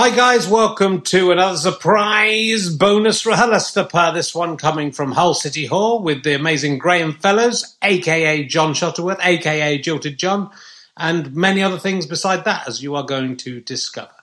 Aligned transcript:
Hi 0.00 0.08
guys, 0.08 0.48
welcome 0.48 1.02
to 1.02 1.30
another 1.30 1.58
surprise 1.58 2.74
bonus 2.74 3.22
RHLSTP. 3.22 4.14
This 4.14 4.34
one 4.34 4.56
coming 4.56 4.92
from 4.92 5.12
Hull 5.12 5.34
City 5.34 5.66
Hall 5.66 6.02
with 6.02 6.22
the 6.22 6.34
amazing 6.34 6.78
Graham 6.78 7.12
Fellows, 7.12 7.76
aka 7.82 8.42
John 8.44 8.72
Shuttleworth, 8.72 9.18
aka 9.22 9.78
Jilted 9.78 10.16
John, 10.16 10.50
and 10.96 11.36
many 11.36 11.62
other 11.62 11.78
things 11.78 12.06
beside 12.06 12.46
that, 12.46 12.66
as 12.66 12.82
you 12.82 12.94
are 12.94 13.02
going 13.02 13.36
to 13.36 13.60
discover. 13.60 14.14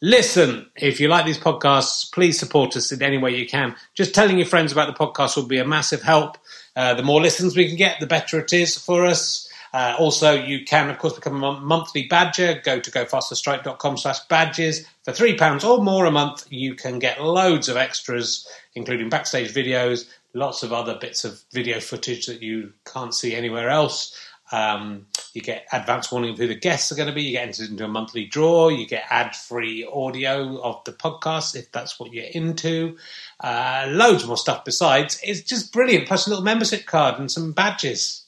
Listen, 0.00 0.66
if 0.76 1.00
you 1.00 1.08
like 1.08 1.26
these 1.26 1.36
podcasts, 1.36 2.12
please 2.12 2.38
support 2.38 2.76
us 2.76 2.92
in 2.92 3.02
any 3.02 3.18
way 3.18 3.34
you 3.34 3.48
can. 3.48 3.74
Just 3.94 4.14
telling 4.14 4.38
your 4.38 4.46
friends 4.46 4.70
about 4.70 4.86
the 4.86 5.04
podcast 5.04 5.34
will 5.34 5.48
be 5.48 5.58
a 5.58 5.66
massive 5.66 6.02
help. 6.02 6.38
Uh, 6.76 6.94
the 6.94 7.02
more 7.02 7.20
listens 7.20 7.56
we 7.56 7.66
can 7.66 7.76
get, 7.76 7.98
the 7.98 8.06
better 8.06 8.38
it 8.38 8.52
is 8.52 8.78
for 8.78 9.04
us. 9.04 9.48
Uh, 9.74 9.96
also, 9.98 10.32
you 10.32 10.64
can, 10.64 10.88
of 10.88 10.98
course, 10.98 11.14
become 11.14 11.42
a 11.42 11.60
monthly 11.60 12.04
badger. 12.04 12.60
Go 12.64 12.78
to 12.78 12.90
gofasterstripe.com 12.92 13.96
slash 13.98 14.20
badges. 14.28 14.86
For 15.02 15.10
£3 15.10 15.68
or 15.68 15.82
more 15.82 16.06
a 16.06 16.12
month, 16.12 16.46
you 16.48 16.76
can 16.76 17.00
get 17.00 17.20
loads 17.20 17.68
of 17.68 17.76
extras, 17.76 18.46
including 18.76 19.08
backstage 19.08 19.52
videos, 19.52 20.08
lots 20.32 20.62
of 20.62 20.72
other 20.72 20.96
bits 21.00 21.24
of 21.24 21.42
video 21.52 21.80
footage 21.80 22.26
that 22.26 22.40
you 22.40 22.72
can't 22.84 23.12
see 23.12 23.34
anywhere 23.34 23.68
else. 23.68 24.16
Um, 24.52 25.06
you 25.32 25.42
get 25.42 25.66
advance 25.72 26.12
warning 26.12 26.30
of 26.30 26.38
who 26.38 26.46
the 26.46 26.54
guests 26.54 26.92
are 26.92 26.94
going 26.94 27.08
to 27.08 27.14
be. 27.14 27.24
You 27.24 27.32
get 27.32 27.48
entered 27.48 27.70
into 27.70 27.84
a 27.84 27.88
monthly 27.88 28.26
draw. 28.26 28.68
You 28.68 28.86
get 28.86 29.06
ad-free 29.10 29.88
audio 29.92 30.62
of 30.62 30.84
the 30.84 30.92
podcast 30.92 31.56
if 31.56 31.72
that's 31.72 31.98
what 31.98 32.12
you're 32.12 32.26
into. 32.26 32.96
Uh, 33.40 33.86
loads 33.88 34.24
more 34.24 34.36
stuff 34.36 34.64
besides. 34.64 35.18
It's 35.24 35.40
just 35.40 35.72
brilliant. 35.72 36.06
Plus 36.06 36.28
a 36.28 36.30
little 36.30 36.44
membership 36.44 36.86
card 36.86 37.18
and 37.18 37.28
some 37.28 37.50
badges 37.50 38.23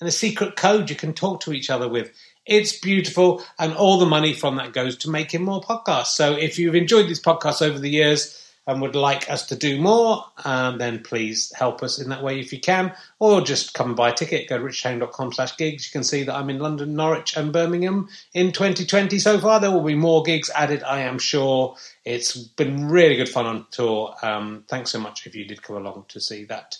and 0.00 0.08
a 0.08 0.12
secret 0.12 0.56
code 0.56 0.90
you 0.90 0.96
can 0.96 1.12
talk 1.12 1.40
to 1.42 1.52
each 1.52 1.70
other 1.70 1.88
with. 1.88 2.10
It's 2.46 2.78
beautiful, 2.78 3.44
and 3.58 3.74
all 3.74 3.98
the 3.98 4.06
money 4.06 4.32
from 4.32 4.56
that 4.56 4.72
goes 4.72 4.96
to 4.98 5.10
making 5.10 5.44
more 5.44 5.60
podcasts. 5.60 6.14
So 6.14 6.32
if 6.32 6.58
you've 6.58 6.74
enjoyed 6.74 7.06
these 7.06 7.22
podcasts 7.22 7.62
over 7.62 7.78
the 7.78 7.90
years 7.90 8.36
and 8.66 8.80
would 8.80 8.94
like 8.94 9.30
us 9.30 9.46
to 9.46 9.56
do 9.56 9.80
more, 9.80 10.24
um, 10.44 10.78
then 10.78 11.02
please 11.02 11.52
help 11.54 11.82
us 11.82 12.00
in 12.00 12.08
that 12.08 12.22
way 12.22 12.40
if 12.40 12.52
you 12.52 12.58
can, 12.58 12.92
or 13.18 13.40
just 13.42 13.74
come 13.74 13.88
and 13.88 13.96
buy 13.96 14.08
a 14.08 14.14
ticket. 14.14 14.48
Go 14.48 14.58
to 14.58 14.64
richtown.com 14.64 15.32
slash 15.32 15.56
gigs. 15.58 15.86
You 15.86 15.92
can 15.92 16.02
see 16.02 16.22
that 16.22 16.34
I'm 16.34 16.50
in 16.50 16.58
London, 16.58 16.96
Norwich, 16.96 17.36
and 17.36 17.52
Birmingham 17.52 18.08
in 18.32 18.52
2020 18.52 19.18
so 19.18 19.38
far. 19.38 19.60
There 19.60 19.70
will 19.70 19.82
be 19.82 19.94
more 19.94 20.22
gigs 20.22 20.50
added, 20.54 20.82
I 20.82 21.00
am 21.00 21.18
sure. 21.18 21.76
It's 22.04 22.36
been 22.36 22.88
really 22.88 23.16
good 23.16 23.28
fun 23.28 23.46
on 23.46 23.66
tour. 23.70 24.14
Um, 24.22 24.64
thanks 24.66 24.90
so 24.90 24.98
much 24.98 25.26
if 25.26 25.36
you 25.36 25.44
did 25.44 25.62
come 25.62 25.76
along 25.76 26.06
to 26.08 26.20
see 26.20 26.44
that. 26.44 26.78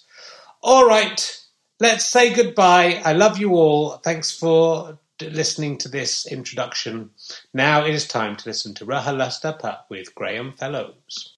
All 0.63 0.87
right 0.87 1.41
let's 1.81 2.05
say 2.05 2.33
goodbye. 2.33 3.01
I 3.05 3.15
love 3.15 3.39
you 3.39 3.55
all. 3.55 3.97
Thanks 3.97 4.31
for 4.31 4.99
listening 5.21 5.79
to 5.79 5.89
this 5.89 6.27
introduction. 6.27 7.11
Now 7.53 7.85
it 7.85 7.95
is 7.95 8.07
time 8.07 8.37
to 8.37 8.49
listen 8.49 8.75
to 8.75 8.87
RHLSTP 8.87 9.81
with 9.89 10.15
Graham 10.15 10.53
Fellows. 10.53 11.37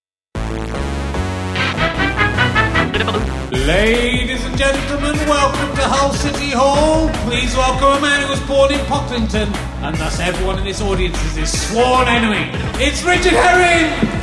Ladies 3.52 4.44
and 4.44 4.58
gentlemen, 4.58 5.16
welcome 5.28 5.76
to 5.76 5.82
Hull 5.82 6.12
City 6.12 6.50
Hall. 6.50 7.08
Please 7.26 7.54
welcome 7.54 7.98
a 7.98 8.00
man 8.00 8.22
who 8.22 8.30
was 8.30 8.40
born 8.40 8.72
in 8.72 8.80
Pocklington, 8.86 9.54
and 9.82 9.96
thus 9.96 10.18
everyone 10.20 10.58
in 10.58 10.64
this 10.64 10.80
audience 10.80 11.22
is 11.26 11.36
his 11.36 11.68
sworn 11.68 12.08
enemy. 12.08 12.50
It's 12.82 13.04
Richard 13.04 13.32
Herring! 13.32 14.21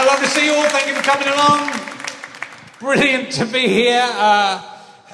How 0.00 0.06
lovely 0.06 0.26
to 0.26 0.32
see 0.32 0.46
you 0.46 0.54
all. 0.54 0.66
Thank 0.70 0.86
you 0.86 0.94
for 0.94 1.02
coming 1.02 1.28
along. 1.28 1.78
Brilliant 2.78 3.32
to 3.32 3.44
be 3.44 3.68
here. 3.68 4.08
Uh, 4.10 4.62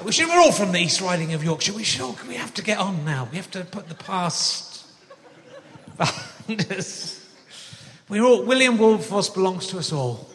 we 0.05 0.13
should, 0.13 0.29
we're 0.29 0.39
all 0.39 0.53
from 0.53 0.71
the 0.71 0.79
East 0.79 1.01
Riding 1.01 1.35
of 1.35 1.43
Yorkshire. 1.43 1.73
We 1.73 1.83
should 1.83 2.03
all, 2.03 2.17
we 2.29 2.35
have 2.35 2.55
to 2.55 2.63
get 2.63 2.79
on 2.79 3.05
now. 3.05 3.27
We 3.29 3.37
have 3.37 3.51
to 3.51 3.65
put 3.65 3.89
the 3.89 3.97
past 3.97 4.87
behind 5.97 6.71
us. 6.79 7.29
We're 8.09 8.23
all, 8.23 8.45
William 8.45 8.79
Wilberforce 8.79 9.29
belongs 9.29 9.67
to 9.69 9.79
us 9.79 9.93
all. 9.93 10.31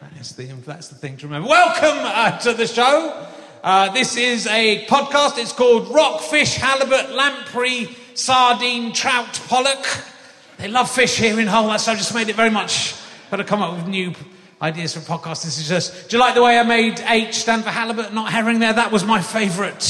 That 0.00 0.20
is 0.20 0.36
the, 0.36 0.44
that's 0.44 0.86
the 0.86 0.94
thing 0.94 1.16
to 1.16 1.26
remember. 1.26 1.48
Welcome 1.48 1.98
uh, 2.04 2.38
to 2.38 2.52
the 2.52 2.68
show. 2.68 3.26
Uh, 3.64 3.92
this 3.92 4.16
is 4.16 4.46
a 4.46 4.84
podcast. 4.86 5.38
It's 5.38 5.52
called 5.52 5.88
Rockfish, 5.88 6.54
Halibut, 6.54 7.10
Lamprey, 7.10 7.88
sardine, 8.14 8.92
trout, 8.92 9.40
pollock. 9.48 9.84
They 10.58 10.68
love 10.68 10.88
fish 10.88 11.18
here 11.18 11.40
in 11.40 11.48
Hull, 11.48 11.76
so 11.80 11.90
I 11.90 11.96
just 11.96 12.14
made 12.14 12.28
it 12.28 12.36
very 12.36 12.50
much. 12.50 12.94
Got 13.30 13.38
to 13.38 13.44
come 13.44 13.62
up 13.62 13.76
with 13.76 13.88
new 13.88 14.14
ideas 14.62 14.94
for 14.94 15.00
podcasts. 15.00 15.44
This 15.44 15.58
is 15.58 15.68
just. 15.68 16.08
Do 16.08 16.16
you 16.16 16.20
like 16.20 16.34
the 16.34 16.42
way 16.42 16.58
I 16.58 16.62
made 16.62 17.00
H 17.00 17.34
stand 17.34 17.64
for 17.64 17.70
halibut, 17.70 18.14
not 18.14 18.30
herring? 18.30 18.58
There, 18.60 18.72
that 18.72 18.92
was 18.92 19.04
my 19.04 19.20
favourite. 19.20 19.82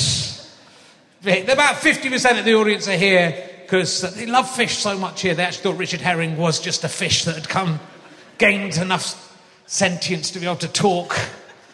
bit. 1.23 1.49
About 1.49 1.77
fifty 1.77 2.09
percent 2.09 2.39
of 2.39 2.45
the 2.45 2.55
audience 2.55 2.89
are 2.89 2.97
here 2.97 3.51
because 3.63 4.01
they 4.15 4.27
love 4.27 4.49
fish 4.49 4.79
so 4.79 4.97
much 4.97 5.23
here. 5.23 5.35
They 5.35 5.45
actually 5.45 5.65
thought 5.65 5.79
Richard 5.79 6.01
Herring 6.01 6.37
was 6.37 6.61
just 6.61 6.85
a 6.85 6.89
fish 6.89 7.25
that 7.25 7.35
had 7.35 7.49
come, 7.49 7.81
gained 8.39 8.77
enough 8.77 9.23
sentience 9.67 10.31
to 10.31 10.39
be 10.39 10.47
able 10.47 10.57
to 10.57 10.69
talk. 10.69 11.15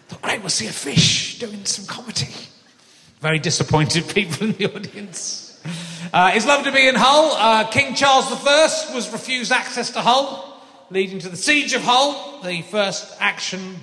Thought, 0.08 0.22
great, 0.22 0.40
we'll 0.40 0.48
see 0.48 0.66
a 0.66 0.72
fish 0.72 1.38
doing 1.38 1.64
some 1.66 1.86
comedy. 1.86 2.28
Very 3.20 3.38
disappointed 3.38 4.08
people 4.14 4.48
in 4.48 4.52
the 4.54 4.74
audience. 4.74 5.60
Uh, 6.12 6.32
it's 6.34 6.46
lovely 6.46 6.70
to 6.70 6.76
be 6.76 6.88
in 6.88 6.94
Hull. 6.94 7.32
Uh, 7.36 7.68
King 7.68 7.94
Charles 7.94 8.26
I 8.30 8.94
was 8.94 9.12
refused 9.12 9.52
access 9.52 9.90
to 9.90 10.00
Hull, 10.00 10.51
leading 10.92 11.18
to 11.20 11.30
the 11.30 11.36
siege 11.36 11.72
of 11.72 11.82
Hull, 11.82 12.42
the 12.42 12.60
first 12.62 13.16
action 13.18 13.76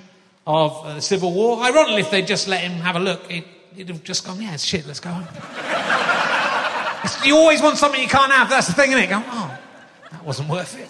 of 0.46 0.86
uh, 0.86 0.94
the 0.94 1.02
Civil 1.02 1.34
War. 1.34 1.64
Ironically, 1.64 2.02
if 2.02 2.12
they'd 2.12 2.28
just 2.28 2.48
let 2.48 2.62
him 2.62 2.74
have 2.74 2.96
a 2.96 3.00
look, 3.00 3.32
it, 3.32 3.46
would 3.76 3.90
have 3.90 4.04
just 4.04 4.26
gone, 4.26 4.40
yeah, 4.40 4.54
it's 4.54 4.64
shit, 4.64 4.86
let's 4.86 5.00
go 5.00 5.10
you 7.26 7.36
always 7.36 7.62
want 7.62 7.78
something 7.78 8.02
you 8.02 8.08
can't 8.08 8.32
have. 8.32 8.50
That's 8.50 8.68
the 8.68 8.74
thing, 8.74 8.92
isn't 8.92 9.04
it? 9.04 9.10
Go, 9.10 9.24
oh, 9.26 9.60
that 10.12 10.26
wasn't 10.26 10.50
worth 10.50 10.78
it. 10.78 10.90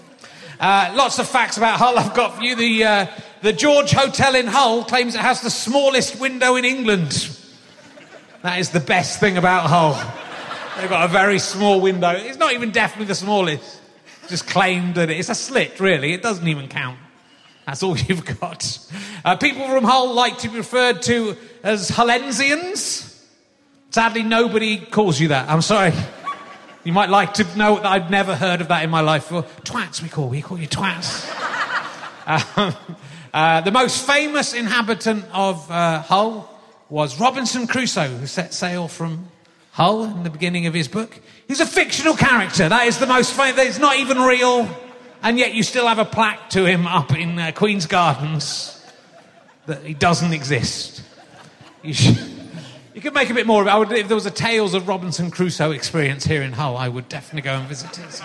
Uh, 0.59 0.93
lots 0.95 1.19
of 1.19 1.27
facts 1.27 1.57
about 1.57 1.77
Hull 1.77 1.97
I've 1.97 2.13
got 2.13 2.35
for 2.35 2.43
you. 2.43 2.55
The, 2.55 2.83
uh, 2.83 3.07
the 3.41 3.53
George 3.53 3.91
Hotel 3.91 4.35
in 4.35 4.47
Hull 4.47 4.83
claims 4.83 5.15
it 5.15 5.21
has 5.21 5.41
the 5.41 5.49
smallest 5.49 6.19
window 6.19 6.57
in 6.57 6.65
England. 6.65 7.29
That 8.41 8.59
is 8.59 8.71
the 8.71 8.81
best 8.81 9.19
thing 9.19 9.37
about 9.37 9.67
Hull. 9.67 9.93
They've 10.77 10.89
got 10.89 11.05
a 11.05 11.11
very 11.11 11.39
small 11.39 11.79
window. 11.79 12.09
It's 12.09 12.37
not 12.37 12.53
even 12.53 12.71
definitely 12.71 13.05
the 13.05 13.15
smallest. 13.15 13.78
Just 14.29 14.47
claimed 14.47 14.95
that 14.95 15.09
it's 15.09 15.29
a 15.29 15.35
slit, 15.35 15.79
really. 15.79 16.13
It 16.13 16.21
doesn't 16.21 16.47
even 16.47 16.67
count. 16.67 16.99
That's 17.65 17.83
all 17.83 17.97
you've 18.07 18.25
got. 18.25 18.79
Uh, 19.25 19.35
people 19.35 19.67
from 19.67 19.83
Hull 19.83 20.13
like 20.13 20.39
to 20.39 20.49
be 20.49 20.57
referred 20.57 21.01
to 21.03 21.35
as 21.63 21.89
Hullensians. 21.89 23.23
Sadly, 23.89 24.23
nobody 24.23 24.77
calls 24.77 25.19
you 25.19 25.29
that. 25.29 25.49
I'm 25.49 25.61
sorry. 25.61 25.93
You 26.85 26.93
might 26.93 27.09
like 27.09 27.33
to 27.35 27.57
know 27.57 27.75
that 27.75 27.85
I've 27.85 28.09
never 28.09 28.33
heard 28.33 28.61
of 28.61 28.69
that 28.69 28.85
in 28.85 28.89
my 28.89 29.01
life. 29.01 29.29
Well, 29.29 29.43
twats, 29.63 30.01
we 30.01 30.07
call 30.07 30.29
we 30.29 30.41
call 30.41 30.57
you 30.57 30.65
twats. 30.65 31.27
uh, 32.25 32.71
uh, 33.33 33.61
the 33.61 33.71
most 33.71 34.07
famous 34.07 34.53
inhabitant 34.53 35.25
of 35.33 35.69
uh, 35.69 36.01
Hull 36.01 36.49
was 36.89 37.19
Robinson 37.19 37.67
Crusoe, 37.67 38.07
who 38.07 38.27
set 38.27 38.53
sail 38.53 38.87
from 38.87 39.27
Hull 39.71 40.03
in 40.03 40.23
the 40.23 40.29
beginning 40.29 40.65
of 40.65 40.73
his 40.73 40.87
book. 40.87 41.19
He's 41.47 41.59
a 41.59 41.65
fictional 41.65 42.15
character. 42.15 42.67
That 42.67 42.87
is 42.87 42.97
the 42.97 43.07
most 43.07 43.33
famous. 43.33 43.65
It's 43.65 43.79
not 43.79 43.97
even 43.97 44.17
real, 44.19 44.69
and 45.21 45.37
yet 45.39 45.53
you 45.53 45.63
still 45.63 45.87
have 45.87 45.99
a 45.99 46.05
plaque 46.05 46.49
to 46.51 46.65
him 46.65 46.87
up 46.87 47.11
in 47.15 47.39
uh, 47.39 47.51
Queen's 47.55 47.85
Gardens 47.85 48.83
that 49.65 49.83
he 49.83 49.93
doesn't 49.93 50.33
exist. 50.33 51.03
You, 51.83 51.93
should, 51.93 52.17
you 52.93 53.01
could 53.01 53.13
make 53.13 53.29
a 53.29 53.33
bit 53.33 53.47
more 53.47 53.61
of 53.61 53.67
it. 53.67 53.77
Would, 53.77 53.97
if 53.97 54.07
there 54.07 54.15
was 54.15 54.25
a 54.25 54.31
Tales 54.31 54.73
of 54.73 54.87
Robinson 54.87 55.31
Crusoe 55.31 55.71
experience 55.71 56.25
here 56.25 56.41
in 56.41 56.51
Hull, 56.51 56.75
I 56.75 56.89
would 56.89 57.07
definitely 57.07 57.43
go 57.43 57.53
and 57.53 57.67
visit 57.67 57.97
it. 57.99 58.21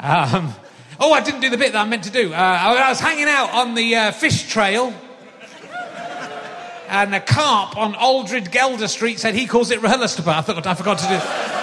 Um, 0.00 0.54
oh, 1.00 1.12
I 1.12 1.20
didn't 1.20 1.40
do 1.40 1.50
the 1.50 1.58
bit 1.58 1.72
that 1.72 1.84
I 1.84 1.88
meant 1.88 2.04
to 2.04 2.10
do. 2.10 2.32
Uh, 2.32 2.36
I 2.36 2.88
was 2.88 3.00
hanging 3.00 3.26
out 3.26 3.52
on 3.52 3.74
the 3.74 3.96
uh, 3.96 4.12
fish 4.12 4.48
trail 4.48 4.94
and 6.88 7.14
a 7.14 7.20
carp 7.20 7.76
on 7.76 7.94
Alfred 7.94 8.50
Gelder 8.50 8.88
Street 8.88 9.18
said 9.18 9.34
he 9.34 9.46
calls 9.46 9.70
it 9.70 9.80
RHLSTP. 9.80 10.26
I 10.26 10.42
forgot, 10.42 10.66
I 10.66 10.74
forgot 10.74 10.98
to 10.98 11.08
do, 11.08 11.18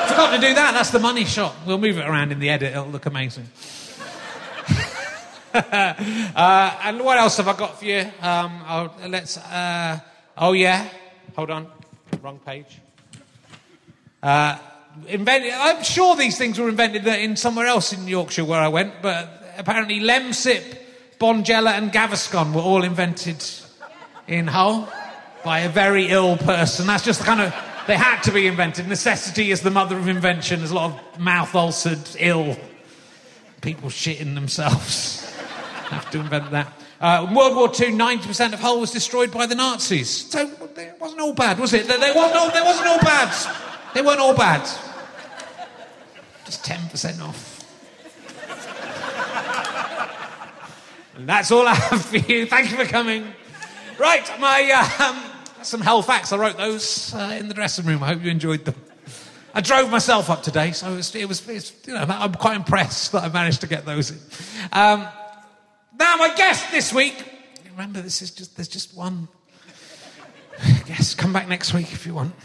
forgot 0.08 0.36
to 0.36 0.40
do 0.40 0.54
that. 0.54 0.74
That's 0.74 0.92
the 0.92 1.00
money 1.00 1.26
shot. 1.26 1.56
We'll 1.66 1.80
move 1.80 1.98
it 1.98 2.06
around 2.08 2.32
in 2.32 2.40
the 2.40 2.50
edit. 2.50 2.72
It'll 2.74 2.88
look 2.88 3.06
amazing. 3.06 3.50
uh, 5.54 6.80
and 6.84 7.02
what 7.02 7.18
else 7.18 7.38
have 7.38 7.48
I 7.48 7.56
got 7.56 7.80
for 7.80 7.86
you? 7.86 8.06
Um, 8.22 8.62
oh, 8.68 8.92
let's. 9.08 9.38
Uh, 9.38 10.00
oh 10.38 10.54
yeah, 10.54 10.88
hold 11.36 11.50
on, 11.50 11.68
wrong 12.22 12.40
page. 12.46 12.80
Uh, 14.22 14.58
invented, 15.08 15.54
I'm 15.54 15.84
sure 15.84 16.16
these 16.16 16.38
things 16.38 16.60
were 16.60 16.70
invented 16.70 17.06
in 17.08 17.36
somewhere 17.36 17.68
else 17.68 17.94
in 17.94 18.08
Yorkshire 18.08 18.46
where 18.46 18.62
I 18.62 18.68
went, 18.68 19.02
but 19.02 19.54
apparently 19.58 20.00
Lemsip, 20.00 20.78
Bonjela, 21.20 21.78
and 21.78 21.92
Gaviscon 21.92 22.54
were 22.54 22.62
all 22.62 22.84
invented 22.84 23.44
in 24.28 24.48
Hull 24.48 24.90
by 25.46 25.60
a 25.60 25.70
very 25.70 26.08
ill 26.08 26.36
person. 26.36 26.88
That's 26.88 27.06
just 27.06 27.20
the 27.20 27.26
kind 27.26 27.40
of. 27.40 27.56
They 27.86 27.96
had 27.96 28.24
to 28.24 28.32
be 28.32 28.48
invented. 28.48 28.88
Necessity 28.88 29.52
is 29.52 29.62
the 29.62 29.70
mother 29.70 29.96
of 29.96 30.08
invention. 30.08 30.60
There's 30.60 30.72
a 30.72 30.76
lot 30.76 31.00
of 31.14 31.20
mouth 31.20 31.54
ulcered, 31.54 32.18
ill 32.20 32.58
people 33.62 33.90
shitting 33.90 34.34
themselves. 34.34 35.22
have 35.90 36.10
to 36.10 36.20
invent 36.20 36.50
that. 36.50 36.74
Uh, 37.00 37.32
World 37.36 37.56
War 37.56 37.68
II, 37.68 37.96
90% 37.96 38.54
of 38.54 38.60
Hull 38.60 38.80
was 38.80 38.90
destroyed 38.90 39.32
by 39.32 39.46
the 39.46 39.54
Nazis. 39.54 40.10
So 40.32 40.50
it 40.78 41.00
wasn't 41.00 41.22
all 41.22 41.34
bad, 41.36 41.60
was 41.60 41.74
it? 41.74 41.88
They, 41.88 42.12
wasn't 42.16 42.38
all, 42.38 42.50
they 42.50 42.62
wasn't 42.62 42.88
all 42.88 43.00
bad. 43.00 43.56
They 43.94 44.02
weren't 44.02 44.20
all 44.20 44.36
bad. 44.36 44.62
Just 46.46 46.66
10% 46.66 47.22
off. 47.22 47.52
and 51.16 51.30
that's 51.30 51.52
all 51.52 51.68
I 51.68 51.76
have 51.76 52.04
for 52.04 52.18
you. 52.18 52.48
Thank 52.48 52.72
you 52.72 52.78
for 52.78 52.86
coming. 52.86 53.32
Right, 54.00 54.28
my. 54.40 54.72
Um, 55.00 55.35
some 55.66 55.82
hell 55.82 56.02
facts. 56.02 56.32
I 56.32 56.38
wrote 56.38 56.58
those 56.58 57.14
uh, 57.14 57.36
in 57.40 57.48
the 57.48 57.54
dressing 57.54 57.86
room. 57.86 58.04
I 58.04 58.08
hope 58.08 58.24
you 58.24 58.32
enjoyed 58.32 58.66
them. 58.66 58.76
I 59.54 59.62
drove 59.62 59.90
myself 59.90 60.30
up 60.30 60.44
today, 60.44 60.72
so 60.72 60.92
it 60.92 60.96
was, 60.96 61.16
it 61.16 61.28
was, 61.28 61.48
it 61.48 61.54
was 61.54 61.74
you 61.88 61.94
know, 61.94 62.06
I'm 62.08 62.34
quite 62.34 62.58
impressed 62.58 63.14
that 63.14 63.24
I 63.24 63.30
managed 63.30 63.62
to 63.62 63.68
get 63.68 63.86
those 63.86 64.12
in. 64.12 64.18
Um, 64.74 65.08
now, 65.98 66.18
my 66.18 66.34
guest 66.36 66.72
this 66.72 66.92
week, 66.92 67.24
remember, 67.72 68.02
this 68.02 68.22
is 68.22 68.32
just, 68.32 68.58
there's 68.58 68.68
just 68.68 68.96
one 68.96 69.30
guest. 70.86 71.18
Come 71.18 71.32
back 71.32 71.48
next 71.48 71.74
week 71.74 71.92
if 71.94 72.06
you 72.06 72.14
want. 72.14 72.36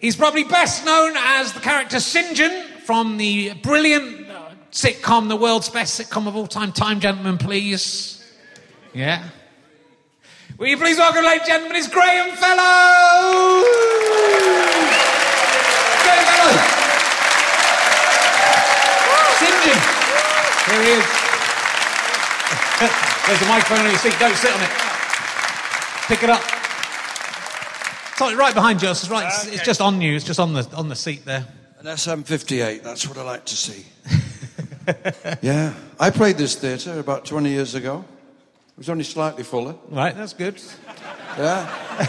He's 0.00 0.16
probably 0.16 0.44
best 0.44 0.84
known 0.84 1.14
as 1.16 1.52
the 1.52 1.60
character 1.60 2.00
St. 2.00 2.36
John 2.36 2.66
from 2.84 3.16
the 3.16 3.54
brilliant 3.54 4.28
sitcom, 4.70 5.28
the 5.28 5.36
world's 5.36 5.68
best 5.68 6.00
sitcom 6.00 6.26
of 6.26 6.36
all 6.36 6.46
time, 6.46 6.72
Time 6.72 7.00
Gentlemen, 7.00 7.38
please. 7.38 8.24
Yeah. 8.92 9.28
Will 10.58 10.68
you 10.68 10.76
please 10.76 10.98
welcome, 10.98 11.24
ladies 11.24 11.40
and 11.40 11.48
gentlemen, 11.48 11.76
it's 11.76 11.88
Graham 11.88 12.36
Fellows! 12.36 13.64
Graham 16.02 16.24
Fellows! 16.28 16.58
Sinjin! 19.40 19.78
Here 20.68 20.82
he 20.82 20.90
is. 20.98 21.22
There's 23.26 23.42
a 23.42 23.46
microphone 23.46 23.78
on 23.78 23.90
your 23.90 23.98
seat, 23.98 24.14
don't 24.18 24.36
sit 24.36 24.52
on 24.52 24.60
it. 24.60 24.70
Pick 26.08 26.22
it 26.22 26.30
up. 26.30 26.42
It's 28.12 28.36
right 28.36 28.54
behind 28.54 28.82
you, 28.82 28.90
it's, 28.90 29.08
right, 29.08 29.26
it's, 29.26 29.46
it's 29.46 29.64
just 29.64 29.80
on 29.80 30.02
you, 30.02 30.14
it's 30.14 30.24
just 30.24 30.38
on 30.38 30.52
the, 30.52 30.68
on 30.76 30.88
the 30.88 30.96
seat 30.96 31.24
there. 31.24 31.46
An 31.78 31.86
SM58, 31.86 32.82
that's 32.82 33.08
what 33.08 33.16
I 33.16 33.22
like 33.22 33.46
to 33.46 33.56
see. 33.56 33.86
yeah, 35.42 35.74
I 35.98 36.10
played 36.10 36.36
this 36.36 36.54
theatre 36.56 36.98
about 36.98 37.24
20 37.24 37.48
years 37.48 37.74
ago. 37.74 38.04
It 38.74 38.78
was 38.78 38.88
only 38.88 39.04
slightly 39.04 39.44
fuller. 39.44 39.76
Right, 39.88 40.16
that's 40.16 40.32
good. 40.32 40.60
Yeah. 41.38 42.08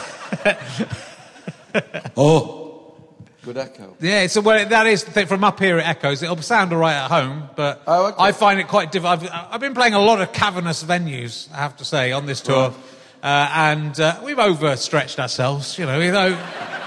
oh, 2.16 2.96
good 3.44 3.58
echo. 3.58 3.98
Yeah, 4.00 4.28
so 4.28 4.42
well, 4.42 4.68
that 4.68 4.88
is 4.88 5.04
the 5.04 5.12
thing. 5.12 5.28
From 5.28 5.44
up 5.44 5.60
here, 5.60 5.78
it 5.78 5.88
echoes. 5.88 6.24
It'll 6.24 6.38
sound 6.38 6.72
all 6.72 6.80
right 6.80 6.96
at 6.96 7.12
home, 7.12 7.50
but 7.56 7.82
oh, 7.86 8.08
okay. 8.08 8.16
I 8.18 8.32
find 8.32 8.60
it 8.60 8.68
quite 8.68 8.92
difficult. 8.92 9.24
I've, 9.24 9.52
I've, 9.52 9.62
been 9.62 9.74
playing 9.74 9.94
a 9.94 10.00
lot 10.00 10.22
of 10.22 10.32
cavernous 10.32 10.84
venues, 10.84 11.52
I 11.52 11.58
have 11.58 11.78
to 11.78 11.86
say, 11.86 12.14
on 12.14 12.26
this 12.26 12.40
tour, 12.40 12.70
right. 12.70 12.76
uh, 13.24 13.52
and 13.54 14.00
uh, 14.00 14.22
we've 14.24 14.40
overstretched 14.40 15.20
ourselves. 15.20 15.78
You 15.78 15.86
know, 15.86 16.00
you 16.00 16.12
know. 16.12 16.82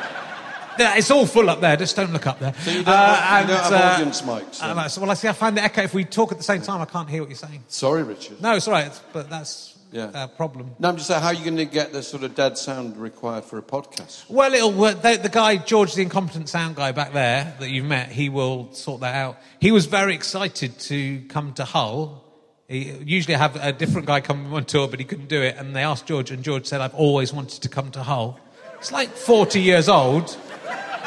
It's 0.78 1.10
all 1.10 1.26
full 1.26 1.48
up 1.50 1.60
there. 1.60 1.76
Just 1.76 1.96
don't 1.96 2.12
look 2.12 2.26
up 2.26 2.38
there. 2.38 2.54
So 2.54 2.70
you 2.70 2.84
don't, 2.84 2.88
uh, 2.88 3.14
have, 3.14 3.48
you 3.48 3.54
don't 3.54 3.62
have 3.64 3.72
uh, 3.72 3.94
audience 3.94 4.22
mics. 4.22 4.62
Uh, 4.62 4.88
so, 4.88 5.00
well, 5.00 5.10
I 5.10 5.14
see. 5.14 5.28
I 5.28 5.32
find 5.32 5.56
the 5.56 5.62
echo. 5.62 5.82
If 5.82 5.94
we 5.94 6.04
talk 6.04 6.32
at 6.32 6.38
the 6.38 6.44
same 6.44 6.62
time, 6.62 6.80
I 6.80 6.84
can't 6.86 7.08
hear 7.08 7.22
what 7.22 7.30
you're 7.30 7.36
saying. 7.36 7.64
Sorry, 7.68 8.02
Richard. 8.02 8.40
No, 8.40 8.56
it's 8.56 8.66
all 8.68 8.74
right. 8.74 8.92
But 9.12 9.30
that's 9.30 9.76
yeah. 9.92 10.24
a 10.24 10.28
problem. 10.28 10.74
No, 10.78 10.88
I'm 10.88 10.96
just 10.96 11.08
saying, 11.08 11.22
how 11.22 11.28
are 11.28 11.34
you 11.34 11.44
going 11.44 11.56
to 11.56 11.64
get 11.64 11.92
the 11.92 12.02
sort 12.02 12.22
of 12.22 12.34
dead 12.34 12.58
sound 12.58 12.96
required 12.96 13.44
for 13.44 13.58
a 13.58 13.62
podcast? 13.62 14.28
Well, 14.28 14.52
it'll 14.54 14.72
work. 14.72 15.02
The, 15.02 15.16
the, 15.16 15.28
guy, 15.28 15.56
George, 15.56 15.94
the 15.94 16.02
incompetent 16.02 16.48
sound 16.48 16.76
guy 16.76 16.92
back 16.92 17.12
there 17.12 17.54
that 17.58 17.70
you've 17.70 17.86
met, 17.86 18.10
he 18.10 18.28
will 18.28 18.72
sort 18.72 19.00
that 19.00 19.14
out. 19.14 19.38
He 19.60 19.70
was 19.70 19.86
very 19.86 20.14
excited 20.14 20.78
to 20.80 21.20
come 21.28 21.52
to 21.54 21.64
Hull. 21.64 22.24
He 22.68 22.92
usually 23.04 23.34
have 23.36 23.56
a 23.56 23.72
different 23.72 24.06
guy 24.06 24.20
come 24.20 24.52
on 24.52 24.64
tour, 24.64 24.88
but 24.88 24.98
he 24.98 25.04
couldn't 25.04 25.28
do 25.28 25.40
it. 25.40 25.56
And 25.56 25.74
they 25.74 25.82
asked 25.82 26.06
George, 26.06 26.30
and 26.32 26.42
George 26.42 26.66
said, 26.66 26.80
"I've 26.80 26.94
always 26.94 27.32
wanted 27.32 27.62
to 27.62 27.68
come 27.68 27.92
to 27.92 28.02
Hull." 28.02 28.40
It's 28.78 28.90
like 28.90 29.10
40 29.10 29.60
years 29.60 29.88
old. 29.88 30.36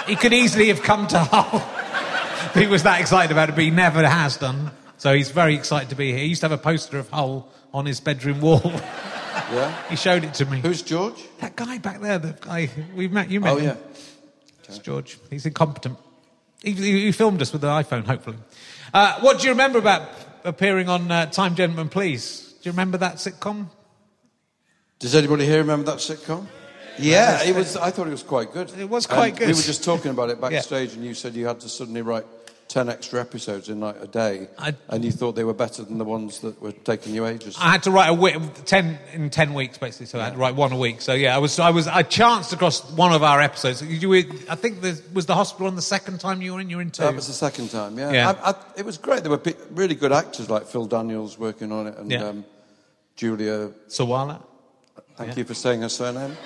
He 0.10 0.16
could 0.16 0.34
easily 0.34 0.70
have 0.70 0.82
come 0.82 1.06
to 1.08 1.20
Hull. 1.20 1.60
he 2.60 2.66
was 2.66 2.82
that 2.82 3.00
excited 3.00 3.32
about 3.32 3.50
it, 3.50 3.52
but 3.52 3.64
he 3.64 3.70
never 3.70 4.08
has 4.08 4.38
done. 4.38 4.72
So 4.98 5.14
he's 5.14 5.30
very 5.30 5.54
excited 5.54 5.90
to 5.90 5.96
be 5.96 6.12
here. 6.12 6.18
He 6.18 6.26
used 6.26 6.42
to 6.42 6.50
have 6.50 6.60
a 6.60 6.62
poster 6.62 6.98
of 6.98 7.08
Hull 7.10 7.48
on 7.74 7.86
his 7.86 8.00
bedroom 8.00 8.42
wall. 8.42 8.62
Yeah. 9.52 9.74
he 9.90 9.96
showed 9.96 10.24
it 10.24 10.34
to 10.36 10.46
me. 10.46 10.60
Who's 10.60 10.82
George? 10.82 11.24
That 11.40 11.56
guy 11.56 11.78
back 11.78 12.02
there, 12.02 12.20
the 12.20 12.38
guy 12.40 12.70
we've 12.96 13.12
met. 13.12 13.32
You 13.32 13.40
met 13.40 13.54
oh, 13.54 13.58
him. 13.58 13.66
yeah. 13.66 13.76
It's 14.66 14.80
George. 14.80 15.18
He's 15.30 15.46
incompetent. 15.46 15.98
He, 16.62 16.74
he, 16.74 17.12
filmed 17.12 17.42
us 17.42 17.52
with 17.52 17.62
the 17.62 17.68
iPhone, 17.68 18.06
hopefully. 18.06 18.38
Uh, 18.94 19.20
what 19.22 19.40
do 19.40 19.46
you 19.46 19.52
remember 19.52 19.80
about 19.80 20.10
appearing 20.44 20.90
on 20.90 21.10
uh, 21.10 21.28
Time 21.28 21.56
Gentlemen 21.56 21.90
Please? 21.90 22.54
Do 22.62 22.70
you 22.70 22.74
remember 22.74 22.98
that 22.98 23.16
sitcom? 23.16 23.68
Does 25.00 25.16
anybody 25.16 25.46
here 25.46 25.60
remember 25.60 25.92
that 25.92 26.00
sitcom? 26.00 26.48
Yeah, 27.00 27.44
it 27.44 27.56
was. 27.56 27.76
I 27.78 27.90
thought 27.92 28.08
it 28.08 28.12
was 28.12 28.24
quite 28.24 28.52
good. 28.54 28.72
It 28.78 28.90
was 28.90 29.08
quite 29.08 29.30
And 29.30 29.38
good. 29.40 29.48
We 29.50 29.54
were 29.54 29.62
just 29.62 29.84
talking 29.84 30.12
about 30.12 30.30
it 30.30 30.38
Yeah. 30.42 30.50
backstage, 30.50 30.94
and 30.94 31.04
you 31.04 31.14
said 31.14 31.34
you 31.36 31.48
had 31.48 31.60
to 31.62 31.70
suddenly 31.70 32.02
write 32.02 32.26
ten 32.68 32.88
extra 32.88 33.20
episodes 33.20 33.68
in 33.68 33.80
like 33.80 33.96
a 34.00 34.06
day, 34.06 34.48
I- 34.60 34.76
and 34.90 35.04
you 35.04 35.12
thought 35.12 35.36
they 35.36 35.44
were 35.44 35.56
better 35.56 35.82
than 35.84 35.98
the 35.98 36.06
ones 36.06 36.40
that 36.42 36.62
were 36.62 36.72
taking 36.72 37.16
you 37.16 37.26
ages. 37.26 37.56
I 37.60 37.72
had 37.72 37.82
to 37.84 37.92
write 37.92 38.10
a 38.10 38.14
week, 38.14 38.36
ten 38.66 39.00
in 39.14 39.32
ten 39.32 39.56
weeks 39.56 39.78
basically, 39.80 40.06
so 40.06 40.20
I 40.20 40.26
had 40.26 40.34
to 40.34 40.40
write 40.40 40.54
one 40.56 40.72
a 40.72 40.78
week. 40.78 41.02
So 41.02 41.14
yeah, 41.14 41.36
I 41.36 41.40
was 41.40 41.58
I 41.60 41.72
was 41.72 41.88
I 41.88 42.04
chanced 42.04 42.54
across 42.54 42.88
one 42.92 43.12
of 43.12 43.24
our 43.24 43.42
episodes. 43.42 43.82
You 43.82 44.10
were, 44.10 44.24
I 44.50 44.56
think 44.56 44.82
the, 44.82 45.02
was 45.14 45.26
the 45.26 45.34
hospital 45.36 45.66
on 45.68 45.76
the 45.76 45.82
second 45.82 46.20
time 46.20 46.44
you 46.44 46.54
were 46.54 46.60
in. 46.60 46.70
You 46.70 46.76
were 46.76 46.84
in 46.84 46.92
two. 46.92 47.02
That 47.04 47.16
was 47.16 47.26
the 47.28 47.34
second 47.34 47.70
time, 47.70 47.98
yeah. 47.98 48.12
Yeah. 48.12 48.34
I, 48.44 48.52
I, 48.52 48.56
it 48.78 48.86
was 48.86 49.00
great. 49.00 49.24
There 49.24 49.32
were 49.32 49.40
pe- 49.40 49.56
really 49.72 49.96
good 49.96 50.12
actors 50.12 50.48
like 50.50 50.68
Phil 50.68 50.86
Daniels 50.86 51.40
working 51.40 51.72
on 51.72 51.88
it, 51.88 51.98
and 51.98 52.12
Yeah. 52.12 52.24
um, 52.26 52.46
Julia. 53.16 53.72
Sawalha. 53.88 54.44
Thank 55.18 55.36
you 55.38 55.44
for 55.44 55.54
saying 55.56 55.82
her 55.82 55.90
surname. 55.90 56.38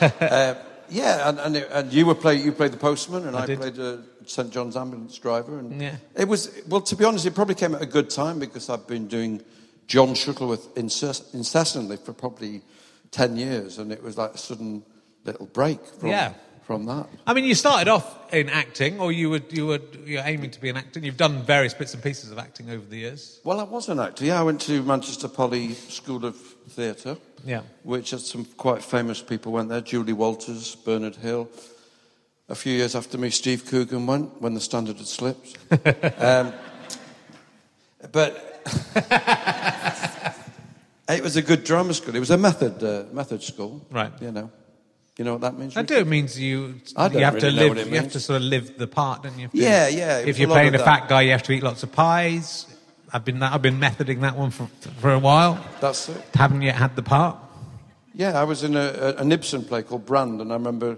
Uh, 0.00 0.54
yeah, 0.88 1.28
and, 1.28 1.38
and, 1.40 1.56
it- 1.56 1.68
and 1.72 1.92
you 1.92 2.06
were 2.06 2.14
play 2.14 2.36
you 2.36 2.52
played 2.52 2.72
the 2.72 2.76
postman, 2.78 3.26
and 3.26 3.36
I, 3.36 3.46
did. 3.46 3.58
played 3.58 3.78
a 3.78 4.02
St 4.26 4.50
John's 4.52 4.76
ambulance 4.76 5.18
driver, 5.18 5.58
and 5.58 5.80
Yeah. 5.80 5.96
it 6.16 6.28
was 6.28 6.50
well. 6.68 6.80
To 6.82 6.96
be 6.96 7.04
honest, 7.04 7.26
it 7.26 7.34
probably 7.34 7.54
came 7.54 7.74
at 7.74 7.82
a 7.82 7.86
good 7.86 8.10
time 8.10 8.38
because 8.38 8.68
I've 8.70 8.86
been 8.86 9.08
doing 9.08 9.42
John 9.86 10.14
Shuttleworth 10.14 10.76
incessantly 10.76 11.96
for 11.96 12.12
probably 12.12 12.62
ten 13.10 13.36
years, 13.36 13.78
and 13.78 13.92
it 13.92 14.02
was 14.02 14.16
like 14.16 14.34
a 14.34 14.38
sudden 14.38 14.82
little 15.24 15.46
break 15.46 15.84
from 15.84 16.08
Yeah. 16.10 16.34
from 16.64 16.86
that. 16.86 17.06
I 17.26 17.34
mean, 17.34 17.44
you 17.44 17.54
started 17.54 17.88
off 17.88 18.32
in 18.32 18.48
acting, 18.48 19.00
or 19.00 19.10
you 19.12 19.30
were 19.30 19.40
you 19.50 19.66
were 19.66 19.80
you're 20.04 20.22
aiming 20.24 20.50
to 20.52 20.60
be 20.60 20.68
an 20.70 20.76
actor. 20.76 20.98
And 20.98 21.06
you've 21.06 21.16
done 21.16 21.42
various 21.42 21.74
bits 21.74 21.94
and 21.94 22.02
pieces 22.02 22.30
of 22.30 22.38
acting 22.38 22.70
over 22.70 22.84
the 22.86 22.98
years. 22.98 23.40
Well, 23.44 23.58
I 23.60 23.64
was 23.64 23.88
an 23.88 23.98
actor. 24.00 24.24
Yeah, 24.24 24.40
I 24.40 24.44
went 24.44 24.60
to 24.62 24.82
Manchester 24.82 25.28
Poly 25.28 25.74
School 25.74 26.24
of 26.24 26.36
Theatre. 26.70 27.16
Yeah. 27.46 27.62
Which 27.84 28.10
had 28.10 28.20
some 28.20 28.44
quite 28.44 28.82
famous 28.82 29.22
people 29.22 29.52
went 29.52 29.68
there. 29.68 29.80
Julie 29.80 30.12
Walters, 30.12 30.74
Bernard 30.74 31.16
Hill. 31.16 31.48
A 32.48 32.54
few 32.54 32.72
years 32.72 32.94
after 32.94 33.18
me, 33.18 33.30
Steve 33.30 33.64
Coogan 33.66 34.06
went 34.06 34.40
when 34.42 34.54
the 34.54 34.60
standard 34.60 34.96
had 34.96 35.06
slipped. 35.06 35.56
um, 36.20 36.52
but 38.12 38.62
it 41.08 41.22
was 41.22 41.36
a 41.36 41.42
good 41.42 41.64
drama 41.64 41.94
school. 41.94 42.14
It 42.14 42.20
was 42.20 42.30
a 42.30 42.38
method 42.38 42.82
uh, 42.82 43.04
method 43.12 43.42
school. 43.42 43.84
Right. 43.90 44.12
You 44.20 44.32
know. 44.32 44.50
You 45.18 45.24
know 45.24 45.32
what 45.32 45.40
that 45.42 45.58
means? 45.58 45.76
I 45.76 45.82
do. 45.82 45.96
It 45.96 46.06
means 46.06 46.38
you 46.38 46.74
I 46.94 47.08
don't 47.08 47.18
you 47.18 47.24
have 47.24 47.34
really 47.34 47.50
to 47.50 47.56
know 47.56 47.62
live. 47.62 47.68
what 47.70 47.78
it 47.78 47.88
You 47.88 47.96
have 47.96 48.12
to 48.12 48.20
sort 48.20 48.36
of 48.36 48.42
live 48.42 48.76
the 48.76 48.86
part, 48.86 49.22
don't 49.22 49.38
you? 49.38 49.48
You 49.52 49.62
Yeah, 49.62 49.88
yeah, 49.88 50.18
If 50.18 50.38
you're 50.38 50.48
playing 50.48 50.74
a 50.74 50.78
fat 50.78 51.08
guy, 51.08 51.22
you 51.22 51.30
have 51.30 51.42
to 51.44 51.52
eat 51.52 51.62
lots 51.62 51.82
of 51.82 51.92
pies. 51.92 52.66
I've 53.12 53.24
been 53.24 53.42
I've 53.42 53.62
been 53.62 53.78
methoding 53.78 54.20
that 54.22 54.36
one 54.36 54.50
for 54.50 54.66
for 55.00 55.12
a 55.12 55.18
while. 55.18 55.64
That's 55.80 56.08
it. 56.08 56.22
Haven't 56.34 56.62
yet 56.62 56.74
had 56.74 56.96
the 56.96 57.02
part. 57.02 57.36
Yeah, 58.14 58.40
I 58.40 58.44
was 58.44 58.62
in 58.62 58.76
a, 58.76 58.80
a, 58.80 59.14
an 59.16 59.30
Ibsen 59.30 59.64
play 59.64 59.82
called 59.82 60.06
Brand, 60.06 60.40
and 60.40 60.50
I 60.50 60.54
remember 60.54 60.96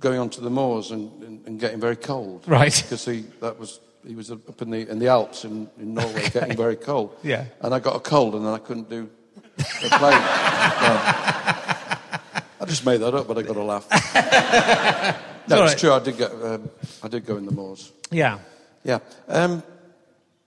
going 0.00 0.18
onto 0.18 0.40
the 0.40 0.50
moors 0.50 0.90
and, 0.90 1.22
and, 1.22 1.46
and 1.46 1.60
getting 1.60 1.80
very 1.80 1.94
cold. 1.96 2.42
Right. 2.48 2.74
Because 2.82 3.04
he 3.04 3.24
that 3.40 3.58
was 3.58 3.80
he 4.06 4.14
was 4.14 4.30
up 4.30 4.60
in 4.60 4.70
the 4.70 4.90
in 4.90 4.98
the 4.98 5.08
Alps 5.08 5.44
in, 5.44 5.70
in 5.78 5.94
Norway, 5.94 6.28
getting 6.30 6.56
very 6.56 6.76
cold. 6.76 7.16
Yeah. 7.22 7.44
And 7.60 7.72
I 7.72 7.78
got 7.78 7.96
a 7.96 8.00
cold, 8.00 8.34
and 8.34 8.44
then 8.44 8.52
I 8.52 8.58
couldn't 8.58 8.90
do 8.90 9.08
the 9.56 9.88
play. 9.98 10.12
I 12.60 12.64
just 12.66 12.84
made 12.84 12.98
that 12.98 13.14
up, 13.14 13.26
but 13.28 13.38
I 13.38 13.42
got 13.42 13.56
a 13.56 13.62
laugh. 13.62 13.88
no, 15.48 15.64
it's 15.64 15.72
right. 15.72 15.78
true. 15.78 15.92
I 15.92 15.98
did 16.00 16.18
get 16.18 16.32
um, 16.32 16.68
I 17.02 17.08
did 17.08 17.24
go 17.24 17.36
in 17.36 17.46
the 17.46 17.52
moors. 17.52 17.92
Yeah. 18.10 18.38
Yeah. 18.84 18.98
Um, 19.28 19.62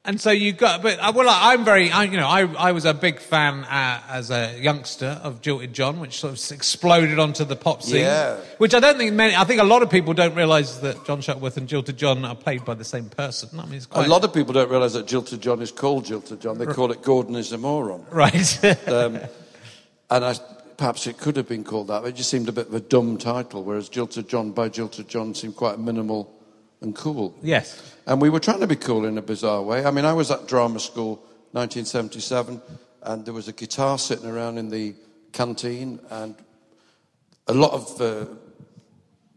And 0.07 0.21
so 0.21 0.29
you 0.29 0.53
got, 0.53 0.83
but 0.83 0.99
uh, 0.99 1.11
well, 1.15 1.27
I'm 1.27 1.65
very, 1.65 1.89
I, 1.89 2.03
you 2.03 2.17
know, 2.17 2.27
I, 2.27 2.41
I 2.41 2.71
was 2.73 2.85
a 2.85 2.93
big 2.93 3.19
fan 3.19 3.63
uh, 3.63 4.01
as 4.07 4.29
a 4.29 4.55
youngster 4.59 5.19
of 5.23 5.41
Jilted 5.41 5.73
John, 5.73 5.99
which 5.99 6.19
sort 6.19 6.33
of 6.33 6.51
exploded 6.51 7.17
onto 7.17 7.43
the 7.43 7.55
pop 7.55 7.81
scene. 7.81 8.01
Yeah. 8.01 8.37
Which 8.59 8.75
I 8.75 8.79
don't 8.79 8.97
think 8.97 9.13
many, 9.13 9.35
I 9.35 9.45
think 9.45 9.61
a 9.61 9.65
lot 9.65 9.81
of 9.81 9.89
people 9.89 10.13
don't 10.13 10.35
realise 10.35 10.77
that 10.77 11.05
John 11.05 11.21
Shuttleworth 11.21 11.57
and 11.57 11.67
Jilted 11.67 11.95
John 11.95 12.23
are 12.23 12.35
played 12.35 12.63
by 12.63 12.75
the 12.75 12.83
same 12.83 13.09
person. 13.09 13.59
I 13.59 13.65
mean, 13.65 13.75
it's 13.75 13.87
quite 13.87 14.05
a 14.05 14.09
lot 14.09 14.23
of 14.23 14.31
people 14.31 14.53
don't 14.53 14.69
realise 14.69 14.93
that 14.93 15.07
Jilted 15.07 15.39
John 15.39 15.59
is 15.61 15.71
called 15.71 16.05
Jilted 16.05 16.39
John. 16.39 16.59
They 16.59 16.67
call 16.67 16.91
it 16.91 17.01
Gordon 17.01 17.35
is 17.35 17.51
a 17.51 17.57
moron. 17.57 18.05
right. 18.11 18.63
Um, 18.87 19.19
and 20.11 20.23
I, 20.23 20.35
perhaps 20.77 21.07
it 21.07 21.17
could 21.17 21.35
have 21.37 21.47
been 21.47 21.63
called 21.63 21.87
that. 21.87 22.03
But 22.03 22.09
it 22.09 22.15
just 22.15 22.29
seemed 22.29 22.47
a 22.47 22.51
bit 22.51 22.67
of 22.67 22.73
a 22.75 22.79
dumb 22.79 23.17
title, 23.17 23.63
whereas 23.63 23.89
Jilted 23.89 24.27
John 24.27 24.51
by 24.51 24.69
Jilted 24.69 25.07
John 25.07 25.33
seemed 25.33 25.55
quite 25.55 25.79
minimal 25.79 26.34
and 26.81 26.95
cool. 26.95 27.35
yes. 27.41 27.81
And 28.07 28.21
we 28.21 28.29
were 28.29 28.39
trying 28.39 28.59
to 28.59 28.67
be 28.67 28.75
cool 28.75 29.05
in 29.05 29.17
a 29.17 29.21
bizarre 29.21 29.61
way. 29.63 29.83
I 29.85 29.89
mean, 29.91 30.05
I 30.05 30.13
was 30.13 30.29
at 30.29 30.47
drama 30.47 30.79
school 30.79 31.15
1977, 31.53 32.61
and 33.03 33.25
there 33.25 33.33
was 33.33 33.47
a 33.47 33.53
guitar 33.53 33.97
sitting 33.97 34.29
around 34.29 34.57
in 34.57 34.69
the 34.69 34.93
canteen, 35.31 35.99
and 36.11 36.35
a 37.47 37.53
lot 37.53 37.71
of 37.71 38.01
uh, 38.01 38.25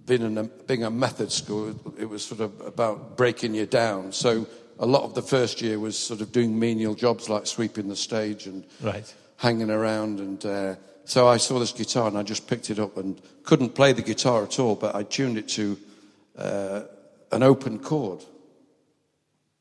being, 0.04 0.22
in 0.22 0.36
a, 0.38 0.44
being 0.44 0.84
a 0.84 0.90
method 0.90 1.32
school, 1.32 1.74
it 1.98 2.06
was 2.08 2.24
sort 2.24 2.40
of 2.40 2.60
about 2.60 3.16
breaking 3.16 3.54
you 3.54 3.66
down. 3.66 4.12
So 4.12 4.46
a 4.78 4.86
lot 4.86 5.02
of 5.04 5.14
the 5.14 5.22
first 5.22 5.60
year 5.62 5.78
was 5.78 5.98
sort 5.98 6.20
of 6.20 6.30
doing 6.32 6.58
menial 6.58 6.94
jobs 6.94 7.28
like 7.28 7.46
sweeping 7.46 7.88
the 7.88 7.96
stage 7.96 8.46
and 8.46 8.64
Right. 8.82 9.12
hanging 9.36 9.70
around. 9.70 10.20
And 10.20 10.44
uh, 10.46 10.74
so 11.04 11.26
I 11.28 11.36
saw 11.38 11.58
this 11.58 11.72
guitar 11.72 12.08
and 12.08 12.16
I 12.18 12.22
just 12.22 12.46
picked 12.46 12.70
it 12.70 12.78
up 12.78 12.96
and 12.96 13.20
couldn't 13.44 13.70
play 13.74 13.92
the 13.92 14.02
guitar 14.02 14.42
at 14.44 14.58
all, 14.58 14.74
but 14.76 14.94
I 14.94 15.02
tuned 15.02 15.36
it 15.38 15.48
to 15.50 15.78
uh, 16.38 16.82
an 17.32 17.42
open 17.42 17.78
chord. 17.78 18.20
Do 18.20 18.26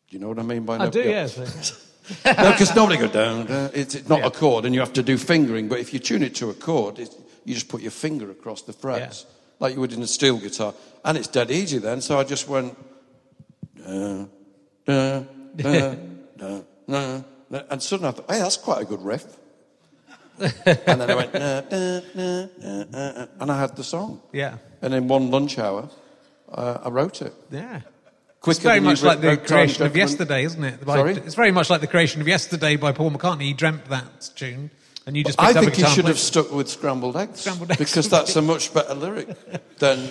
you 0.09 0.19
know 0.19 0.29
what 0.29 0.39
I 0.39 0.43
mean 0.43 0.63
by 0.63 0.75
an 0.75 0.81
I 0.81 0.87
open- 0.87 1.01
do, 1.03 1.09
yeah. 1.09 1.27
yes. 1.35 1.83
No, 2.25 2.51
because 2.51 2.73
nobody 2.73 2.97
go 2.97 3.09
down. 3.09 3.47
down. 3.47 3.69
It's 3.73 3.93
it's 3.93 4.07
not 4.07 4.23
a 4.23 4.31
chord, 4.31 4.63
and 4.63 4.73
you 4.73 4.79
have 4.79 4.93
to 4.93 5.03
do 5.03 5.17
fingering. 5.17 5.67
But 5.67 5.79
if 5.79 5.93
you 5.93 5.99
tune 5.99 6.23
it 6.23 6.35
to 6.35 6.49
a 6.49 6.53
chord, 6.53 6.99
you 6.99 7.53
just 7.53 7.67
put 7.67 7.81
your 7.81 7.91
finger 7.91 8.31
across 8.31 8.61
the 8.61 8.71
frets, 8.71 9.25
like 9.59 9.73
you 9.73 9.81
would 9.81 9.91
in 9.91 10.01
a 10.01 10.07
steel 10.07 10.37
guitar, 10.37 10.73
and 11.03 11.17
it's 11.17 11.27
dead 11.27 11.51
easy 11.51 11.79
then. 11.79 11.99
So 11.99 12.17
I 12.17 12.23
just 12.23 12.47
went, 12.47 12.77
uh, 13.85 14.23
da, 14.85 15.19
da, 15.55 15.95
da, 16.37 16.61
da, 16.87 17.21
da, 17.49 17.61
and 17.69 17.83
suddenly 17.83 18.07
I 18.07 18.11
thought, 18.13 18.31
hey, 18.31 18.39
that's 18.39 18.57
quite 18.57 18.81
a 18.81 18.85
good 18.85 19.01
riff. 19.01 19.25
and 20.39 21.01
then 21.01 21.11
I 21.11 21.15
went, 21.15 21.33
da, 21.33 21.61
and 23.39 23.51
I 23.51 23.59
had 23.59 23.75
the 23.75 23.83
song. 23.83 24.21
Yeah. 24.31 24.57
And 24.81 24.93
in 24.93 25.07
one 25.09 25.29
lunch 25.31 25.57
hour, 25.59 25.89
uh, 26.51 26.79
I 26.83 26.89
wrote 26.89 27.21
it. 27.21 27.33
Yeah. 27.51 27.81
Quicker 28.39 28.57
It's 28.57 28.59
very 28.63 28.79
much 28.79 29.03
like 29.03 29.19
the 29.21 29.35
creation 29.37 29.85
of 29.85 29.95
yesterday, 29.97 30.43
isn't 30.43 30.63
it? 30.63 30.85
By- 30.85 30.95
Sorry? 30.95 31.13
It's 31.13 31.35
very 31.35 31.51
much 31.51 31.69
like 31.69 31.81
the 31.81 31.87
creation 31.87 32.21
of 32.21 32.27
yesterday 32.27 32.75
by 32.75 32.91
Paul 32.91 33.11
McCartney. 33.11 33.41
He 33.43 33.53
dreamt 33.53 33.85
that 33.85 34.29
tune, 34.35 34.69
and 35.05 35.17
you 35.17 35.23
just 35.23 35.39
I 35.41 35.47
picked 35.47 35.57
up 35.57 35.63
think 35.65 35.77
a 35.79 35.87
he 35.87 35.95
should 35.95 36.05
have 36.05 36.19
stuck 36.19 36.51
with 36.51 36.69
scrambled 36.69 37.17
eggs, 37.17 37.41
Scrambled 37.41 37.71
eggs. 37.71 37.79
because 37.79 38.09
that's 38.09 38.35
a 38.35 38.41
much 38.41 38.73
better 38.73 38.93
lyric 38.93 39.27
than 39.79 40.07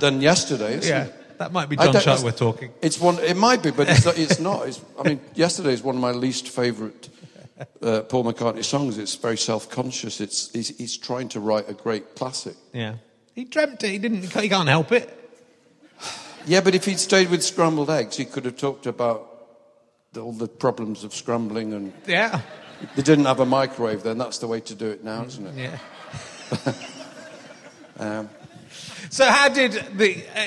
than 0.00 0.20
yesterday. 0.20 0.74
Isn't 0.76 0.88
Yeah, 0.90 1.04
it? 1.06 1.38
that 1.38 1.52
might 1.52 1.68
be 1.70 1.76
John 1.76 1.94
Shuttleworth 1.98 2.36
talking. 2.36 2.70
It's 2.82 3.00
one. 3.00 3.18
It 3.20 3.36
might 3.36 3.62
be, 3.62 3.70
but 3.70 3.88
it's, 3.88 4.06
it's 4.06 4.38
not. 4.38 4.68
It's, 4.68 4.80
I 4.98 5.08
mean, 5.08 5.20
yesterday 5.34 5.72
is 5.72 5.82
one 5.82 5.96
of 5.96 6.02
my 6.02 6.12
least 6.12 6.50
favourite 6.50 7.08
uh, 7.82 8.02
Paul 8.02 8.24
McCartney 8.24 8.62
songs. 8.64 8.98
It's 8.98 9.14
very 9.16 9.38
self-conscious. 9.38 10.20
It's 10.20 10.50
he's, 10.52 10.76
he's 10.76 10.96
trying 10.98 11.28
to 11.30 11.40
write 11.40 11.68
a 11.68 11.74
great 11.74 12.14
classic. 12.14 12.56
Yeah. 12.74 12.96
He 13.34 13.44
dreamt 13.44 13.82
it. 13.82 13.88
He 13.90 13.98
didn't. 13.98 14.30
He 14.32 14.48
can't 14.48 14.68
help 14.68 14.92
it. 14.92 15.23
Yeah, 16.46 16.60
but 16.60 16.74
if 16.74 16.84
he'd 16.84 16.98
stayed 17.00 17.30
with 17.30 17.42
scrambled 17.42 17.90
eggs, 17.90 18.16
he 18.16 18.24
could 18.24 18.44
have 18.44 18.56
talked 18.56 18.86
about 18.86 19.30
the, 20.12 20.20
all 20.20 20.32
the 20.32 20.48
problems 20.48 21.02
of 21.04 21.14
scrambling, 21.14 21.72
and 21.72 21.92
Yeah. 22.06 22.40
they 22.96 23.02
didn't 23.02 23.24
have 23.24 23.40
a 23.40 23.46
microwave 23.46 24.02
then. 24.02 24.18
That's 24.18 24.38
the 24.38 24.46
way 24.46 24.60
to 24.60 24.74
do 24.74 24.90
it 24.90 25.02
now, 25.04 25.24
isn't 25.24 25.46
it? 25.46 25.54
Yeah. 25.56 25.78
Um, 27.98 28.28
So 29.10 29.24
how 29.24 29.48
did 29.48 29.72
the 29.96 30.16
uh, 30.36 30.46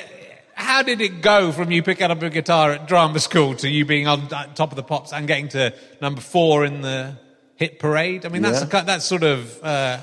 how 0.54 0.82
did 0.84 1.00
it 1.00 1.22
go 1.22 1.52
from 1.54 1.72
you 1.72 1.82
picking 1.82 2.12
up 2.12 2.22
a 2.22 2.30
guitar 2.30 2.74
at 2.74 2.88
drama 2.88 3.20
school 3.20 3.56
to 3.56 3.70
you 3.70 3.86
being 3.86 4.08
on 4.08 4.22
uh, 4.34 4.54
top 4.54 4.72
of 4.72 4.76
the 4.76 4.84
pops 4.84 5.14
and 5.14 5.28
getting 5.28 5.48
to 5.50 5.74
number 6.02 6.20
four 6.20 6.66
in 6.66 6.82
the 6.82 7.16
hit 7.56 7.80
parade? 7.80 8.26
I 8.26 8.30
mean, 8.30 8.42
that's 8.42 8.62
Yeah. 8.72 8.82
a, 8.82 8.86
that's 8.86 9.06
sort 9.06 9.24
of 9.24 9.64
uh, 9.64 10.00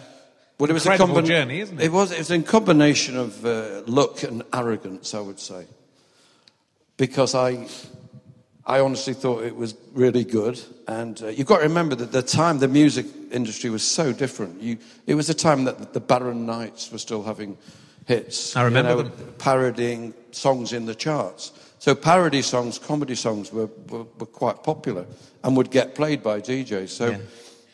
Well, 0.59 0.71
it 0.71 0.73
was 0.73 0.87
a 0.87 0.97
combin- 0.97 1.27
journey, 1.27 1.61
isn't 1.61 1.79
it? 1.79 1.85
It 1.87 1.93
was. 1.93 2.13
It 2.13 2.19
was 2.19 2.31
a 2.31 2.41
combination 2.43 3.17
of 3.19 3.45
uh, 3.45 3.83
luck 3.87 4.23
and 4.23 4.43
arrogance, 4.55 5.13
I 5.13 5.21
would 5.21 5.39
say, 5.41 5.67
because 6.97 7.35
I, 7.35 7.67
I 8.67 8.81
honestly 8.81 9.15
thought 9.15 9.45
it 9.45 9.57
was 9.57 9.75
really 9.93 10.25
good. 10.25 10.61
And 10.87 11.21
uh, 11.23 11.29
you've 11.29 11.47
got 11.47 11.59
to 11.59 11.65
remember 11.65 11.95
that 11.97 12.13
the 12.13 12.23
time 12.23 12.59
the 12.59 12.69
music 12.69 13.07
industry 13.31 13.71
was 13.71 13.83
so 13.83 14.13
different. 14.13 14.61
You, 14.61 14.79
it 15.07 15.15
was 15.15 15.29
a 15.29 15.35
time 15.35 15.65
that 15.65 15.93
the 15.93 16.01
Barron 16.01 16.47
Knights 16.47 16.91
were 16.93 16.99
still 16.99 17.23
having 17.23 17.57
hits. 18.07 18.55
I 18.57 18.65
remember 18.65 18.91
you 18.91 18.97
know, 18.97 19.09
them. 19.09 19.35
parodying 19.39 20.15
songs 20.31 20.73
in 20.73 20.87
the 20.87 20.95
charts. 20.95 21.53
So 21.79 21.95
parody 21.95 22.43
songs, 22.43 22.79
comedy 22.79 23.15
songs 23.15 23.53
were, 23.53 23.69
were, 23.89 24.05
were 24.19 24.27
quite 24.27 24.63
popular 24.63 25.07
and 25.43 25.57
would 25.57 25.71
get 25.71 25.95
played 25.95 26.23
by 26.23 26.41
DJs. 26.41 26.89
So 26.89 27.11
Yeah. 27.11 27.19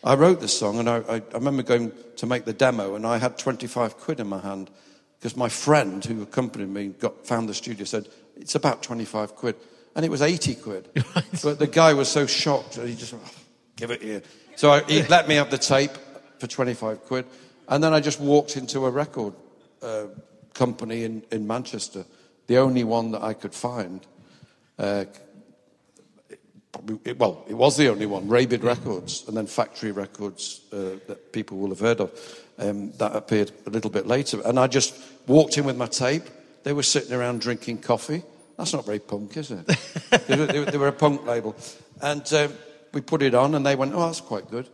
I 0.02 0.14
wrote 0.14 0.40
this 0.40 0.56
song 0.58 0.78
and 0.78 0.88
I, 0.88 0.96
I, 1.08 1.14
I 1.16 1.34
remember 1.34 1.62
going 1.62 1.92
to 2.16 2.26
make 2.26 2.44
the 2.44 2.52
demo 2.52 2.94
and 2.94 3.06
I 3.06 3.18
had 3.18 3.38
25 3.38 3.98
quid 3.98 4.18
in 4.18 4.26
my 4.28 4.40
hand 4.40 4.70
because 5.18 5.36
my 5.36 5.48
friend 5.48 6.02
who 6.02 6.22
accompanied 6.22 6.70
me 6.70 6.88
got, 6.88 7.26
found 7.26 7.48
the 7.48 7.54
studio 7.54 7.84
said, 7.84 8.08
it's 8.40 8.54
about 8.54 8.82
25 8.82 9.36
quid. 9.36 9.56
And 9.94 10.04
it 10.04 10.10
was 10.10 10.22
80 10.22 10.54
quid. 10.56 10.88
But 11.42 11.58
the 11.58 11.66
guy 11.66 11.94
was 11.94 12.08
so 12.08 12.26
shocked 12.26 12.74
that 12.74 12.88
he 12.88 12.94
just 12.94 13.12
went, 13.12 13.24
"Oh, 13.26 13.32
give 13.76 13.90
it 13.90 14.02
here. 14.02 14.22
So 14.56 14.70
I, 14.72 14.82
he 14.82 15.02
let 15.04 15.26
me 15.28 15.36
have 15.36 15.50
the 15.50 15.58
tape 15.58 15.92
for 16.38 16.46
25 16.46 17.04
quid. 17.04 17.26
And 17.68 17.82
then 17.82 17.92
I 17.94 18.00
just 18.00 18.20
walked 18.20 18.56
into 18.56 18.86
a 18.86 18.90
record 18.90 19.34
uh, 19.82 20.06
company 20.54 21.04
in, 21.04 21.22
in 21.30 21.46
Manchester, 21.46 22.04
the 22.46 22.58
only 22.58 22.84
one 22.84 23.12
that 23.12 23.22
I 23.22 23.32
could 23.34 23.54
find. 23.54 24.06
Uh, 24.78 25.04
it- 27.04 27.18
well, 27.18 27.44
it 27.48 27.54
was 27.54 27.76
the 27.76 27.88
only 27.88 28.06
one, 28.06 28.28
Rabid 28.28 28.64
Records, 28.64 29.24
and 29.28 29.36
then 29.36 29.46
Factory 29.46 29.92
Records 29.92 30.60
uh, 30.72 30.98
that 31.06 31.32
people 31.32 31.58
will 31.58 31.68
have 31.70 31.80
heard 31.80 32.00
of. 32.00 32.10
Um, 32.58 32.92
that 32.98 33.16
appeared 33.16 33.52
a 33.66 33.70
little 33.70 33.90
bit 33.90 34.06
later. 34.06 34.40
And 34.44 34.58
I 34.58 34.66
just 34.66 34.94
walked 35.26 35.56
in 35.58 35.64
with 35.64 35.76
my 35.76 35.86
tape. 35.86 36.24
They 36.62 36.72
were 36.72 36.82
sitting 36.82 37.12
around 37.12 37.40
drinking 37.40 37.78
coffee. 37.78 38.22
That's 38.56 38.72
not 38.72 38.84
very 38.84 38.98
punk, 38.98 39.36
is 39.36 39.50
it? 39.50 39.66
they, 40.26 40.36
were, 40.36 40.64
they 40.66 40.78
were- 40.78 40.88
a 40.88 40.92
punk 40.92 41.24
label. 41.26 41.56
And 42.02 42.30
um, 42.34 42.52
we 42.92 43.00
put 43.00 43.22
it 43.22 43.34
on, 43.34 43.54
and 43.54 43.64
they 43.64 43.76
went, 43.76 43.94
oh, 43.94 44.06
that's 44.06 44.20
quite 44.20 44.50
good. 44.50 44.68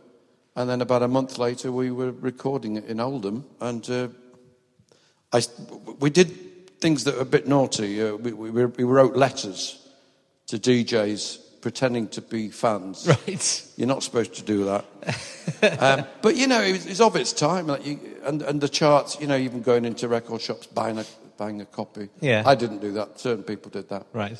And 0.55 0.69
then 0.69 0.81
about 0.81 1.03
a 1.03 1.07
month 1.07 1.37
later, 1.37 1.71
we 1.71 1.91
were 1.91 2.11
recording 2.11 2.77
it 2.77 2.85
in 2.85 2.99
Oldham. 2.99 3.45
And 3.61 3.89
uh, 3.89 4.07
I, 5.31 5.41
we 5.99 6.09
did 6.09 6.79
things 6.79 7.03
that 7.05 7.15
were 7.15 7.21
a 7.21 7.25
bit 7.25 7.47
naughty. 7.47 8.01
Uh, 8.01 8.15
we, 8.15 8.33
we, 8.33 8.65
we 8.65 8.83
wrote 8.83 9.15
letters 9.15 9.87
to 10.47 10.57
DJs 10.57 11.61
pretending 11.61 12.07
to 12.07 12.21
be 12.21 12.49
fans. 12.49 13.07
Right. 13.07 13.67
You're 13.75 13.87
not 13.87 14.03
supposed 14.03 14.35
to 14.35 14.43
do 14.43 14.65
that. 14.65 14.85
um, 15.81 16.05
but 16.21 16.35
you 16.35 16.47
know, 16.47 16.61
it's, 16.61 16.85
it's 16.85 17.01
of 17.01 17.15
its 17.15 17.33
time. 17.33 17.67
Like 17.67 17.85
you, 17.85 17.99
and, 18.23 18.41
and 18.41 18.61
the 18.61 18.69
charts, 18.69 19.19
you 19.19 19.27
know, 19.27 19.37
even 19.37 19.61
going 19.61 19.85
into 19.85 20.07
record 20.07 20.41
shops, 20.41 20.67
buying 20.67 20.97
a, 20.97 21.05
buying 21.37 21.61
a 21.61 21.65
copy. 21.65 22.09
Yeah. 22.19 22.43
I 22.45 22.55
didn't 22.55 22.79
do 22.79 22.91
that. 22.93 23.19
Certain 23.19 23.43
people 23.43 23.71
did 23.71 23.89
that. 23.89 24.05
Right. 24.13 24.37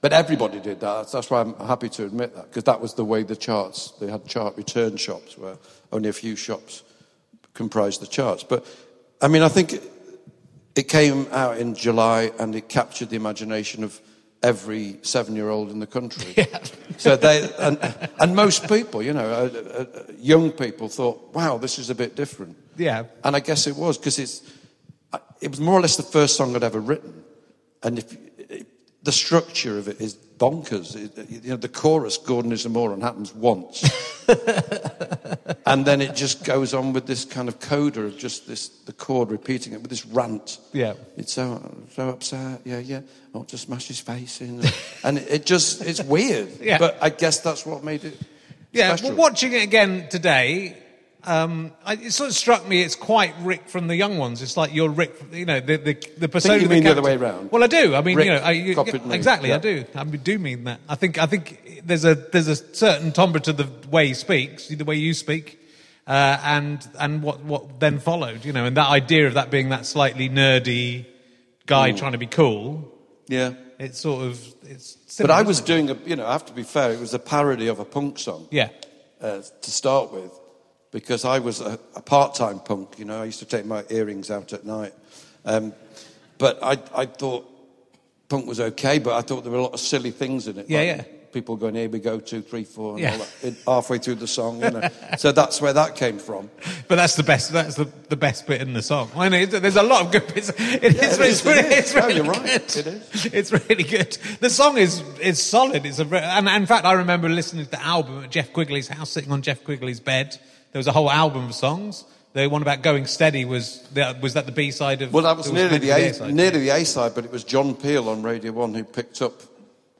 But 0.00 0.12
everybody 0.12 0.60
did 0.60 0.80
that. 0.80 1.10
That's, 1.10 1.30
why 1.30 1.40
I'm 1.40 1.54
happy 1.54 1.88
to 1.88 2.04
admit 2.04 2.34
that, 2.34 2.48
because 2.48 2.64
that 2.64 2.80
was 2.80 2.94
the 2.94 3.04
way 3.04 3.24
the 3.24 3.36
charts, 3.36 3.92
they 4.00 4.08
had 4.08 4.26
chart 4.26 4.56
return 4.56 4.96
shops 4.96 5.36
where 5.36 5.56
only 5.92 6.08
a 6.08 6.12
few 6.12 6.36
shops 6.36 6.84
comprised 7.52 8.00
the 8.00 8.06
charts. 8.06 8.44
But, 8.44 8.64
I 9.20 9.26
mean, 9.26 9.42
I 9.42 9.48
think 9.48 9.72
it, 9.72 9.82
it 10.76 10.88
came 10.88 11.26
out 11.32 11.58
in 11.58 11.74
July 11.74 12.30
and 12.38 12.54
it 12.54 12.68
captured 12.68 13.10
the 13.10 13.16
imagination 13.16 13.82
of 13.82 14.00
every 14.40 14.98
seven 15.02 15.34
year 15.34 15.48
old 15.48 15.68
in 15.68 15.80
the 15.80 15.86
country. 15.86 16.32
Yeah. 16.36 16.60
So 16.96 17.16
they, 17.16 17.50
and, 17.58 17.76
and 18.20 18.36
most 18.36 18.68
people, 18.68 19.02
you 19.02 19.12
know, 19.12 19.28
uh, 19.28 19.82
uh, 19.82 20.12
young 20.20 20.52
people 20.52 20.88
thought, 20.88 21.34
wow, 21.34 21.58
this 21.58 21.76
is 21.80 21.90
a 21.90 21.94
bit 21.96 22.14
different. 22.14 22.56
Yeah. 22.76 23.06
And 23.24 23.34
I 23.34 23.40
guess 23.40 23.66
it 23.66 23.74
was, 23.74 23.98
because 23.98 24.20
it's, 24.20 24.42
I- 25.12 25.20
it 25.40 25.50
was 25.50 25.60
more 25.60 25.74
or 25.78 25.80
less 25.80 25.96
the 25.96 26.02
first 26.02 26.36
song 26.36 26.54
I'd 26.56 26.64
ever 26.64 26.80
written. 26.80 27.24
And 27.82 27.98
if, 27.98 28.12
it, 28.50 28.66
the 29.02 29.12
structure 29.12 29.78
of 29.78 29.88
it 29.88 30.00
is 30.00 30.14
bonkers. 30.14 30.96
It, 30.96 31.30
you 31.44 31.50
know, 31.50 31.56
the 31.56 31.68
chorus, 31.68 32.16
Gordon 32.18 32.52
is 32.52 32.64
a 32.64 32.68
moron, 32.68 33.00
happens 33.00 33.34
once. 33.34 33.82
and 35.66 35.84
then 35.84 36.00
it 36.00 36.14
just 36.14 36.44
goes 36.44 36.74
on 36.74 36.92
with 36.92 37.06
this 37.06 37.24
kind 37.24 37.48
of 37.48 37.60
coda 37.60 38.02
of 38.02 38.18
just 38.18 38.46
this, 38.46 38.68
the 38.68 38.92
chord 38.92 39.30
repeating 39.30 39.72
it 39.72 39.80
with 39.80 39.90
this 39.90 40.06
rant. 40.06 40.58
Yeah. 40.72 40.94
It's 41.16 41.32
so, 41.32 41.60
so 41.94 42.10
upset, 42.10 42.60
yeah, 42.64 42.78
yeah. 42.78 43.00
I 43.34 43.38
want 43.38 43.48
to 43.50 43.58
smash 43.58 43.88
his 43.88 44.00
face 44.00 44.40
in. 44.40 44.62
and 45.04 45.18
it, 45.18 45.28
it 45.30 45.46
just, 45.46 45.82
it's 45.82 46.02
weird. 46.02 46.48
Yeah. 46.60 46.78
But 46.78 46.98
I 47.00 47.10
guess 47.10 47.40
that's 47.40 47.64
what 47.64 47.82
made 47.84 48.04
it 48.04 48.18
Yeah, 48.72 48.96
well, 49.02 49.14
watching 49.14 49.52
it 49.52 49.62
again 49.62 50.08
today, 50.08 50.76
um, 51.28 51.72
I, 51.84 51.94
it 51.94 52.12
sort 52.12 52.30
of 52.30 52.36
struck 52.36 52.66
me 52.66 52.82
it's 52.82 52.94
quite 52.94 53.34
Rick 53.42 53.68
from 53.68 53.86
the 53.86 53.96
young 53.96 54.16
ones. 54.18 54.40
It's 54.40 54.56
like 54.56 54.74
you're 54.74 54.88
Rick, 54.88 55.14
you 55.32 55.44
know, 55.44 55.60
the 55.60 55.76
the, 55.76 55.94
the 56.16 56.28
persona. 56.28 56.56
you 56.56 56.62
of 56.62 56.68
the 56.68 56.74
mean 56.74 56.84
the 56.84 56.90
other 56.90 57.02
way 57.02 57.16
round? 57.16 57.52
Well, 57.52 57.62
I 57.62 57.66
do. 57.66 57.94
I 57.94 58.00
mean, 58.00 58.16
Rick 58.16 58.26
you 58.26 58.32
know, 58.32 58.38
I, 58.38 58.50
you, 58.52 58.74
me. 59.04 59.14
exactly, 59.14 59.52
I 59.52 59.58
do. 59.58 59.84
I 59.94 60.04
do 60.04 60.38
mean 60.38 60.64
that. 60.64 60.80
I 60.88 60.94
think 60.94 61.18
I 61.18 61.26
think 61.26 61.82
there's 61.84 62.04
a 62.04 62.14
there's 62.14 62.48
a 62.48 62.56
certain 62.56 63.12
timbre 63.12 63.40
to 63.40 63.52
the 63.52 63.68
way 63.90 64.08
he 64.08 64.14
speaks, 64.14 64.68
the 64.68 64.84
way 64.84 64.96
you 64.96 65.12
speak, 65.12 65.60
uh, 66.06 66.40
and 66.42 66.86
and 66.98 67.22
what 67.22 67.44
what 67.44 67.78
then 67.78 67.98
followed, 67.98 68.44
you 68.44 68.52
know, 68.52 68.64
and 68.64 68.76
that 68.76 68.88
idea 68.88 69.26
of 69.26 69.34
that 69.34 69.50
being 69.50 69.68
that 69.68 69.84
slightly 69.86 70.28
nerdy 70.30 71.04
guy 71.66 71.92
Mm. 71.92 71.98
trying 71.98 72.12
to 72.12 72.18
be 72.18 72.26
cool. 72.26 72.90
Yeah. 73.28 73.52
It's 73.78 74.00
sort 74.00 74.24
of 74.24 74.40
it's. 74.62 74.96
But 75.20 75.30
I 75.30 75.42
was 75.42 75.60
doing 75.60 75.90
a, 75.90 75.94
you 76.04 76.16
know, 76.16 76.26
I 76.26 76.32
have 76.32 76.46
to 76.46 76.52
be 76.52 76.64
fair, 76.64 76.90
it 76.92 76.98
was 76.98 77.14
a 77.14 77.18
parody 77.18 77.68
of 77.68 77.78
a 77.78 77.84
punk 77.84 78.18
song. 78.18 78.48
Yeah. 78.50 78.70
uh, 79.20 79.42
to 79.62 79.70
start 79.70 80.12
with 80.12 80.32
because 80.90 81.24
I 81.24 81.38
was 81.38 81.60
a, 81.60 81.78
a 81.96 82.02
part-time 82.02 82.60
punk. 82.60 82.98
You 82.98 83.04
know, 83.04 83.22
I 83.22 83.26
used 83.26 83.40
to 83.40 83.44
take 83.46 83.66
my 83.66 83.84
earrings 83.90 84.30
out 84.30 84.52
at 84.52 84.64
night. 84.64 84.94
Um, 85.44 85.72
but 86.38 86.58
I, 86.62 86.78
I 86.94 87.06
thought 87.06 87.46
punk 88.28 88.46
was 88.46 88.60
okay, 88.60 88.98
but 88.98 89.14
I 89.14 89.22
thought 89.22 89.42
there 89.42 89.52
were 89.52 89.58
a 89.58 89.62
lot 89.62 89.74
of 89.74 89.80
silly 89.80 90.10
things 90.10 90.48
in 90.48 90.58
it. 90.58 90.66
Yeah, 90.68 90.78
like 90.78 90.86
yeah. 90.86 91.02
People 91.30 91.56
going, 91.56 91.74
here 91.74 91.90
we 91.90 91.98
go, 92.00 92.18
two, 92.20 92.40
three, 92.40 92.64
four, 92.64 92.92
and 92.92 93.00
Yeah. 93.00 93.12
all 93.12 93.18
that, 93.42 93.54
halfway 93.66 93.98
through 93.98 94.14
the 94.14 94.26
song. 94.26 94.62
You 94.62 94.70
know. 94.70 94.88
so 95.18 95.30
that's 95.30 95.60
where 95.60 95.74
that 95.74 95.94
came 95.94 96.18
from. 96.18 96.48
But 96.88 96.96
that's 96.96 97.16
the 97.16 97.22
best. 97.22 97.52
That's 97.52 97.74
the, 97.76 97.84
the 98.08 98.16
best 98.16 98.46
bit 98.46 98.62
in 98.62 98.72
the 98.72 98.80
song. 98.80 99.10
I 99.14 99.28
know 99.28 99.44
there's 99.44 99.76
a 99.76 99.82
lot 99.82 100.06
of 100.06 100.10
good 100.10 100.26
bits. 100.34 100.48
It 100.48 100.58
Yeah, 100.58 100.76
is- 100.78 100.84
it 100.84 100.96
it's, 100.96 101.18
is, 101.20 101.46
it 101.46 101.48
really, 101.50 101.68
is. 101.68 101.78
it's 101.78 101.94
No, 101.94 102.00
really 102.06 102.14
you're 102.16 102.24
good. 102.32 102.42
right. 102.44 102.76
It 102.78 102.86
is. 102.86 103.26
It's 103.26 103.52
really 103.68 103.84
good. 103.84 104.12
The 104.40 104.48
song 104.48 104.78
is 104.78 105.02
is 105.20 105.40
solid. 105.42 105.84
It's 105.84 105.98
a 105.98 106.06
and 106.16 106.48
in 106.48 106.64
fact, 106.66 106.86
I 106.86 106.92
remember 106.94 107.28
listening 107.28 107.66
to 107.66 107.70
the 107.70 107.84
album 107.84 108.24
at 108.24 108.30
Jeff 108.30 108.50
Quigley's 108.54 108.88
house, 108.88 109.10
sitting 109.10 109.30
on 109.30 109.42
Jeff 109.42 109.62
Quigley's 109.64 110.00
bed. 110.00 110.38
There 110.72 110.78
was 110.78 110.86
a 110.86 110.92
whole 110.92 111.10
album 111.10 111.46
of 111.46 111.54
songs. 111.54 112.04
The 112.34 112.46
one 112.46 112.62
about 112.62 112.82
going 112.82 113.06
steady 113.06 113.44
was 113.44 113.80
that 113.94 114.20
was 114.20 114.34
that 114.34 114.46
the 114.46 114.52
B 114.52 114.70
side 114.70 115.02
of. 115.02 115.12
Well, 115.12 115.24
that 115.24 115.36
was 115.36 115.50
nearly 115.50 115.78
the, 115.78 115.90
A, 115.90 116.10
A-side. 116.10 116.34
nearly 116.34 116.60
the 116.60 116.70
A-side, 116.70 117.14
but 117.14 117.24
it 117.24 117.32
was 117.32 117.42
John 117.42 117.74
Peel 117.74 118.08
on 118.08 118.22
Radio 118.22 118.52
1 118.52 118.74
who 118.74 118.84
picked 118.84 119.22
up 119.22 119.40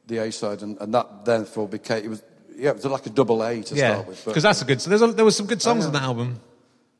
the 0.06 0.18
A-side, 0.18 0.62
and, 0.62 0.78
and 0.80 0.92
that 0.94 1.24
therefore 1.24 1.68
became, 1.68 2.04
it 2.04 2.08
was, 2.08 2.22
yeah, 2.54 2.70
it 2.70 2.76
was 2.76 2.84
like 2.84 3.06
a 3.06 3.10
double 3.10 3.42
A 3.42 3.62
to 3.62 3.74
Yeah, 3.74 3.92
start 3.92 4.08
with. 4.08 4.24
because 4.24 4.42
that's 4.42 4.62
a 4.62 4.64
good. 4.66 4.80
So 4.80 4.90
there's 4.90 5.02
a, 5.02 5.08
there 5.08 5.24
was 5.24 5.36
some 5.36 5.46
good 5.46 5.62
songs 5.62 5.84
on 5.84 5.88
in 5.88 5.92
that 5.94 6.02
album. 6.02 6.40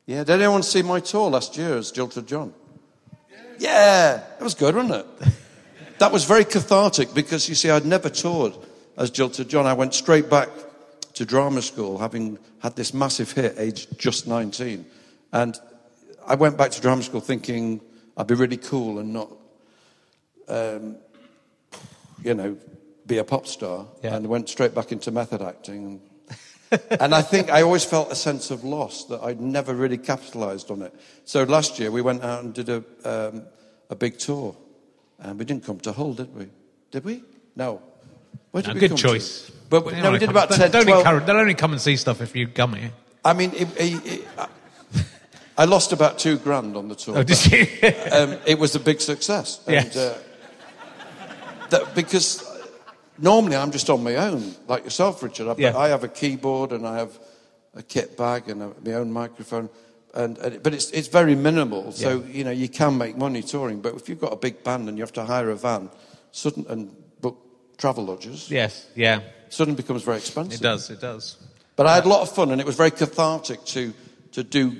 Yeah, 0.07 0.23
did 0.23 0.41
anyone 0.41 0.63
see 0.63 0.81
my 0.81 0.99
tour 0.99 1.29
last 1.29 1.55
year 1.55 1.77
as 1.77 1.91
Jilted 1.91 2.25
John? 2.27 2.53
Yeah, 3.59 4.23
it 4.39 4.43
was 4.43 4.55
good, 4.55 4.75
wasn't 4.75 5.05
it? 5.21 5.33
that 5.99 6.11
was 6.11 6.25
very 6.25 6.43
cathartic 6.45 7.13
because 7.13 7.47
you 7.47 7.55
see, 7.55 7.69
I'd 7.69 7.85
never 7.85 8.09
toured 8.09 8.53
as 8.97 9.11
Jilted 9.11 9.47
John. 9.49 9.67
I 9.67 9.73
went 9.73 9.93
straight 9.93 10.29
back 10.29 10.49
to 11.19 11.25
drama 11.25 11.61
school, 11.61 11.97
having 11.97 12.39
had 12.59 12.77
this 12.77 12.93
massive 12.93 13.33
hit, 13.33 13.53
aged 13.57 13.99
just 13.99 14.25
19. 14.25 14.85
And 15.33 15.59
I 16.25 16.35
went 16.35 16.57
back 16.57 16.71
to 16.71 16.81
drama 16.81 17.03
school 17.03 17.19
thinking 17.19 17.81
I'd 18.15 18.27
be 18.27 18.35
really 18.35 18.55
cool 18.55 18.99
and 18.99 19.11
not, 19.11 19.29
um, 20.47 20.95
you 22.23 22.33
know, 22.33 22.57
be 23.05 23.17
a 23.17 23.25
pop 23.25 23.47
star. 23.47 23.85
Yeah. 24.01 24.15
And 24.15 24.27
went 24.27 24.47
straight 24.47 24.73
back 24.73 24.93
into 24.93 25.11
method 25.11 25.41
acting 25.41 25.99
and 27.01 27.13
I 27.13 27.21
think 27.21 27.49
I 27.49 27.63
always 27.63 27.83
felt 27.83 28.13
a 28.13 28.15
sense 28.15 28.49
of 28.49 28.63
loss 28.63 29.03
that 29.05 29.21
I'd 29.21 29.41
never 29.41 29.73
really 29.73 29.97
capitalised 29.97 30.71
on 30.71 30.83
it. 30.83 30.95
So 31.25 31.43
last 31.43 31.79
year 31.79 31.91
we 31.91 32.01
went 32.01 32.23
out 32.23 32.45
and 32.45 32.53
did 32.53 32.69
a, 32.69 32.83
um, 33.03 33.43
a 33.89 33.95
big 33.95 34.19
tour, 34.19 34.55
and 35.19 35.37
we 35.37 35.43
didn't 35.43 35.65
come 35.65 35.81
to 35.81 35.91
Hull, 35.91 36.13
did 36.13 36.33
we? 36.33 36.47
Did 36.91 37.03
we? 37.03 37.23
No. 37.57 37.81
No, 38.53 38.61
good 38.61 38.97
choice. 38.97 39.45
To? 39.47 39.51
But 39.69 39.85
we, 39.85 39.93
no, 40.01 40.11
we 40.11 40.17
did 40.19 40.29
about 40.29 40.49
don't- 40.49 40.59
10, 40.59 40.71
Don't 40.71 40.85
12. 40.85 40.99
encourage. 40.99 41.25
They'll 41.25 41.37
only 41.37 41.53
come 41.53 41.71
and 41.73 41.81
see 41.81 41.95
stuff 41.95 42.21
if 42.21 42.35
you 42.35 42.47
come 42.47 42.73
here. 42.73 42.91
I 43.23 43.33
mean, 43.33 43.51
it, 43.53 43.67
it, 43.79 44.05
it, 44.05 44.27
I- 44.37 44.47
I 45.57 45.65
lost 45.65 45.91
about 45.91 46.17
two 46.17 46.37
grand 46.37 46.77
on 46.77 46.87
the 46.87 46.95
tour. 46.95 47.17
Oh, 47.17 47.23
did 47.23 47.45
you? 47.51 47.67
um, 48.13 48.37
it 48.47 48.57
was 48.57 48.75
a 48.75 48.79
big 48.79 49.01
success. 49.01 49.59
And, 49.67 49.73
Yes. 49.73 49.95
uh, 49.97 50.17
that, 51.69 51.93
because 51.93 52.45
normally 53.17 53.57
I'm 53.57 53.71
just 53.71 53.89
on 53.89 54.01
my 54.01 54.15
own, 54.15 54.55
like 54.69 54.85
yourself, 54.85 55.21
Richard. 55.21 55.49
I, 55.49 55.55
Yeah. 55.57 55.77
I 55.77 55.89
have 55.89 56.05
a 56.05 56.07
keyboard 56.07 56.71
and 56.71 56.87
I 56.87 56.97
have 56.97 57.19
a 57.75 57.83
kit 57.83 58.15
bag 58.17 58.47
and 58.49 58.63
a, 58.63 58.71
my 58.85 58.93
own 58.93 59.11
microphone. 59.11 59.69
And, 60.13 60.37
and, 60.39 60.63
but 60.63 60.73
it's, 60.73 60.89
it's 60.91 61.09
very 61.09 61.35
minimal, 61.35 61.91
so 61.91 62.19
Yeah. 62.21 62.37
you 62.37 62.43
know 62.45 62.51
you 62.51 62.69
can 62.69 62.97
make 62.97 63.15
money 63.17 63.43
touring. 63.43 63.81
But 63.81 63.95
if 63.95 64.07
you've 64.09 64.21
got 64.21 64.31
a 64.33 64.37
big 64.37 64.63
band 64.63 64.87
and 64.87 64.97
you 64.97 65.03
have 65.03 65.13
to 65.13 65.25
hire 65.25 65.49
a 65.51 65.55
van, 65.57 65.89
sudden 66.31 66.65
and 66.69 66.95
travel 67.79 68.05
lodges, 68.05 68.49
yes. 68.51 68.85
Yeah. 68.95 69.21
suddenly 69.49 69.75
becomes 69.81 70.03
very 70.03 70.17
expensive. 70.17 70.59
It 70.61 70.63
does. 70.63 70.89
It 70.91 71.01
does. 71.01 71.37
But 71.75 71.87
I 71.87 71.95
had 71.95 72.05
a 72.05 72.09
lot 72.09 72.21
of 72.21 72.29
fun, 72.35 72.51
and 72.51 72.59
it 72.61 72.67
was 72.67 72.75
very 72.75 72.91
cathartic 72.91 73.65
to 73.73 73.93
to 74.31 74.43
do 74.43 74.75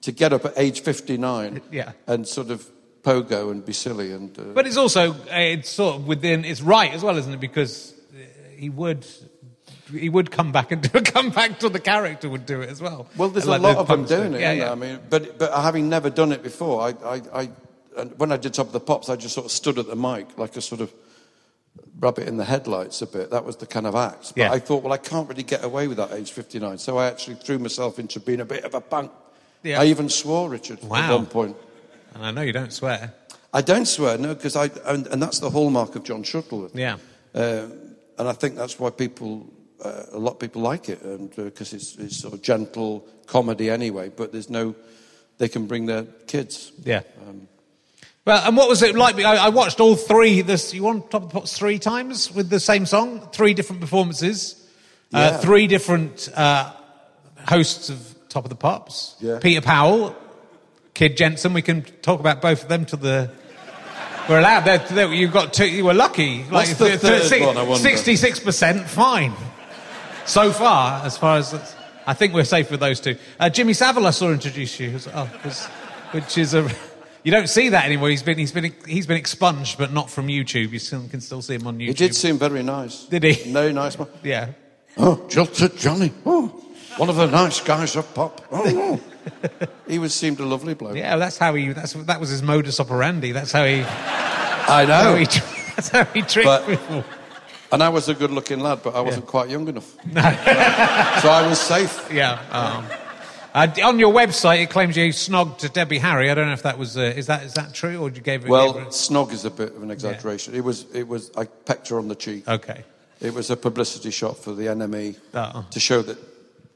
to 0.00 0.10
get 0.12 0.32
up 0.32 0.44
at 0.44 0.52
age 0.56 0.80
fifty 0.82 1.16
nine, 1.18 1.60
Yeah. 1.70 1.92
and 2.06 2.26
sort 2.26 2.50
of 2.50 2.64
pogo 3.02 3.50
and 3.50 3.64
be 3.64 3.72
silly 3.72 4.12
and. 4.12 4.36
Uh, 4.38 4.42
But 4.54 4.66
it's 4.66 4.76
also 4.78 5.12
uh, 5.12 5.54
it's 5.54 5.68
sort 5.70 5.96
of 5.96 6.06
within 6.08 6.44
it's 6.44 6.62
right 6.62 6.92
as 6.94 7.02
well, 7.02 7.16
isn't 7.18 7.32
it? 7.34 7.40
Because 7.40 7.92
uh, 8.12 8.16
he 8.58 8.70
would 8.70 9.04
he 9.92 10.08
would 10.08 10.30
come 10.30 10.52
back 10.52 10.72
and 10.72 10.82
do 10.92 10.98
a 10.98 11.02
comeback 11.02 11.58
to 11.60 11.68
the 11.68 11.80
character 11.80 12.28
would 12.28 12.46
do 12.46 12.62
it 12.62 12.70
as 12.70 12.80
well. 12.80 13.06
well, 13.16 13.28
there's 13.28 13.46
Like 13.46 13.60
a 13.60 13.62
lot 13.62 13.76
of 13.76 13.86
them 13.88 14.04
doing 14.06 14.34
it. 14.34 14.40
Yeah, 14.40 14.52
yeah. 14.52 14.72
I 14.72 14.76
mean, 14.76 14.98
but 15.10 15.38
but 15.38 15.52
having 15.52 15.88
never 15.88 16.10
done 16.10 16.32
it 16.32 16.42
before, 16.42 16.80
I 16.88 16.90
I, 17.16 17.22
I 17.42 17.50
and 17.96 18.18
when 18.18 18.32
I 18.32 18.38
did 18.38 18.54
Top 18.54 18.66
of 18.66 18.72
the 18.72 18.80
Pops, 18.80 19.08
I 19.08 19.16
just 19.16 19.34
sort 19.34 19.44
of 19.46 19.52
stood 19.52 19.78
at 19.78 19.86
the 19.86 19.96
mic 19.96 20.26
like 20.38 20.56
a 20.56 20.60
sort 20.62 20.80
of 20.80 20.90
rabbit 21.98 22.26
in 22.28 22.36
the 22.36 22.44
headlights 22.44 23.02
a 23.02 23.06
bit. 23.06 23.30
That 23.30 23.44
was 23.44 23.56
the 23.56 23.66
kind 23.66 23.86
of 23.86 23.94
act. 23.94 24.32
But 24.34 24.36
Yeah. 24.36 24.52
I 24.52 24.58
thought, 24.58 24.82
well, 24.82 24.92
I 24.92 24.98
can't 24.98 25.28
really 25.28 25.42
get 25.42 25.64
away 25.64 25.88
with 25.88 25.98
that 25.98 26.12
age 26.12 26.32
59. 26.32 26.78
So 26.78 26.98
I 26.98 27.06
actually 27.06 27.36
threw 27.36 27.58
myself 27.58 27.98
into 27.98 28.20
being 28.20 28.40
a 28.40 28.44
bit 28.44 28.64
of 28.64 28.74
a 28.74 28.80
punk. 28.80 29.10
Yeah. 29.62 29.80
I 29.80 29.86
even 29.86 30.08
swore, 30.08 30.48
Richard, 30.48 30.78
at 30.82 30.88
one 30.88 31.26
point. 31.26 31.56
And 32.14 32.24
I 32.24 32.30
know 32.30 32.42
you 32.42 32.52
don't 32.52 32.72
swear. 32.72 33.12
I 33.52 33.60
don't 33.62 33.86
swear, 33.86 34.16
no, 34.16 34.34
because 34.34 34.56
I 34.56 34.70
and, 34.86 35.06
and 35.08 35.20
that's 35.22 35.40
the 35.40 35.50
hallmark 35.50 35.96
of 35.96 36.04
John 36.04 36.22
Shuttleworth. 36.22 36.74
Yeah. 36.74 36.96
Uh, 37.34 37.66
and 38.18 38.28
I 38.28 38.32
think 38.32 38.54
that's 38.56 38.78
why 38.78 38.90
people, 38.90 39.46
uh, 39.84 40.04
a 40.12 40.18
lot 40.18 40.32
of 40.32 40.38
people 40.38 40.62
like 40.62 40.88
it, 40.88 41.02
and 41.02 41.34
because 41.34 41.72
it's, 41.72 41.96
it's 41.96 42.16
sort 42.18 42.34
of 42.34 42.42
gentle 42.42 43.06
comedy 43.26 43.68
anyway. 43.70 44.08
But 44.08 44.32
there's 44.32 44.50
no, 44.50 44.74
they 45.38 45.48
can 45.48 45.66
bring 45.66 45.86
their 45.86 46.04
kids. 46.26 46.72
Yeah. 46.84 47.02
Well, 48.26 48.42
and 48.46 48.56
what 48.56 48.68
was 48.68 48.82
it 48.82 48.94
like? 48.94 49.16
I, 49.16 49.46
I 49.46 49.48
watched 49.48 49.80
all 49.80 49.96
three. 49.96 50.42
This 50.42 50.74
you 50.74 50.86
on 50.88 51.08
top 51.08 51.22
of 51.22 51.28
the 51.30 51.34
pops 51.34 51.56
three 51.56 51.78
times 51.78 52.30
with 52.32 52.50
the 52.50 52.60
same 52.60 52.86
song, 52.86 53.28
three 53.32 53.54
different 53.54 53.80
performances, 53.80 54.68
uh, 55.12 55.38
three 55.38 55.66
different 55.66 56.28
uh, 56.34 56.72
hosts 57.48 57.88
of 57.88 58.14
Top 58.28 58.44
of 58.44 58.50
the 58.50 58.56
Pops. 58.56 59.16
Yeah. 59.20 59.38
Peter 59.40 59.60
Powell, 59.60 60.14
Kid 60.94 61.16
Jensen. 61.16 61.52
We 61.52 61.62
can 61.62 61.82
talk 61.82 62.20
about 62.20 62.40
both 62.42 62.62
of 62.62 62.68
them 62.68 62.84
to 62.86 62.96
the. 62.96 63.30
We're 64.28 64.38
allowed. 64.38 64.64
They're, 64.64 64.78
they're, 64.78 65.12
you 65.12 65.26
got 65.28 65.52
two. 65.52 65.66
You 65.66 65.84
were 65.86 65.94
lucky. 65.94 66.42
What's 66.42 66.74
the 66.74 66.98
third 66.98 67.40
one, 67.40 67.56
wonder? 67.56 67.76
Sixty-six 67.76 68.38
percent 68.38 68.88
fine 68.88 69.32
so 70.26 70.52
far, 70.52 71.04
as 71.04 71.16
far 71.18 71.38
as 71.38 71.74
I 72.06 72.14
think 72.14 72.34
we're 72.34 72.44
safe 72.44 72.70
with 72.70 72.80
those 72.80 73.00
two. 73.00 73.16
Uh, 73.40 73.48
Jimmy 73.48 73.72
Savile, 73.72 74.06
I 74.06 74.10
saw 74.10 74.30
introduce 74.30 74.78
you, 74.78 74.90
as- 74.90 75.08
oh, 75.08 75.24
which 76.12 76.38
is 76.38 76.54
a. 76.54 76.70
You 77.22 77.30
don't 77.32 77.48
see 77.48 77.68
that 77.70 77.84
anymore. 77.84 78.08
He's 78.08 78.22
been 78.22 78.38
he's 78.38 78.52
been 78.52 78.74
he's 78.86 79.06
been 79.06 79.16
expunged, 79.18 79.76
but 79.78 79.92
not 79.92 80.10
from 80.10 80.28
YouTube. 80.28 80.70
You 80.70 80.78
still, 80.78 81.06
can 81.08 81.20
still 81.20 81.42
see 81.42 81.54
him 81.54 81.66
on 81.66 81.78
YouTube. 81.78 81.86
He 81.88 81.92
did 81.94 82.14
seem 82.14 82.38
very 82.38 82.62
nice. 82.62 83.04
Did 83.04 83.24
he? 83.24 83.50
No, 83.52 83.70
nice 83.70 83.98
one. 83.98 84.08
Yeah. 84.22 84.52
Oh, 84.96 85.24
jilted 85.28 85.76
Johnny. 85.76 86.12
Oh, 86.26 86.48
one 86.96 87.08
of 87.08 87.16
the 87.16 87.26
nice 87.26 87.60
guys 87.60 87.94
of 87.96 88.12
pop. 88.14 88.40
Oh, 88.50 89.00
oh. 89.00 89.68
he 89.86 89.98
was 89.98 90.14
seemed 90.14 90.40
a 90.40 90.44
lovely 90.44 90.74
bloke. 90.74 90.96
Yeah, 90.96 91.16
that's 91.16 91.38
how 91.38 91.54
he. 91.54 91.72
That's 91.72 91.92
that 91.92 92.18
was 92.20 92.30
his 92.30 92.42
modus 92.42 92.80
operandi. 92.80 93.32
That's 93.32 93.52
how 93.52 93.64
he. 93.64 93.80
I 93.82 94.84
How 94.84 95.12
know. 95.12 95.16
he 95.16 95.24
that's 95.76 95.88
how 95.88 96.04
he 96.06 96.22
tricked 96.22 96.46
But- 96.46 96.66
people. 96.66 97.04
And 97.72 97.84
I 97.84 97.88
was 97.88 98.08
a 98.08 98.14
good-looking 98.14 98.58
lad, 98.58 98.80
but 98.82 98.96
I 98.96 99.00
wasn't 99.00 99.26
quite 99.26 99.48
young 99.48 99.68
enough. 99.68 99.94
No. 100.04 100.20
so 100.22 101.28
I 101.28 101.46
was 101.48 101.60
safe. 101.60 102.12
Yeah. 102.12 102.40
Um, 102.50 102.84
uh, 103.54 103.68
on 103.84 103.98
your 103.98 104.12
website, 104.12 104.62
it 104.62 104.70
claims 104.70 104.96
you 104.96 105.08
snogged 105.10 105.58
to 105.58 105.68
Debbie 105.68 105.98
Harry. 105.98 106.30
I 106.30 106.34
don't 106.34 106.46
know 106.46 106.52
if 106.52 106.62
that 106.62 106.78
was 106.78 106.96
uh, 106.96 107.00
is 107.02 107.26
that 107.26 107.44
is 107.44 107.54
that 107.54 107.74
true 107.74 107.98
or 108.00 108.10
you 108.10 108.20
gave 108.20 108.44
it? 108.44 108.48
Well, 108.48 108.72
gave 108.72 108.82
her- 108.84 108.88
snog 108.90 109.32
is 109.32 109.44
a 109.44 109.50
bit 109.50 109.74
of 109.74 109.82
an 109.82 109.90
exaggeration. 109.90 110.54
It 110.54 110.62
was. 110.64 110.86
It 110.94 111.06
was. 111.08 111.30
I 111.36 111.44
pecked 111.44 111.88
her 111.88 111.98
on 111.98 112.08
the 112.08 112.14
cheek. 112.16 112.46
okay. 112.48 112.84
It 113.20 113.34
was 113.34 113.50
a 113.50 113.56
publicity 113.56 114.10
shot 114.10 114.38
for 114.38 114.54
the 114.54 114.64
NME 114.68 115.16
Oh. 115.34 115.66
to 115.72 115.78
show 115.80 116.00
that 116.00 116.16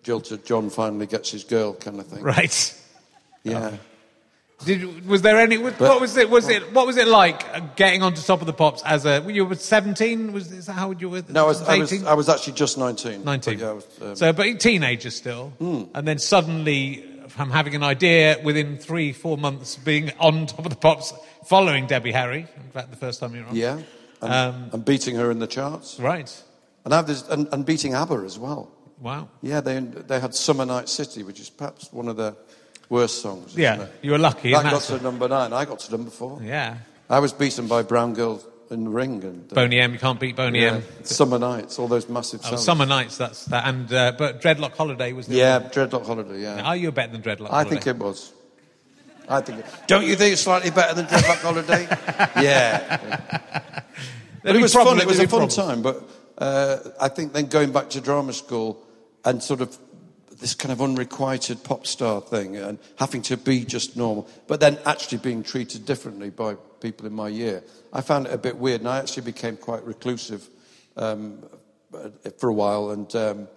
jilted 0.02 0.44
John 0.44 0.68
finally 0.68 1.06
gets 1.06 1.30
his 1.30 1.42
girl, 1.44 1.72
kind 1.72 1.98
of 1.98 2.06
thing. 2.06 2.22
Right. 2.22 2.80
Yeah. 3.44 3.76
Did, 4.64 5.06
was 5.06 5.22
there 5.22 5.38
any? 5.38 5.58
What 5.58 6.00
was 6.00 6.16
it? 6.16 6.30
Was 6.30 6.48
it? 6.48 6.72
What 6.72 6.86
was 6.86 6.96
it 6.96 7.08
like 7.08 7.76
getting 7.76 8.02
onto 8.02 8.22
top 8.22 8.40
of 8.40 8.46
the 8.46 8.52
pops 8.52 8.82
as 8.84 9.04
a? 9.04 9.24
You 9.28 9.44
were 9.44 9.56
seventeen. 9.56 10.32
Was 10.32 10.52
is 10.52 10.66
that 10.66 10.74
how 10.74 10.88
old 10.88 11.00
you 11.00 11.10
were? 11.10 11.22
No, 11.28 11.44
I 11.44 11.48
was, 11.48 11.62
I 11.62 11.78
was, 11.78 11.92
18? 11.92 12.06
I 12.06 12.14
was 12.14 12.28
actually 12.28 12.54
just 12.54 12.78
19. 12.78 13.24
19. 13.24 13.58
But 13.58 13.64
yeah, 13.64 13.72
was, 13.72 13.86
um, 14.00 14.16
so, 14.16 14.32
but 14.32 14.60
teenager 14.60 15.10
still. 15.10 15.48
Hmm. 15.58 15.84
And 15.92 16.06
then 16.06 16.18
suddenly, 16.18 17.04
from 17.28 17.50
having 17.50 17.74
an 17.74 17.82
idea 17.82 18.38
within 18.44 18.78
three, 18.78 19.12
four 19.12 19.36
months, 19.36 19.76
being 19.76 20.12
on 20.20 20.46
top 20.46 20.60
of 20.60 20.70
the 20.70 20.76
pops, 20.76 21.12
following 21.46 21.86
Debbie 21.86 22.12
Harry. 22.12 22.46
In 22.56 22.70
fact, 22.72 22.90
the 22.90 22.96
first 22.96 23.20
time 23.20 23.34
you 23.34 23.42
were 23.42 23.48
on. 23.48 23.56
yeah. 23.56 23.80
And, 24.22 24.32
Um, 24.32 24.70
and 24.72 24.84
beating 24.84 25.16
her 25.16 25.30
in 25.30 25.40
the 25.40 25.46
charts. 25.46 25.98
Right. 26.00 26.32
And, 26.84 26.94
I 26.94 26.96
have 26.98 27.06
this, 27.06 27.28
and, 27.28 27.48
and 27.52 27.66
beating 27.66 27.94
ABBA 27.94 28.22
as 28.24 28.38
well. 28.38 28.70
Wow. 29.00 29.28
Yeah, 29.42 29.60
they, 29.60 29.80
they 29.80 30.20
had 30.20 30.34
Summer 30.34 30.64
Night 30.64 30.88
City, 30.88 31.22
which 31.24 31.40
is 31.40 31.50
perhaps 31.50 31.92
one 31.92 32.08
of 32.08 32.16
their 32.16 32.34
worst 32.88 33.22
songs. 33.22 33.56
Yeah, 33.56 33.86
you 34.02 34.12
were 34.12 34.18
lucky. 34.18 34.52
That 34.52 34.64
got 34.64 34.82
to 34.82 35.00
number 35.02 35.28
nine. 35.28 35.52
I 35.52 35.64
got 35.64 35.78
to 35.80 35.90
number 35.92 36.10
four. 36.10 36.40
Yeah. 36.42 36.76
I 37.10 37.18
was 37.18 37.32
beaten 37.32 37.66
by 37.66 37.82
Brown 37.82 38.14
Girl 38.14 38.42
in 38.70 38.84
the 38.84 38.90
Ring. 38.90 39.22
And, 39.22 39.52
uh, 39.52 39.54
Boney 39.54 39.78
M, 39.78 39.92
you 39.92 39.98
can't 39.98 40.18
beat 40.18 40.36
Boney 40.36 40.62
yeah, 40.62 40.76
M. 40.76 40.82
Summer 41.02 41.38
Nights, 41.38 41.78
all 41.78 41.86
those 41.86 42.08
massive 42.08 42.40
Oh, 42.44 42.48
songs. 42.50 42.64
Summer 42.64 42.86
Nights, 42.86 43.18
that's 43.18 43.44
that. 43.46 43.66
And 43.68 43.92
uh, 43.92 44.12
but 44.16 44.40
Dreadlock 44.40 44.74
Holiday 44.74 45.12
was. 45.12 45.26
The 45.26 45.36
Yeah, 45.36 45.60
Dreadlock 45.60 46.06
Holiday, 46.06 46.40
yeah. 46.40 46.62
Are 46.62 46.76
you 46.76 46.90
better 46.92 47.12
than 47.12 47.22
Dreadlock? 47.22 47.48
Holiday? 47.50 47.52
I 47.52 47.62
Holiday? 47.64 47.70
think 47.80 47.86
it 47.86 48.02
was. 48.02 48.32
I 49.28 49.40
think. 49.40 49.58
It, 49.60 49.66
don't 49.86 50.06
you 50.06 50.16
think 50.16 50.32
it's 50.32 50.42
slightly 50.42 50.70
better 50.70 50.94
than 50.94 51.06
Dreadlock 51.06 51.40
Holiday? 51.42 51.86
yeah. 52.42 52.98
But 54.42 54.56
it 54.56 54.62
was 54.62 54.72
fun. 54.74 54.98
It 54.98 55.06
was 55.06 55.18
a 55.18 55.28
fun 55.28 55.48
time. 55.48 55.82
But 55.82 56.02
uh, 56.38 56.78
I 57.00 57.08
think 57.08 57.32
then 57.32 57.46
going 57.46 57.72
back 57.72 57.90
to 57.90 58.00
drama 58.00 58.32
school 58.32 58.82
and 59.24 59.42
sort 59.42 59.60
of 59.60 59.76
this 60.40 60.54
kind 60.54 60.72
of 60.72 60.80
unrequited 60.82 61.62
pop 61.64 61.86
star 61.86 62.20
thing 62.20 62.56
and 62.56 62.78
having 62.96 63.22
to 63.22 63.36
be 63.36 63.64
just 63.64 63.96
normal, 63.96 64.28
but 64.46 64.60
then 64.60 64.78
actually 64.84 65.18
being 65.18 65.42
treated 65.42 65.86
differently 65.86 66.30
by 66.30 66.54
people 66.80 67.06
in 67.06 67.12
my 67.12 67.28
year, 67.28 67.62
I 67.92 68.00
found 68.00 68.26
it 68.26 68.32
a 68.32 68.38
bit 68.38 68.56
weird, 68.56 68.80
and 68.80 68.88
I 68.88 68.98
actually 68.98 69.22
became 69.22 69.56
quite 69.56 69.84
reclusive 69.84 70.48
um, 70.96 71.44
for 72.38 72.48
a 72.48 72.52
while, 72.52 72.90
and 72.90 73.14
um, 73.16 73.48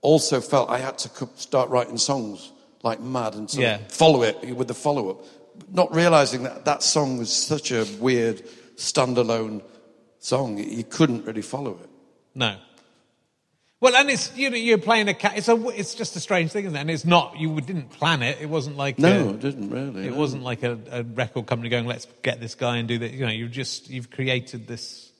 also 0.00 0.40
felt 0.40 0.70
I 0.70 0.78
had 0.78 0.98
to 0.98 1.28
start 1.36 1.70
writing 1.70 1.98
songs 1.98 2.52
like 2.82 3.00
mad 3.00 3.34
and 3.34 3.52
Yeah. 3.54 3.78
follow 3.88 4.22
it 4.22 4.56
with 4.56 4.68
the 4.68 4.74
follow 4.74 5.10
up, 5.10 5.24
not 5.72 5.94
realizing 5.94 6.42
that 6.44 6.64
that 6.64 6.82
song 6.82 7.18
was 7.18 7.32
such 7.32 7.70
a 7.72 7.84
weird 8.00 8.42
standalone 8.76 9.62
song. 10.18 10.58
You 10.58 10.84
couldn't 10.84 11.24
really 11.24 11.42
follow 11.42 11.78
it. 11.82 11.88
No. 12.34 12.56
Well, 13.82 13.96
and 13.96 14.08
it's 14.10 14.34
you 14.36 14.48
know 14.48 14.56
you're 14.56 14.78
playing 14.78 15.08
a 15.08 15.14
cat. 15.14 15.32
It's 15.36 15.48
a 15.48 15.56
it's 15.70 15.96
just 15.96 16.14
a 16.14 16.20
strange 16.20 16.52
thing, 16.52 16.66
isn't 16.66 16.76
it? 16.76 16.80
And 16.80 16.88
it's 16.88 17.04
not 17.04 17.36
you 17.36 17.60
didn't 17.60 17.90
plan 17.90 18.22
it. 18.22 18.38
It 18.40 18.48
wasn't 18.48 18.76
like 18.76 18.96
No, 18.96 19.30
a- 19.30 19.30
it 19.30 19.40
didn't 19.40 19.70
really. 19.70 20.06
It 20.06 20.12
no. 20.12 20.16
wasn't 20.18 20.44
like 20.44 20.62
a, 20.62 20.78
a 20.92 21.02
record 21.02 21.46
company 21.46 21.68
going, 21.68 21.86
"Let's 21.86 22.06
get 22.22 22.40
this 22.40 22.54
guy 22.54 22.76
and 22.76 22.86
do 22.86 22.98
that." 22.98 23.10
You 23.10 23.26
know, 23.26 23.32
you 23.32 23.48
just 23.48 23.90
you've 23.90 24.08
created 24.08 24.68
this. 24.68 25.10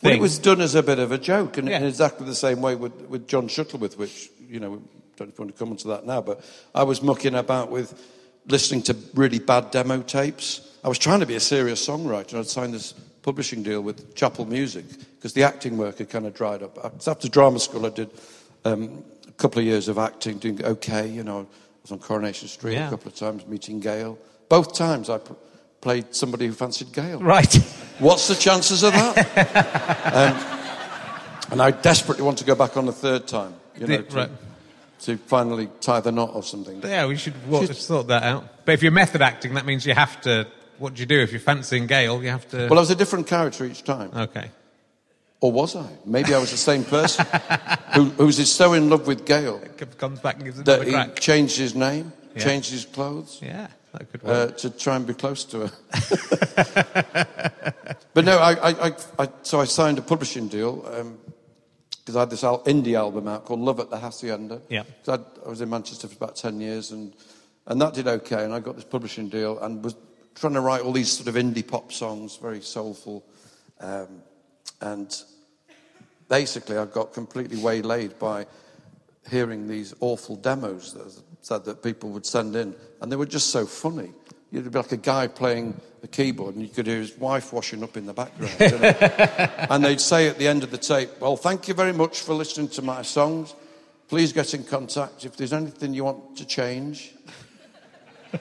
Well, 0.00 0.12
it 0.12 0.20
was 0.20 0.38
done 0.38 0.60
as 0.60 0.76
a 0.76 0.82
bit 0.84 1.00
of 1.00 1.10
a 1.10 1.18
joke, 1.18 1.58
and 1.58 1.68
Yeah. 1.68 1.78
in 1.78 1.86
exactly 1.86 2.24
the 2.24 2.36
same 2.36 2.60
way 2.60 2.76
with, 2.76 2.92
with 3.08 3.26
John 3.26 3.48
Shuttleworth, 3.48 3.98
which, 3.98 4.30
you 4.48 4.60
know, 4.60 4.80
don't 5.16 5.36
want 5.36 5.52
to 5.52 5.58
come 5.58 5.72
into 5.72 5.88
that 5.88 6.06
now, 6.06 6.20
but 6.20 6.40
I 6.76 6.84
was 6.84 7.02
mucking 7.02 7.34
about 7.34 7.70
with 7.72 8.00
listening 8.46 8.82
to 8.82 8.96
really 9.14 9.38
bad 9.40 9.72
demo 9.72 10.02
tapes. 10.02 10.60
I 10.84 10.88
was 10.88 10.98
trying 10.98 11.18
to 11.20 11.26
be 11.26 11.34
a 11.34 11.40
serious 11.40 11.84
songwriter, 11.84 12.38
I'd 12.38 12.46
signed 12.46 12.74
this 12.74 12.92
publishing 13.22 13.62
deal 13.64 13.80
with 13.80 14.14
Chappell 14.14 14.46
Music 14.46 14.84
because 15.18 15.32
the 15.32 15.42
acting 15.42 15.76
work 15.76 15.98
had 15.98 16.08
kind 16.08 16.26
of 16.26 16.34
dried 16.34 16.62
up. 16.62 16.78
After 17.06 17.28
drama 17.28 17.58
school, 17.58 17.84
I 17.86 17.90
did 17.90 18.10
um, 18.64 19.04
a 19.26 19.32
couple 19.32 19.58
of 19.58 19.64
years 19.66 19.88
of 19.88 19.98
acting, 19.98 20.38
doing 20.38 20.64
okay, 20.64 21.08
you 21.08 21.24
know. 21.24 21.40
I 21.40 21.46
was 21.82 21.92
on 21.92 21.98
Coronation 21.98 22.48
Street 22.48 22.74
Yeah. 22.74 22.86
a 22.86 22.90
couple 22.90 23.08
of 23.08 23.16
times, 23.16 23.46
meeting 23.46 23.80
Gail. 23.80 24.16
Both 24.48 24.74
times 24.74 25.10
I 25.10 25.18
p- 25.18 25.34
played 25.80 26.14
somebody 26.14 26.46
who 26.46 26.52
fancied 26.52 26.92
Gail. 26.92 27.18
Right. 27.20 27.52
What's 27.98 28.28
the 28.28 28.34
chances 28.36 28.82
of 28.84 28.92
that? 28.92 29.16
um, 30.14 31.52
and 31.52 31.62
I 31.62 31.70
desperately 31.72 32.24
want 32.24 32.38
to 32.38 32.44
go 32.44 32.54
back 32.54 32.76
on 32.76 32.86
the 32.86 32.92
third 32.92 33.26
time, 33.26 33.54
you 33.78 33.86
know, 33.86 34.02
to, 34.02 34.16
Right. 34.16 34.30
to 35.00 35.16
finally 35.16 35.68
tie 35.80 36.00
the 36.00 36.12
knot 36.12 36.30
or 36.34 36.42
something. 36.42 36.80
yeah, 36.82 37.06
we 37.06 37.16
should 37.16 37.34
what, 37.48 37.74
sort 37.74 38.06
that 38.08 38.22
out. 38.22 38.64
But 38.64 38.72
if 38.74 38.82
you're 38.82 38.92
method 38.92 39.22
acting, 39.22 39.54
that 39.54 39.66
means 39.66 39.84
you 39.86 39.94
have 39.94 40.20
to. 40.22 40.46
What 40.78 40.94
do 40.94 41.00
you 41.00 41.06
do 41.06 41.18
if 41.20 41.32
you're 41.32 41.40
fancying 41.40 41.86
Gail? 41.88 42.22
You 42.22 42.28
have 42.30 42.48
to. 42.50 42.68
Well, 42.68 42.78
I 42.78 42.80
was 42.80 42.90
a 42.90 42.94
different 42.96 43.26
character 43.26 43.64
each 43.64 43.82
time. 43.82 44.10
okay. 44.14 44.50
Or 45.40 45.52
was 45.52 45.76
I? 45.76 45.86
Maybe 46.04 46.34
I 46.34 46.38
was 46.38 46.50
the 46.50 46.56
same 46.56 46.84
person 46.84 47.24
who, 47.94 48.04
who 48.10 48.26
was 48.26 48.50
so 48.52 48.72
in 48.72 48.90
love 48.90 49.06
with 49.06 49.24
Gail 49.24 49.60
Comes 49.96 50.20
back 50.20 50.36
and 50.36 50.44
gives 50.44 50.62
that 50.64 50.82
he 50.84 50.92
crack. 50.92 51.14
changed 51.20 51.56
his 51.56 51.74
name, 51.74 52.12
Yeah. 52.34 52.42
changed 52.44 52.70
his 52.72 52.84
clothes. 52.84 53.38
Yeah, 53.40 53.68
that 53.92 54.10
could 54.10 54.22
work. 54.24 54.50
uh, 54.50 54.54
to 54.58 54.70
try 54.70 54.96
and 54.96 55.06
be 55.06 55.14
close 55.14 55.44
to 55.44 55.68
her. 55.68 55.72
but 58.14 58.24
no, 58.24 58.38
I, 58.38 58.52
I, 58.54 58.70
I, 58.88 58.92
I, 59.20 59.28
so 59.42 59.60
I 59.60 59.64
signed 59.64 59.98
a 59.98 60.02
publishing 60.02 60.48
deal 60.48 60.82
because 62.00 62.16
I 62.16 62.20
had 62.20 62.30
this 62.30 62.42
al- 62.44 62.64
indie 62.64 62.94
album 62.94 63.28
out 63.28 63.44
called 63.44 63.60
Love 63.60 63.78
at 63.80 63.90
the 63.90 63.98
Hacienda. 63.98 64.60
Yeah. 64.68 64.82
I 65.06 65.18
was 65.46 65.60
in 65.60 65.70
Manchester 65.70 66.08
for 66.08 66.16
about 66.16 66.34
10 66.36 66.60
years 66.60 66.90
and, 66.90 67.14
and 67.66 67.80
that 67.80 67.94
did 67.94 68.08
okay. 68.08 68.44
And 68.44 68.52
I 68.52 68.58
got 68.60 68.74
this 68.76 68.84
publishing 68.84 69.28
deal 69.28 69.58
and 69.60 69.84
was 69.84 69.94
trying 70.34 70.54
to 70.54 70.60
write 70.60 70.82
all 70.82 70.92
these 70.92 71.10
sort 71.12 71.28
of 71.28 71.34
indie 71.36 71.66
pop 71.66 71.92
songs, 71.92 72.36
very 72.36 72.60
soulful. 72.60 73.24
Um, 73.80 74.22
and 74.80 75.14
basically, 76.28 76.76
I 76.76 76.86
got 76.86 77.12
completely 77.12 77.56
waylaid 77.58 78.18
by 78.18 78.46
hearing 79.30 79.68
these 79.68 79.94
awful 80.00 80.36
demos 80.36 80.94
that 80.94 81.64
that 81.64 81.82
people 81.82 82.10
would 82.10 82.26
send 82.26 82.54
in, 82.56 82.74
and 83.00 83.10
they 83.10 83.16
were 83.16 83.26
just 83.26 83.50
so 83.50 83.66
funny. 83.66 84.12
You'd 84.50 84.70
be 84.70 84.78
like 84.78 84.92
a 84.92 84.96
guy 84.96 85.26
playing 85.26 85.80
a 86.02 86.08
keyboard, 86.08 86.54
and 86.54 86.62
you 86.62 86.70
could 86.70 86.86
hear 86.86 86.98
his 86.98 87.16
wife 87.16 87.52
washing 87.52 87.82
up 87.82 87.96
in 87.96 88.06
the 88.06 88.14
background. 88.14 88.54
you 88.60 88.78
know. 88.78 88.88
and 89.70 89.84
they'd 89.84 90.00
say 90.00 90.28
at 90.28 90.38
the 90.38 90.46
end 90.46 90.62
of 90.62 90.70
the 90.70 90.78
tape, 90.78 91.10
"Well, 91.20 91.36
thank 91.36 91.68
you 91.68 91.74
very 91.74 91.92
much 91.92 92.20
for 92.20 92.34
listening 92.34 92.68
to 92.70 92.82
my 92.82 93.02
songs. 93.02 93.54
Please 94.08 94.32
get 94.32 94.54
in 94.54 94.64
contact 94.64 95.24
if 95.24 95.36
there's 95.36 95.52
anything 95.52 95.94
you 95.94 96.04
want 96.04 96.36
to 96.36 96.46
change." 96.46 97.14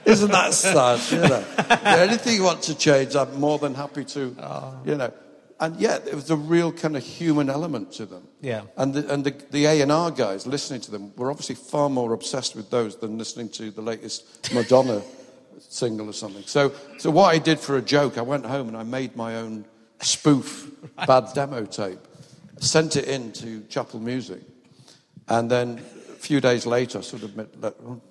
Isn't 0.05 0.31
that 0.31 0.53
sad? 0.53 0.99
You 1.11 1.27
know, 1.29 1.45
If 1.57 1.85
anything 1.85 2.35
you 2.35 2.43
want 2.43 2.61
to 2.63 2.75
change, 2.75 3.15
I'm 3.15 3.39
more 3.39 3.57
than 3.57 3.73
happy 3.73 4.03
to. 4.05 4.35
Oh. 4.39 4.81
You 4.85 4.95
know, 4.95 5.13
and 5.59 5.75
yet 5.77 6.05
there 6.05 6.15
was 6.15 6.29
a 6.29 6.35
real 6.35 6.71
kind 6.71 6.95
of 6.95 7.03
human 7.03 7.49
element 7.49 7.91
to 7.93 8.05
them. 8.05 8.27
Yeah. 8.41 8.63
And 8.75 8.93
the, 8.93 9.13
and 9.13 9.23
the, 9.23 9.31
the 9.51 9.65
A&R 9.65 10.11
guys 10.11 10.45
listening 10.45 10.81
to 10.81 10.91
them 10.91 11.13
were 11.15 11.31
obviously 11.31 11.55
far 11.55 11.89
more 11.89 12.13
obsessed 12.13 12.55
with 12.55 12.69
those 12.69 12.97
than 12.97 13.17
listening 13.17 13.49
to 13.49 13.71
the 13.71 13.81
latest 13.81 14.51
Madonna 14.53 15.01
single 15.59 16.09
or 16.09 16.13
something. 16.13 16.43
So, 16.43 16.73
so 16.97 17.09
what 17.09 17.33
I 17.33 17.39
did 17.39 17.59
for 17.59 17.77
a 17.77 17.81
joke, 17.81 18.17
I 18.17 18.21
went 18.21 18.45
home 18.45 18.67
and 18.67 18.77
I 18.77 18.83
made 18.83 19.15
my 19.15 19.37
own 19.37 19.65
spoof 19.99 20.69
bad 21.07 21.29
demo 21.33 21.65
tape, 21.65 21.99
sent 22.59 22.95
it 22.95 23.05
in 23.05 23.31
to 23.33 23.63
Chappell 23.69 23.99
Music, 23.99 24.41
and 25.27 25.49
then 25.49 25.79
a 26.09 26.19
few 26.19 26.39
days 26.39 26.65
later, 26.65 26.99
I 26.99 27.01
sort 27.01 27.23
of 27.23 27.35
met, 27.35 27.47
let, 27.59 27.81
well, 27.81 28.01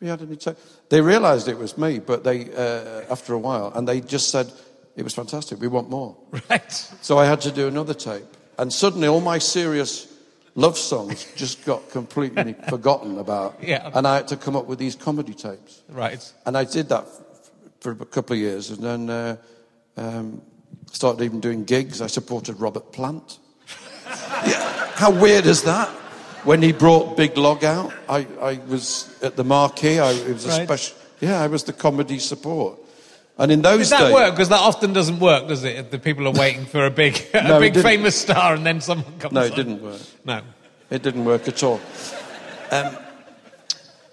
have 0.00 0.20
had 0.20 0.28
any 0.28 0.36
tape? 0.36 0.56
They 0.88 1.00
realised 1.00 1.48
it 1.48 1.58
was 1.58 1.76
me, 1.76 1.98
but 1.98 2.24
they 2.24 2.52
uh, 2.52 3.02
after 3.10 3.34
a 3.34 3.38
while, 3.38 3.72
and 3.74 3.86
they 3.86 4.00
just 4.00 4.30
said 4.30 4.52
it 5.00 5.04
was 5.04 5.14
fantastic. 5.14 5.60
We 5.60 5.68
want 5.68 5.88
more. 5.90 6.16
Right. 6.50 6.72
So 7.02 7.18
I 7.18 7.26
had 7.26 7.40
to 7.42 7.50
do 7.50 7.66
another 7.68 7.94
tape, 7.94 8.24
and 8.58 8.72
suddenly 8.72 9.08
all 9.08 9.20
my 9.20 9.38
serious 9.38 10.06
love 10.54 10.76
songs 10.78 11.26
just 11.36 11.64
got 11.64 11.90
completely 11.90 12.54
forgotten 12.68 13.18
about. 13.18 13.58
Yeah. 13.62 13.90
And 13.94 14.06
I 14.06 14.16
had 14.16 14.28
to 14.28 14.36
come 14.36 14.56
up 14.56 14.66
with 14.66 14.78
these 14.78 14.94
comedy 14.96 15.34
tapes. 15.34 15.82
Right. 15.88 16.32
And 16.46 16.56
I 16.56 16.64
did 16.64 16.88
that 16.88 17.04
f- 17.04 17.50
for 17.80 17.92
a 17.92 18.04
couple 18.04 18.34
of 18.34 18.40
years, 18.40 18.70
and 18.70 18.82
then 18.82 19.10
uh, 19.10 19.36
um, 19.96 20.42
started 20.92 21.24
even 21.24 21.40
doing 21.40 21.64
gigs. 21.64 22.00
I 22.02 22.06
supported 22.08 22.60
Robert 22.60 22.92
Plant. 22.92 23.38
yeah. 24.46 24.90
How 24.94 25.10
weird 25.10 25.46
is 25.46 25.62
that? 25.62 25.88
When 26.44 26.62
he 26.62 26.72
brought 26.72 27.16
Big 27.16 27.36
Log 27.36 27.64
out, 27.64 27.92
I, 28.08 28.26
I 28.40 28.60
was 28.66 29.08
at 29.22 29.36
the 29.36 29.44
marquee. 29.44 29.98
I, 30.00 30.12
it 30.12 30.32
was 30.32 30.46
a 30.46 30.48
Right. 30.48 30.64
special. 30.66 30.96
Yeah, 31.20 31.40
I 31.42 31.48
was 31.48 31.64
the 31.64 31.72
comedy 31.74 32.18
support. 32.18 32.78
And 33.40 33.50
in 33.50 33.62
those 33.62 33.78
Does 33.88 33.90
that 33.90 34.00
days, 34.04 34.12
work? 34.12 34.34
Because 34.34 34.50
that 34.50 34.60
often 34.60 34.92
doesn't 34.92 35.18
work, 35.18 35.48
does 35.48 35.64
it? 35.64 35.74
If 35.76 35.90
the 35.90 35.98
people 35.98 36.28
are 36.28 36.32
waiting 36.32 36.66
for 36.66 36.84
a 36.84 36.90
big, 36.90 37.18
a 37.34 37.42
No, 37.48 37.58
big 37.58 37.74
famous 37.74 38.14
star, 38.14 38.54
and 38.54 38.66
then 38.66 38.82
someone 38.82 39.18
comes. 39.18 39.32
no, 39.32 39.40
it 39.42 39.52
on. 39.52 39.56
didn't 39.56 39.82
work. 39.82 40.00
No. 40.26 40.42
It 40.90 41.02
didn't 41.02 41.24
work 41.24 41.48
at 41.48 41.62
all. 41.62 41.80
Um, 42.70 42.96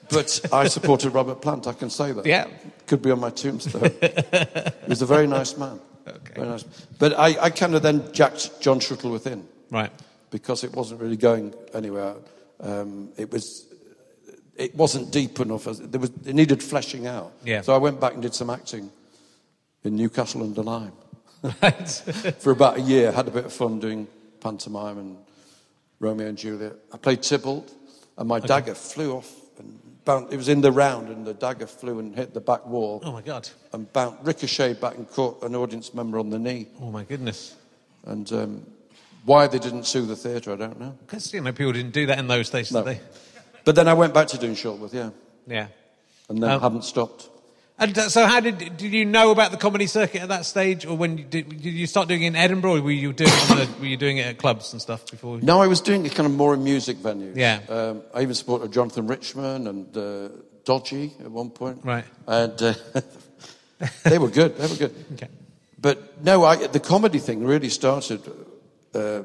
but 0.09 0.39
I 0.53 0.67
supported 0.69 1.09
Robert 1.13 1.41
Plant, 1.41 1.67
I 1.67 1.73
can 1.73 1.89
say 1.89 2.13
that. 2.13 2.25
Yeah. 2.25 2.47
Could 2.85 3.01
be 3.01 3.11
on 3.11 3.19
my 3.19 3.29
tombstone. 3.29 3.91
he 4.01 4.87
was 4.87 5.01
a 5.01 5.05
very 5.05 5.27
nice 5.27 5.57
man. 5.57 5.81
Okay. 6.07 6.33
Very 6.35 6.47
nice. 6.47 6.63
But 6.97 7.19
I, 7.19 7.35
I 7.41 7.49
kind 7.49 7.75
of 7.75 7.81
then 7.81 8.13
jacked 8.13 8.61
John 8.61 8.79
Shuttleworth 8.79 9.27
in 9.27 9.45
Right. 9.69 9.91
because 10.31 10.63
it 10.63 10.73
wasn't 10.73 11.01
really 11.01 11.17
going 11.17 11.53
anywhere. 11.73 12.15
Um, 12.61 13.09
it 13.17 13.29
was. 13.31 13.65
It 14.55 14.73
wasn't 14.73 15.11
deep 15.11 15.39
enough. 15.39 15.67
As, 15.67 15.79
there 15.79 15.99
was, 16.01 16.09
it 16.25 16.33
needed 16.33 16.63
fleshing 16.63 17.05
out. 17.05 17.33
Yeah. 17.43 17.61
So 17.61 17.75
I 17.75 17.77
went 17.77 17.99
back 17.99 18.13
and 18.13 18.21
did 18.23 18.33
some 18.33 18.49
acting 18.49 18.89
in 19.83 19.95
Newcastle 19.95 20.43
under 20.43 20.61
Lyme 20.63 20.93
Right. 21.61 21.87
for 22.39 22.51
about 22.51 22.77
a 22.77 22.81
year. 22.81 23.11
Had 23.11 23.27
a 23.27 23.31
bit 23.31 23.45
of 23.45 23.53
fun 23.53 23.79
doing 23.79 24.07
pantomime 24.39 24.97
and 24.97 25.17
Romeo 25.99 26.27
and 26.27 26.37
Juliet. 26.37 26.73
I 26.91 26.97
played 26.97 27.21
Tybalt, 27.21 27.71
and 28.17 28.27
my 28.27 28.39
dagger 28.39 28.73
flew 28.73 29.13
off 29.15 29.31
and 29.59 29.79
bounced. 30.03 30.33
It 30.33 30.37
was 30.37 30.49
in 30.49 30.61
the 30.61 30.71
round, 30.71 31.09
and 31.09 31.25
the 31.25 31.33
dagger 31.35 31.67
flew 31.67 31.99
and 31.99 32.15
hit 32.15 32.33
the 32.33 32.41
back 32.41 32.65
wall 32.65 33.01
oh 33.03 33.11
my 33.11 33.21
god. 33.21 33.47
and 33.71 33.91
bounced, 33.93 34.17
ricocheted 34.23 34.81
back 34.81 34.95
and 34.97 35.07
caught 35.11 35.43
an 35.43 35.55
audience 35.55 35.93
member 35.93 36.17
on 36.17 36.29
the 36.31 36.39
knee. 36.39 36.67
Oh 36.81 36.89
my 36.91 37.03
goodness. 37.03 37.55
And 38.05 38.31
um, 38.33 38.65
why 39.25 39.45
they 39.47 39.59
didn't 39.59 39.85
sue 39.85 40.05
the 40.07 40.15
theatre, 40.15 40.53
I 40.53 40.55
don't 40.55 40.79
know. 40.79 40.97
Because 41.05 41.31
you 41.33 41.41
know 41.41 41.51
people 41.51 41.73
didn't 41.73 41.93
do 41.93 42.07
that 42.07 42.17
in 42.17 42.27
those 42.27 42.49
days, 42.49 42.71
No. 42.71 42.83
did 42.83 42.95
they? 42.97 43.01
But 43.63 43.75
then 43.75 43.87
I 43.87 43.93
went 43.93 44.13
back 44.13 44.27
to 44.29 44.37
doing 44.37 44.55
Shuttleworth, 44.55 44.93
yeah, 44.93 45.11
Yeah. 45.45 45.67
and 46.29 46.41
then 46.41 46.49
Um, 46.51 46.61
haven't 46.61 46.83
stopped. 46.83 47.29
And 47.79 47.95
uh, 47.95 48.09
so, 48.09 48.25
how 48.25 48.39
did 48.39 48.57
did 48.77 48.91
you 48.91 49.05
know 49.05 49.29
about 49.29 49.51
the 49.51 49.57
comedy 49.57 49.85
circuit 49.85 50.23
at 50.23 50.29
that 50.29 50.45
stage, 50.45 50.85
or 50.85 50.97
when 50.97 51.19
you 51.19 51.23
did, 51.23 51.49
did 51.49 51.73
you 51.73 51.85
start 51.85 52.07
doing 52.07 52.23
it 52.23 52.27
in 52.27 52.35
Edinburgh, 52.35 52.77
or 52.77 52.81
were 52.81 52.91
you 52.91 53.13
doing 53.13 53.29
it 53.31 53.47
the, 53.49 53.79
were 53.79 53.85
you 53.85 53.97
doing 53.97 54.17
it 54.17 54.25
at 54.25 54.37
clubs 54.39 54.73
and 54.73 54.81
stuff 54.81 55.05
before? 55.11 55.39
No, 55.41 55.61
I 55.61 55.67
was 55.67 55.79
doing 55.81 56.05
it 56.05 56.15
kind 56.15 56.25
of 56.25 56.33
more 56.33 56.55
in 56.55 56.63
music 56.63 56.97
venues. 56.97 57.35
Yeah. 57.35 57.59
Um, 57.69 58.01
I 58.15 58.23
even 58.23 58.33
supported 58.33 58.71
Jonathan 58.71 59.05
Richman 59.05 59.67
and 59.67 59.95
uh, 59.95 60.29
Dodgy 60.65 61.13
at 61.19 61.29
one 61.29 61.51
point. 61.51 61.81
Right. 61.83 62.05
And 62.25 62.59
uh, 62.61 62.73
they 64.03 64.17
were 64.17 64.29
good. 64.29 64.57
They 64.57 64.67
were 64.67 64.75
good. 64.75 64.95
Okay. 65.13 65.29
But 65.79 66.23
no, 66.23 66.43
I, 66.45 66.67
the 66.67 66.79
comedy 66.79 67.19
thing 67.19 67.43
really 67.43 67.69
started 67.69 68.21
uh, 68.95 69.19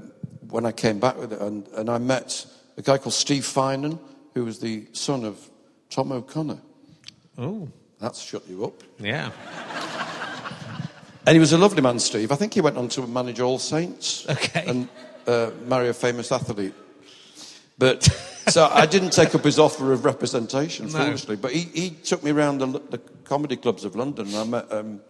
when 0.50 0.66
I 0.66 0.72
came 0.72 1.00
back 1.00 1.16
with 1.16 1.32
it, 1.32 1.40
and, 1.40 1.66
and 1.68 1.88
I 1.88 1.96
met 1.96 2.44
a 2.76 2.82
guy 2.82 2.98
called 2.98 3.14
Steve 3.14 3.44
Finan, 3.44 3.98
who 4.34 4.44
was 4.44 4.58
the 4.58 4.86
son 4.92 5.24
of 5.24 5.38
Tom 5.88 6.12
O'Connor. 6.12 6.58
Oh, 7.38 7.68
That's 8.02 8.20
shut 8.20 8.42
you 8.48 8.64
up. 8.64 8.82
yeah. 8.98 9.30
And 11.24 11.34
he 11.36 11.38
was 11.38 11.52
a 11.52 11.58
lovely 11.58 11.80
man, 11.82 12.00
Steve. 12.00 12.32
I 12.32 12.34
think 12.34 12.52
he 12.52 12.60
went 12.60 12.76
on 12.76 12.88
to 12.88 13.06
manage 13.06 13.38
All 13.38 13.58
Saints 13.60 14.26
Okay. 14.28 14.64
and 14.66 14.88
uh, 15.28 15.50
marry 15.66 15.88
a 15.88 15.94
famous 15.94 16.32
athlete. 16.32 16.74
But 17.78 18.02
so 18.48 18.68
I 18.72 18.86
didn't 18.86 19.12
take 19.12 19.32
up 19.36 19.44
his 19.44 19.58
offer 19.58 19.92
of 19.92 20.04
representation, 20.04 20.86
No. 20.86 20.98
foolishly. 20.98 21.36
But 21.36 21.52
he, 21.52 21.60
he 21.60 21.90
took 21.90 22.24
me 22.24 22.32
around 22.32 22.58
the, 22.58 22.66
the 22.66 22.98
comedy 23.24 23.56
clubs 23.56 23.84
of 23.84 23.94
London, 23.94 24.26
and 24.26 24.36
I 24.36 24.44
met 24.44 24.72
um, 24.72 25.00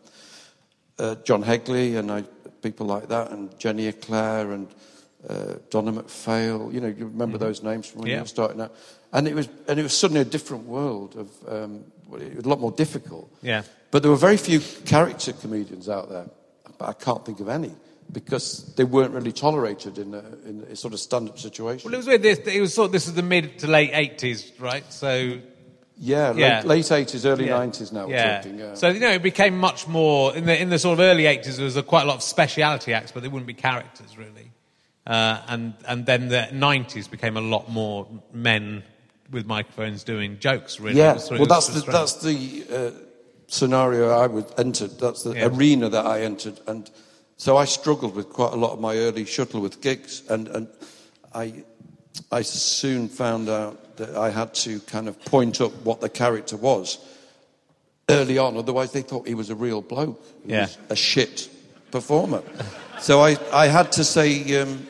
uh, 0.99 1.15
John 1.25 1.43
Hegley 1.43 1.97
and 1.97 2.11
I, 2.13 2.25
people 2.61 2.85
like 2.85 3.09
that, 3.09 3.31
and 3.31 3.59
Jenny 3.59 3.87
Eclair 3.87 4.53
and 4.53 4.69
uh, 5.29 5.55
Donna 5.71 5.93
McPhail. 5.95 6.71
You 6.75 6.81
know, 6.83 6.89
you 6.89 7.07
remember 7.07 7.39
those 7.39 7.63
names 7.63 7.87
from 7.87 8.03
when 8.03 8.11
Yeah. 8.11 8.17
you 8.17 8.23
were 8.25 8.29
starting 8.29 8.61
out. 8.61 8.75
And 9.15 9.27
it 9.27 9.35
was, 9.35 9.49
and 9.67 9.81
it 9.81 9.83
was 9.83 9.97
suddenly 9.97 10.21
a 10.21 10.27
different 10.27 10.67
world 10.67 11.17
of. 11.17 11.29
Um, 11.49 11.71
well, 11.71 11.81
it 11.81 11.85
was 11.85 12.02
a 12.21 12.49
lot 12.49 12.61
more 12.61 12.73
difficult. 12.73 13.31
Yeah. 13.43 13.63
But 13.91 14.03
there 14.03 14.11
were 14.11 14.17
very 14.17 14.37
few 14.37 14.61
character 14.85 15.33
comedians 15.33 15.89
out 15.89 16.09
there. 16.09 16.27
But 16.79 16.89
I 16.89 16.93
can't 16.95 17.25
think 17.25 17.41
of 17.41 17.49
any 17.49 17.73
because 18.11 18.75
they 18.75 18.85
weren't 18.85 19.13
really 19.13 19.33
tolerated 19.33 19.99
in 19.99 20.15
a, 20.15 20.25
in 20.47 20.67
a 20.71 20.77
sort 20.77 20.93
of 20.93 21.01
stand-up 21.01 21.39
situation. 21.39 21.87
Well, 21.89 21.95
it 21.95 21.99
was 21.99 22.07
weird. 22.07 22.23
This 22.23 22.39
it 22.41 22.61
was 22.61 22.75
sort. 22.75 22.87
Of, 22.87 22.93
this 22.93 23.07
is 23.07 23.15
the 23.15 23.23
mid 23.23 23.59
to 23.61 23.67
late 23.67 23.91
eighties, 23.93 24.53
right? 24.59 24.85
So 24.93 25.39
yeah, 25.99 26.33
Yeah. 26.35 26.63
late, 26.65 26.91
late 26.91 27.07
80s, 27.07 27.25
early 27.27 27.47
yeah. 27.47 27.53
90s 27.59 27.93
now 27.93 28.07
we're 28.07 28.15
Yeah. 28.15 28.37
talking. 28.39 28.59
Yeah. 28.59 28.75
So 28.75 28.89
you 28.89 29.01
know, 29.01 29.11
it 29.11 29.23
became 29.23 29.57
much 29.59 29.87
more 29.87 30.35
in 30.35 30.47
the 30.47 30.61
in 30.61 30.69
the 30.71 30.79
sort 30.79 30.99
of 30.99 31.01
early 31.05 31.27
eighties. 31.27 31.57
There 31.57 31.65
was 31.65 31.77
a, 31.77 31.83
quite 31.83 32.03
a 32.03 32.07
lot 32.07 32.17
of 32.17 32.23
speciality 32.23 32.93
acts, 32.93 33.13
but 33.13 33.23
they 33.23 33.29
wouldn't 33.29 33.47
be 33.47 33.55
characters 33.55 34.19
really. 34.19 34.51
Uh, 35.07 35.41
and 35.49 35.75
and 35.87 36.07
then 36.07 36.29
the 36.29 36.49
nineties 36.53 37.09
became 37.09 37.37
a 37.37 37.41
lot 37.41 37.69
more 37.71 38.07
men 38.33 38.83
with 39.33 39.47
microphones 39.47 40.05
doing 40.05 40.39
jokes. 40.39 40.79
Really, 40.79 40.99
yeah, 40.99 41.19
well, 41.31 41.47
that's 41.47 41.69
the, 41.69 41.81
that's 41.91 42.15
the 42.23 42.65
uh, 42.71 42.91
scenario 43.49 44.11
I 44.11 44.27
was 44.27 44.45
entered. 44.59 44.99
That's 44.99 45.23
the 45.25 45.33
Yeah. 45.35 45.47
arena 45.47 45.89
that 45.89 46.07
I 46.07 46.21
entered. 46.23 46.61
And 46.67 46.89
so 47.37 47.57
I 47.57 47.65
struggled 47.65 48.15
with 48.15 48.29
quite 48.29 48.53
a 48.53 48.57
lot 48.57 48.73
of 48.73 48.81
my 48.81 48.97
early 48.97 49.25
Shuttleworth 49.25 49.81
gigs. 49.81 50.23
And, 50.29 50.49
and 50.49 50.69
I, 51.35 51.65
I 52.31 52.43
soon 52.43 53.09
found 53.09 53.49
out 53.49 53.97
that 53.97 54.17
I 54.17 54.31
had 54.31 54.55
to 54.55 54.81
kind 54.81 55.09
of 55.09 55.23
point 55.25 55.61
up 55.61 55.73
what 55.85 56.01
the 56.01 56.09
character 56.09 56.57
was 56.57 56.99
early 58.09 58.39
on. 58.39 58.57
Otherwise, 58.57 58.93
they 58.93 59.03
thought 59.03 59.27
he 59.27 59.35
was 59.35 59.51
a 59.51 59.55
real 59.55 59.81
bloke. 59.83 60.23
He 60.47 60.53
Yeah. 60.53 60.63
was 60.63 60.79
a 60.91 60.97
shit 60.97 61.49
performer. 61.91 62.43
so 63.01 63.21
I, 63.21 63.37
I 63.53 63.67
had 63.67 63.93
to 63.93 64.05
say, 64.05 64.61
um, 64.61 64.87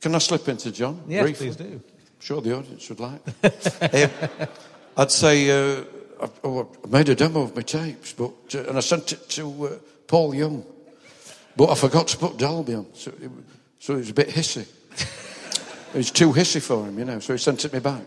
can 0.00 0.14
I 0.14 0.18
slip 0.18 0.48
into 0.48 0.72
John? 0.72 1.02
Yes, 1.06 1.22
briefly? 1.22 1.46
please 1.48 1.56
do. 1.56 1.80
Sure, 2.22 2.40
the 2.40 2.56
audience 2.56 2.88
would 2.88 3.00
like. 3.00 3.20
Um, 3.92 4.48
I'd 4.96 5.10
say, 5.10 5.50
uh, 5.50 5.84
I, 6.22 6.28
oh, 6.44 6.68
I 6.84 6.86
made 6.86 7.08
a 7.08 7.14
demo 7.14 7.42
of 7.42 7.56
my 7.56 7.62
tapes, 7.62 8.12
but 8.12 8.32
uh, 8.54 8.64
and 8.68 8.76
I 8.76 8.80
sent 8.80 9.10
it 9.12 9.28
to 9.30 9.66
uh, 9.66 9.70
Paul 10.06 10.34
Young, 10.34 10.64
but 11.56 11.70
I 11.70 11.74
forgot 11.74 12.08
to 12.08 12.18
put 12.18 12.36
Dolby 12.36 12.74
on, 12.74 12.86
so 12.94 13.10
it, 13.10 13.30
so 13.78 13.94
it 13.94 13.98
was 13.98 14.10
a 14.10 14.14
bit 14.14 14.28
hissy. 14.28 14.66
it 15.94 15.96
was 15.96 16.10
too 16.10 16.32
hissy 16.32 16.60
for 16.62 16.84
him, 16.86 16.98
you 16.98 17.06
know, 17.06 17.18
so 17.20 17.32
he 17.32 17.38
sent 17.38 17.64
it 17.64 17.72
me 17.72 17.80
back. 17.80 18.02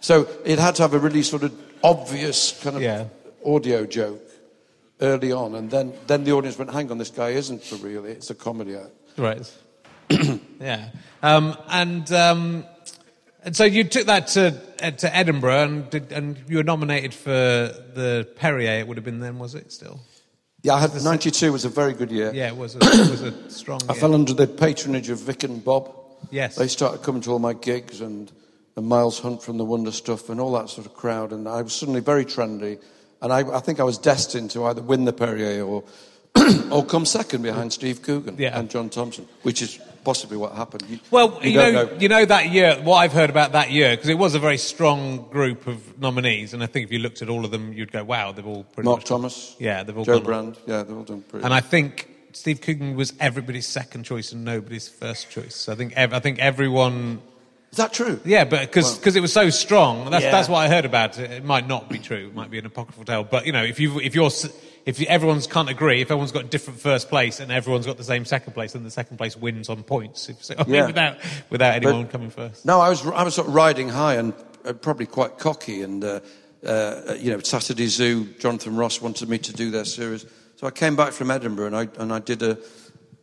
So 0.00 0.26
it 0.44 0.58
had 0.58 0.74
to 0.76 0.82
have 0.82 0.94
a 0.94 0.98
really 0.98 1.22
sort 1.22 1.42
of 1.42 1.52
obvious 1.84 2.58
kind 2.62 2.76
of 2.76 2.82
Yeah. 2.82 3.04
audio 3.46 3.84
joke 3.84 4.22
early 5.00 5.30
on, 5.30 5.54
and 5.54 5.70
then, 5.70 5.92
then 6.06 6.24
the 6.24 6.32
audience 6.32 6.58
went, 6.58 6.72
hang 6.72 6.90
on, 6.90 6.98
this 6.98 7.10
guy 7.10 7.30
isn't 7.30 7.62
for 7.62 7.76
real, 7.76 8.04
it's 8.06 8.30
a 8.30 8.34
comedy 8.34 8.74
act. 8.76 8.90
Right. 9.16 9.52
yeah. 10.60 10.88
Um, 11.22 11.54
and 11.68 12.10
um, 12.12 12.64
and 13.44 13.56
so 13.56 13.64
you 13.64 13.84
took 13.84 14.06
that 14.06 14.28
to 14.28 14.60
uh, 14.82 14.90
to 14.92 15.16
Edinburgh, 15.16 15.62
and 15.64 15.90
did, 15.90 16.12
and 16.12 16.38
you 16.48 16.58
were 16.58 16.62
nominated 16.64 17.14
for 17.14 17.30
the 17.30 18.28
Perrier. 18.36 18.80
It 18.80 18.88
would 18.88 18.96
have 18.96 19.04
been 19.04 19.20
then, 19.20 19.38
was 19.38 19.54
it? 19.54 19.72
Still. 19.72 20.00
Yeah, 20.62 20.74
I 20.74 20.80
had 20.80 20.92
92 21.02 21.52
was 21.52 21.64
a 21.64 21.68
very 21.68 21.92
good 21.92 22.10
year. 22.10 22.32
Yeah, 22.34 22.48
it 22.48 22.56
was. 22.56 22.74
A, 22.74 22.78
it 22.78 23.10
was 23.10 23.22
a 23.22 23.50
strong. 23.50 23.80
I 23.88 23.92
year. 23.92 24.00
fell 24.00 24.14
under 24.14 24.34
the 24.34 24.46
patronage 24.48 25.08
of 25.08 25.20
Vic 25.20 25.44
and 25.44 25.64
Bob. 25.64 25.94
Yes. 26.30 26.56
They 26.56 26.66
started 26.66 27.02
coming 27.04 27.20
to 27.22 27.30
all 27.30 27.38
my 27.38 27.52
gigs 27.52 28.00
and, 28.00 28.30
and 28.76 28.86
Miles 28.86 29.20
Hunt 29.20 29.40
from 29.40 29.56
the 29.56 29.64
Wonder 29.64 29.92
Stuff 29.92 30.28
and 30.30 30.40
all 30.40 30.52
that 30.54 30.68
sort 30.68 30.84
of 30.86 30.94
crowd. 30.94 31.32
And 31.32 31.48
I 31.48 31.62
was 31.62 31.72
suddenly 31.74 32.00
very 32.00 32.24
trendy. 32.24 32.80
And 33.22 33.32
I, 33.32 33.40
I 33.56 33.60
think 33.60 33.78
I 33.78 33.84
was 33.84 33.98
destined 33.98 34.50
to 34.50 34.64
either 34.64 34.82
win 34.82 35.04
the 35.04 35.12
Perrier 35.12 35.62
or, 35.64 35.84
or 36.72 36.84
come 36.84 37.06
second 37.06 37.42
behind 37.42 37.72
Steve 37.72 38.02
Coogan 38.02 38.34
Yeah. 38.36 38.58
and 38.58 38.68
John 38.68 38.90
Thompson, 38.90 39.28
which 39.42 39.62
is 39.62 39.78
possibly 40.04 40.36
what 40.36 40.52
happened. 40.52 40.84
You, 40.88 40.98
Well, 41.10 41.38
you, 41.42 41.52
don't 41.54 41.72
know, 41.74 41.96
you 41.98 42.08
know 42.08 42.24
that 42.24 42.50
year. 42.50 42.76
What 42.82 42.96
I've 42.96 43.12
heard 43.12 43.30
about 43.30 43.52
that 43.52 43.70
year, 43.70 43.90
because 43.96 44.08
it 44.08 44.18
was 44.18 44.34
a 44.34 44.38
very 44.38 44.58
strong 44.58 45.28
group 45.30 45.66
of 45.66 45.98
nominees, 46.00 46.54
and 46.54 46.62
I 46.62 46.66
think 46.66 46.84
if 46.86 46.92
you 46.92 46.98
looked 46.98 47.22
at 47.22 47.28
all 47.28 47.44
of 47.44 47.50
them, 47.50 47.72
you'd 47.72 47.92
go, 47.92 48.04
"Wow, 48.04 48.32
they've 48.32 48.46
all 48.46 48.64
pretty 48.64 48.86
Mark 48.88 49.00
much 49.00 49.08
Thomas, 49.08 49.56
Yeah, 49.58 49.82
they've 49.82 49.96
all 49.96 50.04
Joe 50.04 50.20
gone 50.20 50.34
on. 50.34 50.50
Brand, 50.50 50.56
yeah, 50.66 50.82
they've 50.82 50.96
all 50.96 51.04
done 51.04 51.22
pretty. 51.22 51.44
And 51.44 51.52
I 51.54 51.60
think 51.60 52.08
Steve 52.32 52.60
Coogan 52.60 52.94
was 52.96 53.12
everybody's 53.20 53.66
second 53.66 54.04
choice 54.04 54.32
and 54.32 54.44
nobody's 54.44 54.88
first 54.88 55.30
choice. 55.30 55.68
I 55.68 55.74
think 55.74 55.92
ev- 55.96 56.12
I 56.14 56.20
think 56.20 56.38
everyone 56.38 57.20
Is 57.70 57.76
that 57.78 57.92
true? 57.92 58.18
Yeah, 58.24 58.44
but 58.44 58.60
because 58.72 59.14
it 59.16 59.20
was 59.20 59.32
so 59.32 59.50
strong, 59.50 60.10
that's 60.10 60.24
Yeah. 60.24 60.30
that's 60.30 60.48
what 60.48 60.58
I 60.58 60.68
heard 60.68 60.84
about 60.86 61.18
it. 61.18 61.30
It 61.30 61.44
might 61.44 61.66
not 61.68 61.88
be 61.90 61.98
true. 61.98 62.28
It 62.28 62.34
might 62.34 62.50
be 62.50 62.58
an 62.58 62.64
apocryphal 62.66 63.04
tale. 63.04 63.24
But 63.24 63.44
you 63.46 63.52
know, 63.52 63.62
if 63.62 63.78
you 63.80 63.98
if 64.00 64.14
you're 64.14 64.26
s- 64.26 64.48
if 64.88 65.02
everyone's 65.02 65.46
can't 65.46 65.68
agree, 65.68 66.00
if 66.00 66.06
everyone's 66.10 66.32
got 66.32 66.50
different 66.50 66.80
first 66.80 67.08
place 67.10 67.40
and 67.40 67.52
everyone's 67.52 67.84
got 67.84 67.98
the 67.98 68.04
same 68.14 68.24
second 68.24 68.54
place, 68.54 68.72
then 68.72 68.84
the 68.84 68.90
second 68.90 69.18
place 69.18 69.36
wins 69.36 69.68
on 69.68 69.82
points. 69.82 70.28
If, 70.30 70.42
so, 70.42 70.54
I 70.58 70.64
mean, 70.64 70.74
Yeah. 70.74 70.86
without 70.86 71.16
without 71.50 71.74
anyone 71.74 72.08
coming 72.08 72.30
first. 72.30 72.64
No, 72.64 72.80
I 72.80 72.88
was 72.88 73.06
I 73.06 73.22
was 73.22 73.34
sort 73.34 73.48
of 73.48 73.54
riding 73.54 73.90
high 73.90 74.14
and 74.14 74.32
uh, 74.64 74.72
probably 74.72 75.06
quite 75.06 75.38
cocky, 75.38 75.82
and 75.82 76.02
uh, 76.02 76.20
uh, 76.64 77.14
you 77.20 77.30
know, 77.32 77.40
Saturday 77.40 77.86
Zoo, 77.86 78.24
Jonathan 78.40 78.76
Ross 78.76 79.00
wanted 79.02 79.28
me 79.28 79.38
to 79.38 79.52
do 79.52 79.70
their 79.70 79.84
series, 79.84 80.24
so 80.56 80.66
I 80.66 80.70
came 80.70 80.96
back 80.96 81.12
from 81.12 81.30
Edinburgh 81.30 81.66
and 81.66 81.76
I 81.76 81.88
and 82.02 82.10
I 82.12 82.20
did 82.20 82.42
a, 82.42 82.52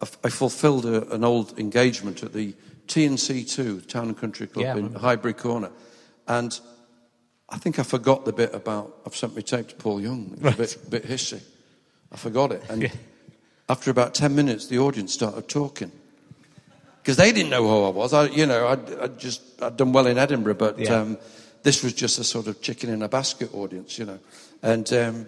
a 0.02 0.08
I 0.24 0.30
fulfilled 0.30 0.86
a, 0.86 1.12
an 1.16 1.24
old 1.24 1.58
engagement 1.60 2.22
at 2.24 2.32
the 2.34 2.54
TNC 2.88 3.50
Two 3.50 3.82
Town 3.82 4.08
and 4.10 4.18
Country 4.18 4.46
Club 4.48 4.66
Yeah, 4.66 4.78
in. 4.78 4.94
Highbury 4.94 5.34
Corner, 5.34 5.72
and 6.28 6.60
I 7.50 7.58
think 7.58 7.80
I 7.80 7.84
forgot 7.84 8.24
the 8.26 8.34
bit 8.34 8.54
about 8.54 9.02
I've 9.06 9.16
sent 9.16 9.34
my 9.36 9.42
tape 9.42 9.68
to 9.70 9.76
Paul 9.76 10.00
Young, 10.00 10.38
It 10.38 10.58
was 10.58 10.76
a 10.76 10.80
bit 10.90 10.90
bit 10.90 11.06
hissy. 11.10 11.42
I 12.16 12.18
forgot 12.18 12.54
it, 12.54 12.64
and 12.70 12.82
Yeah. 12.84 12.92
after 13.68 13.92
about 13.92 14.14
ten 14.14 14.34
minutes, 14.36 14.68
the 14.68 14.80
audience 14.80 15.12
started 15.14 15.50
talking 15.50 15.92
because 17.02 17.18
they 17.18 17.34
didn't 17.34 17.50
know 17.50 17.68
who 17.68 17.84
I 17.84 17.90
was. 17.90 18.14
I, 18.14 18.28
you 18.28 18.46
know, 18.46 18.68
I'd, 18.70 19.00
I'd 19.02 19.20
just 19.20 19.42
I'd 19.62 19.76
done 19.76 19.92
well 19.92 20.08
in 20.08 20.18
Edinburgh, 20.18 20.54
but 20.56 20.80
Yeah. 20.80 21.02
um, 21.02 21.18
this 21.64 21.84
was 21.84 21.92
just 21.92 22.18
a 22.18 22.24
sort 22.24 22.48
of 22.48 22.62
chicken 22.62 22.90
in 22.90 23.02
a 23.02 23.10
basket 23.10 23.54
audience, 23.54 24.00
you 24.00 24.06
know. 24.06 24.20
And 24.64 24.92
um, 24.94 25.26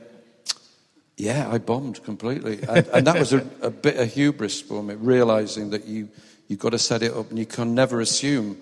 yeah, 1.18 1.50
I 1.52 1.58
bombed 1.58 2.02
completely, 2.06 2.62
and, 2.70 2.88
and 2.88 3.06
that 3.06 3.20
was 3.20 3.34
a, 3.34 3.46
a 3.62 3.70
bit 3.70 3.98
of 3.98 4.14
hubris 4.14 4.62
for 4.62 4.82
me, 4.82 4.96
realizing 4.96 5.72
that 5.72 5.84
you 5.86 6.08
you've 6.48 6.60
got 6.60 6.70
to 6.72 6.80
set 6.80 7.04
it 7.04 7.12
up, 7.14 7.30
and 7.32 7.38
you 7.38 7.46
can 7.46 7.76
never 7.76 8.00
assume 8.00 8.56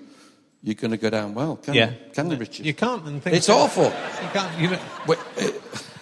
you're 0.63 0.73
going 0.73 0.89
to 0.89 0.97
go 0.97 1.11
down 1.11 1.35
well, 1.35 1.57
can 1.57 1.75
Yeah, 1.75 1.91
you? 1.91 1.95
Can 2.11 2.31
you, 2.31 2.37
Richard? 2.37 2.65
You 2.65 2.73
can't. 2.73 3.05
And 3.05 3.21
things 3.21 3.37
It's 3.37 3.49
awful. 3.49 3.83
You 3.83 4.29
can't. 4.33 4.59
You 4.59 4.69
know. 4.71 4.79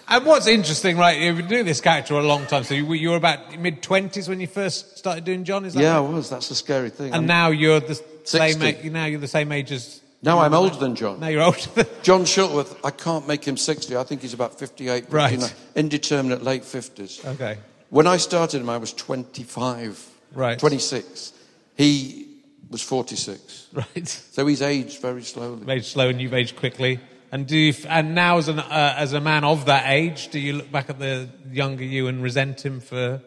And 0.06 0.24
what's 0.26 0.46
interesting, 0.46 0.96
right? 0.98 1.18
You've 1.20 1.36
been 1.38 1.48
doing 1.48 1.64
this 1.64 1.80
character 1.80 2.14
a 2.14 2.22
long 2.22 2.46
time. 2.46 2.64
So 2.64 2.74
you, 2.74 2.92
you 2.92 3.10
were 3.10 3.16
about 3.16 3.58
mid 3.58 3.82
twenties 3.82 4.28
when 4.28 4.40
you 4.40 4.46
first 4.46 4.98
started 4.98 5.24
doing 5.24 5.44
John. 5.44 5.64
Is 5.64 5.74
that 5.74 5.82
yeah, 5.82 5.96
I 5.96 6.00
was. 6.00 6.28
That's 6.30 6.48
the 6.48 6.54
scary 6.54 6.90
thing. 6.90 7.06
And 7.06 7.14
I'm- 7.14 7.26
now 7.26 7.48
you're 7.50 7.80
the 7.80 7.94
same. 8.24 8.52
60. 8.58 8.66
Age, 8.66 8.92
now 8.92 9.06
you're 9.06 9.20
the 9.20 9.28
same 9.28 9.50
age 9.52 9.72
as. 9.72 10.00
now 10.22 10.38
I'm 10.40 10.52
older 10.54 10.76
than 10.76 10.94
John. 10.94 11.20
Now 11.20 11.28
you're 11.28 11.42
older. 11.42 11.58
Than, 11.74 11.86
John 12.02 12.24
Shuttleworth, 12.26 12.84
I 12.84 12.90
can't 12.90 13.26
make 13.26 13.44
him 13.46 13.56
60. 13.56 13.96
I 13.96 14.04
think 14.04 14.20
he's 14.22 14.34
about 14.34 14.58
58, 14.58 15.06
Right. 15.10 15.54
indeterminate 15.74 16.42
late 16.42 16.62
50s. 16.62 17.24
okay. 17.34 17.58
When 17.90 18.06
I 18.06 18.16
started 18.18 18.60
him, 18.60 18.68
I 18.68 18.78
was 18.78 18.92
25, 18.92 20.10
Right. 20.34 20.58
26. 20.58 21.32
He 21.76 22.26
was 22.70 22.82
46. 22.82 23.68
Right. 23.72 24.08
So 24.08 24.46
he's 24.46 24.62
aged 24.62 25.00
very 25.00 25.22
slowly. 25.22 25.70
aged 25.72 25.86
slow 25.86 26.08
and 26.08 26.20
you've 26.20 26.34
aged 26.34 26.56
quickly. 26.56 27.00
And 27.34 27.48
do 27.48 27.58
you, 27.58 27.74
and 27.88 28.14
now 28.14 28.38
as 28.38 28.46
an 28.46 28.60
uh, 28.60 28.94
as 28.96 29.12
a 29.12 29.20
man 29.20 29.42
of 29.42 29.66
that 29.66 29.90
age, 29.90 30.28
do 30.28 30.38
you 30.38 30.52
look 30.52 30.70
back 30.70 30.88
at 30.88 31.00
the 31.00 31.28
younger 31.50 31.82
you 31.82 32.06
and 32.06 32.22
resent 32.22 32.64
him 32.64 32.78
for? 32.78 33.20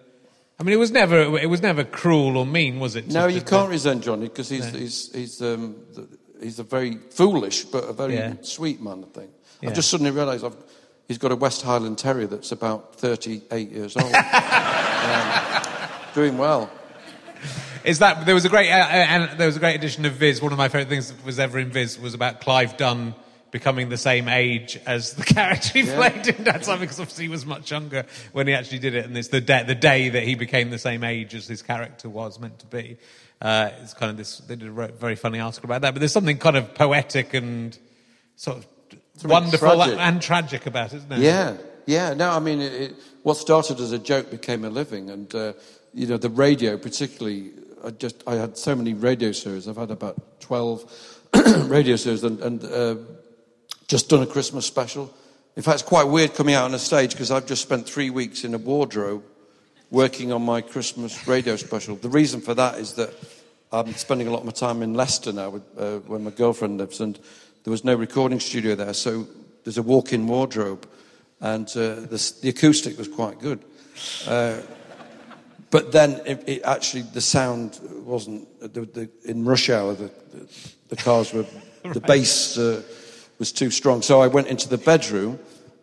I 0.58 0.64
mean, 0.64 0.72
it 0.72 0.78
was 0.78 0.92
never 0.92 1.38
it 1.38 1.50
was 1.50 1.62
never 1.62 1.84
cruel 1.84 2.38
or 2.38 2.46
mean, 2.46 2.80
was 2.80 2.96
it? 2.96 3.10
No, 3.10 3.28
you 3.28 3.42
can't 3.42 3.70
resent 3.70 4.06
Johnny 4.06 4.30
because 4.30 4.48
he's, 4.48 4.72
he's, 4.74 5.14
he's, 5.14 5.42
um, 5.42 5.76
he's 6.42 6.58
a 6.58 6.64
very 6.64 6.96
foolish 7.10 7.66
but 7.66 7.84
a 7.84 7.92
very 7.92 8.14
Yeah. 8.14 8.36
sweet 8.44 8.82
man, 8.82 9.04
I 9.04 9.20
think. 9.20 9.32
Yeah. 9.62 9.70
I've 9.72 9.76
just 9.76 9.90
suddenly 9.90 10.12
realised 10.12 10.46
I've, 10.46 10.56
he's 11.10 11.18
got 11.18 11.34
a 11.34 11.36
West 11.36 11.64
Highland 11.64 11.98
Terrier 11.98 12.28
that's 12.28 12.54
about 12.54 12.96
38 12.96 13.72
years 13.72 13.98
old. 13.98 14.16
um, 14.16 15.42
doing 16.16 16.38
well. 16.38 16.72
Is 17.84 18.00
that 18.00 18.26
there 18.26 18.36
was 18.36 18.46
a 18.46 18.50
great 18.50 18.72
uh, 18.72 18.78
uh, 18.78 18.88
and 18.88 19.38
there 19.38 19.48
was 19.48 19.58
a 19.58 19.60
great 19.60 19.76
edition 19.76 20.06
of 20.06 20.14
Viz. 20.14 20.42
One 20.42 20.54
of 20.54 20.58
my 20.58 20.70
favourite 20.70 20.88
things 20.88 21.12
that 21.12 21.26
was 21.26 21.40
ever 21.40 21.60
in 21.60 21.72
Viz 21.72 22.00
was 22.00 22.14
about 22.14 22.40
Clive 22.40 22.78
Dunn 22.78 23.14
becoming 23.52 23.90
the 23.90 23.98
same 23.98 24.28
age 24.28 24.80
as 24.86 25.14
the 25.14 25.24
character 25.36 25.70
he 25.80 25.82
Yeah. 25.82 25.96
played 26.10 26.28
in 26.28 26.44
Dad's 26.44 26.68
Life 26.68 26.80
because 26.80 27.00
obviously 27.00 27.26
he 27.26 27.30
was 27.30 27.46
much 27.46 27.72
younger 27.72 28.06
when 28.34 28.48
he 28.48 28.54
actually 28.54 28.80
did 28.80 28.96
it, 28.96 29.06
and 29.06 29.18
it's 29.18 29.30
the 29.30 29.42
day 29.42 29.64
the 29.64 29.76
day 29.76 30.10
that 30.10 30.24
he 30.24 30.36
became 30.36 30.70
the 30.70 30.78
same 30.80 31.04
age 31.04 31.34
as 31.36 31.48
his 31.48 31.62
character 31.62 32.10
was 32.10 32.40
meant 32.40 32.60
to 32.60 32.66
be. 32.68 32.98
Uh, 33.42 33.70
it's 33.82 33.94
kind 33.94 34.10
of 34.10 34.18
this. 34.18 34.40
They 34.40 34.56
did 34.56 34.68
a 34.68 34.88
very 34.90 35.16
funny 35.16 35.40
article 35.40 35.68
about 35.68 35.82
that, 35.82 35.94
but 35.94 36.00
there's 36.00 36.12
something 36.12 36.38
kind 36.40 36.58
of 36.58 36.74
poetic 36.74 37.34
and 37.34 37.78
sort 38.36 38.58
of 38.58 38.66
wonderful 39.24 39.76
tragic. 39.76 40.00
and 40.00 40.22
tragic 40.22 40.66
about 40.66 40.94
it, 40.94 40.98
isn't 40.98 41.12
it? 41.12 41.20
Yeah, 41.20 41.58
yeah. 41.86 42.14
No, 42.14 42.32
I 42.32 42.40
mean, 42.40 42.62
it, 42.62 42.74
it, 42.74 42.96
what 43.24 43.38
started 43.38 43.80
as 43.80 43.92
a 43.92 44.00
joke 44.00 44.32
became 44.32 44.66
a 44.66 44.70
living, 44.70 45.10
and 45.12 45.34
uh, 45.36 45.54
you 45.94 46.08
know, 46.08 46.18
the 46.18 46.30
radio, 46.30 46.78
particularly. 46.78 47.52
I 47.84 47.92
just 47.92 48.24
I 48.26 48.34
had 48.36 48.58
so 48.58 48.76
many 48.76 48.96
radio 48.96 49.32
series. 49.32 49.68
I've 49.68 49.78
had 49.78 49.92
about 49.92 50.42
twelve 50.42 50.92
radio 51.66 51.96
series, 51.96 52.24
and, 52.24 52.40
and 52.40 52.64
uh, 52.66 52.96
just 53.88 54.10
done 54.10 54.22
a 54.22 54.28
Christmas 54.28 54.66
special. 54.66 55.14
In 55.56 55.64
fact, 55.64 55.76
it's 55.76 55.90
quite 55.90 56.04
weird 56.04 56.36
coming 56.36 56.56
out 56.56 56.66
on 56.66 56.74
a 56.74 56.80
stage 56.80 57.12
because 57.12 57.32
I've 57.32 57.46
just 57.46 57.62
spent 57.62 57.88
three 57.88 58.10
weeks 58.10 58.44
in 58.44 58.54
a 58.54 58.58
wardrobe 58.58 59.24
working 59.90 60.32
on 60.32 60.44
my 60.44 60.62
Christmas 60.62 61.28
radio 61.28 61.56
special. 61.56 61.96
The 61.96 62.10
reason 62.10 62.42
for 62.42 62.54
that 62.54 62.78
is 62.80 62.94
that 62.94 63.14
I'm 63.72 63.94
spending 63.94 64.28
a 64.28 64.32
lot 64.32 64.40
of 64.40 64.46
my 64.46 64.52
time 64.52 64.82
in 64.84 64.94
Leicester 64.94 65.32
now, 65.32 65.50
with, 65.50 65.64
uh, 65.78 66.00
where 66.00 66.20
my 66.20 66.32
girlfriend 66.32 66.78
lives, 66.78 67.00
and 67.00 67.18
there 67.64 67.72
was 67.72 67.84
no 67.84 67.96
recording 67.96 68.40
studio 68.40 68.76
there, 68.76 68.94
so 68.94 69.28
there's 69.64 69.78
a 69.78 69.84
walk-in 69.84 70.28
wardrobe, 70.28 70.88
and 71.40 71.68
uh, 71.70 71.96
the, 71.96 72.34
the 72.42 72.50
acoustic 72.50 72.98
was 72.98 73.08
quite 73.08 73.40
good. 73.40 73.64
Uh, 74.28 74.58
but 75.70 75.92
then 75.92 76.22
it, 76.26 76.44
it 76.48 76.64
actually 76.64 77.02
the 77.02 77.22
sound 77.22 77.80
wasn't 78.06 78.48
the, 78.62 78.82
the, 78.82 79.10
in 79.26 79.44
rush 79.44 79.70
hour. 79.70 79.96
The 79.96 80.96
cars 80.96 81.34
were 81.34 81.46
the 81.84 82.00
bass 82.08 82.58
uh, 82.58 82.82
was 83.40 83.52
too 83.52 83.72
strong. 83.72 84.02
So 84.02 84.22
I 84.22 84.28
went 84.28 84.48
into 84.48 84.68
the 84.68 84.78
bedroom 84.78 85.40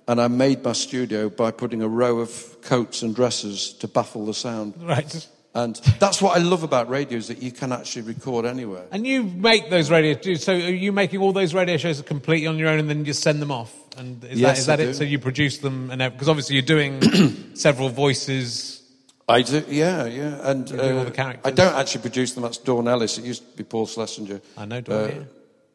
and 0.06 0.20
I 0.20 0.28
made 0.28 0.62
my 0.62 0.72
studio 0.72 1.28
by 1.28 1.50
putting 1.50 1.82
a 1.82 1.88
row 1.88 2.18
of 2.18 2.60
coats 2.62 3.02
and 3.02 3.14
dresses 3.14 3.72
to 3.74 3.88
baffle 3.88 4.26
the 4.26 4.34
sound. 4.34 4.74
Right. 4.78 5.28
And 5.54 5.76
that's 6.00 6.20
what 6.20 6.36
I 6.36 6.40
love 6.40 6.64
about 6.64 6.88
radio 6.88 7.16
is 7.16 7.28
that 7.28 7.40
you 7.40 7.52
can 7.52 7.70
actually 7.70 8.02
record 8.02 8.44
anywhere. 8.44 8.86
And 8.90 9.06
you 9.06 9.22
make 9.22 9.70
those 9.70 9.88
radio. 9.88 10.34
So 10.34 10.52
are 10.52 10.58
you 10.58 10.90
making 10.90 11.20
all 11.20 11.32
those 11.32 11.54
radio 11.54 11.76
shows 11.76 12.02
completely 12.02 12.48
on 12.48 12.58
your 12.58 12.68
own, 12.68 12.80
and 12.80 12.90
then 12.90 12.98
you 12.98 13.04
just 13.04 13.22
send 13.22 13.40
them 13.40 13.52
off? 13.52 13.72
And 13.96 14.24
is 14.24 14.30
that 14.30 14.36
Yes, 14.36 14.58
is 14.58 14.66
that 14.66 14.80
it? 14.80 14.94
So 14.94 15.04
you 15.04 15.20
produce 15.20 15.58
them, 15.58 15.92
and 15.92 16.12
because 16.12 16.28
obviously 16.28 16.56
you're 16.56 16.64
doing 16.64 17.00
several 17.54 17.88
voices. 17.88 18.82
I 19.28 19.42
do, 19.42 19.64
yeah, 19.68 20.06
yeah. 20.06 20.50
And 20.50 20.68
You 20.68 20.76
do 20.76 20.82
all 20.82 20.98
uh, 20.98 21.04
the 21.04 21.10
characters? 21.12 21.46
I 21.46 21.52
don't 21.52 21.74
actually 21.74 22.02
produce 22.02 22.34
them. 22.34 22.42
That's 22.42 22.58
Dawn 22.58 22.88
Ellis. 22.88 23.16
It 23.18 23.24
used 23.24 23.48
to 23.48 23.56
be 23.56 23.62
Paul 23.62 23.86
Schlesinger. 23.86 24.40
I 24.58 24.64
know 24.64 24.80
Dawn, 24.80 25.08
yeah. 25.08 25.22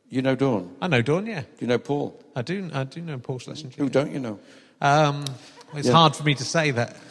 You 0.09 0.21
know 0.21 0.35
Dawn. 0.35 0.75
I 0.81 0.87
know 0.87 1.01
Dawn, 1.01 1.25
yeah. 1.27 1.41
Do 1.41 1.47
you 1.59 1.67
know 1.67 1.77
Paul? 1.77 2.19
I 2.35 2.41
do. 2.41 2.69
I 2.73 2.83
do 2.83 3.01
know 3.01 3.17
Paul 3.19 3.39
Schlesinger. 3.39 3.75
Who 3.77 3.89
don't 3.89 4.11
you 4.11 4.19
know? 4.19 4.39
Um, 4.81 5.23
it's 5.75 5.87
Yeah. 5.87 5.93
hard 5.93 6.15
for 6.15 6.23
me 6.23 6.35
to 6.35 6.43
say 6.45 6.71
that. 6.71 6.95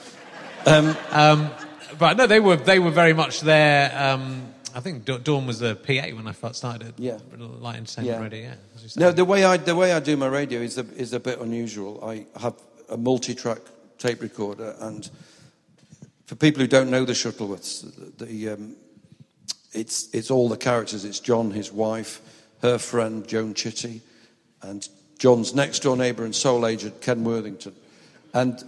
Um, 0.67 1.51
but 1.99 2.17
no, 2.19 2.27
they 2.27 2.41
were 2.41 2.57
they 2.57 2.79
were 2.79 2.91
very 2.91 3.15
much 3.15 3.41
there. 3.41 3.91
Um, 3.97 4.53
I 4.75 4.81
think 4.81 5.05
Dawn 5.25 5.47
was 5.47 5.63
a 5.63 5.75
PA 5.77 6.15
when 6.15 6.27
I 6.27 6.33
first 6.33 6.57
started. 6.57 6.93
Yeah. 6.99 7.19
Light 7.39 7.77
Entertainment 7.77 8.17
Yeah. 8.19 8.23
Radio. 8.23 8.41
Yeah. 8.51 8.55
as 8.77 8.83
you 8.83 8.89
say. 8.91 9.01
No, 9.01 9.13
the 9.13 9.25
way 9.25 9.45
I 9.45 9.57
the 9.57 9.75
way 9.75 9.93
I 9.93 10.01
do 10.01 10.17
my 10.17 10.27
radio 10.27 10.61
is 10.61 10.77
a, 10.77 10.85
is 10.97 11.13
a 11.15 11.21
bit 11.21 11.41
unusual. 11.41 12.05
I 12.05 12.27
have 12.39 12.55
a 12.91 12.97
multi-track 12.99 13.61
tape 13.99 14.21
recorder, 14.21 14.75
and 14.81 15.09
for 16.27 16.35
people 16.35 16.61
who 16.61 16.67
don't 16.69 16.91
know 16.91 17.05
the 17.07 17.15
Shuttleworths, 17.15 18.17
the, 18.19 18.25
the 18.27 18.49
um, 18.51 18.77
it's 19.73 20.09
it's 20.13 20.31
all 20.31 20.49
the 20.51 20.57
characters. 20.59 21.05
It's 21.05 21.21
John, 21.21 21.51
his 21.53 21.73
wife, 21.73 22.21
her 22.63 22.79
friend 22.79 23.27
Joan 23.27 23.55
Chitty, 23.55 24.01
and 24.63 24.89
John's 25.19 25.55
next 25.55 25.81
door 25.83 25.97
neighbour 25.97 26.25
and 26.25 26.35
sole 26.35 26.67
agent 26.67 27.01
Ken 27.01 27.25
Worthington, 27.25 27.75
and 28.35 28.63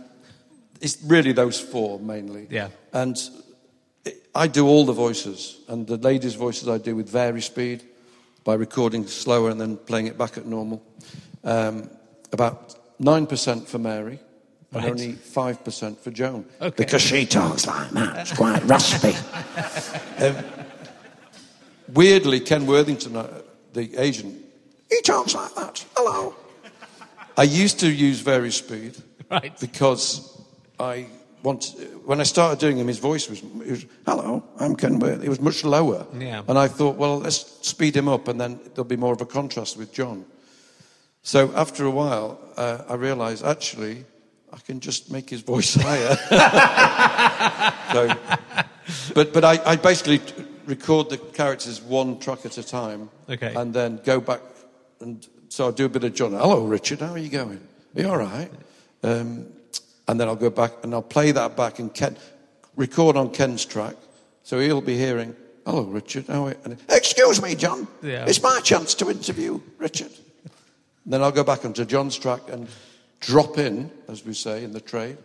it's 0.80 0.98
really 1.04 1.32
those 1.32 1.60
four 1.60 1.98
mainly. 2.00 2.46
Yeah. 2.50 2.68
and 2.92 3.16
I 4.34 4.46
do 4.46 4.66
all 4.66 4.84
the 4.86 4.92
voices, 4.92 5.58
and 5.68 5.86
the 5.86 5.96
ladies' 5.96 6.34
voices 6.34 6.68
I 6.68 6.78
do 6.78 6.94
with 6.96 7.08
vari 7.08 7.40
speed 7.42 7.82
by 8.44 8.54
recording 8.54 9.06
slower 9.06 9.50
and 9.50 9.60
then 9.60 9.76
playing 9.76 10.06
it 10.06 10.16
back 10.16 10.38
at 10.38 10.46
normal. 10.46 10.82
Um, 11.44 11.90
about 12.32 12.74
9% 13.00 13.66
for 13.66 13.78
Mary, 13.78 14.18
and 14.72 14.82
Right. 14.84 14.90
only 14.90 15.12
5% 15.14 15.98
for 15.98 16.10
Joan. 16.12 16.44
Okay. 16.60 16.84
Because 16.84 17.02
she 17.02 17.26
talks 17.26 17.66
like 17.66 17.90
that. 17.90 18.18
It's 18.20 18.32
quite 18.36 18.62
raspy. 18.64 19.16
um, 20.24 20.36
weirdly, 21.92 22.40
Ken 22.40 22.66
Worthington, 22.66 23.16
uh, 23.16 23.42
the 23.72 23.96
agent, 23.96 24.34
he 24.90 25.00
talks 25.02 25.34
like 25.34 25.54
that. 25.54 25.84
Hello. 25.96 26.34
I 27.36 27.44
used 27.44 27.78
to 27.80 27.88
use 27.90 28.20
vari 28.20 28.50
speed 28.50 28.96
Right. 29.30 29.58
because 29.60 30.40
I 30.78 31.06
want 31.42 31.74
when 32.04 32.20
I 32.20 32.24
started 32.24 32.58
doing 32.58 32.76
him, 32.78 32.88
his 32.88 32.98
voice 32.98 33.28
was, 33.30 33.40
it 33.42 33.70
was 33.70 33.86
"Hello, 34.04 34.42
I'm 34.58 34.74
Ken 34.76 34.98
Worth." 34.98 35.22
It 35.24 35.28
was 35.28 35.40
much 35.40 35.64
lower, 35.64 36.06
Yeah. 36.18 36.42
and 36.48 36.58
I 36.58 36.68
thought, 36.68 36.96
well, 36.96 37.18
let's 37.20 37.46
speed 37.66 37.94
him 37.96 38.08
up, 38.08 38.28
and 38.28 38.40
then 38.40 38.58
there'll 38.74 38.84
be 38.84 38.96
more 38.96 39.12
of 39.14 39.20
a 39.20 39.26
contrast 39.26 39.76
with 39.78 39.92
John. 39.92 40.24
So 41.22 41.50
after 41.54 41.84
a 41.84 41.90
while, 41.90 42.38
uh, 42.56 42.82
I 42.88 42.94
realised 42.94 43.44
actually 43.44 44.04
I 44.52 44.58
can 44.58 44.80
just 44.80 45.10
make 45.10 45.30
his 45.30 45.42
voice 45.42 45.74
higher. 45.80 46.16
so, 47.92 48.08
but 49.14 49.32
but 49.32 49.44
I, 49.44 49.72
I 49.72 49.76
basically 49.76 50.20
record 50.70 51.10
the 51.10 51.18
characters 51.18 51.82
one 51.82 52.18
track 52.18 52.46
at 52.46 52.56
a 52.56 52.62
time. 52.62 53.10
Okay. 53.28 53.54
And 53.54 53.74
then 53.74 54.00
go 54.04 54.20
back 54.20 54.40
and 55.00 55.26
so 55.48 55.66
I'll 55.66 55.72
do 55.72 55.86
a 55.86 55.88
bit 55.88 56.04
of 56.04 56.14
John. 56.14 56.32
Hello, 56.32 56.64
Richard. 56.64 57.00
How 57.00 57.12
are 57.12 57.18
you 57.18 57.28
going? 57.28 57.60
Are 57.96 58.00
you 58.00 58.08
all 58.08 58.16
right? 58.16 58.50
Um, 59.02 59.46
and 60.06 60.18
then 60.18 60.28
I'll 60.28 60.36
go 60.36 60.50
back 60.50 60.72
and 60.82 60.94
I'll 60.94 61.02
play 61.02 61.32
that 61.32 61.56
back 61.56 61.78
and 61.80 61.92
Ken 61.92 62.16
record 62.76 63.16
on 63.16 63.30
Ken's 63.30 63.64
track, 63.64 63.96
so 64.44 64.60
he'll 64.60 64.80
be 64.80 64.96
hearing. 64.96 65.34
Hello, 65.66 65.82
Richard. 65.82 66.26
How 66.28 66.46
are 66.46 66.50
you? 66.50 66.56
And, 66.64 66.78
Excuse 66.88 67.42
me, 67.42 67.54
John. 67.54 67.88
Yeah. 68.02 68.24
It's 68.26 68.42
my 68.42 68.60
chance 68.60 68.94
to 68.94 69.10
interview 69.10 69.60
Richard. 69.78 70.12
then 71.04 71.22
I'll 71.22 71.32
go 71.32 71.44
back 71.44 71.64
onto 71.64 71.84
John's 71.84 72.16
track 72.16 72.42
and 72.48 72.68
drop 73.20 73.58
in, 73.58 73.90
as 74.08 74.24
we 74.24 74.34
say 74.34 74.64
in 74.64 74.72
the 74.72 74.80
trade, 74.80 75.18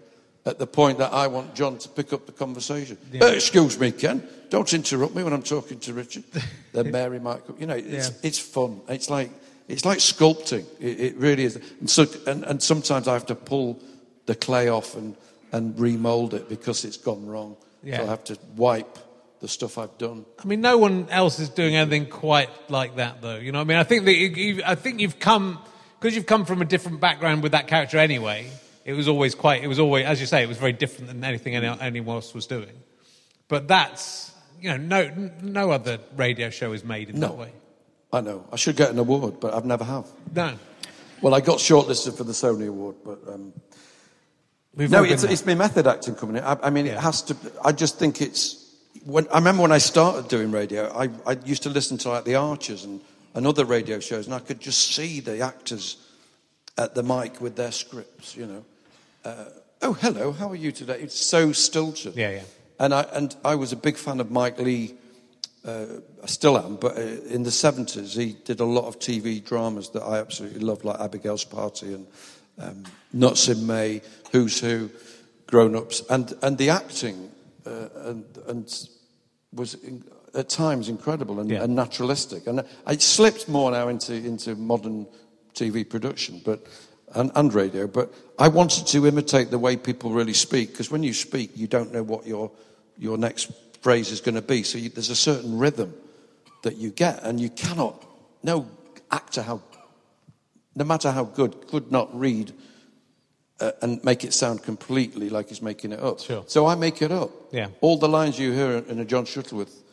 at 0.46 0.60
the 0.60 0.68
point 0.68 1.00
that 1.00 1.12
I 1.12 1.28
want 1.28 1.56
John 1.56 1.78
to 1.80 1.90
pick 1.90 2.14
up 2.14 2.26
the 2.26 2.32
conversation. 2.32 2.98
"Uh, 3.20 3.26
excuse 3.28 3.80
me, 3.80 3.92
Ken. 3.92 4.28
Don't 4.50 4.72
interrupt 4.74 5.16
me 5.16 5.24
when 5.24 5.34
I'm 5.34 5.42
talking 5.42 5.80
to 5.80 5.94
Richard. 5.94 6.24
then 6.74 6.92
Mary 6.92 7.20
might 7.20 7.46
come. 7.46 7.56
You 7.60 7.68
know, 7.68 7.76
it's, 7.76 8.10
Yeah. 8.10 8.16
it's 8.28 8.40
fun. 8.40 8.82
It's 8.88 9.10
like 9.10 9.32
it's 9.68 9.86
like 9.86 9.98
sculpting. 10.00 10.66
It, 10.80 11.00
it 11.00 11.16
really 11.18 11.44
is. 11.44 11.56
And, 11.80 11.90
so, 11.90 12.06
and, 12.28 12.44
and 12.44 12.62
sometimes 12.62 13.08
I 13.08 13.14
have 13.14 13.26
to 13.28 13.36
pull 13.36 13.80
the 14.28 14.36
clay 14.36 14.70
off 14.70 14.96
and, 14.96 15.16
and 15.52 15.78
remold 15.80 16.36
it 16.36 16.48
because 16.48 16.86
it's 16.86 16.98
gone 16.98 17.26
wrong. 17.26 17.58
Yeah. 17.84 17.98
So 17.98 18.04
I 18.04 18.06
have 18.08 18.24
to 18.26 18.38
wipe 18.56 19.00
the 19.40 19.48
stuff 19.48 19.78
I've 19.80 19.98
done. 19.98 20.26
I 20.44 20.46
mean, 20.46 20.62
no 20.62 20.78
one 20.78 21.08
else 21.10 21.40
is 21.40 21.50
doing 21.50 21.76
anything 21.76 22.06
quite 22.06 22.50
like 22.70 22.98
that, 22.98 23.22
though. 23.22 23.38
You 23.38 23.52
know, 23.52 23.60
what 23.60 23.66
I 23.66 23.68
mean, 23.68 23.78
I 23.78 23.84
think 23.84 24.06
that 24.06 24.16
you, 24.16 24.28
you, 24.30 24.62
I 24.66 24.76
think 24.76 25.00
you've 25.00 25.20
come 25.20 25.60
because 26.00 26.16
you've 26.16 26.26
come 26.28 26.46
from 26.46 26.62
a 26.62 26.66
different 26.66 27.00
background 27.00 27.42
with 27.42 27.54
that 27.54 27.68
character 27.68 27.98
anyway. 27.98 28.50
It 28.86 28.94
was 28.94 29.08
always 29.08 29.36
quite. 29.36 29.64
It 29.64 29.68
was 29.68 29.80
always, 29.80 30.06
as 30.06 30.22
you 30.22 30.28
say, 30.28 30.44
it 30.44 30.48
was 30.48 30.58
very 30.58 30.72
different 30.74 31.08
than 31.08 31.24
anything 31.24 31.56
anyone 31.56 32.16
else 32.16 32.34
was 32.34 32.46
doing. 32.46 32.72
But 33.48 33.68
that's 33.68 34.32
you 34.62 34.70
know, 34.70 34.78
no 34.78 35.32
no 35.42 35.72
other 35.72 36.00
radio 36.16 36.50
show 36.50 36.72
is 36.72 36.84
made 36.84 37.10
in 37.10 37.20
No. 37.20 37.28
that 37.30 37.38
way. 37.38 37.52
I 38.14 38.22
know. 38.22 38.46
I 38.52 38.56
should 38.56 38.76
get 38.78 38.92
an 38.92 39.00
award, 39.00 39.40
but 39.42 39.54
I've 39.54 39.66
never 39.66 39.84
have. 39.84 40.08
No, 40.34 40.58
Well, 41.22 41.34
I 41.34 41.42
got 41.42 41.58
shortlisted 41.58 42.16
for 42.16 42.24
the 42.24 42.32
Sony 42.32 42.68
Award, 42.70 42.96
but 43.04 43.20
um, 43.28 43.52
we've 44.74 44.90
no, 44.90 45.02
been 45.04 45.12
it's, 45.12 45.24
there. 45.24 45.32
it's 45.32 45.46
my 45.46 45.56
method 45.56 45.86
acting 45.88 46.16
coming 46.16 46.38
in. 46.38 46.44
I, 46.44 46.58
I 46.64 46.70
mean, 46.70 46.86
Yeah. 46.86 46.94
it 46.94 47.00
has 47.00 47.22
to. 47.24 47.36
I 47.64 47.72
just 47.72 47.98
think 48.00 48.22
it's. 48.22 48.62
When, 49.04 49.28
I 49.32 49.38
remember 49.38 49.64
when 49.64 49.72
I 49.72 49.80
started 49.80 50.30
doing 50.30 50.52
radio, 50.52 50.92
I, 50.96 51.10
I 51.28 51.38
used 51.46 51.64
to 51.64 51.70
listen 51.70 51.98
to 52.00 52.10
like 52.10 52.24
the 52.26 52.36
Archers 52.36 52.86
and, 52.86 53.02
and 53.34 53.46
other 53.46 53.66
radio 53.66 54.00
shows, 54.00 54.26
and 54.28 54.34
I 54.34 54.40
could 54.40 54.60
just 54.62 54.96
see 54.96 55.20
the 55.20 55.42
actors 55.42 55.98
at 56.78 56.96
the 56.96 57.04
mic 57.04 57.42
with 57.42 57.56
their 57.56 57.72
scripts. 57.72 58.36
You 58.38 58.46
know, 58.46 58.66
uh, 59.26 59.46
oh 59.82 59.94
hello, 59.94 60.32
how 60.32 60.50
are 60.50 60.56
you 60.56 60.72
today? 60.72 61.00
It's 61.02 61.20
so 61.20 61.52
stilted. 61.52 62.16
Yeah, 62.16 62.32
yeah. 62.32 62.42
And 62.80 62.94
I 62.94 63.02
and 63.14 63.36
I 63.44 63.56
was 63.56 63.72
a 63.72 63.76
big 63.78 63.98
fan 63.98 64.20
of 64.20 64.32
Mike 64.32 64.60
Leigh. 64.60 64.96
Uh, 65.66 65.86
I 66.24 66.28
still 66.28 66.58
am, 66.58 66.76
but 66.76 66.96
uh, 66.98 67.02
in 67.02 67.44
the 67.44 67.52
seventies, 67.52 68.14
he 68.14 68.34
did 68.46 68.60
a 68.60 68.66
lot 68.66 68.86
of 68.86 69.00
TV 69.00 69.44
dramas 69.44 69.90
that 69.90 70.04
I 70.04 70.20
absolutely 70.20 70.60
loved, 70.60 70.86
like 70.86 71.00
Abigail's 71.00 71.44
Party 71.44 71.94
and 71.94 72.08
um, 72.60 72.84
Nuts 73.14 73.48
in 73.50 73.66
May, 73.66 74.02
Who's 74.32 74.60
Who, 74.60 74.92
Grown 75.48 75.76
Ups, 75.76 76.04
and 76.10 76.34
and 76.44 76.58
the 76.58 76.70
acting 76.70 77.32
uh, 77.66 77.88
and 78.10 78.26
and 78.48 78.88
was 79.54 79.74
in, 79.76 80.04
at 80.36 80.50
times 80.50 80.90
incredible 80.90 81.40
and, 81.40 81.50
Yeah. 81.50 81.64
and 81.64 81.76
naturalistic. 81.76 82.46
And 82.46 82.64
it 82.88 83.02
slipped 83.02 83.48
more 83.48 83.72
now 83.72 83.88
into 83.88 84.14
into 84.14 84.56
modern 84.56 85.08
TV 85.54 85.84
production, 85.90 86.42
but. 86.46 86.66
And, 87.16 87.32
and 87.34 87.54
radio, 87.54 87.88
but 87.88 88.14
I 88.38 88.50
wanted 88.50 88.88
to 88.88 89.08
imitate 89.08 89.50
the 89.50 89.58
way 89.58 89.78
people 89.78 90.12
really 90.12 90.34
speak 90.34 90.72
because 90.72 90.92
when 90.92 91.02
you 91.02 91.14
speak, 91.14 91.52
you 91.56 91.66
don't 91.66 91.94
know 91.94 92.04
what 92.04 92.28
your 92.28 92.52
your 92.98 93.18
next 93.18 93.52
phrase 93.82 94.12
is 94.12 94.20
going 94.20 94.36
to 94.36 94.42
be. 94.42 94.64
So 94.64 94.78
you, 94.78 94.90
there's 94.90 95.10
a 95.10 95.16
certain 95.16 95.58
rhythm 95.58 95.94
that 96.64 96.76
you 96.76 96.90
get, 96.90 97.24
and 97.24 97.40
you 97.40 97.50
cannot. 97.50 98.06
No 98.44 98.68
actor, 99.12 99.42
how 99.44 99.62
no 100.76 100.84
matter 100.84 101.12
how 101.12 101.24
good, 101.24 101.68
could 101.68 101.92
not 101.92 102.18
read 102.20 102.52
uh, 103.60 103.72
and 103.82 104.04
make 104.04 104.24
it 104.24 104.34
sound 104.34 104.64
completely 104.64 105.30
like 105.30 105.50
he's 105.50 105.62
making 105.62 105.94
it 105.94 106.00
up. 106.00 106.20
Sure. 106.20 106.44
So 106.48 106.66
I 106.66 106.76
make 106.76 107.02
it 107.02 107.12
up. 107.12 107.32
Yeah. 107.52 107.70
All 107.82 107.98
the 107.98 108.10
lines 108.10 108.38
you 108.38 108.52
hear 108.52 108.84
in 108.90 109.00
a 109.00 109.06
John 109.06 109.26
Shuttleworth 109.26 109.84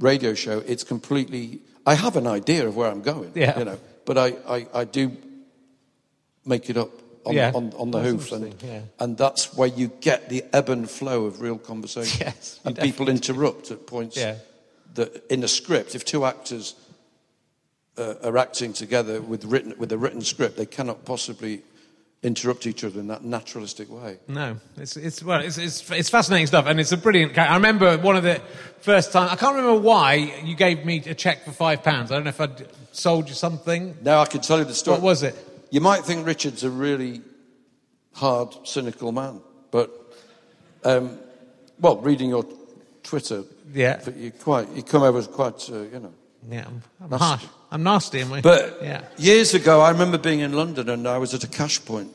radio 0.00 0.34
show, 0.34 0.58
it's 0.66 0.84
completely. 0.84 1.60
I 1.86 1.94
have 1.94 2.16
an 2.16 2.26
idea 2.26 2.66
of 2.66 2.76
where 2.76 2.90
I'm 2.90 3.02
going. 3.02 3.32
Yeah. 3.34 3.58
You 3.58 3.64
know, 3.64 3.78
but 4.04 4.18
I, 4.18 4.34
I, 4.48 4.66
I 4.74 4.84
do 4.84 5.16
make 6.44 6.68
it 6.70 6.76
up 6.76 6.90
on, 7.24 7.34
Yeah. 7.34 7.52
on, 7.54 7.72
on 7.76 7.90
the 7.90 8.00
That's 8.00 8.10
hoof, 8.10 8.32
and, 8.32 8.54
yeah. 8.62 8.80
and 8.98 9.16
that's 9.16 9.54
where 9.54 9.68
you 9.68 9.88
get 10.00 10.28
the 10.28 10.44
ebb 10.52 10.68
and 10.68 10.90
flow 10.90 11.24
of 11.26 11.40
real 11.40 11.58
conversation. 11.58 12.20
Yes, 12.26 12.60
and 12.64 12.76
people 12.76 13.08
interrupt 13.08 13.70
at 13.70 13.86
points 13.86 14.16
Yeah. 14.16 14.36
that 14.94 15.24
in 15.30 15.44
a 15.44 15.48
script, 15.48 15.94
if 15.94 16.04
two 16.04 16.24
actors 16.24 16.74
uh, 17.96 18.14
are 18.24 18.38
acting 18.38 18.72
together 18.72 19.20
with 19.20 19.44
written 19.44 19.74
with 19.78 19.92
a 19.92 19.98
written 19.98 20.22
script, 20.22 20.56
they 20.56 20.66
cannot 20.66 21.04
possibly 21.04 21.62
interrupt 22.22 22.66
each 22.66 22.84
other 22.84 23.00
in 23.00 23.08
that 23.08 23.24
naturalistic 23.24 23.90
way. 23.90 24.16
No, 24.28 24.56
it's 24.76 24.96
it's 24.96 25.22
well, 25.22 25.40
it's, 25.40 25.58
it's 25.58 25.90
it's 25.90 26.08
fascinating 26.08 26.46
stuff, 26.46 26.66
and 26.66 26.80
it's 26.80 26.92
a 26.92 26.96
brilliant. 26.96 27.36
I 27.38 27.54
remember 27.54 27.98
one 27.98 28.16
of 28.16 28.22
the 28.22 28.40
first 28.80 29.12
time. 29.12 29.28
I 29.30 29.36
can't 29.36 29.54
remember 29.56 29.80
why 29.80 30.14
you 30.14 30.56
gave 30.56 30.84
me 30.86 31.02
a 31.06 31.14
check 31.14 31.44
for 31.44 31.52
five 31.52 31.82
pounds. 31.82 32.10
I 32.10 32.14
don't 32.14 32.24
know 32.24 32.30
if 32.30 32.40
I'd 32.40 32.66
sold 32.92 33.28
you 33.28 33.34
something. 33.34 33.96
Now 34.02 34.20
I 34.22 34.26
can 34.26 34.40
tell 34.40 34.58
you 34.58 34.64
the 34.64 34.74
story. 34.74 34.96
What 34.96 35.02
was 35.04 35.22
it? 35.22 35.36
You 35.72 35.80
might 35.80 36.04
think 36.04 36.26
Richard's 36.26 36.64
a 36.64 36.70
really 36.70 37.22
hard, 38.14 38.54
cynical 38.64 39.10
man, 39.10 39.40
but 39.70 39.90
um, 40.84 41.18
well, 41.80 41.96
reading 41.96 42.28
your 42.28 42.44
Twitter, 43.02 43.44
Yeah. 43.72 44.00
you 44.16 44.30
quite 44.32 44.68
you 44.76 44.82
come 44.82 45.02
over 45.02 45.18
as 45.18 45.26
quite 45.26 45.68
uh, 45.70 45.80
you 45.92 45.98
know. 45.98 46.12
Yeah, 46.50 46.66
I'm, 46.66 46.82
I'm 47.00 47.10
Nasty. 47.10 47.24
harsh. 47.24 47.44
I'm 47.70 47.82
nasty, 47.84 48.20
am 48.20 48.32
I? 48.34 48.40
But 48.42 48.80
yeah, 48.82 49.04
years 49.16 49.54
ago, 49.54 49.80
I 49.80 49.90
remember 49.90 50.18
being 50.18 50.40
in 50.40 50.52
London 50.52 50.88
and 50.90 51.08
I 51.08 51.16
was 51.18 51.32
at 51.34 51.42
a 51.44 51.48
cash 51.48 51.82
point 51.84 52.10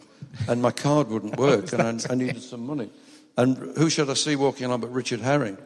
and 0.48 0.62
my 0.62 0.72
card 0.72 1.08
wouldn't 1.10 1.38
work 1.48 1.74
and 1.74 1.82
I, 1.82 2.12
I 2.12 2.16
needed 2.16 2.44
some 2.44 2.66
money. 2.66 2.90
And 3.38 3.58
who 3.78 3.90
should 3.90 4.10
I 4.10 4.14
see 4.16 4.36
walking 4.36 4.66
along 4.66 4.82
but 4.82 4.92
Richard 4.94 5.22
Herring? 5.22 5.58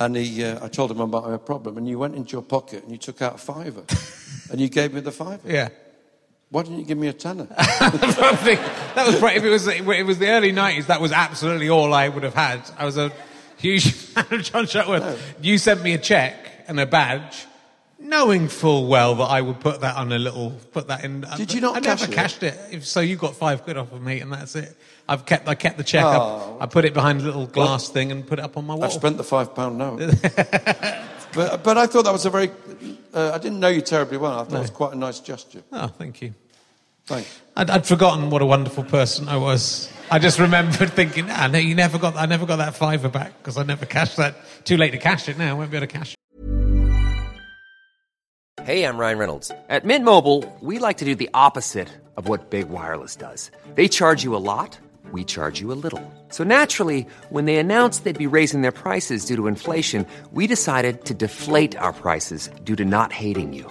And 0.00 0.16
he, 0.16 0.44
uh, 0.44 0.64
I 0.64 0.68
told 0.68 0.90
him 0.90 1.00
about 1.00 1.30
my 1.30 1.36
problem 1.38 1.78
and 1.78 1.88
you 1.88 1.98
went 1.98 2.14
into 2.16 2.32
your 2.32 2.42
pocket 2.42 2.82
and 2.82 2.90
you 2.92 2.98
took 2.98 3.22
out 3.22 3.36
a 3.36 3.38
fiver 3.38 3.84
and 4.50 4.60
you 4.60 4.68
gave 4.68 4.92
me 4.92 5.00
the 5.00 5.12
fiver. 5.12 5.40
yeah. 5.48 5.68
Why 6.52 6.62
didn't 6.62 6.78
you 6.80 6.84
give 6.84 6.98
me 6.98 7.08
a 7.08 7.12
tenner? 7.14 7.48
That 7.58 9.06
was 9.06 9.16
probably, 9.18 9.36
if 9.36 9.42
it 9.44 9.48
was 9.48 9.66
if 9.66 9.88
it 9.88 10.02
was 10.04 10.18
the 10.18 10.28
early 10.28 10.52
'90s. 10.52 10.86
That 10.86 11.00
was 11.00 11.12
absolutely 11.12 11.70
all 11.70 11.92
I 11.94 12.08
would 12.08 12.22
have 12.24 12.34
had. 12.34 12.60
I 12.78 12.84
was 12.84 12.98
a 12.98 13.10
huge 13.56 13.90
fan 13.92 14.26
of 14.30 14.42
John 14.44 14.66
Shuttleworth. 14.66 15.34
You 15.40 15.56
sent 15.58 15.82
me 15.82 15.94
a 15.94 15.98
check 15.98 16.34
and 16.68 16.78
a 16.78 16.84
badge, 16.84 17.46
knowing 17.98 18.48
full 18.48 18.86
well 18.86 19.14
that 19.16 19.24
I 19.24 19.40
would 19.40 19.60
put 19.60 19.80
that 19.80 19.96
on 19.96 20.12
a 20.12 20.18
little, 20.18 20.50
put 20.72 20.88
that 20.88 21.04
in. 21.04 21.24
Did 21.38 21.54
you 21.54 21.62
not 21.62 21.76
I 21.76 21.80
cash 21.80 22.00
never 22.02 22.12
it? 22.12 22.14
cashed 22.14 22.42
it. 22.42 22.58
If 22.70 22.84
so, 22.86 23.00
you 23.00 23.16
got 23.16 23.34
five 23.34 23.62
quid 23.64 23.78
off 23.78 23.90
of 23.92 24.02
me, 24.02 24.20
and 24.20 24.30
that's 24.30 24.54
it. 24.56 24.76
I've 25.08 25.24
kept, 25.24 25.48
I 25.48 25.54
kept 25.54 25.78
the 25.78 25.84
check 25.84 26.04
Oh. 26.04 26.10
up. 26.56 26.62
I 26.62 26.66
put 26.66 26.84
it 26.84 26.92
behind 26.92 27.22
a 27.22 27.24
little 27.24 27.46
glass 27.46 27.88
thing 27.88 28.12
and 28.12 28.26
put 28.26 28.38
it 28.38 28.44
up 28.44 28.58
on 28.58 28.66
my 28.66 28.74
wall. 28.74 28.84
I've 28.84 28.92
spent 28.92 29.16
the 29.16 29.24
five 29.24 29.54
pound 29.54 29.78
note. 29.78 30.00
but, 31.34 31.64
but 31.64 31.78
I 31.78 31.86
thought 31.86 32.04
that 32.04 32.12
was 32.12 32.26
a 32.26 32.30
very, 32.30 32.50
uh, 33.14 33.32
I 33.34 33.38
didn't 33.38 33.58
know 33.58 33.68
you 33.68 33.80
terribly 33.80 34.18
well. 34.18 34.38
I 34.40 34.44
thought 34.44 34.56
it 34.56 34.60
was 34.60 34.70
quite 34.70 34.92
a 34.92 34.96
nice 34.98 35.18
gesture. 35.20 35.62
Oh, 35.72 35.86
thank 35.88 36.20
you. 36.20 36.34
Thanks. 37.12 37.42
I'd, 37.56 37.68
I'd 37.68 37.86
forgotten 37.86 38.30
what 38.30 38.40
a 38.40 38.46
wonderful 38.46 38.84
person 38.84 39.28
I 39.28 39.36
was. 39.36 39.92
I 40.10 40.18
just 40.18 40.38
remembered 40.38 40.92
thinking, 40.92 41.26
ah, 41.28 41.46
no, 41.46 41.58
you 41.58 41.74
never 41.74 41.98
got, 41.98 42.16
I 42.16 42.24
never 42.24 42.46
got 42.46 42.56
that 42.56 42.74
fiver 42.74 43.10
back 43.10 43.36
because 43.36 43.58
I 43.58 43.64
never 43.64 43.84
cashed 43.84 44.16
that. 44.16 44.34
Too 44.64 44.78
late 44.78 44.92
to 44.92 44.98
cash 44.98 45.28
it 45.28 45.36
now. 45.36 45.50
I 45.50 45.52
won't 45.52 45.70
be 45.70 45.76
able 45.76 45.86
to 45.86 45.92
cash 45.92 46.14
it. 46.14 46.16
Hey, 48.64 48.84
I'm 48.84 48.96
Ryan 48.96 49.18
Reynolds. 49.18 49.50
At 49.68 49.84
Mint 49.84 50.06
Mobile, 50.06 50.44
we 50.62 50.78
like 50.78 50.98
to 50.98 51.04
do 51.04 51.14
the 51.14 51.28
opposite 51.34 51.88
of 52.16 52.28
what 52.28 52.48
Big 52.48 52.70
Wireless 52.70 53.16
does. 53.16 53.50
They 53.74 53.88
charge 53.88 54.24
you 54.24 54.34
a 54.34 54.40
lot, 54.40 54.78
we 55.10 55.22
charge 55.24 55.60
you 55.60 55.70
a 55.70 55.76
little. 55.76 56.00
So 56.30 56.44
naturally, 56.44 57.06
when 57.28 57.44
they 57.44 57.56
announced 57.56 58.04
they'd 58.04 58.16
be 58.16 58.26
raising 58.26 58.62
their 58.62 58.72
prices 58.72 59.26
due 59.26 59.36
to 59.36 59.48
inflation, 59.48 60.06
we 60.32 60.46
decided 60.46 61.04
to 61.04 61.12
deflate 61.12 61.76
our 61.76 61.92
prices 61.92 62.48
due 62.64 62.76
to 62.76 62.86
not 62.86 63.12
hating 63.12 63.52
you. 63.52 63.70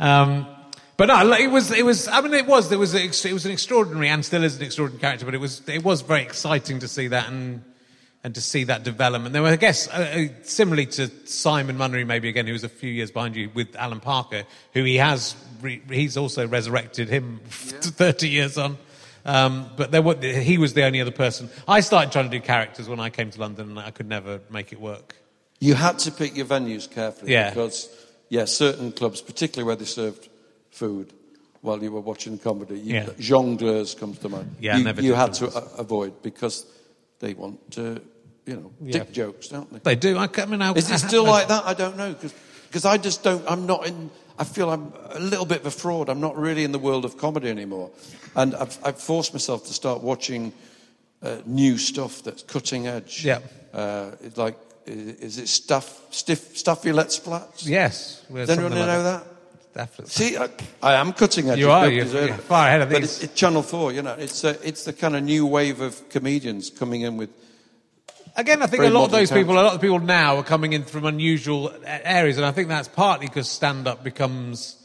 Um, 0.00 0.46
but 0.96 1.06
no, 1.06 1.32
it 1.32 1.50
was, 1.50 1.70
it 1.70 1.84
was, 1.84 2.08
I 2.08 2.20
mean, 2.20 2.34
it 2.34 2.46
was, 2.46 2.68
there 2.68 2.78
was, 2.78 2.94
a, 2.94 3.04
it 3.04 3.32
was 3.32 3.46
an 3.46 3.52
extraordinary 3.52 4.08
and 4.08 4.24
still 4.24 4.42
is 4.42 4.56
an 4.56 4.64
extraordinary 4.64 5.00
character, 5.00 5.24
but 5.24 5.34
it 5.34 5.38
was, 5.40 5.62
it 5.68 5.84
was 5.84 6.00
very 6.00 6.22
exciting 6.22 6.80
to 6.80 6.88
see 6.88 7.08
that 7.08 7.28
and, 7.28 7.62
and 8.24 8.34
to 8.34 8.40
see 8.40 8.64
that 8.64 8.82
development. 8.82 9.32
There 9.32 9.42
were, 9.42 9.48
I 9.48 9.56
guess, 9.56 9.88
uh, 9.88 9.92
uh, 9.92 10.34
similarly 10.42 10.86
to 10.86 11.08
Simon 11.26 11.76
Munnery, 11.78 12.06
maybe 12.06 12.28
again, 12.28 12.46
who 12.46 12.52
was 12.52 12.64
a 12.64 12.68
few 12.68 12.90
years 12.90 13.10
behind 13.10 13.36
you 13.36 13.50
with 13.54 13.74
Alan 13.76 14.00
Parker, 14.00 14.44
who 14.74 14.84
he 14.84 14.96
has, 14.96 15.36
re, 15.62 15.80
he's 15.90 16.16
also 16.16 16.46
resurrected 16.46 17.08
him 17.08 17.40
yeah. 17.66 17.80
30 17.80 18.28
years 18.28 18.58
on. 18.58 18.76
Um, 19.24 19.70
but 19.76 19.90
there 19.90 20.02
were, 20.02 20.16
he 20.16 20.58
was 20.58 20.74
the 20.74 20.84
only 20.84 21.00
other 21.00 21.10
person. 21.10 21.50
I 21.68 21.80
started 21.80 22.12
trying 22.12 22.30
to 22.30 22.38
do 22.38 22.42
characters 22.44 22.88
when 22.88 23.00
I 23.00 23.10
came 23.10 23.30
to 23.30 23.40
London, 23.40 23.70
and 23.70 23.78
I 23.78 23.90
could 23.90 24.08
never 24.08 24.40
make 24.50 24.72
it 24.72 24.80
work. 24.80 25.16
You 25.60 25.74
had 25.74 25.98
to 26.00 26.10
pick 26.10 26.36
your 26.36 26.46
venues 26.46 26.90
carefully 26.90 27.32
Yeah. 27.32 27.50
because, 27.50 27.88
yeah, 28.30 28.46
certain 28.46 28.92
clubs, 28.92 29.20
particularly 29.20 29.66
where 29.66 29.76
they 29.76 29.84
served 29.84 30.28
food 30.70 31.12
while 31.60 31.82
you 31.82 31.92
were 31.92 32.00
watching 32.00 32.38
comedy, 32.38 32.78
you, 32.80 32.94
Yeah. 32.94 33.04
jongleurs 33.18 33.94
comes 33.98 34.18
to 34.20 34.28
mind. 34.30 34.56
Yeah, 34.60 34.74
I 34.74 34.78
you, 34.78 34.84
never 34.84 35.02
you 35.02 35.12
had 35.14 35.34
to 35.34 35.46
a- 35.54 35.80
avoid 35.80 36.22
because 36.22 36.64
they 37.18 37.34
want 37.34 37.70
to, 37.72 38.00
you 38.46 38.54
know, 38.56 38.72
Yeah. 38.82 38.92
dick 39.00 39.12
jokes, 39.12 39.48
don't 39.48 39.70
they? 39.70 39.78
They 39.80 39.96
do. 39.96 40.16
I, 40.16 40.26
I 40.34 40.46
mean, 40.46 40.62
I, 40.62 40.72
Is 40.72 40.90
it 40.90 40.98
still 41.00 41.24
those- 41.24 41.32
like 41.32 41.48
that? 41.48 41.66
I 41.66 41.74
don't 41.74 41.98
know 41.98 42.14
because 42.14 42.86
I 42.86 42.96
just 42.96 43.22
don't. 43.22 43.44
I'm 43.50 43.66
not 43.66 43.86
in. 43.86 44.10
I 44.38 44.44
feel 44.44 44.70
I'm 44.70 44.94
a 45.10 45.20
little 45.20 45.44
bit 45.44 45.60
of 45.60 45.66
a 45.66 45.70
fraud. 45.70 46.08
I'm 46.08 46.20
not 46.20 46.34
really 46.38 46.64
in 46.64 46.72
the 46.72 46.78
world 46.78 47.04
of 47.04 47.18
comedy 47.18 47.50
anymore, 47.50 47.90
and 48.34 48.54
I've, 48.54 48.78
I've 48.82 48.98
forced 48.98 49.34
myself 49.34 49.66
to 49.66 49.74
start 49.74 50.02
watching 50.02 50.54
uh, 51.22 51.42
new 51.44 51.76
stuff 51.76 52.22
that's 52.22 52.42
cutting 52.42 52.86
edge. 52.86 53.22
Yeah. 53.22 53.40
Uh, 53.74 54.12
like, 54.36 54.56
i- 54.56 54.69
is 54.86 55.38
it 55.38 55.48
stuff, 55.48 56.12
stiff, 56.12 56.56
stuffy 56.56 56.92
let's 56.92 57.18
splats? 57.18 57.66
Yes. 57.66 58.24
Does 58.32 58.50
anyone 58.50 58.72
something 58.72 58.86
know 58.86 59.02
like 59.02 59.22
that? 59.22 59.26
Definitely. 59.72 60.10
See, 60.10 60.36
I, 60.36 60.48
I 60.82 60.94
am 60.94 61.12
cutting 61.12 61.48
edge. 61.48 61.58
You 61.58 61.70
are, 61.70 61.88
you're- 61.88 62.08
you're 62.26 62.34
far 62.34 62.66
ahead 62.66 62.82
of 62.82 62.88
this. 62.90 63.18
But 63.18 63.24
it's, 63.24 63.34
Channel 63.34 63.62
Four. 63.62 63.92
You 63.92 64.02
know, 64.02 64.14
it's 64.18 64.44
uh, 64.44 64.58
it's 64.64 64.84
the 64.84 64.92
kind 64.92 65.14
of 65.14 65.22
new 65.22 65.46
wave 65.46 65.80
of 65.80 66.08
comedians 66.08 66.70
coming 66.70 67.02
in 67.02 67.16
with. 67.16 67.30
Again, 68.36 68.62
I 68.62 68.66
think 68.66 68.82
a 68.84 68.90
lot 68.90 69.04
of 69.04 69.10
those 69.10 69.30
people, 69.30 69.54
a 69.54 69.62
lot 69.62 69.74
of 69.74 69.80
people 69.80 69.98
now 70.00 70.36
are 70.36 70.42
coming 70.44 70.72
in 70.72 70.84
from 70.84 71.04
unusual 71.04 71.72
areas, 71.84 72.36
and 72.36 72.46
I 72.46 72.52
think 72.52 72.68
that's 72.68 72.88
partly 72.88 73.26
because 73.26 73.48
stand-up 73.48 74.02
becomes, 74.04 74.76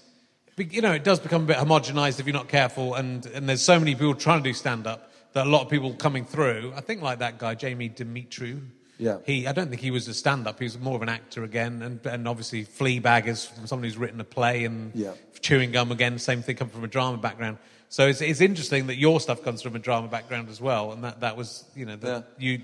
you 0.58 0.82
know, 0.82 0.92
it 0.94 1.04
does 1.04 1.20
become 1.20 1.44
a 1.44 1.46
bit 1.46 1.58
homogenized 1.58 2.20
if 2.20 2.26
you're 2.26 2.34
not 2.34 2.48
careful, 2.48 2.96
and, 2.96 3.24
and 3.28 3.48
there's 3.48 3.62
so 3.62 3.78
many 3.80 3.94
people 3.94 4.16
trying 4.16 4.42
to 4.42 4.50
do 4.50 4.54
stand-up 4.54 5.12
that 5.34 5.46
a 5.46 5.50
lot 5.50 5.62
of 5.62 5.70
people 5.70 5.94
coming 5.94 6.26
through. 6.26 6.74
I 6.76 6.82
think 6.82 7.02
like 7.04 7.20
that 7.20 7.38
guy 7.38 7.54
Jamie 7.56 7.90
Demetriou. 7.90 8.62
Yeah. 8.98 9.18
He, 9.26 9.46
I 9.48 9.52
don't 9.52 9.70
think 9.70 9.82
he 9.82 9.92
was 9.92 10.08
a 10.08 10.14
stand-up. 10.14 10.60
He 10.60 10.66
was 10.66 10.80
more 10.80 10.96
of 10.96 11.02
an 11.02 11.10
actor 11.10 11.44
again, 11.44 11.82
and, 11.82 12.06
and 12.06 12.28
obviously 12.28 12.66
Fleabag 12.66 13.28
is 13.28 13.50
someone 13.66 13.84
who's 13.84 13.98
written 13.98 14.20
a 14.22 14.24
play, 14.26 14.64
and 14.66 14.92
Yeah. 14.96 15.12
Chewing 15.42 15.72
Gum 15.72 15.92
again, 15.92 16.18
same 16.18 16.42
thing, 16.42 16.56
come 16.56 16.70
from 16.70 16.84
a 16.84 16.88
drama 16.88 17.18
background. 17.18 17.58
So 17.88 18.08
it's, 18.08 18.20
it's 18.20 18.42
interesting 18.42 18.88
that 18.88 18.96
your 18.96 19.20
stuff 19.20 19.44
comes 19.44 19.62
from 19.62 19.76
a 19.76 19.80
drama 19.80 20.08
background 20.08 20.50
as 20.50 20.60
well, 20.60 20.92
and 20.92 21.04
that, 21.04 21.20
that 21.20 21.38
was, 21.38 21.66
you 21.76 21.86
know, 21.86 21.96
that 21.98 22.30
you, 22.40 22.62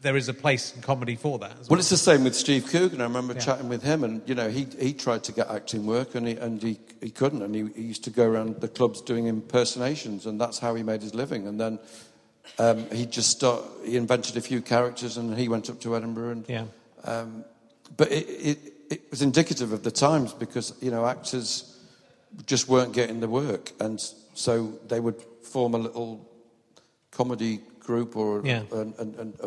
there 0.00 0.16
is 0.16 0.28
a 0.28 0.34
place 0.34 0.74
in 0.74 0.80
comedy 0.80 1.14
for 1.14 1.38
that. 1.40 1.50
As 1.52 1.56
Well, 1.58 1.66
well. 1.70 1.80
it's 1.80 1.90
the 1.90 1.96
same 1.98 2.24
with 2.24 2.34
Steve 2.34 2.66
Coogan. 2.68 3.00
I 3.00 3.04
remember 3.04 3.34
Yeah. 3.34 3.40
chatting 3.40 3.68
with 3.68 3.82
him, 3.82 4.02
and 4.02 4.22
you 4.26 4.34
know, 4.34 4.48
he 4.48 4.66
he 4.80 4.94
tried 4.94 5.24
to 5.24 5.32
get 5.32 5.50
acting 5.50 5.84
work, 5.84 6.14
and 6.14 6.26
he 6.26 6.36
and 6.36 6.62
he, 6.62 6.78
he 7.02 7.10
couldn't, 7.10 7.42
and 7.42 7.54
he, 7.54 7.66
he 7.76 7.82
used 7.82 8.02
to 8.04 8.10
go 8.10 8.24
around 8.26 8.60
the 8.60 8.68
clubs 8.68 9.02
doing 9.02 9.26
impersonations, 9.26 10.24
and 10.26 10.40
that's 10.40 10.58
how 10.58 10.74
he 10.74 10.82
made 10.82 11.02
his 11.02 11.14
living. 11.14 11.46
And 11.46 11.60
then 11.60 11.78
um, 12.58 12.88
he 12.90 13.06
just 13.06 13.30
start, 13.30 13.64
he 13.84 13.96
invented 13.96 14.36
a 14.36 14.40
few 14.40 14.60
characters, 14.60 15.16
and 15.16 15.36
he 15.36 15.48
went 15.48 15.70
up 15.70 15.80
to 15.80 15.96
Edinburgh, 15.96 16.30
and 16.30 16.48
Yeah. 16.48 16.64
um, 17.04 17.44
but 17.96 18.10
it, 18.10 18.26
it 18.28 18.58
it 18.90 19.10
was 19.10 19.22
indicative 19.22 19.72
of 19.72 19.82
the 19.82 19.90
times 19.90 20.32
because 20.34 20.74
you 20.82 20.90
know 20.90 21.06
actors 21.06 21.78
just 22.46 22.68
weren't 22.68 22.92
getting 22.92 23.20
the 23.20 23.28
work, 23.28 23.72
and 23.80 24.00
so 24.34 24.78
they 24.88 25.00
would 25.00 25.20
form 25.42 25.74
a 25.74 25.78
little 25.78 26.28
comedy 27.10 27.60
group 27.80 28.16
or 28.16 28.42
Yeah. 28.44 28.62
an, 28.72 28.94
an, 28.98 29.14
an, 29.18 29.34
a, 29.42 29.46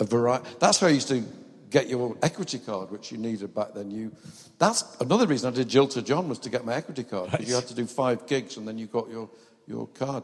a 0.00 0.04
variety. 0.04 0.46
That's 0.60 0.78
how 0.78 0.86
you 0.86 0.94
used 0.94 1.08
to 1.08 1.22
get 1.70 1.88
your 1.88 2.16
equity 2.22 2.58
card, 2.58 2.90
which 2.90 3.10
you 3.12 3.18
needed 3.18 3.54
back 3.54 3.72
then. 3.74 3.90
You, 3.90 4.12
that's 4.58 4.84
another 5.00 5.26
reason 5.26 5.52
I 5.52 5.56
did 5.56 5.68
Jilted 5.68 6.04
John 6.06 6.28
was 6.28 6.38
to 6.40 6.50
get 6.50 6.64
my 6.64 6.74
equity 6.74 7.02
card 7.04 7.30
because 7.30 7.48
you 7.48 7.54
had 7.54 7.66
to 7.68 7.74
do 7.74 7.86
five 7.86 8.26
gigs 8.26 8.56
and 8.56 8.66
then 8.68 8.78
you 8.78 8.86
got 8.86 9.08
your 9.10 9.28
your 9.66 9.86
card. 9.88 10.22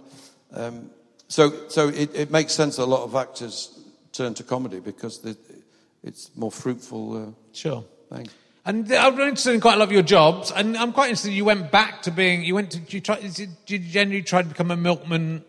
Um, 0.53 0.91
so 1.29 1.69
so 1.69 1.89
it, 1.89 2.15
it 2.15 2.31
makes 2.31 2.53
sense. 2.55 2.77
that 2.77 2.85
A 2.85 2.93
lot 2.97 3.05
of 3.05 3.15
actors 3.15 3.79
turn 4.13 4.35
to 4.35 4.43
comedy 4.43 4.81
because 4.81 5.19
the, 5.21 5.37
it's 6.03 6.31
more 6.37 6.51
fruitful. 6.53 7.17
Uh, 7.29 7.31
Sure. 7.53 7.85
thing. 8.13 8.29
And 8.65 8.91
I'm 8.93 9.15
interested 9.19 9.55
in 9.55 9.61
quite 9.61 9.75
a 9.75 9.79
lot 9.79 9.85
of 9.89 9.93
your 9.93 10.03
jobs, 10.03 10.53
and 10.53 10.77
I'm 10.77 10.93
quite 10.93 11.09
interested. 11.09 11.33
You 11.33 11.45
went 11.47 11.71
back 11.71 12.03
to 12.03 12.11
being. 12.11 12.45
You 12.45 12.55
went 12.55 12.71
to. 12.73 12.81
You 12.89 13.01
try, 13.01 13.19
did 13.21 13.49
you 13.67 13.79
generally 13.79 14.23
try 14.23 14.43
to 14.43 14.49
become 14.49 14.71
a 14.71 14.77
milkman, 14.77 15.43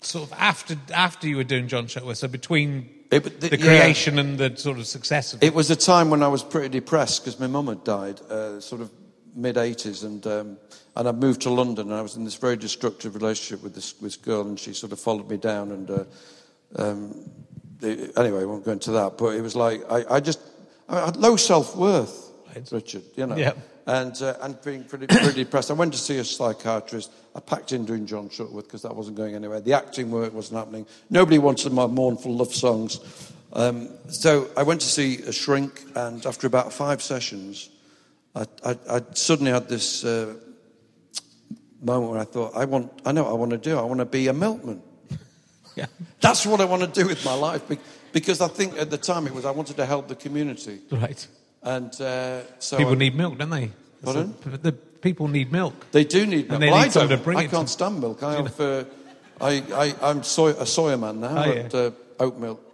sort 0.00 0.24
of 0.30 0.32
after 0.38 0.76
after 0.94 1.28
you 1.28 1.36
were 1.36 1.44
doing 1.44 1.68
John 1.68 1.86
Shuttleworth? 1.86 2.16
So 2.18 2.28
between 2.28 2.88
It- 3.10 3.22
the- 3.40 3.48
the 3.50 3.58
yeah. 3.58 3.64
creation 3.66 4.18
and 4.18 4.38
the 4.38 4.56
sort 4.56 4.78
of 4.78 4.86
success 4.86 5.34
of 5.34 5.42
it. 5.42 5.46
It 5.46 5.54
was 5.54 5.70
a 5.70 5.76
time 5.76 6.08
when 6.10 6.22
I 6.22 6.28
was 6.28 6.42
pretty 6.42 6.70
depressed 6.70 7.22
because 7.24 7.38
my 7.38 7.46
mum 7.46 7.66
had 7.68 7.84
died, 7.84 8.20
uh, 8.30 8.58
sort 8.60 8.80
of 8.80 8.90
mid 9.36 9.56
80s, 9.56 10.04
and 10.04 10.26
um, 10.26 10.58
and 10.96 11.08
I 11.08 11.12
moved 11.12 11.42
to 11.42 11.50
London. 11.50 11.88
And 11.88 11.94
I 11.94 12.02
was 12.02 12.16
in 12.16 12.24
this 12.24 12.34
very 12.34 12.56
destructive 12.56 13.14
relationship 13.14 13.62
with 13.62 13.74
this, 13.74 13.92
this 13.92 14.16
girl, 14.16 14.42
and 14.42 14.58
she 14.58 14.72
sort 14.72 14.92
of 14.92 14.98
followed 14.98 15.30
me 15.30 15.36
down. 15.36 15.70
And 15.70 15.90
uh, 15.90 16.04
um, 16.76 17.30
the, 17.78 18.12
anyway, 18.16 18.42
I 18.42 18.44
won't 18.44 18.64
go 18.64 18.72
into 18.72 18.92
that. 18.92 19.18
But 19.18 19.36
it 19.36 19.42
was 19.42 19.54
like 19.54 19.82
I, 19.90 20.16
I 20.16 20.20
just 20.20 20.40
I 20.88 21.04
had 21.04 21.16
low 21.16 21.36
self 21.36 21.76
worth, 21.76 22.32
Richard. 22.72 23.02
You 23.14 23.26
know. 23.26 23.36
Yeah. 23.36 23.52
And, 23.88 24.20
uh, 24.20 24.34
and 24.40 24.60
being 24.62 24.82
pretty, 24.82 25.06
pretty 25.06 25.32
depressed. 25.44 25.70
I 25.70 25.74
went 25.74 25.92
to 25.92 25.98
see 26.00 26.18
a 26.18 26.24
psychiatrist. 26.24 27.12
I 27.36 27.38
packed 27.38 27.70
in 27.70 27.84
doing 27.84 28.04
John 28.04 28.28
Shuttleworth 28.28 28.64
because 28.64 28.82
that 28.82 28.96
wasn't 28.96 29.16
going 29.16 29.36
anywhere. 29.36 29.60
The 29.60 29.74
acting 29.74 30.10
work 30.10 30.34
wasn't 30.34 30.58
happening. 30.58 30.86
Nobody 31.08 31.38
wanted 31.38 31.72
my 31.72 31.86
mournful 31.86 32.34
love 32.34 32.52
songs. 32.52 32.98
Um, 33.52 33.90
so 34.08 34.50
I 34.56 34.64
went 34.64 34.80
to 34.80 34.88
see 34.88 35.22
a 35.22 35.30
shrink, 35.30 35.82
and 35.94 36.26
after 36.26 36.48
about 36.48 36.72
five 36.72 37.00
sessions, 37.00 37.70
I, 38.36 38.44
I, 38.64 38.76
I 38.96 39.00
suddenly 39.14 39.50
had 39.52 39.68
this 39.68 40.04
uh, 40.04 40.34
moment 41.82 42.10
where 42.12 42.20
I 42.20 42.24
thought, 42.24 42.54
I, 42.54 42.64
want, 42.66 42.92
I 43.04 43.12
know 43.12 43.24
what 43.24 43.30
I 43.30 43.34
want 43.34 43.50
to 43.52 43.58
do. 43.58 43.78
I 43.78 43.82
want 43.82 44.00
to 44.00 44.04
be 44.06 44.28
a 44.28 44.32
milkman. 44.32 44.82
Yeah. 45.76 45.84
That's 46.22 46.46
what 46.46 46.62
I 46.62 46.64
want 46.64 46.80
to 46.82 47.00
do 47.02 47.06
with 47.06 47.22
my 47.22 47.34
life. 47.34 47.60
Because 48.10 48.40
I 48.40 48.48
think 48.48 48.78
at 48.78 48.88
the 48.90 48.96
time 48.96 49.26
it 49.26 49.34
was 49.34 49.44
I 49.44 49.50
wanted 49.50 49.76
to 49.76 49.84
help 49.84 50.08
the 50.08 50.14
community. 50.14 50.78
Right. 50.90 51.26
And 51.62 51.92
uh, 52.00 52.40
so 52.58 52.78
People 52.78 52.94
I- 52.94 52.96
need 53.04 53.14
milk, 53.14 53.36
don't 53.36 53.50
they? 53.50 53.70
Pardon? 54.02 54.34
The 54.62 54.72
people 54.72 55.28
need 55.28 55.52
milk. 55.52 55.74
They 55.92 56.04
do 56.04 56.24
need 56.24 56.48
milk. 56.48 56.60
Well, 56.62 56.70
need 56.70 56.72
I 56.72 56.88
don't. 56.88 57.08
to 57.10 57.18
bring 57.18 57.36
I 57.36 57.46
can't 57.46 57.68
stand 57.68 58.00
milk. 58.00 58.22
I 58.22 58.36
have, 58.36 58.58
uh, 58.58 58.84
I, 59.38 59.62
I, 59.74 59.94
I'm 60.10 60.22
soy, 60.22 60.52
a 60.52 60.64
soya 60.64 60.98
man 60.98 61.20
now, 61.20 61.44
Oh, 61.44 61.52
yeah. 61.52 61.68
uh, 61.74 61.90
oat 62.20 62.38
milk. 62.38 62.65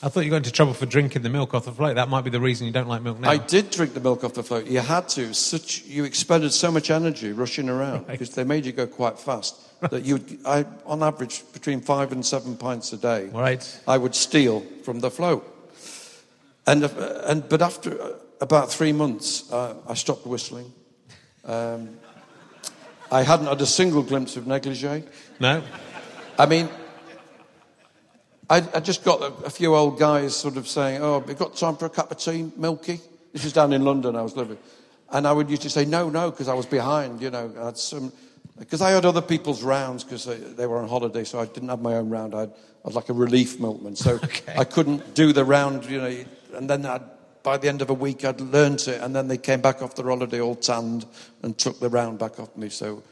I 0.00 0.08
thought 0.08 0.20
you 0.20 0.30
got 0.30 0.36
into 0.36 0.52
trouble 0.52 0.74
for 0.74 0.86
drinking 0.86 1.22
the 1.22 1.28
milk 1.28 1.54
off 1.54 1.64
the 1.64 1.72
float. 1.72 1.96
That 1.96 2.08
might 2.08 2.22
be 2.22 2.30
the 2.30 2.40
reason 2.40 2.66
you 2.68 2.72
don't 2.72 2.86
like 2.86 3.02
milk 3.02 3.18
now. 3.18 3.30
I 3.30 3.38
did 3.38 3.70
drink 3.70 3.94
the 3.94 4.00
milk 4.00 4.22
off 4.22 4.34
the 4.34 4.44
float. 4.44 4.66
You 4.66 4.78
had 4.78 5.08
to. 5.10 5.34
Such 5.34 5.82
you 5.84 6.04
expended 6.04 6.52
so 6.52 6.70
much 6.70 6.90
energy 6.90 7.32
rushing 7.32 7.68
around 7.68 8.06
Right. 8.06 8.08
because 8.08 8.30
they 8.30 8.44
made 8.44 8.64
you 8.64 8.70
go 8.72 8.86
quite 8.86 9.18
fast. 9.18 9.56
That 9.80 10.04
you, 10.04 10.20
I, 10.44 10.66
on 10.86 11.02
average, 11.02 11.42
between 11.52 11.80
five 11.80 12.12
and 12.12 12.24
seven 12.24 12.56
pints 12.56 12.92
a 12.92 12.96
day. 12.96 13.26
Right. 13.26 13.80
I 13.88 13.98
would 13.98 14.14
steal 14.14 14.60
from 14.84 15.00
the 15.00 15.10
float. 15.10 15.44
And, 16.66 16.84
uh, 16.84 17.22
and 17.26 17.48
but 17.48 17.62
after 17.62 18.00
uh, 18.00 18.12
about 18.40 18.70
three 18.70 18.92
months, 18.92 19.50
uh, 19.52 19.74
I 19.88 19.94
stopped 19.94 20.26
whistling. 20.26 20.72
Um, 21.44 21.96
I 23.10 23.22
hadn't 23.22 23.46
had 23.46 23.60
a 23.60 23.66
single 23.66 24.02
glimpse 24.02 24.36
of 24.36 24.46
negligee. 24.46 25.02
No. 25.40 25.62
I 26.38 26.46
mean, 26.46 26.68
I, 28.50 28.56
I 28.74 28.80
just 28.80 29.04
got 29.04 29.20
a, 29.20 29.26
a 29.44 29.50
few 29.50 29.74
old 29.74 29.98
guys 29.98 30.34
sort 30.34 30.56
of 30.56 30.66
saying, 30.66 31.02
"Oh, 31.02 31.18
we've 31.18 31.38
got 31.38 31.56
time 31.56 31.76
for 31.76 31.86
a 31.86 31.90
cup 31.90 32.10
of 32.10 32.18
tea, 32.18 32.50
Milky." 32.56 33.00
This 33.32 33.44
is 33.44 33.52
down 33.52 33.72
in 33.72 33.84
London. 33.84 34.16
I 34.16 34.22
was 34.22 34.36
living, 34.36 34.58
and 35.10 35.26
I 35.26 35.32
would 35.32 35.50
usually 35.50 35.68
say, 35.68 35.84
"No, 35.84 36.08
no," 36.08 36.30
because 36.30 36.48
I 36.48 36.54
was 36.54 36.64
behind. 36.64 37.20
You 37.20 37.30
know, 37.30 37.52
I 37.60 37.66
had 37.66 37.76
some 37.76 38.10
because 38.58 38.80
I 38.80 38.90
had 38.90 39.04
other 39.04 39.20
people's 39.20 39.62
rounds 39.62 40.02
because 40.02 40.24
they, 40.24 40.36
they 40.36 40.66
were 40.66 40.78
on 40.78 40.88
holiday, 40.88 41.24
so 41.24 41.38
I 41.38 41.44
didn't 41.44 41.68
have 41.68 41.82
my 41.82 41.96
own 41.96 42.08
round. 42.08 42.34
I 42.34 42.40
had, 42.40 42.50
I 42.50 42.88
was 42.88 42.96
like 42.96 43.10
a 43.10 43.12
relief 43.12 43.60
milkman, 43.60 43.96
so 43.96 44.18
I 44.56 44.64
couldn't 44.64 45.14
do 45.14 45.32
the 45.34 45.44
round. 45.44 45.84
You 45.84 46.00
know, 46.00 46.24
and 46.54 46.70
then 46.70 46.86
I'd, 46.86 47.02
by 47.42 47.58
the 47.58 47.68
end 47.68 47.82
of 47.82 47.90
a 47.90 47.94
week 47.94 48.24
I'd 48.24 48.40
learnt 48.40 48.88
it, 48.88 49.02
and 49.02 49.14
then 49.14 49.28
they 49.28 49.38
came 49.38 49.60
back 49.60 49.82
off 49.82 49.94
the 49.94 50.02
holiday 50.02 50.40
all 50.40 50.54
tanned 50.54 51.04
and 51.42 51.56
took 51.58 51.80
the 51.80 51.90
round 51.90 52.18
back 52.18 52.40
off 52.40 52.56
me. 52.56 52.70
So, 52.70 53.02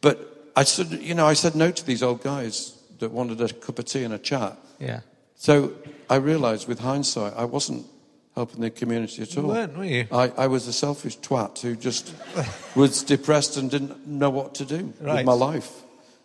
but 0.00 0.50
I 0.56 0.64
said, 0.64 0.92
you 1.02 1.14
know, 1.14 1.26
I 1.26 1.34
said 1.34 1.54
no 1.54 1.70
to 1.70 1.84
these 1.84 2.02
old 2.02 2.22
guys 2.22 2.77
that 3.00 3.10
wanted 3.10 3.40
a 3.40 3.52
cup 3.52 3.78
of 3.78 3.84
tea 3.86 4.04
and 4.04 4.14
a 4.14 4.18
chat. 4.18 4.56
Yeah. 4.78 5.00
So 5.36 5.72
I 6.10 6.16
realised 6.16 6.68
with 6.68 6.80
hindsight, 6.80 7.34
I 7.36 7.44
wasn't 7.44 7.86
helping 8.34 8.60
the 8.60 8.70
community 8.70 9.22
at 9.22 9.36
all. 9.36 9.44
You 9.44 9.48
weren't, 9.50 9.76
were 9.78 9.84
you? 9.84 10.06
I, 10.12 10.32
I 10.36 10.46
was 10.46 10.66
a 10.68 10.72
selfish 10.72 11.18
twat 11.18 11.60
who 11.60 11.76
just 11.76 12.12
was 12.76 13.02
depressed 13.02 13.56
and 13.56 13.70
didn't 13.70 14.06
know 14.06 14.30
what 14.30 14.54
to 14.56 14.64
do 14.64 14.92
Right. 15.00 15.16
with 15.18 15.26
my 15.26 15.32
life. 15.32 15.70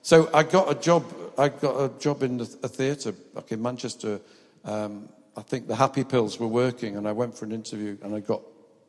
So 0.02 0.30
I 0.34 0.44
got 0.44 0.72
a 0.72 0.76
job. 0.76 1.06
I 1.38 1.50
got 1.50 1.80
a 1.80 1.90
job 2.00 2.22
in 2.24 2.38
the, 2.38 2.58
a 2.64 2.68
theatre 2.68 3.12
back 3.12 3.52
in 3.52 3.62
Manchester. 3.62 4.20
Um, 4.66 5.10
I 5.36 5.42
think 5.42 5.68
the 5.68 5.76
Happy 5.76 6.04
Pills 6.04 6.40
were 6.40 6.48
working, 6.48 6.96
and 6.98 7.08
I 7.08 7.12
went 7.12 7.36
for 7.38 7.46
an 7.46 7.52
interview, 7.52 7.98
and 8.04 8.14
I 8.14 8.20
got 8.20 8.42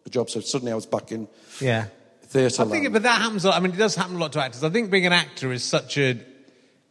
a 0.05 0.11
job. 0.11 0.29
So 0.29 0.41
suddenly 0.41 0.73
I 0.73 0.75
was 0.75 0.85
back 0.87 1.11
in 1.13 1.27
Yeah. 1.61 1.87
theatre. 2.25 2.63
I 2.63 2.65
think, 2.67 2.83
land. 2.85 2.93
but 2.93 3.03
that 3.05 3.21
happens. 3.23 3.45
a 3.45 3.49
lot. 3.49 3.57
I 3.57 3.61
mean, 3.61 3.73
it 3.73 3.79
does 3.79 3.95
happen 3.95 4.17
a 4.17 4.19
lot 4.19 4.33
to 4.33 4.43
actors. 4.43 4.63
I 4.65 4.69
think 4.71 4.91
being 4.91 5.07
an 5.07 5.13
actor 5.15 5.53
is 5.53 5.63
such 5.65 5.97
a, 5.97 6.19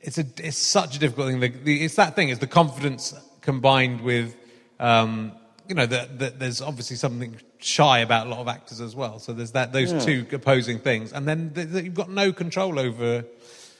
it's 0.04 0.18
a, 0.18 0.26
it's 0.38 0.58
such 0.58 0.96
a 0.96 1.00
difficult 1.00 1.30
thing. 1.30 1.40
The, 1.40 1.48
the, 1.50 1.84
it's 1.84 1.96
that 1.96 2.16
thing. 2.16 2.30
It's 2.30 2.40
the 2.40 2.48
confidence 2.48 3.14
combined 3.42 4.02
with, 4.02 4.36
um, 4.80 5.32
you 5.68 5.76
know, 5.76 5.86
that 5.86 6.20
that 6.20 6.40
there's 6.40 6.62
obviously 6.62 6.98
something 6.98 7.38
shy 7.60 8.00
about 8.00 8.28
a 8.28 8.30
lot 8.30 8.40
of 8.40 8.48
actors 8.48 8.82
as 8.82 8.96
well. 8.96 9.20
So 9.20 9.34
there's 9.34 9.52
that 9.54 9.72
those 9.74 9.92
Yeah. 9.92 10.00
two 10.00 10.26
opposing 10.34 10.80
things, 10.80 11.14
and 11.14 11.28
then 11.28 11.52
th- 11.56 11.72
th- 11.72 11.84
you've 11.86 11.94
got 11.94 12.10
no 12.10 12.32
control 12.34 12.78
over 12.80 13.24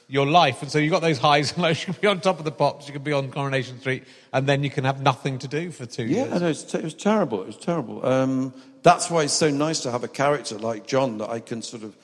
your 0.08 0.26
life, 0.26 0.60
and 0.62 0.70
so 0.70 0.78
you've 0.78 0.90
got 0.92 1.00
those 1.02 1.18
highs 1.18 1.52
and 1.52 1.62
lows. 1.62 1.80
You 1.86 1.92
can 1.94 2.00
be 2.00 2.08
on 2.08 2.20
top 2.20 2.38
of 2.38 2.44
the 2.44 2.52
pops, 2.52 2.86
you 2.86 2.92
can 2.92 3.02
be 3.02 3.12
on 3.12 3.30
Coronation 3.30 3.78
Street, 3.80 4.04
and 4.32 4.46
then 4.46 4.62
you 4.64 4.70
can 4.70 4.84
have 4.84 5.00
nothing 5.00 5.38
to 5.38 5.48
do 5.48 5.70
for 5.70 5.86
two 5.86 6.04
Yeah, 6.04 6.24
years. 6.24 6.32
I 6.32 6.38
know, 6.38 6.48
it's 6.48 6.62
te- 6.62 6.78
it 6.78 6.84
was 6.84 6.94
terrible. 6.94 7.40
It 7.42 7.46
was 7.46 7.56
terrible. 7.56 8.04
Um, 8.06 8.52
that's 8.82 9.10
why 9.10 9.22
it's 9.24 9.32
so 9.32 9.50
nice 9.50 9.80
to 9.80 9.90
have 9.90 10.04
a 10.04 10.08
character 10.08 10.58
like 10.58 10.86
John 10.86 11.18
that 11.18 11.30
I 11.30 11.40
can 11.40 11.62
sort 11.62 11.82
of 11.82 11.96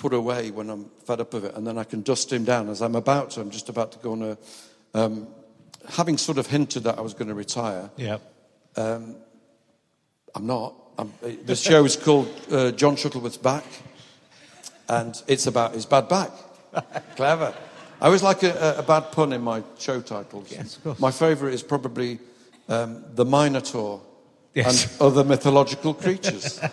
put 0.00 0.12
away 0.14 0.50
when 0.50 0.70
I'm 0.70 0.86
fed 1.04 1.20
up 1.20 1.34
of 1.34 1.44
it, 1.44 1.54
and 1.54 1.66
then 1.66 1.76
I 1.78 1.84
can 1.84 2.00
dust 2.02 2.32
him 2.32 2.44
down 2.44 2.68
as 2.70 2.80
I'm 2.80 2.94
about 2.96 3.30
to. 3.32 3.40
I'm 3.42 3.50
just 3.50 3.68
about 3.68 3.92
to 3.92 3.98
go 3.98 4.12
on 4.12 4.22
a. 4.22 4.38
Um, 4.94 5.28
having 5.88 6.18
sort 6.18 6.38
of 6.38 6.46
hinted 6.46 6.84
that 6.84 6.98
I 6.98 7.00
was 7.02 7.14
going 7.14 7.28
to 7.28 7.34
retire, 7.34 7.90
Yeah. 7.96 8.18
I'm 8.76 10.46
not. 10.46 10.74
I'm, 10.98 11.12
the 11.44 11.56
show 11.56 11.84
is 11.84 11.96
called 11.96 12.28
uh, 12.50 12.70
John 12.72 12.96
Shuttleworth's 12.96 13.36
Back, 13.38 13.64
and 14.88 15.14
it's 15.26 15.46
about 15.46 15.74
his 15.74 15.86
bad 15.86 16.08
back. 16.08 16.30
Clever. 17.16 17.54
I 18.00 18.06
always 18.06 18.22
like 18.22 18.42
a, 18.42 18.76
a 18.78 18.82
bad 18.82 19.12
pun 19.12 19.32
in 19.32 19.42
my 19.42 19.62
show 19.78 20.00
titles. 20.00 20.50
Yes, 20.52 20.76
of 20.76 20.82
course. 20.84 20.98
My 21.00 21.10
favourite 21.10 21.52
is 21.54 21.62
probably 21.62 22.18
um, 22.68 23.04
the 23.14 23.24
Minotaur 23.24 24.00
Yes. 24.54 24.66
and 24.84 25.02
other 25.02 25.24
mythological 25.24 25.94
creatures. 25.94 26.60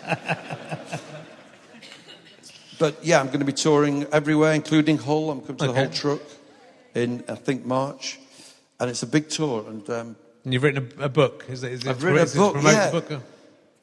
but 2.78 3.04
yeah, 3.04 3.20
I'm 3.20 3.26
going 3.28 3.40
to 3.40 3.44
be 3.44 3.52
touring 3.52 4.06
everywhere, 4.12 4.52
including 4.52 4.98
Hull. 4.98 5.30
I'm 5.30 5.40
coming 5.40 5.56
to 5.58 5.66
the 5.68 5.74
Hull 5.74 5.88
Truck 5.90 6.20
in, 6.94 7.24
I 7.28 7.34
think, 7.34 7.64
March. 7.64 8.18
And 8.80 8.88
it's 8.90 9.02
a 9.02 9.06
big 9.06 9.28
tour. 9.28 9.64
And 9.68 9.88
um, 9.90 10.16
And 10.44 10.52
you've 10.52 10.62
written 10.62 10.92
a, 10.98 11.04
a 11.04 11.08
book. 11.08 11.44
Is 11.48 11.62
it? 11.64 11.72
Is 11.72 11.84
it 11.84 11.90
I've 11.90 12.02
written 12.02 12.18
a 12.18 12.22
is 12.22 12.34
it 12.34 12.38
to 12.38 12.52
book, 12.52 12.62
yeah. 12.64 12.90
book? 12.90 13.22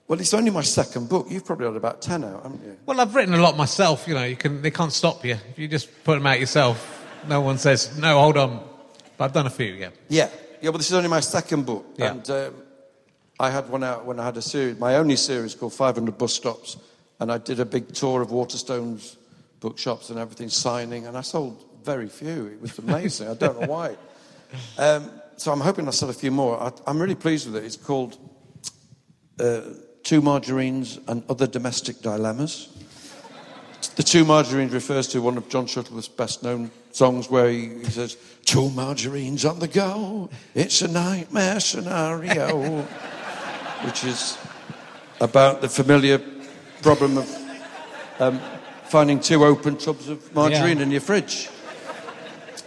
well, 0.07 0.19
it's 0.19 0.33
only 0.33 0.51
my 0.51 0.61
second 0.61 1.09
book. 1.09 1.27
You've 1.29 1.45
probably 1.45 1.67
had 1.67 1.75
about 1.75 2.01
10 2.01 2.23
out, 2.23 2.43
haven't 2.43 2.63
you? 2.63 2.77
Well, 2.85 3.01
I've 3.01 3.13
written 3.15 3.33
a 3.33 3.41
lot 3.41 3.57
myself. 3.57 4.07
You 4.07 4.13
know, 4.13 4.23
you 4.23 4.35
can 4.37 4.61
they 4.61 4.71
can't 4.71 4.93
stop 4.93 5.25
you 5.25 5.37
if 5.49 5.59
you 5.59 5.67
just 5.67 5.89
put 6.03 6.15
them 6.15 6.25
out 6.27 6.39
yourself. 6.39 6.77
No 7.27 7.41
one 7.41 7.57
says 7.57 7.97
no. 7.97 8.19
Hold 8.19 8.37
on, 8.37 8.63
but 9.17 9.25
I've 9.25 9.33
done 9.33 9.47
a 9.47 9.49
few. 9.49 9.73
Yeah. 9.73 9.89
Yeah, 10.09 10.29
yeah. 10.61 10.71
But 10.71 10.77
this 10.77 10.87
is 10.87 10.93
only 10.93 11.09
my 11.09 11.19
second 11.21 11.65
book, 11.65 11.85
Yeah. 11.97 12.11
and 12.11 12.29
um, 12.29 12.53
I 13.39 13.49
had 13.49 13.67
one 13.69 13.83
out 13.83 14.05
when 14.05 14.19
I 14.19 14.25
had 14.25 14.37
a 14.37 14.41
series, 14.41 14.79
my 14.79 14.95
only 14.95 15.15
series 15.17 15.55
called 15.55 15.73
500 15.73 16.17
Bus 16.17 16.33
Stops, 16.33 16.77
and 17.19 17.31
I 17.31 17.37
did 17.37 17.59
a 17.59 17.65
big 17.65 17.93
tour 17.93 18.21
of 18.21 18.29
Waterstones 18.29 19.17
bookshops 19.59 20.09
and 20.09 20.19
everything, 20.19 20.49
signing, 20.49 21.07
and 21.07 21.17
I 21.17 21.21
sold 21.21 21.63
very 21.83 22.07
few. 22.07 22.47
It 22.47 22.61
was 22.61 22.77
amazing. 22.79 23.29
I 23.29 23.33
don't 23.33 23.59
know 23.59 23.67
why. 23.67 23.95
Um, 24.77 25.09
so 25.35 25.51
I'm 25.51 25.59
hoping 25.59 25.85
I 25.85 25.91
sell 25.91 26.09
a 26.09 26.13
few 26.13 26.31
more. 26.31 26.61
I, 26.61 26.71
I'm 26.87 27.01
really 27.01 27.15
pleased 27.15 27.45
with 27.47 27.57
it. 27.57 27.65
It's 27.65 27.75
called 27.75 28.17
uh, 29.37 29.61
Two 30.03 30.21
Margarines 30.21 30.97
and 31.07 31.23
Other 31.27 31.47
Domestic 31.47 31.99
Dilemmas. 31.99 32.69
The 33.95 34.03
Two 34.03 34.23
Margarines 34.23 34.71
refers 34.71 35.07
to 35.07 35.21
one 35.21 35.35
of 35.35 35.49
John 35.49 35.65
Shuttleworth's 35.65 36.07
best 36.07 36.43
known 36.43 36.71
songs 36.91 37.29
where 37.29 37.49
he, 37.49 37.69
he 37.69 37.85
says, 37.85 38.17
Two 38.45 38.69
margarines 38.69 39.43
on 39.43 39.59
the 39.59 39.67
go, 39.67 40.29
it's 40.53 40.81
a 40.81 40.87
nightmare 40.87 41.59
scenario, 41.59 42.81
which 43.83 44.03
is 44.03 44.37
about 45.19 45.61
the 45.61 45.67
familiar 45.67 46.19
problem 46.85 47.17
of 47.17 47.27
um, 48.19 48.39
finding 48.83 49.19
two 49.19 49.43
open 49.43 49.75
tubs 49.75 50.07
of 50.07 50.31
margarine 50.35 50.77
Yeah. 50.77 50.83
in 50.83 50.91
your 50.91 51.01
fridge. 51.01 51.49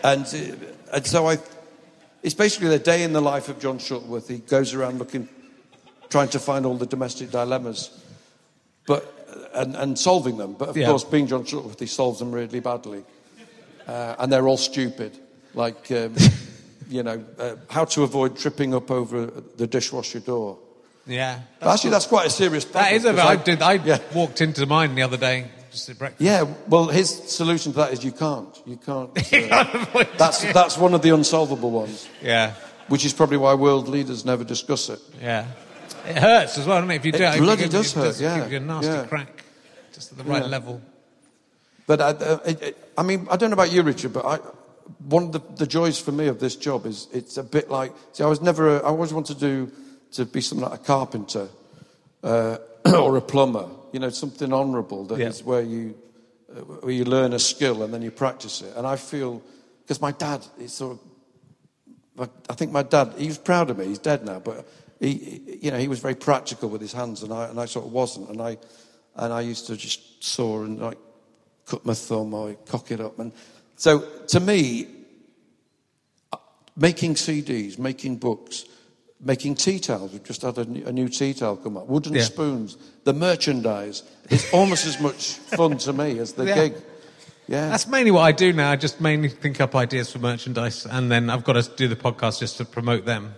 And, 0.03 0.25
uh, 0.27 0.95
and 0.97 1.07
so 1.07 1.29
I, 1.29 1.39
it's 2.25 2.35
basically 2.35 2.67
the 2.69 2.81
day 2.81 3.05
in 3.05 3.13
the 3.13 3.21
life 3.21 3.49
of 3.49 3.61
John 3.61 3.79
Shuttleworth. 3.79 4.27
He 4.27 4.39
goes 4.39 4.75
around 4.75 4.99
looking, 4.99 5.29
trying 6.09 6.31
to 6.31 6.41
find 6.41 6.67
all 6.67 6.75
the 6.77 6.85
domestic 6.87 7.31
dilemmas, 7.31 7.91
but 8.89 9.05
and, 9.55 9.77
and 9.77 9.97
solving 9.97 10.37
them. 10.37 10.55
But 10.55 10.71
of 10.71 10.77
Yeah. 10.77 10.89
course, 10.89 11.05
being 11.05 11.29
John 11.29 11.45
Shuttleworth, 11.45 11.79
he 11.79 11.87
solves 11.87 12.19
them 12.19 12.33
really 12.33 12.59
badly, 12.59 13.05
uh, 13.87 14.17
and 14.19 14.33
they're 14.33 14.49
all 14.49 14.57
stupid. 14.57 15.17
Like, 15.55 15.93
um, 15.93 16.17
you 16.91 17.05
know, 17.05 17.25
uh, 17.39 17.55
how 17.71 17.85
to 17.85 18.03
avoid 18.03 18.37
tripping 18.37 18.75
up 18.75 18.91
over 18.91 19.27
the 19.27 19.67
dishwasher 19.69 20.19
door. 20.19 20.59
Yeah. 21.09 21.41
But 21.59 21.75
actually, 21.75 21.91
that's 21.91 22.07
quite 22.07 22.27
a 22.27 22.31
serious 22.31 22.65
problem. 22.65 22.85
That 22.85 22.97
is 22.97 23.05
a. 23.05 23.15
'cause 23.15 23.21
I 23.27 23.37
did. 23.37 23.63
I 23.63 23.73
yeah. 23.75 23.99
walked 24.15 24.41
into 24.41 24.67
mine 24.67 24.95
the 24.95 25.03
other 25.03 25.17
day 25.17 25.47
just 25.71 25.89
at 25.89 25.99
breakfast. 25.99 26.21
Yeah, 26.23 26.45
well, 26.69 26.87
his 26.87 27.11
solution 27.11 27.73
to 27.73 27.79
that 27.79 27.93
is 27.93 28.05
you 28.05 28.13
can't. 28.13 28.57
You 28.67 28.77
can't. 28.77 29.11
uh, 29.53 30.05
that's, 30.17 30.43
that's 30.53 30.77
one 30.79 30.95
of 30.95 31.03
the 31.03 31.11
unsolvable 31.11 31.71
ones, 31.71 32.09
Yeah. 32.23 32.55
which 32.89 33.05
is 33.05 33.13
probably 33.13 33.37
why 33.37 33.55
world 33.55 33.89
leaders 33.89 34.25
never 34.25 34.45
discuss 34.45 34.89
it. 34.89 35.01
Yeah. 35.21 35.47
It 36.07 36.17
hurts 36.17 36.59
as 36.59 36.67
well, 36.67 36.79
doesn't 36.79 36.91
it? 36.91 36.97
If 36.97 37.05
you 37.07 37.13
do 37.13 37.25
it, 37.25 37.39
bloody 37.39 37.65
it, 37.65 37.71
does 37.71 37.95
it 37.97 38.01
hurt, 38.01 38.21
yeah, 38.21 38.41
Give 38.41 38.53
you 38.53 38.59
a 38.59 38.61
nasty 38.61 38.87
yeah. 38.93 39.07
crack, 39.07 39.45
just 39.93 40.13
at 40.13 40.19
the 40.19 40.25
right 40.25 40.43
Yeah. 40.43 40.49
level. 40.49 40.81
But 41.87 42.01
I, 42.01 42.05
uh, 42.11 42.39
it, 42.47 42.63
it, 42.63 42.93
I 42.97 43.03
mean, 43.03 43.27
I 43.31 43.37
don't 43.37 43.51
know 43.51 43.55
about 43.55 43.73
you, 43.73 43.83
Richard, 43.83 44.13
but 44.13 44.25
I, 44.25 44.37
one 45.09 45.25
of 45.25 45.33
the, 45.33 45.43
the 45.57 45.67
joys 45.67 46.01
for 46.01 46.13
me 46.13 46.29
of 46.29 46.39
this 46.41 46.57
job 46.57 46.87
is 46.87 47.09
it's 47.13 47.37
a 47.37 47.43
bit 47.43 47.71
like. 47.71 47.93
See, 48.13 48.23
I 48.25 48.27
was 48.27 48.41
never. 48.41 48.77
A, 48.77 48.81
I 48.81 48.89
always 48.89 49.13
wanted 49.13 49.39
to 49.39 49.41
do 49.41 49.73
to 50.13 50.25
be 50.25 50.41
something 50.41 50.69
like 50.69 50.81
a 50.81 50.83
carpenter 50.85 51.49
uh, 52.23 52.57
or 52.95 53.17
a 53.17 53.21
plumber. 53.21 53.69
You 53.93 54.01
know, 54.01 54.11
something 54.11 54.53
honourable 54.53 55.05
that 55.07 55.21
is 55.21 55.41
Yeah. 55.41 55.47
where 55.47 55.63
you 55.63 55.95
uh, 56.51 56.61
where 56.61 56.93
you 56.93 57.05
learn 57.05 57.33
a 57.33 57.39
skill 57.39 57.83
and 57.83 57.93
then 57.93 58.03
you 58.03 58.11
practice 58.11 58.63
it. 58.63 58.75
And 58.77 58.87
I 58.87 58.97
feel 58.97 59.43
because 59.83 60.01
my 60.01 60.13
dad 60.13 60.45
is 60.59 60.73
sort 60.73 60.93
of. 60.93 62.29
I 62.51 62.55
think 62.55 62.73
my 62.73 62.83
dad. 62.83 63.15
He 63.17 63.27
was 63.29 63.39
proud 63.39 63.71
of 63.71 63.79
me. 63.79 63.87
He's 63.87 63.99
dead 64.01 64.25
now, 64.25 64.41
but 64.41 64.67
he, 65.01 65.13
he- 65.15 65.59
you 65.63 65.71
know, 65.71 65.79
he 65.79 65.89
was 65.89 66.01
very 66.01 66.15
practical 66.17 66.69
with 66.69 66.81
his 66.81 66.93
hands, 66.93 67.23
and 67.23 67.33
I 67.33 67.45
and 67.49 67.61
I 67.61 67.67
sort 67.67 67.87
of 67.87 67.93
wasn't. 67.93 68.29
And 68.31 68.41
I 68.43 68.59
and 69.15 69.33
I 69.33 69.41
used 69.43 69.67
to 69.69 69.77
just 69.77 70.23
saw 70.25 70.63
and 70.65 70.81
like 70.81 70.99
cut 71.67 71.85
my 71.87 71.95
thumb 71.95 72.35
or 72.35 72.55
cock 72.67 72.91
it 72.91 73.01
up. 73.01 73.19
And 73.19 73.33
so 73.77 74.01
to 74.29 74.41
me, 74.41 74.87
uh, 76.33 76.37
making 76.77 77.15
CDs, 77.15 77.79
making 77.79 78.17
books, 78.17 78.65
making 79.21 79.55
tea 79.57 79.79
towels, 79.81 80.13
we've 80.13 80.23
just 80.25 80.43
had 80.43 80.57
a 80.59 80.65
new, 80.65 80.85
a 80.87 80.93
new 80.93 81.09
tea 81.09 81.35
towel 81.35 81.57
come 81.57 81.77
up, 81.77 81.87
wooden 81.89 82.15
Yeah. 82.15 82.23
spoons, 82.23 82.77
the 83.05 83.13
merchandise 83.13 84.03
is 84.31 84.47
almost 84.53 84.87
as 84.87 85.01
much 85.01 85.33
fun 85.57 85.77
to 85.79 85.93
me 85.93 86.19
as 86.19 86.35
the 86.35 86.45
Yeah. 86.47 86.55
gig. 86.55 86.75
Yeah. 87.49 87.69
That's 87.71 87.87
mainly 87.89 88.11
what 88.11 88.23
I 88.23 88.33
do 88.33 88.53
now. 88.53 88.71
I 88.71 88.77
just 88.77 89.01
mainly 89.01 89.29
think 89.31 89.61
up 89.61 89.75
ideas 89.75 90.13
for 90.13 90.19
merchandise, 90.19 90.87
and 90.87 91.11
then 91.11 91.31
I've 91.31 91.45
got 91.45 91.55
to 91.55 91.63
do 91.77 91.89
the 91.89 91.97
podcast 91.97 92.39
just 92.41 92.59
to 92.59 92.65
promote 92.65 93.07
them. 93.07 93.35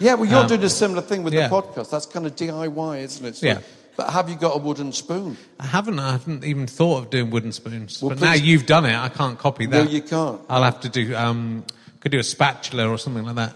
yeah, 0.00 0.14
well, 0.14 0.28
you're 0.28 0.40
Um, 0.40 0.48
doing 0.48 0.64
a 0.64 0.68
similar 0.68 1.02
thing 1.02 1.22
with 1.22 1.32
yeah. 1.34 1.46
the 1.48 1.54
podcast. 1.54 1.90
That's 1.90 2.06
kind 2.06 2.26
of 2.26 2.34
DIY, 2.34 2.98
isn't 3.04 3.24
it? 3.26 3.36
So- 3.36 3.46
Yeah. 3.46 3.58
But 3.96 4.10
have 4.10 4.28
you 4.28 4.34
got 4.34 4.56
a 4.56 4.58
wooden 4.58 4.90
spoon? 4.92 5.36
I 5.60 5.66
haven't. 5.66 6.00
I 6.00 6.10
haven't 6.10 6.42
even 6.44 6.66
thought 6.66 6.98
of 7.04 7.10
doing 7.10 7.30
wooden 7.30 7.52
spoons. 7.52 8.02
Well, 8.02 8.08
but 8.08 8.20
now 8.20 8.32
you've 8.32 8.66
done 8.66 8.86
it. 8.86 8.96
I 8.96 9.08
can't 9.08 9.38
copy 9.38 9.66
that. 9.66 9.84
No, 9.84 9.88
you 9.88 10.02
can't. 10.02 10.40
I'll 10.50 10.64
have 10.64 10.80
to 10.80 10.88
do. 10.88 11.14
Um, 11.14 11.62
could 12.00 12.10
do 12.10 12.18
a 12.18 12.24
spatula 12.24 12.88
or 12.88 12.98
something 12.98 13.22
like 13.24 13.36
that. 13.36 13.54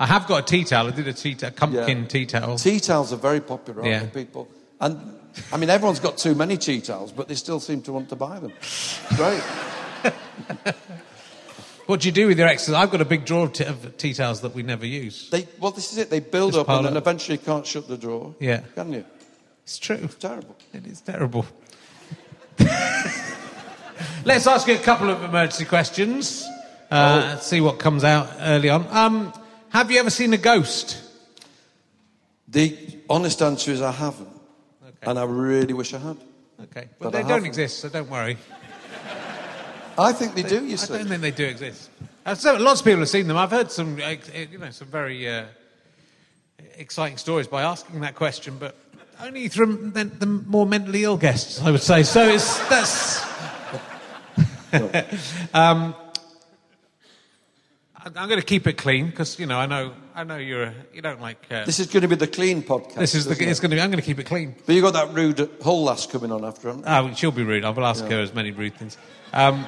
I 0.00 0.06
have 0.06 0.26
got 0.26 0.42
a 0.42 0.46
tea 0.46 0.64
towel. 0.64 0.88
I 0.88 0.90
did 0.90 1.06
a 1.08 1.12
tea 1.12 1.34
towel, 1.34 1.52
Pumpkin 1.52 1.98
Yeah. 2.02 2.06
tea 2.06 2.26
towel. 2.26 2.58
Tea 2.58 2.80
towels 2.80 3.12
are 3.12 3.16
very 3.16 3.40
popular, 3.40 3.80
aren't 3.82 3.92
Yeah. 3.92 4.00
they, 4.00 4.24
people? 4.24 4.48
And 4.80 5.18
I 5.52 5.56
mean, 5.56 5.70
everyone's 5.70 6.00
got 6.00 6.18
too 6.18 6.34
many 6.34 6.56
tea 6.56 6.80
towels, 6.80 7.12
but 7.12 7.28
they 7.28 7.34
still 7.34 7.60
seem 7.60 7.82
to 7.82 7.92
want 7.92 8.08
to 8.10 8.16
buy 8.16 8.38
them. 8.40 8.52
Great. 9.16 9.42
What 11.86 12.00
do 12.00 12.08
you 12.08 12.12
do 12.12 12.26
with 12.28 12.38
your 12.38 12.48
extras? 12.48 12.74
I've 12.74 12.90
got 12.90 13.02
a 13.02 13.04
big 13.04 13.26
drawer 13.26 13.44
of, 13.44 13.52
t- 13.52 13.64
of 13.64 13.98
tea 13.98 14.14
towels 14.14 14.40
that 14.40 14.54
we 14.54 14.62
never 14.62 14.86
use. 14.86 15.28
They, 15.28 15.46
well, 15.60 15.70
this 15.70 15.92
is 15.92 15.98
it. 15.98 16.08
They 16.08 16.20
build 16.20 16.54
Just 16.54 16.66
up 16.66 16.74
and 16.78 16.86
then 16.86 16.96
up. 16.96 17.02
eventually 17.02 17.36
you 17.36 17.44
can't 17.44 17.66
shut 17.66 17.88
the 17.88 17.98
drawer. 17.98 18.34
Yeah. 18.40 18.60
Can 18.74 18.94
you? 18.94 19.04
It's 19.64 19.78
true. 19.78 19.98
It's 20.02 20.14
terrible. 20.14 20.56
It 20.72 20.86
is 20.86 21.02
terrible. 21.02 21.44
Let's 24.24 24.46
ask 24.46 24.66
you 24.66 24.76
a 24.76 24.78
couple 24.78 25.10
of 25.10 25.22
emergency 25.24 25.66
questions. 25.66 26.46
Uh, 26.90 27.36
See 27.36 27.60
what 27.60 27.78
comes 27.78 28.02
out 28.02 28.30
early 28.40 28.70
on. 28.70 28.86
Um, 28.90 29.32
have 29.74 29.90
you 29.90 29.98
ever 29.98 30.10
seen 30.10 30.32
a 30.32 30.38
ghost? 30.38 31.02
The 32.48 32.76
honest 33.10 33.42
answer 33.42 33.72
is 33.72 33.82
I 33.82 33.90
haven't. 33.90 34.28
And 35.02 35.18
I 35.18 35.24
really 35.24 35.74
wish 35.74 35.92
I 35.92 35.98
had. 35.98 36.16
Okay. 36.62 36.88
But 36.98 37.00
But 37.00 37.12
they 37.12 37.18
I 37.18 37.22
don't 37.22 37.30
haven't. 37.30 37.46
exist, 37.46 37.80
so 37.80 37.88
don't 37.90 38.08
worry. 38.08 38.38
I 39.98 40.12
think 40.12 40.34
they 40.34 40.42
do, 40.42 40.64
you 40.64 40.72
I 40.72 40.76
see. 40.76 40.92
don't 40.94 41.08
think 41.08 41.20
they 41.20 41.30
do 41.30 41.44
exist. 41.44 41.90
Uh, 42.24 42.34
so, 42.34 42.54
lots 42.56 42.80
of 42.80 42.86
people 42.86 43.00
have 43.00 43.08
seen 43.08 43.28
them. 43.28 43.36
I've 43.36 43.50
heard 43.50 43.70
some, 43.70 44.00
uh, 44.00 44.14
you 44.50 44.58
know, 44.58 44.70
some 44.70 44.88
very 44.88 45.28
uh, 45.28 45.44
exciting 46.76 47.18
stories 47.18 47.46
by 47.46 47.62
asking 47.62 48.00
that 48.00 48.14
question, 48.14 48.56
but 48.58 48.74
only 49.20 49.48
from 49.48 49.92
the, 49.92 50.04
the 50.04 50.26
more 50.26 50.64
mentally 50.66 51.04
ill 51.04 51.16
guests, 51.18 51.60
I 51.60 51.70
would 51.70 51.82
say. 51.82 52.02
So 52.02 52.26
it's 52.28 52.58
that's. 52.68 53.22
um, 55.54 55.94
I- 55.94 56.03
I'm 58.04 58.28
going 58.28 58.40
to 58.40 58.44
keep 58.46 58.66
it 58.66 58.74
clean 58.74 59.06
because 59.06 59.38
you 59.38 59.46
know 59.46 59.58
I 59.58 59.66
know 59.66 59.94
I 60.14 60.24
know 60.24 60.36
you're 60.36 60.64
a, 60.64 60.74
you 60.92 61.00
don't 61.00 61.20
like. 61.22 61.38
Uh, 61.50 61.64
This 61.64 61.80
is 61.80 61.86
going 61.86 62.02
to 62.02 62.08
be 62.08 62.16
the 62.16 62.26
clean 62.26 62.62
podcast. 62.62 62.96
this 62.96 63.14
is 63.14 63.24
the, 63.24 63.32
isn't 63.32 63.48
it's 63.48 63.58
it? 63.58 63.62
going 63.62 63.70
to 63.70 63.76
be. 63.76 63.80
I'm 63.80 63.90
going 63.90 64.00
to 64.00 64.04
keep 64.06 64.18
it 64.18 64.24
clean. 64.26 64.54
But 64.66 64.74
you 64.74 64.82
got 64.82 64.92
that 64.92 65.14
rude 65.14 65.48
Hull 65.62 65.84
lass 65.84 66.06
coming 66.06 66.30
on 66.30 66.44
after 66.44 66.68
him. 66.68 66.82
Oh, 66.86 67.12
she'll 67.14 67.30
be 67.32 67.42
rude. 67.44 67.64
I 67.64 67.70
will 67.70 67.86
ask 67.86 68.04
her 68.04 68.20
as 68.20 68.34
many 68.34 68.50
rude 68.50 68.74
things. 68.76 68.98
Um, 69.32 69.64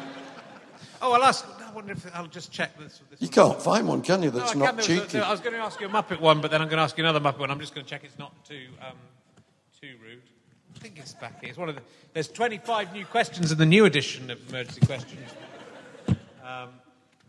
oh, 1.01 1.12
I'll 1.12 1.24
ask. 1.24 1.47
I 1.66 1.72
wonder 1.72 1.93
if 1.93 2.07
I'll 2.14 2.26
just 2.26 2.53
check 2.53 2.78
this. 2.78 3.01
this 3.11 3.20
You 3.22 3.28
one. 3.28 3.51
can't 3.53 3.62
find 3.62 3.89
one, 3.89 4.03
can 4.03 4.22
you? 4.22 4.30
That's 4.30 4.55
No, 4.55 4.64
I 4.64 4.66
not 4.72 4.78
can. 4.78 4.87
There 4.87 5.01
was 5.01 5.07
cheeky. 5.12 5.18
a- 5.18 5.24
I 5.26 5.30
was 5.30 5.41
going 5.41 5.53
to 5.55 5.59
ask 5.61 5.80
you 5.80 5.87
a 5.87 5.91
Muppet 5.91 6.20
one, 6.20 6.41
but 6.43 6.51
then 6.51 6.61
I'm 6.62 6.68
going 6.68 6.78
to 6.78 6.82
ask 6.84 6.97
you 6.99 7.05
another 7.05 7.20
Muppet 7.20 7.39
one. 7.39 7.51
I'm 7.51 7.61
just 7.61 7.74
going 7.74 7.84
to 7.87 7.91
check 7.91 8.03
it's 8.05 8.18
not 8.18 8.32
too 8.45 8.66
um, 8.82 8.97
too 9.80 9.95
rude. 10.03 10.22
I 10.74 10.78
think 10.78 10.99
it's 10.99 11.14
back 11.14 11.41
here. 11.41 11.49
It's 11.51 11.59
one 11.59 11.68
of 11.70 11.74
the. 11.74 11.82
There's 12.12 12.28
25 12.28 12.93
new 12.93 13.05
questions 13.07 13.51
in 13.53 13.57
the 13.59 13.66
new 13.66 13.87
edition 13.87 14.30
of 14.30 14.39
Emergency 14.51 14.84
Questions. 14.87 15.30
Um, 16.45 16.68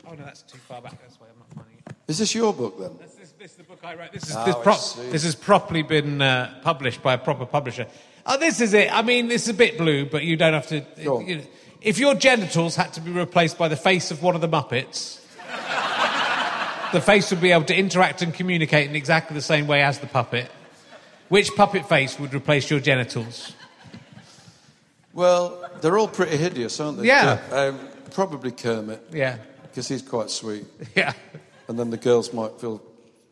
oh 0.08 0.14
no, 0.14 0.24
that's 0.26 0.42
too 0.44 0.58
far 0.68 0.82
back. 0.82 1.00
That's 1.02 1.20
why 1.20 1.28
I'm 1.32 1.40
not 1.40 1.54
finding 1.54 1.78
it. 1.88 1.96
Is 2.08 2.18
this 2.20 2.34
your 2.34 2.54
book 2.54 2.80
then? 2.80 2.98
This, 3.00 3.14
this, 3.16 3.32
this 3.40 3.52
is 3.52 3.58
the 3.58 3.64
book 3.64 3.80
I 3.84 3.96
wrote. 3.96 4.12
This 4.14 4.30
is 4.30 4.36
Oh, 4.36 4.46
this, 4.46 4.56
I 4.56 4.64
prop, 4.64 4.78
see. 4.80 5.10
this 5.10 5.24
has 5.24 5.36
properly 5.36 5.82
been 5.84 6.22
uh, 6.22 6.60
published 6.64 7.02
by 7.04 7.14
a 7.14 7.18
proper 7.18 7.46
publisher. 7.46 7.88
Oh, 8.26 8.38
this 8.38 8.62
is 8.62 8.74
it. 8.74 8.92
I 8.94 9.02
mean, 9.02 9.28
this 9.28 9.44
is 9.44 9.50
a 9.50 9.54
bit 9.54 9.78
blue, 9.78 10.06
but 10.06 10.24
you 10.24 10.36
don't 10.38 10.54
have 10.54 10.68
to. 10.68 10.84
You 10.98 11.06
know, 11.38 11.42
if 11.82 11.98
your 12.00 12.16
genitals 12.16 12.76
had 12.76 12.94
to 12.94 13.02
be 13.02 13.12
replaced 13.12 13.58
by 13.58 13.68
the 13.68 13.76
face 13.78 14.12
of 14.12 14.22
one 14.24 14.36
of 14.36 14.42
the 14.42 14.50
Muppets, 14.50 15.20
the 16.92 17.02
face 17.02 17.30
would 17.32 17.42
be 17.42 17.52
able 17.52 17.66
to 17.66 17.76
interact 17.78 18.22
and 18.22 18.34
communicate 18.34 18.90
in 18.90 18.96
exactly 18.96 19.36
the 19.36 19.42
same 19.42 19.68
way 19.68 19.82
as 19.82 20.00
the 20.00 20.08
puppet. 20.08 20.50
Which 21.30 21.54
puppet 21.56 21.88
face 21.90 22.20
would 22.20 22.34
replace 22.34 22.70
your 22.70 22.80
genitals? 22.80 23.54
Well, 25.14 25.70
they're 25.82 25.98
all 25.98 26.08
pretty 26.08 26.38
hideous, 26.38 26.80
aren't 26.80 27.00
they? 27.00 27.08
Yeah. 27.08 27.40
Um, 27.52 27.80
probably 28.12 28.52
Kermit, 28.52 29.02
Yeah, 29.12 29.38
because 29.78 29.90
he's 29.90 30.02
quite 30.02 30.32
sweet. 30.32 30.66
yeah. 30.96 31.14
And 31.68 31.78
then 31.78 31.92
the 31.92 31.98
girls 31.98 32.34
might 32.34 32.60
feel 32.60 32.82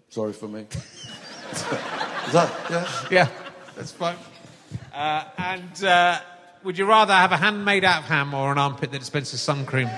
sorry 0.10 0.32
for 0.32 0.48
me. 0.48 0.60
is 1.52 1.64
that, 2.34 2.52
yeah? 2.70 2.88
Yeah, 3.10 3.28
that's 3.76 3.92
fine. 3.92 4.16
Uh, 4.94 5.24
and 5.40 5.84
uh, 5.84 6.20
would 6.64 6.78
you 6.78 6.86
rather 6.86 7.14
have 7.14 7.32
a 7.32 7.38
hand 7.38 7.66
made 7.66 7.84
out 7.84 8.04
of 8.04 8.06
ham 8.06 8.36
or 8.36 8.52
an 8.52 8.60
armpit 8.60 8.92
that 8.92 9.00
dispenses 9.00 9.42
sun 9.42 9.66
cream? 9.66 9.90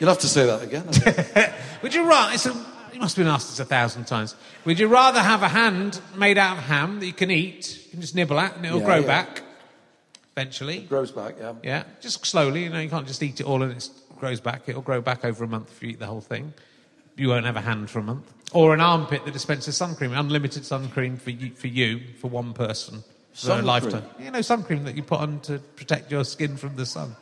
You'll 0.00 0.08
have 0.08 0.18
to 0.18 0.26
say 0.26 0.44
that 0.44 0.62
again. 0.64 1.52
Would 1.82 1.94
you 1.94 2.08
rather? 2.08 2.34
It's 2.34 2.46
a, 2.46 2.66
you 2.92 2.98
must 2.98 3.16
have 3.16 3.24
been 3.24 3.32
asked 3.32 3.50
this 3.50 3.60
a 3.60 3.64
thousand 3.64 4.06
times. 4.08 4.34
Would 4.64 4.80
you 4.80 4.88
rather 4.88 5.20
have 5.20 5.44
a 5.44 5.48
hand 5.48 6.00
made 6.16 6.36
out 6.36 6.58
of 6.58 6.64
ham 6.64 6.98
that 6.98 7.06
you 7.06 7.12
can 7.12 7.30
eat, 7.30 7.84
you 7.84 7.90
can 7.92 8.00
just 8.00 8.16
nibble 8.16 8.40
at, 8.40 8.56
and 8.56 8.66
it'll 8.66 8.80
Yeah, 8.80 8.84
grow 8.84 8.98
yeah. 8.98 9.06
back 9.06 9.42
eventually? 10.36 10.80
Grows 10.80 11.12
back, 11.12 11.36
yeah. 11.38 11.52
Yeah, 11.62 11.84
just 12.00 12.26
slowly. 12.26 12.64
You 12.64 12.70
know, 12.70 12.80
you 12.80 12.90
can't 12.90 13.06
just 13.06 13.22
eat 13.22 13.38
it 13.38 13.46
all 13.46 13.62
and 13.62 13.70
it 13.70 13.88
grows 14.22 14.40
back. 14.40 14.68
It'll 14.68 14.82
grow 14.82 15.00
back 15.00 15.24
over 15.24 15.42
a 15.42 15.48
month 15.48 15.72
if 15.72 15.82
you 15.82 15.88
eat 15.90 15.98
the 15.98 16.06
whole 16.06 16.20
thing. 16.20 16.54
You 17.16 17.30
won't 17.30 17.44
have 17.44 17.56
a 17.56 17.60
hand 17.60 17.90
for 17.90 17.98
a 17.98 18.04
month. 18.04 18.32
Or 18.52 18.72
an 18.72 18.80
armpit 18.80 19.24
that 19.24 19.32
dispenses 19.32 19.76
sun 19.76 19.96
cream, 19.96 20.12
unlimited 20.12 20.64
sun 20.64 20.88
cream 20.90 21.16
for 21.16 21.30
you, 21.30 21.50
for 21.50 21.66
you, 21.66 22.00
for 22.20 22.28
one 22.28 22.52
person, 22.52 23.02
for 23.32 23.46
Sun 23.46 23.60
a 23.60 23.62
lifetime. 23.66 24.04
You 24.20 24.30
know, 24.30 24.40
sun 24.40 24.62
cream 24.62 24.84
that 24.84 24.94
you 24.94 25.02
put 25.02 25.18
on 25.18 25.40
to 25.40 25.58
protect 25.74 26.12
your 26.12 26.22
skin 26.22 26.56
from 26.56 26.76
the 26.76 26.86
sun. 26.86 27.16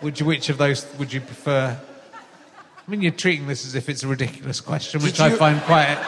Would 0.00 0.20
you, 0.20 0.24
which 0.24 0.48
of 0.48 0.56
those 0.56 0.86
would 0.98 1.12
you 1.12 1.20
prefer? 1.20 1.78
I 2.14 2.90
mean, 2.90 3.02
you're 3.02 3.12
treating 3.12 3.46
this 3.46 3.66
as 3.66 3.74
if 3.74 3.90
it's 3.90 4.02
a 4.02 4.08
ridiculous 4.08 4.62
question, 4.62 5.02
which 5.02 5.20
I 5.20 5.28
find 5.36 5.60
quite, 5.60 5.98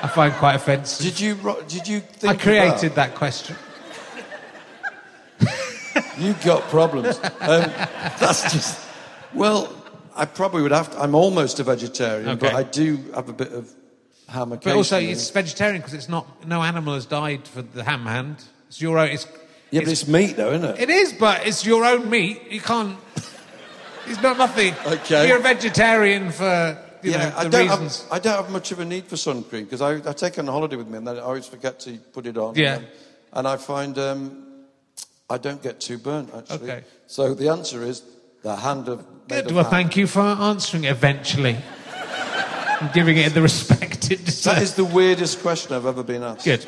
I 0.00 0.06
find 0.06 0.32
quite 0.34 0.54
offensive. 0.54 1.04
Did 1.04 1.18
you, 1.18 1.34
did 1.66 1.88
you 1.88 2.00
think 2.00 2.32
I 2.32 2.36
created 2.36 2.94
that 2.94 3.16
question. 3.16 3.56
You've 6.18 6.42
got 6.44 6.62
problems. 6.68 7.18
Um, 7.18 7.32
that's 8.20 8.52
just. 8.52 8.81
Well, 9.34 9.72
I 10.14 10.24
probably 10.24 10.62
would 10.62 10.72
have 10.72 10.90
to. 10.90 11.00
I'm 11.00 11.14
almost 11.14 11.60
a 11.60 11.64
vegetarian, 11.64 12.38
but 12.38 12.54
I 12.54 12.62
do 12.62 12.96
have 13.14 13.28
a 13.28 13.32
bit 13.32 13.52
of 13.52 13.72
ham 14.28 14.50
But 14.50 14.66
also, 14.66 14.98
it's 14.98 15.30
vegetarian 15.30 15.80
because 15.80 15.94
it's 15.94 16.08
not. 16.08 16.46
No 16.46 16.62
animal 16.62 16.94
has 16.94 17.06
died 17.06 17.46
for 17.46 17.62
the 17.62 17.84
ham 17.84 18.06
hand. 18.06 18.44
It's 18.68 18.80
your 18.80 18.98
own. 18.98 19.10
It's, 19.10 19.26
yeah, 19.70 19.80
but 19.80 19.88
it's 19.88 20.06
meat, 20.06 20.36
though, 20.36 20.52
isn't 20.52 20.70
it? 20.70 20.80
it 20.80 20.90
is, 20.90 21.12
but 21.12 21.46
it's 21.46 21.64
your 21.64 21.84
own 21.84 22.10
meat. 22.10 22.42
You 22.50 22.60
can't. 22.60 22.98
It's 24.06 24.20
not 24.20 24.36
nothing. 24.36 24.74
Okay. 24.86 25.28
You're 25.28 25.38
a 25.38 25.42
vegetarian 25.42 26.30
for 26.30 26.78
you 27.02 27.12
know 27.12 27.32
I 27.36 27.44
the 27.44 27.50
don't, 27.50 27.68
reasons. 27.68 28.02
have, 28.02 28.12
I 28.12 28.18
don't 28.18 28.36
have 28.36 28.50
much 28.50 28.72
of 28.72 28.80
a 28.80 28.84
need 28.84 29.06
for 29.06 29.16
sun 29.16 29.44
cream 29.44 29.64
because 29.64 29.80
I, 29.80 29.94
I 30.08 30.12
take 30.12 30.34
it 30.34 30.40
on 30.40 30.46
holiday 30.46 30.76
with 30.76 30.88
me 30.88 30.98
and 30.98 31.06
then 31.06 31.16
I 31.16 31.20
always 31.20 31.46
forget 31.46 31.80
to 31.80 31.96
put 32.12 32.26
it 32.26 32.36
on. 32.36 32.54
Yeah. 32.54 32.76
And, 32.76 32.86
and 33.32 33.48
I 33.48 33.56
find 33.56 33.98
um, 33.98 34.44
I 35.30 35.38
don't 35.38 35.62
get 35.62 35.80
too 35.80 35.98
burnt, 35.98 36.30
actually. 36.34 36.70
Okay. 36.70 36.84
So 37.06 37.34
the 37.34 37.48
answer 37.48 37.82
is 37.82 38.02
the 38.42 38.56
hand 38.56 38.88
of. 38.88 39.06
Good. 39.32 39.52
Well, 39.52 39.64
thank 39.64 39.96
you 39.96 40.06
for 40.06 40.20
answering 40.20 40.84
eventually. 40.84 41.56
and 42.80 42.92
giving 42.92 43.16
it 43.16 43.32
the 43.34 43.42
respect 43.42 44.10
it 44.10 44.24
deserves. 44.24 44.44
That 44.54 44.62
is 44.62 44.74
the 44.74 44.84
weirdest 44.84 45.40
question 45.40 45.74
I've 45.74 45.86
ever 45.86 46.02
been 46.02 46.22
asked. 46.22 46.44
Good. 46.44 46.66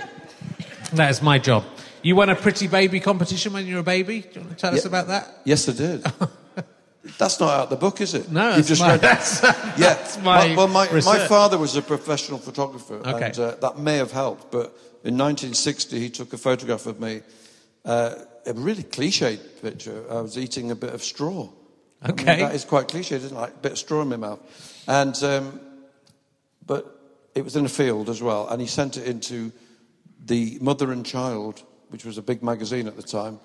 That 0.94 1.10
is 1.10 1.20
my 1.22 1.38
job. 1.38 1.64
You 2.02 2.16
won 2.16 2.28
a 2.30 2.36
pretty 2.36 2.68
baby 2.68 3.00
competition 3.00 3.52
when 3.52 3.66
you 3.66 3.74
were 3.74 3.80
a 3.80 3.84
baby. 3.84 4.20
Do 4.20 4.28
you 4.34 4.40
want 4.40 4.50
to 4.50 4.56
tell 4.56 4.74
us 4.74 4.84
about 4.84 5.08
that? 5.08 5.40
Yes, 5.44 5.68
I 5.68 5.72
did. 5.72 6.06
That's 7.18 7.38
not 7.40 7.50
out 7.50 7.70
the 7.70 7.76
book, 7.76 8.00
is 8.00 8.14
it? 8.14 8.30
No, 8.30 8.56
You've 8.56 8.66
just 8.66 8.80
my- 8.80 8.92
read 8.92 9.00
that's- 9.10 9.40
Yeah. 9.78 9.94
that's 9.94 10.18
my 10.22 10.54
well, 10.56 10.68
my, 10.68 10.90
my 10.90 11.18
father 11.28 11.58
was 11.58 11.76
a 11.76 11.82
professional 11.82 12.38
photographer, 12.38 12.94
Okay. 13.04 13.26
and 13.26 13.38
uh, 13.38 13.54
that 13.60 13.78
may 13.78 13.96
have 13.98 14.10
helped. 14.12 14.50
But 14.50 14.72
in 15.04 15.18
1960, 15.18 15.98
he 16.00 16.08
took 16.08 16.32
a 16.32 16.38
photograph 16.38 16.86
of 16.86 17.00
me, 17.00 17.20
uh, 17.84 18.14
a 18.46 18.52
really 18.54 18.84
cliched 18.84 19.60
picture. 19.60 20.02
I 20.10 20.20
was 20.22 20.38
eating 20.38 20.70
a 20.70 20.74
bit 20.74 20.94
of 20.94 21.02
straw. 21.02 21.48
I 22.04 22.08
mean, 22.08 22.20
Okay. 22.20 22.36
that 22.42 22.54
is 22.54 22.64
quite 22.64 22.88
cliched, 22.88 23.12
isn't 23.12 23.32
it? 23.32 23.34
Like 23.34 23.54
a 23.54 23.58
bit 23.58 23.72
of 23.72 23.78
straw 23.78 24.02
in 24.02 24.08
my 24.08 24.16
mouth. 24.16 24.40
And, 24.86 25.16
um, 25.24 25.60
but 26.66 26.98
it 27.34 27.42
was 27.44 27.56
in 27.56 27.64
a 27.64 27.68
field 27.68 28.08
as 28.08 28.22
well, 28.22 28.46
and 28.48 28.60
he 28.60 28.66
sent 28.66 28.96
it 28.96 29.06
into 29.06 29.50
the 30.26 30.58
Mother 30.60 30.92
and 30.92 31.04
Child, 31.04 31.62
which 31.88 32.04
was 32.04 32.18
a 32.18 32.22
big 32.22 32.42
magazine 32.42 32.86
at 32.86 32.96
the 32.96 33.02
time, 33.02 33.40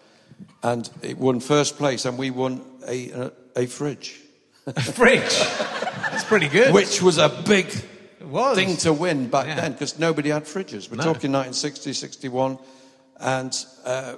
and 0.64 0.89
it 1.01 1.18
won 1.18 1.39
first 1.39 1.78
place, 1.78 2.05
and 2.05 2.18
we 2.18 2.30
won 2.32 2.62
a, 2.88 3.10
a, 3.12 3.32
a 3.55 3.66
fridge, 3.66 4.20
Fridge. 4.93 5.39
That's 6.12 6.24
pretty 6.26 6.47
good. 6.47 6.74
which 6.74 7.01
was 7.01 7.18
a 7.18 7.30
big 7.47 7.68
thing 7.68 8.78
to 8.78 8.93
win 8.93 9.28
back 9.30 9.47
Yeah. 9.47 9.55
then 9.62 9.72
because 9.74 9.97
nobody 9.97 10.30
had 10.30 10.43
fridges. 10.43 10.89
We're 10.89 10.97
No. 10.97 11.03
talking 11.14 11.32
1960, 11.32 11.93
61, 11.93 12.60
and 13.20 13.66
uh, 13.86 14.16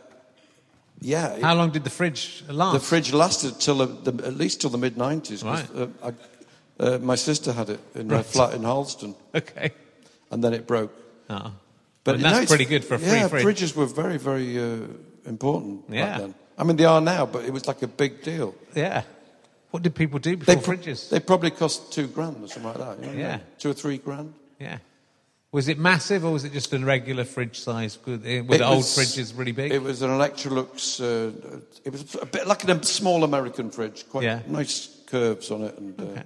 yeah, 1.01 1.39
How 1.41 1.55
long 1.55 1.71
did 1.71 1.83
the 1.83 1.89
fridge 1.89 2.43
last? 2.47 2.73
the 2.73 2.79
fridge 2.79 3.11
lasted 3.13 3.59
till 3.59 3.75
the, 3.85 4.11
the, 4.11 4.25
at 4.27 4.35
least 4.37 4.61
till 4.61 4.69
the 4.69 4.77
mid 4.77 4.95
90s. 4.95 5.43
Right. 5.43 5.67
Uh, 5.75 5.87
I, 6.07 6.13
uh, 6.83 6.97
my 6.99 7.15
sister 7.15 7.51
had 7.53 7.69
it 7.69 7.79
in 7.95 8.09
her 8.09 8.23
flat 8.23 8.53
in 8.53 8.61
Halston, 8.63 9.15
Okay. 9.35 9.71
and 10.31 10.43
then 10.43 10.53
it 10.53 10.65
broke. 10.67 10.91
Oh. 11.29 11.51
But 12.03 12.19
that's 12.19 12.33
it's- 12.37 12.49
pretty 12.49 12.65
good 12.65 12.83
for 12.85 12.95
a 12.95 12.99
free 12.99 13.07
yeah, 13.19 13.27
fridge. 13.27 13.45
fridges 13.45 13.75
were 13.75 13.85
very, 13.85 14.17
very 14.17 14.57
uh, 14.57 14.77
important 15.25 15.83
Yeah. 15.89 16.05
back 16.05 16.17
then. 16.19 16.33
I 16.57 16.63
mean, 16.63 16.77
they 16.77 16.85
are 16.85 17.01
now, 17.01 17.25
but 17.25 17.45
it 17.45 17.51
was 17.53 17.67
like 17.67 17.81
a 17.83 17.87
big 17.87 18.21
deal. 18.23 18.53
Yeah. 18.75 19.03
What 19.71 19.83
did 19.83 19.95
people 19.95 20.19
do 20.19 20.35
before 20.37 20.55
They, 20.55 20.61
pro- 20.61 20.75
fridges? 20.75 21.09
they 21.09 21.19
probably 21.19 21.51
cost 21.51 21.91
two 21.93 22.07
grand 22.07 22.43
or 22.43 22.47
something 22.47 22.63
like 22.71 22.77
that. 22.77 22.99
you 22.99 23.05
know? 23.13 23.17
Yeah. 23.19 23.39
Two 23.57 23.69
or 23.71 23.73
three 23.73 23.97
grand. 23.97 24.33
Yeah. 24.59 24.77
Was 25.51 25.67
it 25.67 25.77
massive 25.77 26.23
or 26.23 26.31
was 26.31 26.45
it 26.45 26.53
just 26.53 26.71
a 26.71 26.79
regular 26.79 27.25
fridge 27.25 27.59
size? 27.59 27.97
Were 28.05 28.15
the 28.17 28.37
It 28.37 28.61
old 28.61 28.77
was- 28.77 28.97
fridges 28.97 29.37
really 29.37 29.51
big? 29.51 29.71
It 29.73 29.83
was 29.83 30.01
an 30.01 30.09
Electrolux. 30.09 30.99
Uh, 31.01 31.59
it 31.83 31.91
was 31.91 32.15
a 32.21 32.25
bit 32.25 32.47
like 32.47 32.63
a 32.67 32.83
small 32.85 33.23
American 33.25 33.69
fridge, 33.69 34.05
quite 34.09 34.23
Yeah. 34.23 34.39
nice 34.47 34.87
curves 35.07 35.51
on 35.51 35.63
it. 35.63 35.77
And, 35.77 35.99
uh, 35.99 36.03
Okay. 36.03 36.23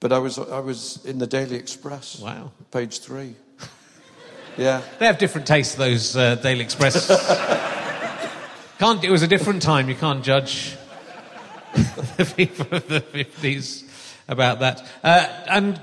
But 0.00 0.12
I 0.12 0.18
was 0.18 0.38
I 0.38 0.60
was 0.60 1.00
in 1.04 1.18
the 1.18 1.26
Daily 1.26 1.56
Express. 1.56 2.20
Wow. 2.20 2.52
Page 2.72 3.00
three. 3.00 3.34
yeah. 4.56 4.80
They 4.98 5.04
have 5.04 5.18
different 5.18 5.46
tastes, 5.46 5.74
those 5.74 6.16
uh, 6.16 6.36
Daily 6.36 6.62
Express. 6.62 7.06
can't, 8.78 9.04
it 9.04 9.10
was 9.10 9.20
a 9.22 9.26
different 9.28 9.60
time. 9.60 9.90
You 9.90 9.94
can't 9.96 10.24
judge 10.24 10.74
the 12.16 12.24
people 12.34 12.66
of 12.74 12.88
the 12.88 13.02
50s 13.02 13.84
about 14.26 14.60
that. 14.60 14.82
Uh, 15.04 15.26
and 15.46 15.78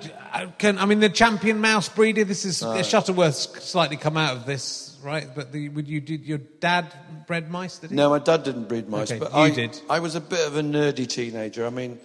can, 0.58 0.78
I 0.78 0.86
mean, 0.86 1.00
the 1.00 1.10
champion 1.10 1.60
mouse 1.60 1.90
breeder, 1.90 2.24
this 2.24 2.46
is 2.46 2.60
Shuttleworth's 2.88 3.64
slightly 3.64 3.98
come 3.98 4.18
out 4.18 4.38
of 4.38 4.46
this, 4.46 4.98
right? 5.04 5.28
But 5.34 5.52
the, 5.52 5.70
would 5.70 5.88
you, 5.88 6.00
did 6.00 6.26
your 6.26 6.38
dad 6.38 6.94
bred 7.28 7.50
mice, 7.50 7.80
did 7.80 7.90
he? 7.90 7.96
No, 7.96 8.10
my 8.10 8.20
dad 8.20 8.44
didn't 8.44 8.68
breed 8.68 8.88
mice, 8.88 9.12
Okay, 9.12 9.20
but 9.20 9.32
you 9.32 9.38
I 9.38 9.50
did. 9.50 9.82
I 9.90 10.00
was 10.00 10.16
a 10.16 10.22
bit 10.22 10.48
of 10.48 10.56
a 10.56 10.62
nerdy 10.62 11.08
teenager. 11.08 11.66
I 11.66 11.70
mean, 11.70 12.00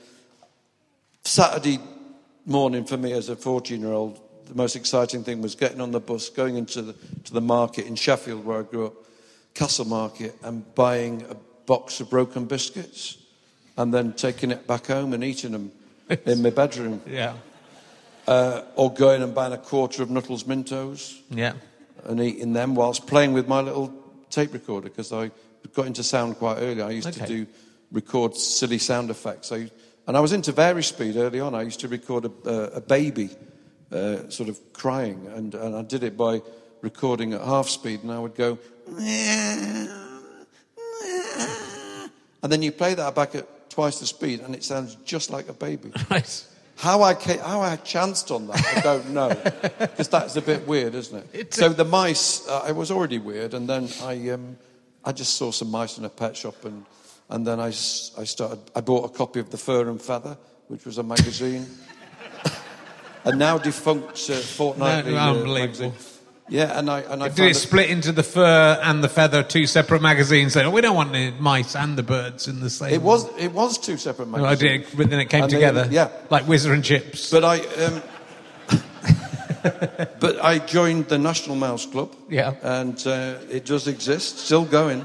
Saturday 1.25 1.79
morning 2.47 2.85
for 2.85 2.97
me 2.97 3.13
as 3.13 3.29
a 3.29 3.37
14 3.37 3.81
year 3.81 3.93
old 3.93 4.21
the 4.53 4.55
most 4.55 4.77
exciting 4.77 5.25
thing 5.25 5.41
was 5.41 5.55
getting 5.55 5.81
on 5.81 5.93
the 5.93 6.01
bus, 6.01 6.29
going 6.29 6.57
into 6.57 6.83
the, 6.83 6.93
to 7.25 7.33
the 7.33 7.41
market 7.41 7.87
in 7.87 7.95
Sheffield, 7.95 8.45
where 8.45 8.61
I 8.61 8.63
grew 8.63 8.87
up, 8.87 8.95
Castle 9.55 9.87
Market, 9.87 10.37
and 10.43 10.75
buying 10.75 11.25
a 11.31 11.35
box 11.67 12.01
of 12.01 12.11
broken 12.11 12.45
biscuits, 12.45 13.17
and 13.79 13.95
then 13.95 14.13
taking 14.13 14.51
it 14.51 14.67
back 14.67 14.87
home 14.87 15.15
and 15.15 15.25
eating 15.25 15.53
them 15.53 15.73
in 16.27 16.43
my 16.43 16.51
bedroom. 16.51 17.01
Yeah. 17.07 17.35
Uh, 18.27 18.63
or 18.77 18.93
going 18.93 19.23
and 19.23 19.35
buying 19.35 19.53
a 19.53 19.59
quarter 19.59 20.03
of 20.03 20.09
Nuttall's 20.11 20.45
Mintos 20.45 21.19
Yeah. 21.31 21.55
and 22.05 22.21
eating 22.21 22.53
them 22.53 22.75
whilst 22.77 23.07
playing 23.07 23.33
with 23.33 23.49
my 23.49 23.61
little 23.61 23.93
tape 24.31 24.53
recorder 24.53 24.89
because 24.89 25.13
I 25.13 25.31
got 25.75 25.87
into 25.87 26.03
sound 26.05 26.39
quite 26.39 26.59
early. 26.59 26.83
I 26.83 26.91
used 26.91 27.09
Okay. 27.09 27.27
to 27.27 27.27
do 27.27 27.47
record 27.91 28.37
silly 28.37 28.79
sound 28.79 29.11
effects. 29.11 29.51
I, 29.51 29.69
and 30.07 30.17
I 30.17 30.21
was 30.21 30.33
into 30.33 30.53
vari-speed 30.53 31.17
early 31.17 31.41
on. 31.41 31.55
I 31.55 31.63
used 31.63 31.81
to 31.81 31.89
record 31.89 32.25
a, 32.27 32.31
a, 32.49 32.63
a 32.77 32.81
baby 32.81 33.31
uh, 33.91 34.29
sort 34.31 34.49
of 34.49 34.59
crying, 34.73 35.27
and, 35.35 35.55
and 35.55 35.75
I 35.77 35.83
did 35.83 36.03
it 36.05 36.17
by 36.17 36.43
recording 36.81 37.33
at 37.35 37.41
half 37.43 37.69
speed, 37.69 38.03
and 38.03 38.11
I 38.13 38.19
would 38.21 38.35
go. 38.37 38.57
And 42.43 42.51
then 42.51 42.63
you 42.63 42.73
play 42.73 42.95
that 42.95 43.15
back 43.15 43.35
at 43.35 43.71
twice 43.71 43.99
the 44.01 44.07
speed, 44.07 44.41
and 44.41 44.55
it 44.55 44.65
sounds 44.65 44.97
just 45.05 45.31
like 45.31 45.49
a 45.49 45.53
baby. 45.53 45.93
Right. 46.11 46.45
How 46.83 47.01
I 47.05 47.15
ca- 47.15 47.39
how 47.39 47.61
I 47.61 47.77
chanced 47.77 48.33
on 48.33 48.49
that, 48.49 48.77
I 48.77 48.81
don't 48.81 49.11
know, 49.11 49.29
because 49.79 50.09
that's 50.09 50.35
a 50.35 50.43
bit 50.43 50.67
weird, 50.67 50.97
isn't 50.97 51.17
it? 51.17 51.27
It's 51.33 51.57
so 51.57 51.69
the 51.69 51.85
mice, 51.85 52.45
uh, 52.49 52.67
it 52.69 52.75
was 52.75 52.91
already 52.91 53.19
weird, 53.19 53.55
and 53.55 53.69
then 53.69 53.89
I 54.03 54.31
um, 54.31 54.59
I 55.05 55.13
just 55.13 55.37
saw 55.37 55.53
some 55.53 55.71
mice 55.71 55.99
in 55.99 56.05
a 56.05 56.09
pet 56.09 56.37
shop, 56.37 56.65
and 56.65 56.85
and 57.31 57.47
then 57.47 57.61
I, 57.61 57.67
I 57.69 58.25
started. 58.25 58.59
I 58.75 58.81
bought 58.81 59.05
a 59.05 59.17
copy 59.17 59.39
of 59.39 59.49
the 59.51 59.59
Fur 59.59 59.89
and 59.89 60.03
Feather, 60.03 60.37
which 60.67 60.85
was 60.85 60.99
a 60.99 61.05
magazine, 61.05 61.67
a 63.25 63.37
now 63.37 63.59
defunct 63.59 64.29
uh, 64.29 64.35
fortnightly 64.35 65.13
No, 65.13 65.19
uh, 65.19 65.31
unbelievable. 65.35 65.91
magazine. 65.91 66.12
Yeah, 66.49 66.79
and 66.79 66.91
I 66.91 67.01
and 67.01 67.23
I 67.23 67.29
Did 67.29 67.51
it 67.51 67.55
split 67.55 67.89
into 67.89 68.13
the 68.13 68.23
fur 68.23 68.79
and 68.83 69.03
the 69.03 69.09
feather, 69.09 69.43
two 69.43 69.67
separate 69.67 70.03
magazines? 70.03 70.53
So 70.53 70.69
we 70.71 70.81
don't 70.81 70.97
want 70.97 71.13
the 71.13 71.31
mice 71.39 71.75
and 71.77 71.97
the 71.97 72.03
birds 72.03 72.49
in 72.49 72.61
the 72.61 72.69
same. 72.69 72.93
it 72.93 73.01
was 73.01 73.27
it 73.39 73.53
was 73.53 73.79
two 73.79 73.97
separate 73.97 74.29
Well, 74.29 74.45
I 74.45 74.51
magazines. 74.51 74.89
did, 74.89 74.97
but 74.99 75.11
then 75.11 75.21
it 75.21 75.27
came 75.31 75.45
And 75.45 75.51
they- 75.53 75.57
together. 75.57 75.89
yeah. 75.91 76.09
Like 76.31 76.45
Whizzer 76.45 76.73
and 76.75 76.85
Chips. 76.85 77.31
But 77.31 77.45
I, 77.45 77.59
um, 77.85 78.03
but 80.21 80.45
I 80.45 80.59
joined 80.59 81.09
the 81.09 81.19
National 81.19 81.57
Mouse 81.57 81.87
Club. 81.87 82.15
Yeah. 82.29 82.55
And 82.63 82.99
uh, 83.07 83.37
it 83.51 83.65
does 83.65 83.87
exist, 83.87 84.39
still 84.39 84.65
going. 84.65 85.05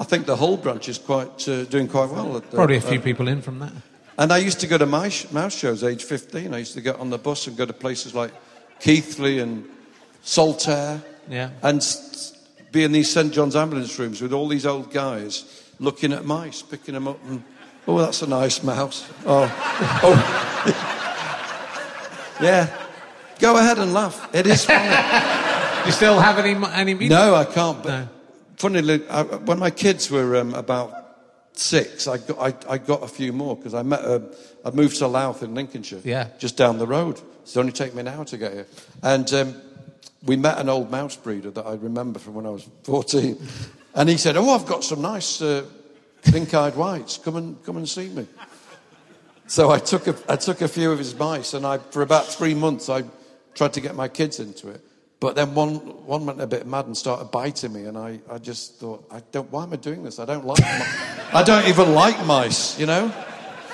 I 0.00 0.04
think 0.04 0.26
the 0.26 0.36
whole 0.36 0.56
branch 0.56 0.88
is 0.88 0.98
quite 0.98 1.46
uh, 1.48 1.64
doing 1.64 1.88
quite 1.88 2.10
well. 2.10 2.36
At 2.36 2.50
the, 2.50 2.56
Probably 2.56 2.76
a 2.76 2.80
few 2.80 2.98
uh, 2.98 3.02
people 3.02 3.28
in 3.28 3.42
from 3.42 3.58
that. 3.58 3.72
And 4.16 4.32
I 4.32 4.38
used 4.38 4.60
to 4.60 4.66
go 4.66 4.78
to 4.78 4.86
mouse, 4.86 5.30
mouse 5.30 5.54
shows, 5.54 5.84
age 5.84 6.02
15. 6.04 6.54
I 6.54 6.58
used 6.58 6.74
to 6.74 6.80
get 6.80 6.96
on 6.96 7.10
the 7.10 7.18
bus 7.18 7.46
and 7.46 7.56
go 7.56 7.66
to 7.66 7.72
places 7.72 8.14
like 8.14 8.32
Keighley 8.80 9.40
and 9.40 9.64
Saltaire. 10.22 11.02
Yeah. 11.28 11.50
And 11.62 11.84
be 12.72 12.84
in 12.84 12.92
these 12.92 13.10
St 13.10 13.32
John's 13.32 13.56
ambulance 13.56 13.98
rooms 13.98 14.20
with 14.20 14.32
all 14.32 14.48
these 14.48 14.66
old 14.66 14.92
guys 14.92 15.64
looking 15.78 16.12
at 16.12 16.24
mice, 16.24 16.62
picking 16.62 16.94
them 16.94 17.08
up 17.08 17.18
and, 17.26 17.42
oh, 17.86 17.98
that's 17.98 18.22
a 18.22 18.26
nice 18.26 18.62
mouse. 18.62 19.08
Oh, 19.24 19.44
oh. 20.02 22.36
yeah. 22.42 22.76
Go 23.38 23.56
ahead 23.56 23.78
and 23.78 23.94
laugh. 23.94 24.28
It 24.34 24.46
is 24.46 24.64
funny. 24.64 24.88
Do 25.82 25.86
you 25.86 25.92
still 25.92 26.18
have 26.18 26.38
any? 26.38 26.54
any 26.72 27.08
no, 27.08 27.34
I 27.34 27.44
can't. 27.44 27.82
But 27.82 28.00
No. 28.00 28.08
funnily, 28.56 29.06
I, 29.08 29.22
when 29.22 29.58
my 29.60 29.70
kids 29.70 30.10
were 30.10 30.36
um, 30.36 30.54
about 30.54 30.92
six, 31.52 32.08
I 32.08 32.18
got, 32.18 32.66
I, 32.68 32.74
I 32.74 32.78
got 32.78 33.02
a 33.04 33.08
few 33.08 33.32
more 33.32 33.56
because 33.56 33.74
I 33.74 33.82
met. 33.82 34.00
Uh, 34.00 34.20
I 34.64 34.70
moved 34.72 34.98
to 34.98 35.06
Louth 35.06 35.42
in 35.42 35.54
Lincolnshire. 35.54 36.00
Yeah. 36.04 36.28
Just 36.38 36.56
down 36.56 36.78
the 36.78 36.86
road. 36.86 37.20
It's 37.42 37.56
only 37.56 37.72
take 37.72 37.94
me 37.94 38.00
an 38.00 38.08
hour 38.08 38.24
to 38.26 38.36
get 38.36 38.52
here. 38.52 38.66
And 39.02 39.32
um, 39.32 39.54
we 40.24 40.36
met 40.36 40.58
an 40.58 40.68
old 40.68 40.90
mouse 40.90 41.16
breeder 41.16 41.50
that 41.50 41.66
I 41.66 41.74
remember 41.74 42.18
from 42.18 42.34
when 42.34 42.46
I 42.46 42.50
was 42.50 42.68
14. 42.84 43.38
And 43.94 44.08
he 44.08 44.16
said, 44.16 44.36
"Oh, 44.36 44.50
I've 44.50 44.66
got 44.66 44.84
some 44.84 45.02
nice 45.02 45.40
uh, 45.40 45.64
pink-eyed 46.22 46.76
whites. 46.76 47.18
Come 47.18 47.36
and 47.36 47.62
come 47.64 47.76
and 47.76 47.88
see 47.88 48.08
me." 48.08 48.26
So 49.46 49.70
I 49.70 49.78
took 49.78 50.06
a, 50.06 50.14
I 50.28 50.36
took 50.36 50.60
a 50.60 50.68
few 50.68 50.92
of 50.92 50.98
his 50.98 51.14
mice, 51.14 51.54
and 51.54 51.66
I, 51.66 51.78
for 51.78 52.02
about 52.02 52.26
three 52.26 52.54
months, 52.54 52.88
I 52.88 53.02
tried 53.54 53.72
to 53.72 53.80
get 53.80 53.94
my 53.96 54.08
kids 54.08 54.40
into 54.40 54.68
it. 54.68 54.82
But 55.20 55.34
then 55.34 55.54
one, 55.54 55.76
one 56.06 56.26
went 56.26 56.40
a 56.40 56.46
bit 56.46 56.66
mad 56.66 56.86
and 56.86 56.96
started 56.96 57.30
biting 57.32 57.72
me, 57.72 57.86
and 57.86 57.98
I, 57.98 58.20
I 58.30 58.38
just 58.38 58.76
thought, 58.76 59.04
I 59.10 59.20
don't, 59.32 59.50
why 59.50 59.64
am 59.64 59.72
I 59.72 59.76
doing 59.76 60.04
this? 60.04 60.20
I 60.20 60.26
don't 60.26 60.44
like, 60.44 60.60
mi- 60.60 61.32
I 61.32 61.42
don't 61.42 61.66
even 61.66 61.92
like 61.92 62.24
mice, 62.24 62.78
you 62.78 62.86
know, 62.86 63.12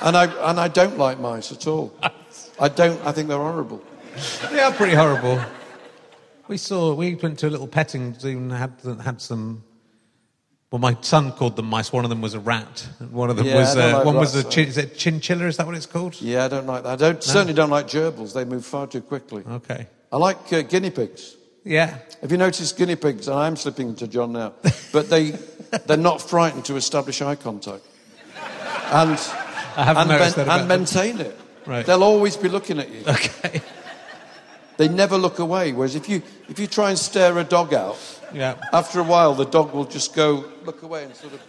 and 0.01 0.17
I, 0.17 0.25
and 0.51 0.59
I 0.59 0.69
don't 0.69 0.97
like 0.97 1.19
mice 1.19 1.53
at 1.53 1.67
all. 1.67 1.93
I 2.59 2.69
don't. 2.69 3.05
I 3.05 3.13
think 3.13 3.29
they're 3.29 3.37
horrible. 3.37 3.83
They 4.51 4.61
are 4.61 4.73
pretty 4.73 4.95
horrible. 4.95 5.41
We 6.49 6.57
saw. 6.59 6.95
We 6.95 7.15
went 7.15 7.39
to 7.41 7.49
a 7.49 7.51
little 7.51 7.67
petting 7.67 8.19
zoo 8.19 8.37
and 8.37 8.53
had 8.53 8.73
had 9.03 9.21
some. 9.21 9.65
Well, 10.71 10.81
my 10.81 10.97
son 11.03 11.33
called 11.33 11.57
them 11.57 11.67
mice. 11.67 11.93
One 11.93 12.05
of 12.05 12.11
them 12.11 12.21
was 12.21 12.35
a 12.35 12.41
rat. 12.41 12.89
One 13.11 13.31
of 13.31 13.37
them 13.37 13.47
Yeah, 13.47 13.61
was 13.61 13.77
uh, 13.77 13.93
like 13.99 14.05
one 14.05 14.17
was 14.17 14.35
a 14.35 14.43
chin, 14.43 14.67
is 14.67 14.77
it 14.77 14.97
chinchilla? 14.97 15.47
Is 15.47 15.57
that 15.59 15.67
what 15.67 15.77
it's 15.77 15.87
called? 15.87 16.21
Yeah, 16.21 16.47
I 16.47 16.49
don't 16.49 16.67
like 16.67 16.83
that. 16.83 16.93
I 16.93 16.97
don't, 16.97 17.23
certainly 17.23 17.55
don't 17.55 17.71
like 17.71 17.87
gerbils. 17.87 18.35
They 18.35 18.45
move 18.45 18.67
far 18.67 18.89
too 18.89 19.01
quickly. 19.01 19.45
Okay. 19.49 19.87
I 20.11 20.17
like 20.17 20.53
uh, 20.53 20.63
guinea 20.63 20.91
pigs. 20.91 21.37
Yeah. 21.63 21.97
Have 22.21 22.33
you 22.33 22.39
noticed 22.39 22.77
guinea 22.77 22.97
pigs? 22.97 23.29
And 23.29 23.39
I'm 23.39 23.57
slipping 23.57 23.89
into 23.89 24.09
John 24.09 24.33
now, 24.33 24.55
but 24.93 25.09
they 25.09 25.31
they're 25.87 25.97
not 25.97 26.21
frightened 26.21 26.65
to 26.67 26.77
establish 26.77 27.23
eye 27.23 27.37
contact, 27.37 27.85
and 28.93 29.19
I 29.77 29.85
haven't 29.85 30.03
and, 30.03 30.09
noticed 30.11 30.37
that 30.37 30.43
about 30.43 30.61
and 30.61 30.69
maintain 30.69 31.21
it. 31.21 31.39
Right. 31.67 31.87
They'll 31.87 32.03
always 32.05 32.37
be 32.37 32.49
looking 32.49 32.79
at 32.81 32.91
you. 32.91 33.03
Okay. 33.07 33.63
They 34.77 34.89
never 34.89 35.17
look 35.17 35.39
away. 35.39 35.73
Whereas 35.73 35.95
if 35.95 36.09
you 36.09 36.23
if 36.49 36.59
you 36.59 36.67
try 36.67 36.91
and 36.91 36.99
stare 36.99 37.39
a 37.39 37.45
dog 37.45 37.73
out, 37.75 37.97
Yeah. 38.33 38.55
after 38.73 39.01
a 39.01 39.05
while 39.05 39.35
the 39.35 39.45
dog 39.47 39.73
will 39.73 39.85
just 39.85 40.15
go 40.15 40.45
look 40.65 40.83
away 40.83 41.05
and 41.05 41.15
sort 41.15 41.33
of 41.35 41.41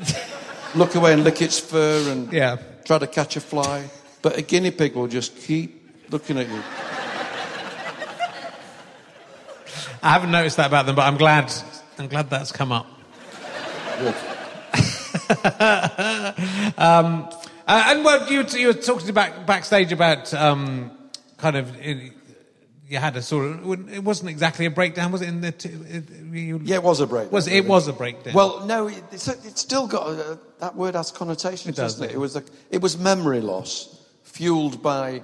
look 0.76 0.96
away 0.96 1.14
and 1.14 1.24
lick 1.24 1.42
its 1.42 1.60
fur 1.60 2.12
and 2.12 2.32
Yeah. 2.32 2.58
try 2.86 3.00
to 3.00 3.08
catch 3.08 3.36
a 3.36 3.42
fly. 3.42 3.90
But 4.22 4.38
a 4.38 4.42
guinea 4.42 4.72
pig 4.72 4.96
will 4.96 5.08
just 5.08 5.36
keep 5.38 5.72
looking 6.12 6.38
at 6.38 6.48
you. 6.48 6.62
I 10.04 10.10
haven't 10.14 10.32
noticed 10.32 10.58
that 10.58 10.68
about 10.68 10.86
them, 10.86 10.96
but 10.96 11.04
I'm 11.08 11.18
glad. 11.18 11.52
I'm 11.98 12.08
glad 12.08 12.30
that's 12.30 12.52
come 12.52 12.72
up. 12.72 12.86
Um, 16.78 17.28
uh, 17.68 17.84
and 17.88 18.04
well, 18.06 18.30
you, 18.32 18.44
you 18.54 18.68
were 18.68 18.74
talking 18.74 19.10
about 19.10 19.46
backstage 19.48 19.92
about 19.92 20.32
um, 20.34 20.92
kind 21.38 21.56
of 21.56 21.76
you 22.88 22.98
had 23.00 23.16
a 23.18 23.22
sort 23.22 23.46
of 23.48 23.90
it 23.92 24.04
wasn't 24.04 24.30
exactly 24.30 24.66
a 24.68 24.70
breakdown, 24.72 25.12
was 25.12 25.22
it? 25.22 25.30
In 25.30 25.42
the 25.42 25.52
t- 25.52 25.70
it, 25.70 26.04
you, 26.32 26.60
Yeah, 26.64 26.76
it 26.76 26.84
was 26.84 27.00
a 27.00 27.08
break. 27.08 27.32
was 27.32 27.48
it 27.48 27.66
was 27.66 27.88
a 27.88 27.94
breakdown? 27.94 28.34
Well, 28.34 28.66
no, 28.66 28.88
it- 28.88 29.04
it's, 29.12 29.28
it's 29.28 29.62
still 29.62 29.88
got 29.88 30.08
a, 30.10 30.40
that 30.60 30.76
word 30.76 30.96
has 30.96 31.12
connotations, 31.12 31.78
It 31.78 31.82
does, 31.82 31.94
doesn't 31.96 32.10
it? 32.12 32.16
It 32.16 32.20
was 32.20 32.36
a, 32.36 32.44
it 32.70 32.82
was 32.82 32.98
memory 32.98 33.42
loss 33.42 34.00
fueled 34.24 34.84
by 34.84 35.24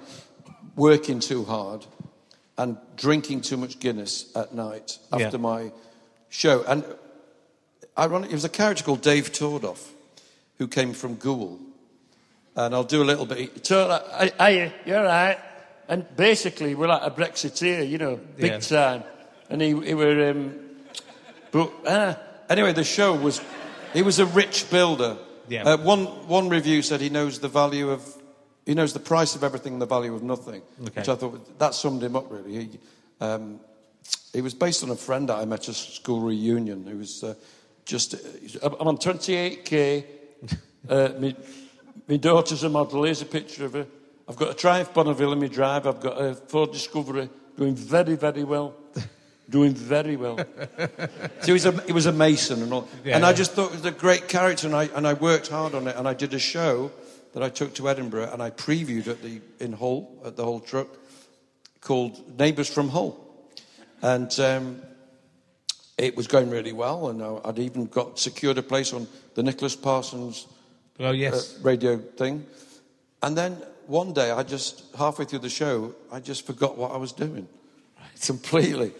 working 0.76 1.20
too 1.20 1.44
hard 1.44 1.86
and 2.58 2.78
drinking 2.96 3.42
too 3.42 3.58
much 3.58 3.80
Guinness 3.80 4.36
at 4.36 4.54
night 4.56 4.98
Yeah. 5.16 5.26
after 5.26 5.38
my 5.38 5.72
show. 6.30 6.64
And 6.64 6.84
ironic, 7.98 8.32
it 8.32 8.34
was 8.36 8.46
a 8.46 8.50
character 8.50 8.84
called 8.84 9.02
Dave 9.02 9.32
Tordoff 9.32 9.88
who 10.58 10.68
came 10.68 10.94
from 10.94 11.16
Goole. 11.16 11.60
And 12.56 12.74
I'll 12.76 12.84
do 12.84 13.02
a 13.02 13.06
little 13.06 13.26
bit. 13.26 13.66
So, 13.66 13.88
like, 13.88 14.34
aye, 14.40 14.74
you're 14.86 15.04
right. 15.04 15.38
And 15.92 16.06
basically, 16.16 16.74
we're 16.74 16.88
like 16.88 17.02
a 17.04 17.12
Brexiteer, 17.12 17.88
you 17.88 17.98
know, 17.98 18.18
big 18.38 18.52
Yeah. 18.52 18.60
time. 18.60 19.04
And 19.50 19.62
he, 19.62 19.68
he 19.82 19.94
were, 19.94 20.32
um, 20.32 20.56
But 21.52 21.70
uh, 21.86 22.16
anyway, 22.50 22.72
the 22.72 22.86
show 22.86 23.14
was. 23.14 23.42
He 23.94 24.02
was 24.02 24.20
a 24.20 24.26
rich 24.26 24.70
builder. 24.70 25.18
Yeah. 25.50 25.64
Uh, 25.66 25.78
one 25.84 26.06
one 26.30 26.48
review 26.48 26.82
said 26.82 27.02
he 27.02 27.10
knows 27.10 27.40
the 27.40 27.50
value 27.50 27.90
of. 27.90 28.02
He 28.66 28.74
knows 28.74 28.94
the 28.94 29.02
price 29.02 29.36
of 29.36 29.44
everything, 29.44 29.74
and 29.74 29.82
the 29.82 29.86
value 29.86 30.16
of 30.16 30.24
nothing. 30.24 30.62
Okay. 30.80 31.02
Which 31.02 31.10
I 31.10 31.16
thought 31.16 31.60
that 31.60 31.74
summed 31.74 32.02
him 32.04 32.16
up 32.16 32.32
really. 32.32 32.54
He, 32.54 32.80
um, 33.20 33.60
he 34.32 34.40
was 34.40 34.54
based 34.54 34.84
on 34.86 34.92
a 34.92 34.96
friend 34.96 35.28
that 35.28 35.40
I 35.40 35.46
met 35.46 35.68
at 35.68 35.70
a 35.70 35.74
school 35.74 36.22
reunion 36.22 36.88
who 36.88 37.00
was 37.00 37.22
uh, 37.22 37.34
just. 37.84 38.16
I'm 38.64 38.76
I'm 38.80 38.88
on 38.88 38.98
28k. 38.98 40.06
uh, 40.90 41.10
my, 41.20 41.36
my 42.08 42.16
daughter's 42.18 42.64
a 42.64 42.70
model. 42.70 43.04
Here's 43.04 43.22
a 43.22 43.26
picture 43.26 43.66
of 43.66 43.74
her. 43.74 43.88
I've 44.28 44.36
got 44.38 44.52
a 44.52 44.54
Triumph 44.54 44.94
Bonneville 44.94 45.34
in 45.34 45.40
my 45.40 45.48
drive. 45.48 45.86
I've 45.88 46.00
got 46.00 46.22
a 46.22 46.36
Ford 46.36 46.72
Discovery 46.72 47.30
doing 47.58 47.76
very, 47.76 48.16
very 48.16 48.44
well. 48.44 48.76
doing 49.50 49.74
very 49.74 50.16
well. 50.16 50.40
So 51.42 51.48
he 51.48 51.52
was 51.54 51.66
a, 51.66 51.72
he 51.84 51.92
was 51.92 52.06
a 52.06 52.12
mason 52.12 52.62
and 52.62 52.72
all. 52.72 52.88
Yeah, 53.04 53.16
and 53.16 53.26
I 53.26 53.34
just 53.34 53.54
thought 53.54 53.72
it 53.72 53.78
was 53.78 53.86
a 53.86 53.92
great 53.92 54.28
character, 54.30 54.68
and 54.68 54.76
I, 54.76 54.84
and 54.96 55.08
I 55.08 55.14
worked 55.14 55.48
hard 55.48 55.74
on 55.74 55.88
it. 55.88 55.96
And 55.98 56.08
I 56.08 56.14
did 56.14 56.34
a 56.36 56.40
show 56.40 56.92
that 57.34 57.42
I 57.42 57.50
took 57.50 57.74
to 57.76 57.90
Edinburgh, 57.90 58.30
and 58.32 58.42
I 58.44 58.52
previewed 58.52 59.08
at 59.08 59.22
the 59.24 59.42
in 59.60 59.74
Hull 59.74 60.08
at 60.24 60.36
the 60.36 60.44
Hull 60.44 60.60
Truck 60.60 60.88
called 61.82 62.38
Neighbours 62.40 62.70
from 62.70 62.90
Hull, 62.90 63.18
and 64.04 64.40
um, 64.40 64.82
it 65.98 66.16
was 66.16 66.28
going 66.28 66.50
really 66.52 66.74
well. 66.74 67.10
And 67.10 67.22
I- 67.24 67.40
I'd 67.46 67.60
even 67.60 67.86
got 67.88 68.20
secured 68.20 68.58
a 68.60 68.64
place 68.64 68.94
on 68.94 69.08
the 69.34 69.42
Nicholas 69.44 69.76
Parsons 69.76 70.46
oh 71.00 71.08
uh, 71.08 71.12
yes, 71.12 71.58
radio 71.64 71.98
thing. 71.98 72.46
And 73.24 73.36
then 73.36 73.58
one 73.88 74.14
day, 74.14 74.32
I 74.32 74.44
just 74.44 74.84
halfway 74.98 75.26
through 75.26 75.40
the 75.40 75.50
show, 75.50 75.94
I 76.12 76.20
just 76.20 76.46
forgot 76.46 76.78
what 76.78 76.92
I 76.92 76.98
was 76.98 77.12
doing. 77.12 77.48
completely. 78.26 78.92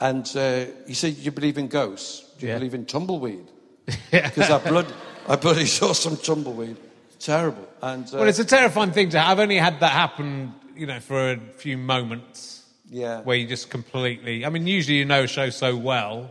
And 0.00 0.26
uh, 0.36 0.66
you 0.86 0.94
said 0.94 1.16
you 1.16 1.30
believe 1.30 1.56
in 1.58 1.68
ghosts. 1.68 2.24
Do 2.38 2.46
you 2.46 2.52
Yeah. 2.52 2.58
believe 2.58 2.74
in 2.74 2.84
tumbleweed? 2.86 3.46
Because 4.10 4.50
I 4.50 4.58
blood, 4.58 4.86
I 5.28 5.36
bloody 5.36 5.66
saw 5.66 5.92
some 5.92 6.16
tumbleweed. 6.16 6.76
Terrible. 7.18 7.66
And 7.82 8.04
uh, 8.06 8.18
Well, 8.18 8.28
it's 8.28 8.38
a 8.38 8.44
terrifying 8.44 8.92
thing 8.92 9.10
to. 9.10 9.18
have. 9.20 9.30
I've 9.38 9.40
only 9.42 9.56
had 9.56 9.80
that 9.80 9.92
happen, 9.92 10.54
you 10.76 10.86
know, 10.86 11.00
for 11.00 11.32
a 11.32 11.38
few 11.56 11.78
moments 11.78 12.64
yeah. 12.90 13.20
where 13.22 13.36
you 13.36 13.46
just 13.46 13.70
completely. 13.70 14.44
I 14.44 14.48
mean, 14.50 14.66
usually 14.66 14.98
you 14.98 15.04
know 15.04 15.22
a 15.24 15.26
show 15.28 15.50
so 15.50 15.76
well 15.76 16.30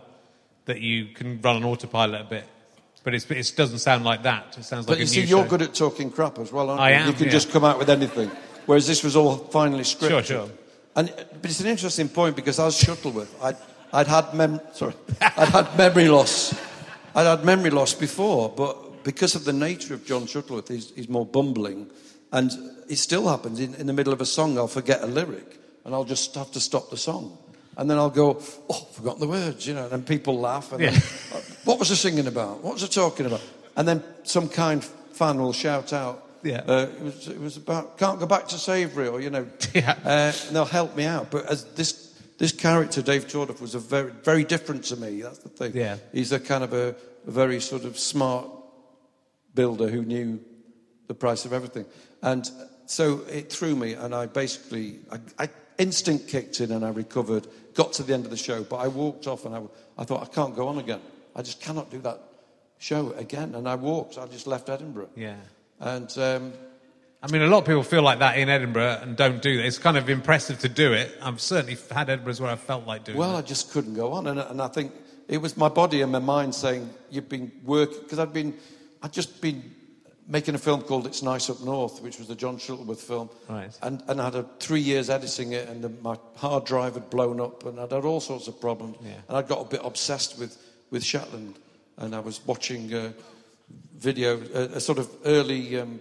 that 0.65 0.81
you 0.81 1.07
can 1.07 1.41
run 1.41 1.55
on 1.57 1.63
autopilot 1.63 2.21
a 2.21 2.25
bit, 2.25 2.45
but 3.03 3.13
it's, 3.13 3.29
it 3.29 3.53
doesn't 3.55 3.79
sound 3.79 4.03
like 4.05 4.23
that. 4.23 4.55
It 4.57 4.63
sounds 4.63 4.85
But 4.85 4.93
like 4.93 4.97
But 4.97 4.99
you 5.01 5.07
see, 5.07 5.21
you're 5.23 5.43
show. 5.43 5.49
good 5.49 5.61
at 5.61 5.73
talking 5.73 6.09
crap 6.11 6.39
as 6.39 6.51
well, 6.51 6.69
aren't 6.69 6.81
I 6.81 6.89
you? 6.91 6.95
am, 6.95 7.07
You 7.07 7.13
can 7.13 7.25
yeah. 7.25 7.31
just 7.31 7.51
come 7.51 7.63
out 7.63 7.77
with 7.79 7.89
anything. 7.89 8.31
Whereas 8.65 8.87
this 8.87 9.03
was 9.03 9.15
all 9.15 9.35
finely 9.35 9.83
scripted. 9.83 10.09
Sure, 10.09 10.23
sure. 10.23 10.49
And, 10.95 11.13
but 11.41 11.49
it's 11.49 11.59
an 11.59 11.67
interesting 11.67 12.07
point 12.09 12.35
because 12.35 12.59
as 12.59 12.77
Shuttleworth, 12.77 13.35
I'd, 13.43 13.57
I'd, 13.91 14.07
had 14.07 14.33
mem- 14.33 14.61
sorry, 14.73 14.93
I'd 15.21 15.49
had 15.49 15.77
memory 15.77 16.07
loss. 16.07 16.53
I'd 17.15 17.25
had 17.25 17.43
memory 17.43 17.71
loss 17.71 17.93
before, 17.93 18.49
but 18.49 19.03
because 19.03 19.35
of 19.35 19.43
the 19.43 19.53
nature 19.53 19.93
of 19.93 20.05
John 20.05 20.25
Shuttleworth, 20.25 20.69
he's, 20.69 20.91
he's 20.95 21.09
more 21.09 21.25
bumbling. 21.25 21.89
And 22.31 22.51
it 22.89 22.95
still 22.95 23.27
happens. 23.27 23.59
In, 23.59 23.75
in 23.75 23.85
the 23.87 23.93
middle 23.93 24.13
of 24.13 24.21
a 24.21 24.25
song, 24.25 24.57
I'll 24.57 24.67
forget 24.67 25.01
a 25.03 25.07
lyric 25.07 25.59
and 25.85 25.93
I'll 25.93 26.05
just 26.05 26.33
have 26.35 26.51
to 26.53 26.59
stop 26.59 26.89
the 26.89 26.97
song. 26.97 27.37
And 27.77 27.89
then 27.89 27.97
I'll 27.97 28.09
go, 28.09 28.39
oh, 28.69 28.87
I've 28.89 28.95
forgotten 28.95 29.19
the 29.21 29.27
words, 29.27 29.65
you 29.65 29.73
know, 29.73 29.87
and 29.91 30.05
people 30.05 30.39
laugh. 30.39 30.71
And 30.71 30.83
then, 30.83 30.93
what 31.65 31.79
was 31.79 31.91
I 31.91 31.95
singing 31.95 32.27
about? 32.27 32.63
What 32.63 32.73
was 32.73 32.83
I 32.83 32.87
talking 32.87 33.25
about? 33.25 33.41
And 33.75 33.87
then 33.87 34.03
some 34.23 34.47
kind 34.49 34.83
fan 34.83 35.39
will 35.39 35.53
shout 35.53 35.91
out, 35.93 36.23
Yeah. 36.43 36.61
uh, 36.67 36.87
it, 36.95 37.01
was, 37.01 37.27
it 37.27 37.39
was 37.39 37.57
about, 37.57 37.97
can't 37.97 38.19
go 38.19 38.25
back 38.27 38.47
to 38.49 38.55
Savoury, 38.59 39.07
or, 39.07 39.19
you 39.21 39.29
know, 39.31 39.47
Yeah. 39.73 39.95
uh, 40.05 40.31
and 40.47 40.55
they'll 40.55 40.65
help 40.65 40.95
me 40.95 41.05
out. 41.05 41.31
But 41.31 41.47
as 41.47 41.63
this, 41.75 42.13
this 42.37 42.51
character, 42.51 43.01
Dave 43.01 43.27
Tordoff, 43.27 43.59
was 43.61 43.73
a 43.75 43.79
very, 43.79 44.11
very 44.23 44.43
different 44.43 44.83
to 44.85 44.95
me. 44.95 45.21
That's 45.21 45.39
the 45.39 45.49
thing. 45.49 45.71
Yeah. 45.75 45.97
He's 46.11 46.31
a 46.31 46.39
kind 46.39 46.63
of 46.63 46.73
a, 46.73 46.95
a 47.27 47.31
very 47.31 47.59
sort 47.59 47.85
of 47.85 47.97
smart 47.97 48.47
builder 49.55 49.87
who 49.87 50.03
knew 50.03 50.39
the 51.07 51.13
price 51.13 51.45
of 51.45 51.53
everything. 51.53 51.85
And 52.21 52.49
so 52.85 53.21
it 53.31 53.51
threw 53.51 53.75
me, 53.75 53.93
and 53.93 54.13
I 54.13 54.27
basically, 54.27 54.99
I, 55.11 55.19
I 55.45 55.49
instinct 55.77 56.27
kicked 56.27 56.59
in 56.61 56.71
and 56.71 56.85
I 56.85 56.89
recovered, 56.89 57.47
got 57.73 57.93
to 57.93 58.03
the 58.03 58.13
end 58.13 58.25
of 58.25 58.31
the 58.31 58.37
show, 58.37 58.63
but 58.63 58.77
I 58.77 58.87
walked 58.87 59.27
off 59.27 59.45
and 59.45 59.55
I, 59.55 59.61
I 59.97 60.03
thought, 60.03 60.21
I 60.21 60.25
can't 60.33 60.55
go 60.55 60.67
on 60.67 60.77
again. 60.77 61.01
I 61.35 61.41
just 61.41 61.61
cannot 61.61 61.89
do 61.89 61.99
that 61.99 62.19
show 62.77 63.11
again. 63.13 63.55
And 63.55 63.67
I 63.67 63.75
walked, 63.75 64.17
I 64.17 64.27
just 64.27 64.47
left 64.47 64.69
Edinburgh. 64.69 65.09
Yeah. 65.15 65.35
And 65.79 66.15
um, 66.17 66.53
I 67.23 67.31
mean, 67.31 67.41
a 67.41 67.47
lot 67.47 67.59
of 67.59 67.65
people 67.65 67.83
feel 67.83 68.01
like 68.01 68.19
that 68.19 68.37
in 68.37 68.49
Edinburgh 68.49 68.99
and 69.01 69.15
don't 69.15 69.41
do 69.41 69.57
that. 69.57 69.65
It's 69.65 69.77
kind 69.77 69.95
of 69.95 70.09
impressive 70.09 70.59
to 70.59 70.69
do 70.69 70.91
it. 70.91 71.17
I've 71.21 71.39
certainly 71.39 71.77
had 71.89 72.07
Edinburghs 72.07 72.41
where 72.41 72.51
I 72.51 72.57
felt 72.57 72.85
like 72.85 73.05
doing 73.05 73.17
Well, 73.17 73.35
I 73.35 73.41
just 73.41 73.71
couldn't 73.71 73.93
go 73.93 74.11
on, 74.11 74.27
and, 74.27 74.39
and 74.39 74.61
I 74.61 74.67
think 74.67 74.91
it 75.29 75.37
was 75.37 75.55
my 75.55 75.69
body 75.69 76.01
and 76.01 76.11
my 76.11 76.19
mind 76.19 76.53
saying, 76.53 76.89
"You've 77.09 77.29
been 77.29 77.49
working," 77.63 77.99
because 78.03 78.19
I'd 78.19 78.33
been, 78.33 78.53
I'd 79.01 79.13
just 79.13 79.39
been 79.39 79.73
making 80.27 80.55
a 80.55 80.57
film 80.57 80.81
called 80.81 81.05
"It's 81.07 81.21
Nice 81.21 81.49
Up 81.49 81.61
North," 81.61 82.01
which 82.01 82.17
was 82.17 82.27
the 82.27 82.35
John 82.35 82.57
Shuttleworth 82.57 83.01
film, 83.01 83.29
Right. 83.49 83.71
And 83.81 84.01
and 84.07 84.21
I 84.21 84.25
had 84.25 84.35
a, 84.35 84.45
three 84.59 84.81
years 84.81 85.09
editing 85.09 85.53
it, 85.53 85.67
and 85.69 85.83
the, 85.83 85.89
my 86.01 86.17
hard 86.35 86.65
drive 86.65 86.93
had 86.95 87.09
blown 87.09 87.39
up, 87.39 87.65
and 87.65 87.79
I'd 87.79 87.91
had 87.91 88.05
all 88.05 88.19
sorts 88.21 88.47
of 88.47 88.59
problems, 88.59 88.97
Yeah. 89.03 89.13
and 89.27 89.37
I 89.37 89.41
got 89.41 89.61
a 89.61 89.65
bit 89.69 89.81
obsessed 89.83 90.39
with 90.39 90.57
with 90.91 91.03
Shetland, 91.03 91.59
and 91.97 92.13
I 92.15 92.19
was 92.19 92.39
watching 92.45 92.93
uh, 92.93 93.11
video, 93.97 94.39
a, 94.53 94.77
a 94.77 94.79
sort 94.79 94.99
of 94.99 95.09
early. 95.25 95.79
Um, 95.79 95.99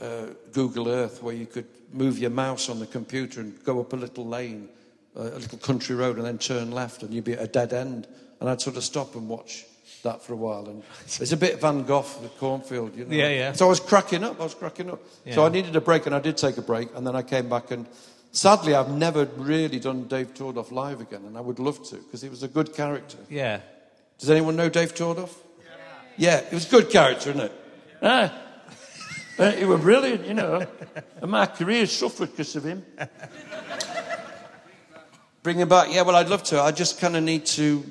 uh, 0.00 0.26
Google 0.52 0.86
Earth 0.88 1.24
where 1.24 1.34
you 1.34 1.44
could 1.44 1.66
move 1.92 2.20
your 2.20 2.30
mouse 2.30 2.68
on 2.68 2.78
the 2.78 2.86
computer 2.86 3.40
and 3.40 3.60
go 3.64 3.80
up 3.80 3.92
a 3.92 3.96
little 3.96 4.24
lane, 4.24 4.68
uh, 5.16 5.22
a 5.22 5.38
little 5.40 5.58
country 5.58 5.96
road, 5.96 6.18
and 6.18 6.24
then 6.24 6.38
turn 6.38 6.70
left, 6.70 7.02
and 7.02 7.12
you'd 7.12 7.24
be 7.24 7.32
at 7.32 7.40
a 7.42 7.48
dead 7.48 7.72
end. 7.72 8.06
And 8.38 8.48
I'd 8.48 8.60
sort 8.60 8.76
of 8.76 8.84
stop 8.84 9.16
and 9.16 9.28
watch 9.28 9.64
that 10.02 10.22
for 10.22 10.32
a 10.32 10.36
while. 10.36 10.68
And 10.68 10.82
it's 11.04 11.32
a 11.32 11.36
bit 11.36 11.60
Van 11.60 11.84
Gogh, 11.84 12.06
the 12.22 12.28
cornfield, 12.28 12.96
you 12.96 13.04
know. 13.04 13.14
Yeah, 13.14 13.28
yeah. 13.30 13.52
So 13.52 13.66
I 13.66 13.68
was 13.68 13.80
cracking 13.80 14.24
up. 14.24 14.40
I 14.40 14.44
was 14.44 14.54
cracking 14.54 14.90
up. 14.90 15.00
So 15.32 15.44
I 15.44 15.48
needed 15.48 15.76
a 15.76 15.80
break, 15.80 16.06
and 16.06 16.14
I 16.14 16.20
did 16.20 16.36
take 16.36 16.56
a 16.56 16.62
break, 16.62 16.88
and 16.94 17.06
then 17.06 17.16
I 17.16 17.22
came 17.22 17.48
back 17.48 17.70
and. 17.70 17.86
Sadly, 18.30 18.74
I've 18.74 18.90
never 18.90 19.24
really 19.36 19.80
done 19.80 20.06
Dave 20.06 20.34
Tordoff 20.34 20.70
live 20.70 21.00
again, 21.00 21.24
and 21.24 21.36
I 21.36 21.40
would 21.40 21.58
love 21.58 21.82
to 21.88 21.96
because 21.96 22.20
he 22.20 22.28
was 22.28 22.42
a 22.42 22.48
good 22.48 22.74
character. 22.74 23.16
Yeah. 23.30 23.60
Does 24.18 24.28
anyone 24.28 24.54
know 24.54 24.68
Dave 24.68 24.94
Tordoff? 24.94 25.34
Yeah, 26.18 26.42
he 26.46 26.54
was 26.54 26.66
a 26.66 26.70
good 26.70 26.90
character, 26.90 27.30
isn't 27.30 27.40
it? 27.40 27.52
Ah, 28.02 28.38
uh, 29.38 29.52
he 29.52 29.64
was 29.64 29.80
brilliant, 29.80 30.26
you 30.26 30.34
know. 30.34 30.66
And 31.22 31.30
my 31.30 31.46
career 31.46 31.86
suffered 31.86 32.30
because 32.30 32.56
of 32.56 32.64
him. 32.64 32.84
Bring 35.44 35.58
him 35.58 35.68
back. 35.68 35.88
Yeah, 35.92 36.02
well, 36.02 36.16
I'd 36.16 36.28
love 36.28 36.42
to. 36.44 36.60
I 36.60 36.72
just 36.72 37.00
kind 37.00 37.16
of 37.16 37.22
need 37.22 37.46
to, 37.46 37.84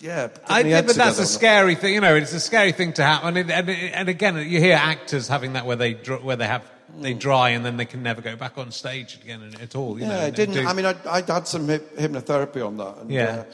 yeah. 0.00 0.28
I 0.46 0.50
my 0.58 0.62
think, 0.62 0.74
head 0.74 0.86
but 0.86 0.96
that's 0.96 1.18
a 1.18 1.26
scary 1.26 1.74
thing. 1.74 1.94
You 1.94 2.00
know, 2.00 2.14
it's 2.16 2.32
a 2.32 2.40
scary 2.40 2.72
thing 2.72 2.92
to 2.94 3.02
happen. 3.02 3.36
And, 3.36 3.50
and, 3.50 3.70
and 3.70 4.08
again, 4.08 4.36
you 4.36 4.60
hear 4.60 4.76
actors 4.76 5.28
having 5.28 5.52
that 5.54 5.66
where 5.66 5.76
they 5.76 5.92
where 5.94 6.36
they 6.36 6.46
have 6.46 6.64
they 7.00 7.14
dry 7.14 7.50
and 7.50 7.64
then 7.64 7.76
they 7.76 7.86
can 7.86 8.02
never 8.02 8.20
go 8.20 8.36
back 8.36 8.56
on 8.58 8.70
stage 8.70 9.18
again 9.22 9.42
at 9.60 9.74
all. 9.74 9.98
You 9.98 10.04
Yeah, 10.06 10.10
know, 10.12 10.20
I 10.20 10.30
didn't. 10.30 10.54
do- 10.54 10.66
I 10.66 10.72
mean, 10.74 10.86
I, 10.86 10.94
I 11.08 11.22
had 11.22 11.48
some 11.48 11.66
hypnotherapy 11.66 12.64
on 12.64 12.76
that, 12.76 12.96
and, 12.98 13.10
Yeah. 13.10 13.44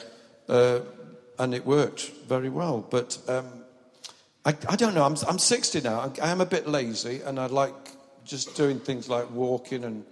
uh, 0.49 0.53
uh, 0.53 0.81
and 1.39 1.55
it 1.55 1.65
worked 1.65 2.11
very 2.29 2.51
well. 2.51 2.85
But 2.91 3.17
um, 3.29 3.47
I, 4.45 4.55
I 4.69 4.77
don't 4.77 4.95
know. 4.95 5.05
I'm, 5.05 5.17
I'm 5.27 5.39
60 5.39 5.81
now. 5.81 6.01
I'm, 6.01 6.13
I 6.23 6.29
am 6.31 6.41
a 6.43 6.47
bit 6.47 6.67
lazy, 6.69 7.23
and 7.23 7.39
I 7.41 7.47
like 7.47 7.75
just 8.25 8.57
doing 8.57 8.79
things 8.79 9.09
like 9.09 9.31
walking 9.31 9.85
and 9.85 10.05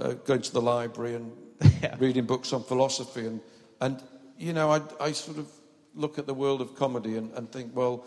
uh, 0.00 0.14
going 0.24 0.42
to 0.42 0.52
the 0.52 0.62
library 0.62 1.14
and 1.14 1.30
Yeah. 1.82 1.94
reading 2.00 2.24
books 2.24 2.52
on 2.52 2.64
philosophy. 2.64 3.26
And, 3.26 3.40
and 3.80 4.02
you 4.36 4.52
know, 4.52 4.70
I, 4.72 4.80
I 5.00 5.12
sort 5.12 5.38
of 5.38 5.46
look 5.94 6.18
at 6.18 6.26
the 6.26 6.34
world 6.34 6.60
of 6.60 6.74
comedy 6.76 7.16
and, 7.16 7.32
and 7.32 7.50
think, 7.50 7.74
well, 7.74 8.04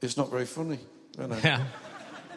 it's 0.00 0.16
not 0.16 0.30
very 0.30 0.46
funny. 0.46 0.78
You 1.18 1.26
know? 1.26 1.38
yeah. 1.42 1.64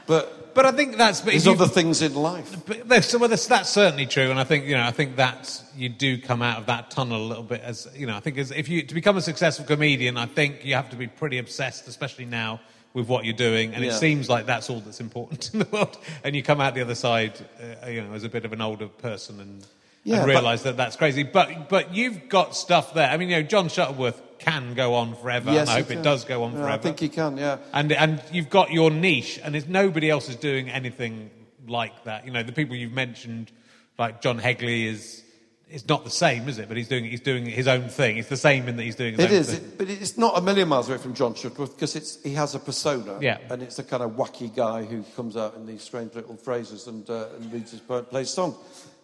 But 0.07 0.55
But 0.55 0.65
I 0.65 0.71
think 0.71 0.97
that's. 0.97 1.21
But 1.21 1.31
there's 1.31 1.45
you- 1.45 1.51
other 1.51 1.67
things 1.67 2.01
in 2.01 2.15
life. 2.15 2.55
But 2.65 2.89
that's, 2.89 3.13
well, 3.15 3.29
that's, 3.29 3.45
that's 3.45 3.69
certainly 3.69 4.07
true, 4.07 4.31
and 4.31 4.39
I 4.39 4.43
think 4.43 4.65
you 4.65 4.75
know. 4.75 4.83
I 4.83 4.91
think 4.91 5.17
that 5.17 5.63
you 5.75 5.89
do 5.89 6.17
come 6.19 6.41
out 6.41 6.57
of 6.57 6.65
that 6.65 6.89
tunnel 6.89 7.21
a 7.21 7.27
little 7.27 7.43
bit 7.43 7.61
as 7.61 7.87
you 7.95 8.07
know. 8.07 8.15
I 8.17 8.19
think 8.19 8.37
as, 8.39 8.51
if 8.51 8.69
you 8.69 8.81
to 8.81 8.93
become 8.95 9.17
a 9.17 9.21
successful 9.21 9.65
comedian, 9.65 10.17
I 10.17 10.25
think 10.25 10.65
you 10.65 10.73
have 10.73 10.89
to 10.89 10.95
be 10.95 11.07
pretty 11.07 11.37
obsessed, 11.37 11.87
especially 11.87 12.25
now 12.25 12.59
with 12.93 13.07
what 13.07 13.23
you're 13.23 13.35
doing. 13.35 13.75
And 13.75 13.85
it 13.85 13.93
seems 13.93 14.29
like 14.29 14.47
that's 14.47 14.69
all 14.69 14.79
that's 14.79 14.99
important 14.99 15.49
in 15.53 15.59
the 15.59 15.67
world. 15.71 15.97
And 16.23 16.35
you 16.35 16.41
come 16.41 16.59
out 16.59 16.73
the 16.73 16.81
other 16.81 16.95
side, 16.95 17.39
uh, 17.83 17.87
you 17.87 18.01
know, 18.01 18.13
as 18.13 18.23
a 18.23 18.29
bit 18.29 18.45
of 18.45 18.53
an 18.53 18.61
older 18.61 18.87
person 18.87 19.39
and, 19.39 19.65
Yeah, 20.03 20.17
and 20.19 20.27
realise 20.27 20.63
that 20.63 20.77
that's 20.77 20.95
crazy. 20.95 21.23
But 21.23 21.69
but 21.69 21.93
you've 21.93 22.29
got 22.29 22.55
stuff 22.55 22.93
there. 22.93 23.09
I 23.09 23.17
mean, 23.17 23.29
you 23.29 23.37
know, 23.37 23.43
John 23.43 23.69
Shuttleworth 23.69 24.21
can 24.39 24.73
go 24.73 24.95
on 24.95 25.15
forever, 25.15 25.51
Yes, 25.51 25.67
and 25.67 25.69
I 25.71 25.81
hope 25.81 25.91
it 25.91 26.01
does 26.01 26.23
go 26.23 26.43
on 26.43 26.53
Yeah, 26.53 26.59
forever. 26.59 26.73
I 26.73 26.77
think 26.77 26.99
he 26.99 27.09
can. 27.09 27.37
Yeah. 27.37 27.57
And 27.73 27.91
and 27.91 28.23
you've 28.31 28.49
got 28.49 28.71
your 28.71 28.91
niche, 28.91 29.39
and 29.43 29.55
if 29.55 29.67
nobody 29.67 30.09
else 30.09 30.29
is 30.29 30.37
doing 30.37 30.69
anything 30.69 31.29
like 31.67 32.05
that, 32.05 32.25
you 32.25 32.31
know, 32.31 32.43
the 32.43 32.53
people 32.53 32.75
you've 32.75 32.93
mentioned, 32.93 33.51
like 33.97 34.21
John 34.21 34.39
Hegley, 34.39 34.85
is 34.85 35.23
is 35.69 35.87
not 35.87 36.03
the 36.03 36.09
same, 36.09 36.49
is 36.49 36.57
it? 36.57 36.67
But 36.67 36.77
he's 36.77 36.87
doing 36.87 37.05
he's 37.05 37.21
doing 37.21 37.45
his 37.45 37.67
own 37.67 37.89
thing. 37.89 38.17
It's 38.17 38.29
the 38.29 38.37
same 38.37 38.67
in 38.67 38.77
that 38.77 38.83
he's 38.83 38.95
doing 38.95 39.15
his 39.15 39.25
It 39.25 39.31
own 39.31 39.37
is, 39.37 39.53
thing. 39.53 39.63
it, 39.63 39.77
but 39.77 39.89
it's 39.89 40.17
not 40.17 40.37
a 40.37 40.41
million 40.41 40.67
miles 40.67 40.89
away 40.89 40.97
from 40.97 41.13
John 41.13 41.35
Shuttleworth 41.35 41.75
because 41.75 41.95
it's, 41.95 42.23
he 42.23 42.33
has 42.33 42.55
a 42.55 42.59
persona. 42.59 43.19
Yeah. 43.21 43.37
And 43.51 43.61
it's 43.61 43.77
a 43.77 43.83
kind 43.83 44.01
of 44.01 44.11
wacky 44.11 44.53
guy 44.55 44.83
who 44.83 45.03
comes 45.15 45.37
out 45.37 45.55
in 45.55 45.67
these 45.67 45.83
strange 45.83 46.15
little 46.15 46.37
phrases 46.37 46.87
and, 46.87 47.07
uh, 47.09 47.27
and 47.35 47.53
reads 47.53 47.71
his 47.71 47.81
plays 47.81 48.29
songs. 48.31 48.55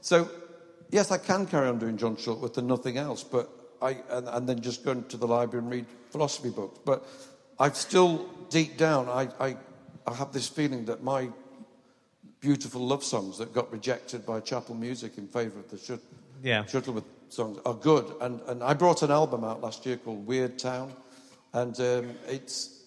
So, 0.01 0.29
yes, 0.95 1.11
I 1.11 1.17
can 1.17 1.45
carry 1.45 1.67
on 1.67 1.77
doing 1.77 1.97
John 1.97 2.15
Shuttleworth 2.15 2.57
and 2.57 2.67
nothing 2.67 2.97
else, 2.97 3.23
but 3.23 3.49
I, 3.81 3.97
and, 4.09 4.27
and 4.29 4.47
then 4.49 4.61
just 4.61 4.83
go 4.85 4.91
into 4.91 5.17
the 5.17 5.27
library 5.27 5.61
and 5.63 5.71
read 5.71 5.85
philosophy 6.09 6.49
books. 6.49 6.79
But 6.85 7.05
I've 7.59 7.75
still, 7.75 8.25
deep 8.49 8.77
down, 8.77 9.09
I, 9.09 9.27
I, 9.39 9.57
I 10.07 10.13
have 10.15 10.31
this 10.31 10.47
feeling 10.47 10.85
that 10.85 11.03
my 11.03 11.29
beautiful 12.39 12.81
love 12.81 13.03
songs 13.03 13.37
that 13.39 13.53
got 13.53 13.71
rejected 13.71 14.25
by 14.25 14.39
Chappell 14.39 14.75
Music 14.75 15.17
in 15.17 15.27
favour 15.27 15.59
of 15.59 15.69
the 15.69 15.77
Shut- 15.77 15.99
Yeah. 16.43 16.65
Shuttleworth 16.65 17.03
songs 17.29 17.59
are 17.65 17.73
good. 17.73 18.13
And, 18.21 18.39
and 18.47 18.63
I 18.63 18.73
brought 18.73 19.01
an 19.03 19.11
album 19.11 19.43
out 19.43 19.61
last 19.61 19.85
year 19.85 19.97
called 19.97 20.25
Weird 20.25 20.57
Town, 20.57 20.93
and 21.53 21.77
um, 21.79 22.11
it's 22.27 22.83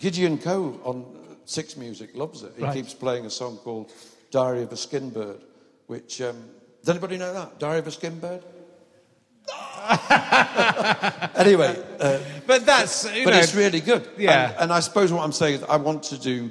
Gideon 0.00 0.38
Coe 0.38 0.80
on 0.84 1.04
Six 1.44 1.76
Music 1.76 2.14
loves 2.16 2.42
it. 2.42 2.52
He 2.56 2.62
Right. 2.62 2.74
keeps 2.74 2.94
playing 2.94 3.26
a 3.26 3.30
song 3.30 3.56
called 3.58 3.92
Diary 4.30 4.62
of 4.62 4.72
a 4.72 4.76
Skin 4.76 5.10
Bird, 5.10 5.40
which 5.86 6.22
um, 6.22 6.36
does 6.82 6.88
anybody 6.88 7.16
know 7.16 7.32
that? 7.32 7.58
Diary 7.58 7.78
of 7.78 7.86
a 7.86 7.90
Skin 7.92 8.18
Bird. 8.18 8.42
anyway, 11.36 11.76
uh, 12.00 12.18
But 12.46 12.66
that's 12.66 13.04
but 13.04 13.24
know, 13.24 13.38
it's 13.38 13.54
really 13.54 13.80
good. 13.80 14.08
Yeah. 14.18 14.50
And, 14.50 14.60
and 14.60 14.72
I 14.72 14.80
suppose 14.80 15.12
what 15.12 15.22
I'm 15.22 15.32
saying 15.32 15.54
is 15.56 15.62
I 15.64 15.76
want 15.76 16.02
to 16.04 16.18
do 16.18 16.50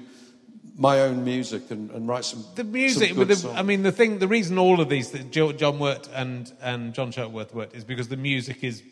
my 0.77 1.01
own 1.01 1.23
music 1.23 1.69
and, 1.69 1.91
and 1.91 2.07
write 2.07 2.25
some 2.25 2.45
the 2.55 2.63
music. 2.63 3.09
Some 3.09 3.27
the, 3.27 3.53
I 3.55 3.61
mean, 3.61 3.83
the 3.83 3.91
thing, 3.91 4.19
the 4.19 4.27
reason 4.27 4.57
all 4.57 4.79
of 4.81 4.89
these, 4.89 5.11
that 5.11 5.31
John 5.31 5.79
Wirt 5.79 6.09
and 6.13 6.51
and 6.61 6.93
John 6.93 7.11
Shuttleworth 7.11 7.53
worked, 7.53 7.75
is 7.75 7.83
because 7.83 8.07
the 8.07 8.17
music 8.17 8.63
is 8.63 8.83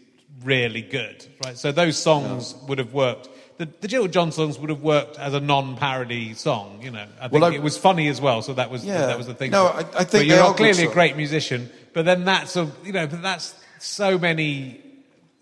really 0.44 0.82
good, 0.82 1.26
right? 1.46 1.58
So 1.58 1.72
those 1.72 1.98
songs 1.98 2.56
would 2.68 2.78
have 2.78 2.94
worked. 2.94 3.30
The, 3.60 3.68
the 3.82 3.90
Jilted 3.90 4.12
John 4.14 4.32
songs 4.32 4.58
would 4.58 4.70
have 4.70 4.82
worked 4.82 5.20
as 5.20 5.34
a 5.34 5.40
non-parody 5.42 6.34
song, 6.34 6.80
you 6.82 6.92
know. 6.92 7.06
I 7.20 7.28
think 7.28 7.34
Well, 7.34 7.44
I- 7.44 7.56
it 7.56 7.62
was 7.62 7.78
funny 7.78 8.08
as 8.08 8.22
well, 8.22 8.42
so 8.42 8.54
that 8.54 8.72
was 8.72 8.86
Yeah. 8.86 9.08
that 9.08 9.18
was 9.18 9.28
the 9.28 9.34
thing. 9.34 9.52
No, 9.52 9.66
I- 9.68 9.80
I 9.80 9.84
think 10.06 10.12
but 10.12 10.26
you're 10.28 10.54
clearly 10.54 10.86
a 10.86 10.92
great 10.92 11.18
musician. 11.18 11.70
But 11.92 12.06
then 12.06 12.24
that's 12.24 12.56
a, 12.56 12.72
you 12.86 12.94
know, 12.94 13.06
but 13.06 13.22
that's 13.22 13.54
so 13.80 14.18
many 14.18 14.80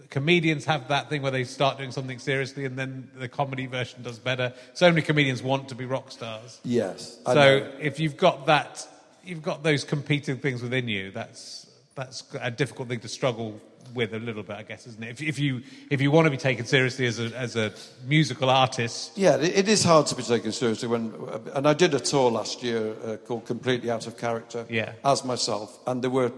comedians 0.09 0.65
have 0.65 0.87
that 0.87 1.09
thing 1.11 1.21
where 1.21 1.29
they 1.31 1.43
start 1.43 1.77
doing 1.77 1.91
something 1.91 2.17
seriously 2.17 2.65
and 2.65 2.75
then 2.75 3.11
the 3.19 3.27
comedy 3.27 3.67
version 3.67 4.01
does 4.01 4.17
better. 4.17 4.51
So 4.73 4.89
many 4.89 5.03
comedians 5.03 5.43
want 5.43 5.69
to 5.69 5.75
be 5.75 5.85
rock 5.85 6.09
stars. 6.11 6.59
Yes. 6.63 7.19
I 7.25 7.33
So 7.33 7.59
know. 7.59 7.71
if 7.79 7.99
you've 7.99 8.17
got 8.17 8.47
that, 8.47 8.87
you've 9.23 9.43
got 9.43 9.61
those 9.61 9.83
competing 9.83 10.37
things 10.37 10.63
within 10.63 10.87
you. 10.87 11.11
That's 11.11 11.67
that's 11.93 12.23
a 12.41 12.49
difficult 12.49 12.89
thing 12.89 12.99
to 13.01 13.07
struggle 13.07 13.59
with 13.93 14.13
a 14.13 14.19
little 14.19 14.43
bit, 14.43 14.55
I 14.57 14.63
guess, 14.63 14.87
isn't 14.87 15.03
it? 15.03 15.09
If, 15.09 15.21
if 15.21 15.39
you 15.39 15.61
if 15.89 16.01
you 16.01 16.11
want 16.11 16.25
to 16.25 16.31
be 16.31 16.37
taken 16.37 16.65
seriously 16.65 17.05
as 17.07 17.19
a 17.19 17.25
as 17.37 17.55
a 17.55 17.71
musical 18.05 18.49
artist, 18.49 19.11
Yeah, 19.17 19.37
it 19.37 19.67
is 19.67 19.83
hard 19.83 20.07
to 20.07 20.15
be 20.15 20.23
taken 20.23 20.51
seriously 20.51 20.87
when, 20.87 21.13
and 21.53 21.67
I 21.67 21.73
did 21.73 21.93
a 21.93 21.99
tour 21.99 22.31
last 22.31 22.63
year 22.63 22.93
uh, 23.05 23.17
called 23.17 23.45
Completely 23.45 23.89
Out 23.91 24.07
of 24.07 24.17
Character, 24.17 24.65
Yeah. 24.69 24.93
as 25.03 25.23
myself, 25.25 25.79
and 25.87 26.01
there 26.01 26.11
were 26.11 26.31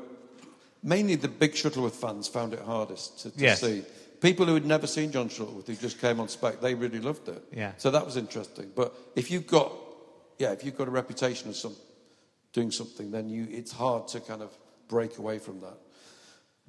mainly 0.84 1.16
the 1.16 1.28
big 1.28 1.56
Shuttleworth 1.56 1.96
fans 1.96 2.28
found 2.28 2.54
it 2.54 2.60
hardest 2.62 3.20
to, 3.22 3.32
to 3.32 3.40
Yes. 3.40 3.62
see. 3.62 3.84
People 4.22 4.46
who 4.46 4.54
had 4.54 4.66
never 4.66 4.86
seen 4.88 5.12
John 5.12 5.30
Shuttleworth, 5.30 5.68
who 5.68 5.76
just 5.76 6.00
came 6.02 6.20
on 6.20 6.28
spec, 6.28 6.60
they 6.60 6.74
really 6.76 7.00
loved 7.00 7.28
it. 7.30 7.42
Yeah. 7.54 7.72
So 7.78 7.90
that 7.92 8.06
was 8.06 8.18
interesting. 8.18 8.70
But 8.76 8.94
if 9.16 9.32
you've 9.32 9.48
got, 9.48 9.72
yeah, 10.38 10.52
if 10.52 10.64
you've 10.64 10.78
got 10.78 10.88
a 10.90 10.92
reputation 10.92 11.50
of 11.50 11.56
some 11.56 11.76
doing 12.52 12.72
something, 12.72 13.12
then 13.12 13.30
you 13.30 13.48
it's 13.50 13.72
hard 13.72 14.08
to 14.10 14.20
kind 14.20 14.42
of 14.42 14.50
break 14.90 15.18
away 15.20 15.40
from 15.40 15.62
that. 15.62 15.78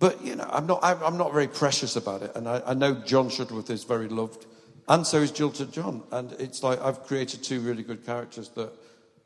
But 0.00 0.24
you 0.24 0.34
know, 0.34 0.48
I'm 0.50 0.66
not. 0.66 0.80
I'm 0.82 1.18
not 1.18 1.32
very 1.32 1.46
precious 1.46 1.94
about 1.94 2.22
it, 2.22 2.34
and 2.34 2.48
I, 2.48 2.62
I 2.66 2.74
know 2.74 2.94
John 2.94 3.28
Shuttleworth 3.28 3.68
is 3.68 3.84
very 3.84 4.08
loved, 4.08 4.46
and 4.88 5.06
so 5.06 5.18
is 5.18 5.30
Jilted 5.30 5.72
John. 5.72 6.02
And 6.10 6.32
it's 6.32 6.62
like 6.62 6.80
I've 6.80 7.04
created 7.04 7.44
two 7.44 7.60
really 7.60 7.82
good 7.82 8.04
characters 8.06 8.48
that 8.56 8.72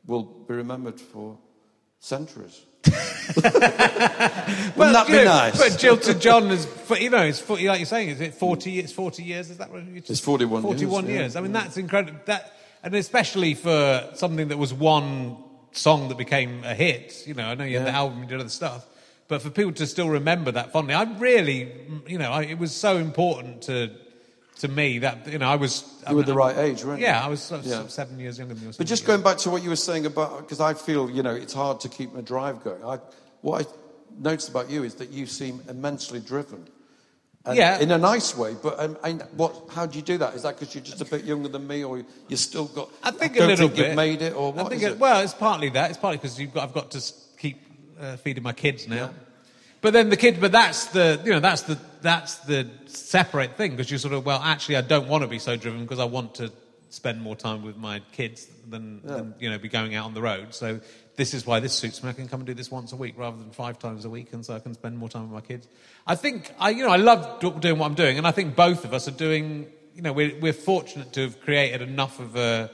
will 0.05 0.23
be 0.23 0.53
remembered 0.53 0.99
for 0.99 1.37
centuries. 1.99 2.61
Wouldn't 2.85 3.53
that 4.75 5.05
be 5.07 5.13
you 5.13 5.19
know, 5.19 5.23
nice? 5.25 5.57
But 5.57 5.79
Jilted 5.79 6.19
John 6.19 6.51
is, 6.51 6.67
you 6.99 7.09
know, 7.09 7.23
it's 7.23 7.39
40, 7.39 7.67
like 7.67 7.79
you're 7.79 7.85
saying, 7.87 8.09
is 8.09 8.21
it 8.21 8.35
40, 8.35 8.77
it's 8.77 8.91
40 8.91 9.23
years? 9.23 9.49
Is 9.49 9.57
that 9.57 9.71
right? 9.71 9.83
It's 9.95 10.19
41 10.19 10.61
years, 10.61 10.81
41 10.81 11.05
yeah. 11.05 11.11
years. 11.11 11.35
I 11.35 11.41
mean, 11.41 11.49
mm. 11.49 11.53
that's 11.53 11.77
incredible. 11.77 12.19
That, 12.25 12.53
and 12.83 12.93
especially 12.93 13.55
for 13.55 14.07
something 14.13 14.49
that 14.49 14.57
was 14.57 14.71
one 14.71 15.37
song 15.71 16.09
that 16.09 16.17
became 16.17 16.63
a 16.63 16.75
hit. 16.75 17.23
You 17.25 17.33
know, 17.33 17.47
I 17.47 17.55
know 17.55 17.63
you 17.63 17.77
had 17.79 17.87
the 17.87 17.91
album, 17.91 18.21
you 18.21 18.29
did 18.29 18.39
other 18.39 18.49
stuff. 18.49 18.85
But 19.27 19.41
for 19.41 19.49
people 19.49 19.71
to 19.73 19.87
still 19.87 20.09
remember 20.09 20.51
that 20.51 20.71
fondly, 20.71 20.93
I 20.93 21.03
really, 21.03 21.71
you 22.07 22.17
know, 22.17 22.31
I, 22.31 22.43
it 22.43 22.59
was 22.59 22.73
so 22.73 22.97
important 22.97 23.63
to 23.63 23.91
to 24.59 24.69
me 24.69 24.99
that, 24.99 25.27
you 25.27 25.37
know, 25.37 25.49
I 25.49 25.57
was... 25.57 25.83
I 26.07 26.11
You 26.11 26.15
were 26.15 26.21
mean, 26.21 26.27
the 26.27 26.33
right 26.35 26.57
age, 26.57 26.85
weren't 26.85 27.01
you? 27.01 27.07
Yeah, 27.07 27.25
I 27.25 27.27
was 27.27 27.41
sort 27.41 27.59
of 27.61 27.67
Yeah. 27.67 27.87
seven 27.87 28.17
years 28.19 28.39
younger 28.39 28.53
than 28.53 28.63
you. 28.63 28.71
But 28.77 28.87
just 28.87 29.03
something. 29.03 29.21
going 29.21 29.23
back 29.23 29.37
to 29.43 29.49
what 29.49 29.63
you 29.63 29.69
were 29.69 29.75
saying 29.75 30.05
about, 30.05 30.37
because 30.37 30.61
I 30.61 30.73
feel, 30.73 31.09
you 31.09 31.23
know, 31.23 31.35
it's 31.35 31.53
hard 31.53 31.81
to 31.81 31.89
keep 31.89 32.13
my 32.13 32.21
drive 32.21 32.63
going. 32.63 32.81
I, 32.85 32.99
what 33.41 33.65
I 33.65 33.69
noticed 34.17 34.47
about 34.47 34.69
you 34.69 34.83
is 34.83 34.95
that 34.95 35.09
you 35.09 35.25
seem 35.25 35.61
immensely 35.67 36.21
driven. 36.21 36.69
And 37.45 37.57
Yeah. 37.57 37.79
In 37.79 37.91
a 37.91 37.97
nice 37.97 38.37
way, 38.37 38.55
but 38.63 38.79
um, 38.79 38.97
I, 39.03 39.11
what, 39.35 39.53
how 39.71 39.85
do 39.87 39.97
you 39.97 40.03
do 40.03 40.17
that? 40.19 40.35
Is 40.35 40.43
that 40.43 40.57
because 40.57 40.73
you're 40.73 40.85
just 40.85 41.01
a 41.01 41.05
bit 41.05 41.25
younger 41.25 41.49
than 41.49 41.67
me, 41.67 41.83
or 41.83 42.05
you 42.29 42.37
still 42.37 42.65
got? 42.65 42.89
I 43.03 43.11
think 43.11 43.35
a 43.35 43.41
little 43.45 43.67
think 43.67 43.75
bit. 43.75 43.87
You've 43.87 43.95
made 43.97 44.21
it, 44.21 44.33
or 44.35 44.53
what 44.53 44.71
I 44.71 44.75
it, 44.77 44.83
it? 44.83 44.99
Well, 44.99 45.19
it's 45.19 45.33
partly 45.33 45.69
that. 45.71 45.89
It's 45.89 45.99
partly 45.99 46.17
because 46.17 46.39
you've 46.39 46.53
got. 46.53 46.63
I've 46.63 46.73
got 46.73 46.91
to 46.91 47.01
uh, 47.99 48.17
feeding 48.17 48.43
my 48.43 48.53
kids 48.53 48.87
now. 48.87 49.11
But 49.81 49.93
then 49.93 50.09
the 50.09 50.17
kid. 50.17 50.41
But 50.41 50.51
that's 50.51 50.87
the. 50.87 51.21
You 51.23 51.33
know, 51.33 51.39
that's 51.39 51.61
the. 51.61 51.77
That's 52.01 52.37
the 52.39 52.67
separate 52.87 53.55
thing 53.55 53.71
because 53.71 53.91
you 53.91 53.97
sort 53.97 54.13
of. 54.13 54.25
Well, 54.25 54.41
actually, 54.41 54.77
I 54.77 54.81
don't 54.81 55.07
want 55.07 55.21
to 55.21 55.27
be 55.27 55.39
so 55.39 55.55
driven 55.55 55.81
because 55.81 55.99
I 55.99 56.05
want 56.05 56.35
to 56.35 56.51
spend 56.89 57.21
more 57.21 57.35
time 57.35 57.61
with 57.61 57.75
my 57.77 57.99
kids 58.13 58.47
than, 58.69 59.01
than 59.03 59.35
you 59.39 59.49
know 59.49 59.57
be 59.59 59.67
going 59.67 59.95
out 59.95 60.05
on 60.05 60.13
the 60.13 60.21
road. 60.21 60.53
So 60.55 60.79
this 61.17 61.33
is 61.33 61.45
why 61.45 61.59
this 61.59 61.73
suits 61.73 62.03
me. 62.03 62.09
I 62.09 62.13
can 62.13 62.27
come 62.27 62.39
and 62.39 62.47
do 62.47 62.53
this 62.53 62.71
once 62.71 62.93
a 62.93 62.95
week 62.95 63.15
rather 63.17 63.37
than 63.37 63.51
five 63.51 63.77
times 63.77 64.05
a 64.05 64.09
week, 64.09 64.33
and 64.33 64.45
so 64.45 64.55
I 64.55 64.59
can 64.59 64.73
spend 64.73 64.97
more 64.97 65.09
time 65.09 65.23
with 65.23 65.43
my 65.43 65.47
kids. 65.47 65.67
I 66.07 66.15
think 66.15 66.51
I. 66.59 66.71
You 66.71 66.85
know, 66.85 66.91
I 66.91 66.97
love 66.97 67.39
do- 67.39 67.59
doing 67.59 67.77
what 67.77 67.85
I'm 67.85 67.95
doing, 67.95 68.17
and 68.17 68.25
I 68.25 68.31
think 68.31 68.55
both 68.55 68.85
of 68.85 68.93
us 68.93 69.07
are 69.07 69.17
doing. 69.17 69.67
You 69.93 70.01
know, 70.01 70.13
we're 70.13 70.39
we're 70.39 70.53
fortunate 70.53 71.13
to 71.13 71.21
have 71.21 71.41
created 71.41 71.81
enough 71.81 72.19
of 72.19 72.35
a 72.35 72.71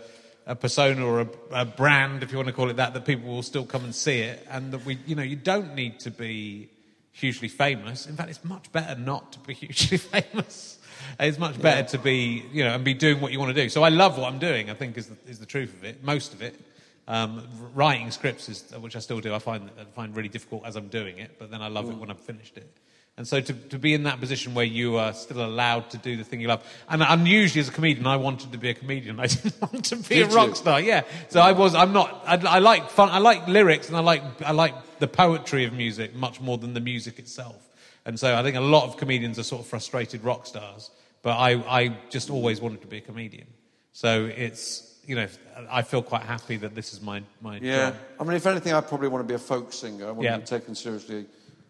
a 0.52 0.56
persona 0.56 1.06
or 1.06 1.22
a, 1.22 1.28
a 1.52 1.66
brand, 1.66 2.24
if 2.24 2.32
you 2.32 2.38
want 2.38 2.48
to 2.48 2.54
call 2.54 2.70
it 2.70 2.76
that, 2.76 2.94
that 2.94 3.06
people 3.06 3.30
will 3.30 3.42
still 3.42 3.66
come 3.66 3.86
and 3.86 3.96
see 3.96 4.20
it, 4.20 4.46
and 4.50 4.74
that 4.74 4.86
we, 4.86 5.00
you 5.06 5.16
know, 5.16 5.24
you 5.24 5.38
don't 5.38 5.74
need 5.76 5.98
to 6.02 6.12
be 6.12 6.70
hugely 7.14 7.48
famous. 7.48 8.06
In 8.06 8.18
fact, 8.18 8.30
it's 8.30 8.44
much 8.44 8.70
better 8.74 9.00
not 9.00 9.32
to 9.32 9.40
be 9.40 9.54
hugely 9.62 9.98
famous. 9.98 10.78
It's 11.20 11.40
much 11.40 11.60
better 11.60 11.88
to 11.92 11.98
be, 11.98 12.44
you 12.52 12.66
know, 12.66 12.76
and 12.76 12.84
be 12.84 12.94
doing 12.94 13.22
what 13.22 13.32
you 13.32 13.40
want 13.40 13.56
to 13.56 13.62
do. 13.64 13.70
So 13.70 13.82
I 13.82 13.90
love 13.90 14.18
what 14.18 14.28
I'm 14.32 14.40
doing. 14.40 14.70
I 14.70 14.74
think 14.74 14.98
is 14.98 15.08
the, 15.08 15.18
is 15.26 15.40
the 15.40 15.46
truth 15.46 15.74
of 15.74 15.86
it. 15.86 16.04
Most 16.04 16.34
of 16.34 16.42
it, 16.42 16.60
um, 17.08 17.48
writing 17.74 18.12
scripts 18.12 18.50
is, 18.50 18.72
which 18.78 18.98
I 18.98 19.00
still 19.00 19.22
do. 19.22 19.34
I 19.34 19.40
find 19.40 19.70
I 19.80 19.86
find 19.96 20.16
really 20.16 20.30
difficult 20.30 20.66
as 20.66 20.76
I'm 20.76 20.90
doing 20.90 21.18
it, 21.18 21.32
but 21.40 21.50
then 21.50 21.62
I 21.62 21.70
love 21.70 21.90
it 21.90 21.96
when 21.96 22.12
I've 22.12 22.20
finished 22.20 22.58
it. 22.58 22.70
And 23.18 23.28
so 23.28 23.40
to, 23.42 23.54
to 23.54 23.78
be 23.78 23.94
in 23.94 24.04
that 24.04 24.20
position 24.20 24.54
where 24.54 24.66
you 24.66 24.96
are 24.96 25.14
still 25.14 25.46
allowed 25.46 25.90
to 25.92 25.98
do 25.98 26.16
the 26.18 26.24
thing 26.24 26.40
you 26.42 26.48
love. 26.48 26.64
And 26.90 27.04
unusually 27.08 27.60
as 27.62 27.68
a 27.68 27.72
comedian, 27.72 28.08
I 28.08 28.16
wanted 28.16 28.52
to 28.54 28.58
be 28.58 28.70
a 28.70 28.74
comedian. 28.74 29.20
I 29.20 29.28
didn't 29.28 29.62
want 29.62 29.86
to 29.86 29.98
be 29.98 30.16
Did 30.16 30.32
a 30.32 30.36
rock 30.36 30.50
you? 30.50 30.56
star. 30.56 30.80
Yeah. 30.82 31.04
So 31.30 31.40
I 31.42 31.52
was, 31.52 31.76
I'm 31.76 31.92
not, 31.94 32.24
I, 32.26 32.36
I 32.56 32.60
like 32.60 32.90
fun, 32.90 33.10
I 33.10 33.20
like 33.20 33.48
lyrics 33.48 33.90
and 33.90 33.98
I 33.98 34.00
like, 34.00 34.24
I 34.42 34.52
like 34.52 34.74
the 35.00 35.08
poetry 35.08 35.66
of 35.66 35.74
music 35.74 36.16
much 36.16 36.40
more 36.42 36.58
than 36.58 36.74
the 36.74 36.80
music 36.80 37.20
itself. 37.20 37.58
And 38.06 38.20
so 38.20 38.36
I 38.36 38.42
think 38.44 38.56
a 38.56 38.62
lot 38.62 38.86
of 38.86 38.98
comedians 38.98 39.38
are 39.38 39.44
sort 39.44 39.62
of 39.62 39.68
frustrated 39.68 40.24
rock 40.24 40.46
stars. 40.48 40.90
But 41.22 41.38
I, 41.38 41.52
I 41.82 41.98
just 42.10 42.32
always 42.32 42.60
wanted 42.62 42.82
to 42.82 42.88
be 42.88 42.98
a 42.98 43.02
comedian. 43.02 43.46
So 43.92 44.26
it's, 44.26 44.98
you 45.06 45.16
know, 45.16 45.28
I 45.70 45.84
feel 45.84 46.02
quite 46.02 46.24
happy 46.24 46.58
that 46.58 46.74
this 46.74 46.94
is 46.94 47.02
my, 47.02 47.22
my 47.42 47.58
Yeah. 47.58 47.92
job. 47.92 48.00
I 48.20 48.24
mean, 48.24 48.34
if 48.38 48.48
anything, 48.48 48.74
I 48.74 48.82
probably 48.82 49.10
want 49.10 49.24
to 49.24 49.28
be 49.28 49.36
a 49.36 49.40
folk 49.40 49.72
singer. 49.74 50.08
I 50.08 50.12
want 50.12 50.24
Yeah. 50.24 50.36
to 50.36 50.40
be 50.40 50.46
taken 50.46 50.74
seriously 50.74 51.26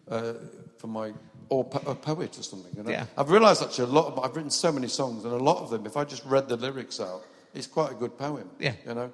uh, 0.08 0.34
for 0.78 0.86
my 0.86 1.12
or 1.52 1.64
po- 1.64 1.90
a 1.90 1.94
poet 1.94 2.38
or 2.38 2.42
something. 2.42 2.72
You 2.76 2.82
know? 2.82 2.90
Yeah. 2.90 3.06
I've 3.16 3.30
realised 3.30 3.62
actually 3.62 3.90
a 3.90 3.94
lot. 3.94 4.06
Of, 4.06 4.18
I've 4.24 4.34
written 4.34 4.50
so 4.50 4.72
many 4.72 4.88
songs, 4.88 5.24
and 5.24 5.32
a 5.32 5.36
lot 5.36 5.62
of 5.62 5.70
them, 5.70 5.86
if 5.86 5.96
I 5.96 6.04
just 6.04 6.24
read 6.24 6.48
the 6.48 6.56
lyrics 6.56 6.98
out, 7.00 7.22
it's 7.54 7.66
quite 7.66 7.92
a 7.92 7.94
good 7.94 8.16
poem. 8.16 8.48
Yeah. 8.58 8.74
You 8.86 8.94
know. 8.94 9.12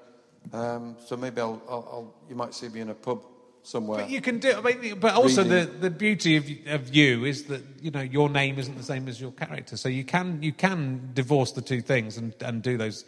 Um, 0.53 0.97
so 1.05 1.17
maybe 1.17 1.41
I'll, 1.41 1.61
I'll, 1.69 1.89
I'll. 1.93 2.15
You 2.29 2.37
might 2.37 2.55
see 2.55 2.69
me 2.69 2.81
in 2.81 2.91
a 2.91 2.95
pub 2.95 3.25
somewhere. 3.63 4.01
But 4.01 4.11
you 4.11 4.21
can 4.21 4.39
do. 4.39 4.53
I 4.53 4.61
mean, 4.61 4.99
but 5.01 5.15
also 5.15 5.43
the, 5.43 5.65
the 5.65 5.91
beauty 5.91 6.37
of, 6.37 6.45
of 6.69 6.95
you 6.95 7.25
is 7.25 7.45
that 7.45 7.63
you 7.83 7.91
know 7.91 8.01
your 8.01 8.29
name 8.31 8.59
isn't 8.59 8.77
the 8.77 8.85
same 8.85 9.09
as 9.09 9.21
your 9.21 9.33
character, 9.33 9.77
so 9.77 9.89
you 9.89 10.05
can 10.05 10.43
you 10.43 10.53
can 10.53 11.11
divorce 11.15 11.53
the 11.53 11.63
two 11.63 11.81
things 11.81 12.17
and, 12.17 12.35
and 12.41 12.63
do 12.63 12.79
those. 12.79 13.05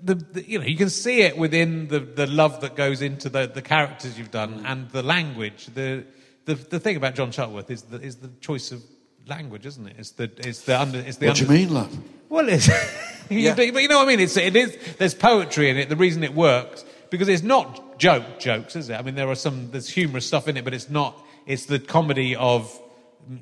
The, 0.00 0.14
the, 0.14 0.48
you 0.48 0.58
know 0.58 0.64
you 0.64 0.76
can 0.76 0.90
see 0.90 1.22
it 1.22 1.36
within 1.36 1.88
the, 1.88 2.00
the 2.00 2.26
love 2.26 2.60
that 2.60 2.76
goes 2.76 3.02
into 3.02 3.28
the, 3.28 3.46
the 3.46 3.62
characters 3.62 4.16
you've 4.18 4.30
done 4.30 4.64
and 4.64 4.88
the 4.90 5.02
language. 5.02 5.66
The, 5.74 6.04
the 6.44 6.54
the 6.54 6.80
thing 6.80 6.96
about 6.96 7.14
John 7.14 7.30
Shuttleworth 7.30 7.70
is 7.70 7.82
the, 7.82 8.00
is 8.00 8.16
the 8.16 8.30
choice 8.40 8.72
of 8.72 8.82
language, 9.26 9.66
isn't 9.66 9.86
it? 9.86 9.96
It's 9.98 10.10
the 10.12 10.30
it's 10.38 10.62
the 10.62 10.80
under 10.80 10.98
it's 10.98 11.16
the 11.18 11.28
what 11.28 11.36
do 11.36 11.44
you 11.44 11.50
mean, 11.50 11.72
love? 11.72 11.96
well, 12.28 12.48
it's, 12.48 12.68
you 13.30 13.38
Yeah. 13.38 13.54
do- 13.54 13.72
but 13.72 13.82
you 13.82 13.88
know 13.88 13.98
what 13.98 14.04
I 14.04 14.08
mean. 14.08 14.20
It's 14.20 14.36
it 14.36 14.56
is. 14.56 14.76
There's 14.98 15.14
poetry 15.14 15.70
in 15.70 15.76
it. 15.76 15.88
The 15.88 15.96
reason 15.96 16.24
it 16.24 16.34
works 16.34 16.84
because 17.10 17.28
it's 17.28 17.42
not 17.42 17.98
joke 17.98 18.40
jokes, 18.40 18.74
is 18.76 18.88
it? 18.88 18.94
I 18.94 19.02
mean, 19.02 19.14
there 19.14 19.28
are 19.28 19.34
some 19.34 19.70
there's 19.70 19.88
humorous 19.88 20.26
stuff 20.26 20.48
in 20.48 20.56
it, 20.56 20.64
but 20.64 20.74
it's 20.74 20.90
not. 20.90 21.16
It's 21.46 21.66
the 21.66 21.78
comedy 21.78 22.36
of 22.36 22.76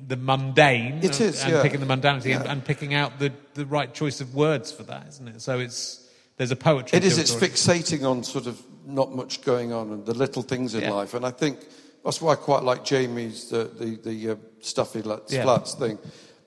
the 0.07 0.15
mundane. 0.17 0.97
It 0.97 1.19
and, 1.19 1.21
is, 1.21 1.43
and 1.43 1.53
yeah. 1.53 1.61
picking 1.63 1.79
the 1.79 1.85
mundanity 1.87 2.35
and, 2.35 2.45
Yeah. 2.45 2.51
and 2.51 2.63
picking 2.63 2.93
out 2.93 3.17
the, 3.19 3.31
the 3.55 3.65
right 3.65 3.91
choice 3.93 4.21
of 4.21 4.35
words 4.35 4.71
for 4.71 4.83
that, 4.83 5.07
isn't 5.07 5.27
it? 5.27 5.41
So 5.41 5.59
it's 5.59 6.07
there's 6.37 6.51
a 6.51 6.55
poetry. 6.55 6.97
It 6.97 7.03
is. 7.03 7.17
It's 7.17 7.33
fixating 7.33 8.07
on 8.09 8.23
sort 8.23 8.45
of 8.47 8.61
not 8.85 9.15
much 9.15 9.41
going 9.43 9.71
on 9.73 9.91
and 9.91 10.05
the 10.05 10.13
little 10.13 10.41
things 10.43 10.73
in 10.75 10.89
life, 10.89 11.13
and 11.13 11.25
I 11.25 11.31
think 11.31 11.59
that's 12.03 12.21
why 12.21 12.33
I 12.33 12.35
quite 12.35 12.63
like 12.63 12.83
Jamie's 12.83 13.51
uh, 13.53 13.67
the 13.79 13.95
the 14.03 14.31
uh, 14.31 14.35
Stath 14.61 14.95
Lets 14.95 15.35
flats, 15.35 15.75
Yeah. 15.79 15.87
thing, 15.87 15.97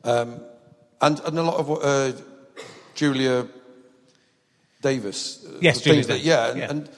um, 0.05 0.40
and 1.01 1.20
and 1.20 1.39
a 1.39 1.43
lot 1.43 1.56
of 1.56 1.68
what 1.68 1.82
uh, 1.85 2.12
Julia 2.94 3.47
Davis. 4.82 5.44
uh, 5.44 5.59
Yes, 5.60 5.81
Julia 5.81 6.02
things 6.02 6.06
that- 6.09 6.12
Davis, 6.14 6.26
yeah, 6.26 6.51
and, 6.51 6.59
yeah. 6.59 6.70
and 6.70 6.89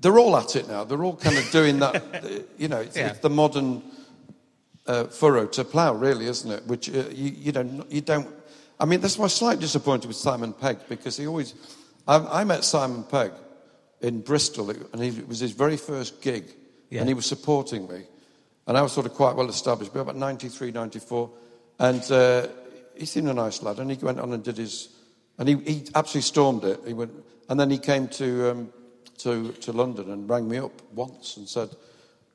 they're 0.00 0.18
all 0.18 0.36
at 0.36 0.56
it 0.56 0.68
now. 0.68 0.84
They're 0.84 1.02
all 1.02 1.16
kind 1.16 1.36
of 1.38 1.50
doing 1.50 1.78
that. 1.80 2.44
you 2.58 2.68
know, 2.68 2.80
it's, 2.80 2.96
Yeah. 2.96 3.08
it's 3.08 3.20
the 3.20 3.30
modern 3.30 3.82
uh, 4.86 5.04
furrow 5.04 5.46
to 5.46 5.64
plough, 5.64 5.94
really, 5.94 6.26
isn't 6.26 6.50
it? 6.50 6.66
Which 6.66 6.88
uh, 6.88 7.04
you, 7.10 7.30
you 7.30 7.52
know 7.52 7.84
you 7.88 8.00
don't. 8.00 8.28
I 8.78 8.84
mean, 8.84 9.00
that's 9.00 9.16
why 9.18 9.24
I'm 9.24 9.30
slightly 9.30 9.60
disappointed 9.62 10.06
with 10.06 10.16
Simon 10.16 10.52
Pegg 10.52 10.78
because 10.88 11.16
he 11.16 11.26
always. 11.26 11.54
I, 12.06 12.40
I 12.42 12.44
met 12.44 12.62
Simon 12.64 13.02
Pegg 13.04 13.32
in 14.00 14.20
Bristol, 14.20 14.70
and 14.70 15.02
he, 15.02 15.08
it 15.08 15.26
was 15.26 15.40
his 15.40 15.52
very 15.52 15.76
first 15.76 16.20
gig, 16.22 16.44
Yeah. 16.90 17.00
and 17.00 17.08
he 17.08 17.14
was 17.14 17.26
supporting 17.26 17.88
me, 17.88 18.02
and 18.66 18.76
I 18.76 18.82
was 18.82 18.92
sort 18.92 19.06
of 19.06 19.14
quite 19.14 19.34
well 19.36 19.48
established, 19.48 19.92
but 19.92 20.00
about 20.00 20.16
93, 20.16 20.70
94, 20.72 21.30
and 21.78 22.10
uh, 22.12 22.46
he 22.96 23.06
seemed 23.06 23.28
a 23.28 23.34
nice 23.34 23.62
lad, 23.62 23.78
and 23.78 23.90
he 23.90 23.96
went 24.04 24.20
on 24.20 24.32
and 24.32 24.42
did 24.42 24.56
his, 24.58 24.88
and 25.38 25.48
he, 25.48 25.56
he 25.56 25.84
absolutely 25.94 26.22
stormed 26.22 26.64
it. 26.64 26.80
He 26.86 26.92
went, 26.94 27.12
and 27.48 27.58
then 27.58 27.70
he 27.70 27.78
came 27.78 28.08
to 28.08 28.50
um, 28.50 28.72
to 29.18 29.52
to 29.52 29.72
London 29.72 30.10
and 30.10 30.28
rang 30.28 30.48
me 30.48 30.58
up 30.58 30.72
once 30.92 31.36
and 31.36 31.48
said. 31.48 31.70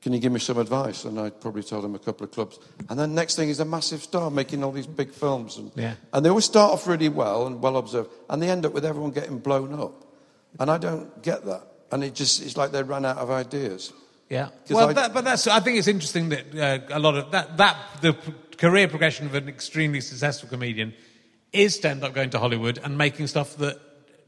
Can 0.02 0.12
you 0.12 0.18
give 0.18 0.32
me 0.32 0.40
some 0.40 0.58
advice? 0.58 1.04
And 1.04 1.16
I 1.20 1.30
probably 1.30 1.62
told 1.62 1.84
him 1.84 1.94
a 1.94 1.98
couple 2.00 2.24
of 2.24 2.32
clubs. 2.32 2.58
And 2.90 2.98
then 2.98 3.14
next 3.14 3.36
thing, 3.36 3.46
he's 3.46 3.60
a 3.60 3.64
massive 3.64 4.02
star 4.02 4.32
making 4.32 4.64
all 4.64 4.72
these 4.72 4.88
big 4.88 5.12
films. 5.12 5.58
And, 5.58 5.70
Yeah. 5.76 5.94
and 6.12 6.24
they 6.24 6.28
always 6.28 6.44
start 6.44 6.72
off 6.72 6.88
really 6.88 7.08
well 7.08 7.46
and 7.46 7.62
well 7.62 7.76
observed. 7.76 8.10
And 8.28 8.42
they 8.42 8.50
end 8.50 8.66
up 8.66 8.72
with 8.72 8.84
everyone 8.84 9.12
getting 9.12 9.38
blown 9.38 9.72
up. 9.78 10.04
And 10.58 10.72
I 10.72 10.78
don't 10.78 11.22
get 11.22 11.44
that. 11.44 11.62
And 11.92 12.02
it 12.02 12.16
just, 12.16 12.42
it's 12.42 12.56
like 12.56 12.72
they 12.72 12.82
ran 12.82 13.04
out 13.04 13.18
of 13.18 13.30
ideas. 13.30 13.92
Yeah. 14.28 14.46
'Cause 14.46 14.70
Well, 14.70 14.88
I- 14.90 14.92
that, 14.94 15.14
but 15.14 15.24
that's. 15.24 15.46
I 15.46 15.60
think 15.60 15.78
it's 15.78 15.88
interesting 15.88 16.30
that 16.30 16.54
uh, 16.90 16.96
a 16.96 16.98
lot 16.98 17.16
of 17.16 17.30
that 17.32 17.56
that 17.58 17.76
the 18.00 18.16
career 18.56 18.88
progression 18.88 19.26
of 19.26 19.34
an 19.34 19.48
extremely 19.48 20.00
successful 20.00 20.48
comedian 20.48 20.94
is 21.52 21.78
to 21.80 21.90
end 21.90 22.02
up 22.02 22.14
going 22.14 22.30
to 22.30 22.38
Hollywood 22.38 22.78
and 22.82 22.96
making 22.96 23.26
stuff 23.26 23.56
that 23.58 23.78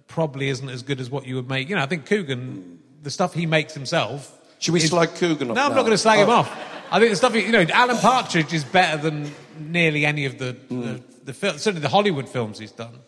probably 0.08 0.48
isn't 0.50 0.68
as 0.68 0.82
good 0.82 1.00
as 1.00 1.08
what 1.10 1.26
you 1.26 1.36
would 1.36 1.48
make. 1.48 1.68
You 1.70 1.76
know, 1.76 1.82
I 1.82 1.86
think 1.86 2.04
Coogan, 2.06 2.78
the 3.02 3.10
stuff 3.10 3.32
he 3.32 3.46
makes 3.46 3.72
himself. 3.72 4.30
Should 4.58 4.74
we 4.74 4.80
is- 4.82 4.90
slag 4.90 5.14
Coogan 5.14 5.50
off 5.50 5.56
No, 5.56 5.62
I'm 5.62 5.70
now? 5.70 5.76
not 5.76 5.82
going 5.82 5.92
to 5.92 5.98
slag 5.98 6.18
him 6.18 6.28
Oh. 6.28 6.32
off. 6.32 6.52
I 6.90 6.98
think 6.98 7.10
the 7.10 7.16
stuff 7.16 7.34
you 7.34 7.50
know, 7.50 7.64
Alan 7.72 7.96
Partridge 7.96 8.52
is 8.52 8.62
better 8.64 9.00
than 9.00 9.32
nearly 9.58 10.04
any 10.04 10.26
of 10.26 10.38
the 10.38 10.52
Hmm. 10.52 10.82
the, 10.82 11.02
the 11.24 11.32
fil- 11.32 11.58
certainly 11.58 11.80
the 11.80 11.88
Hollywood 11.88 12.28
films 12.28 12.58
he's 12.58 12.72
done. 12.72 12.98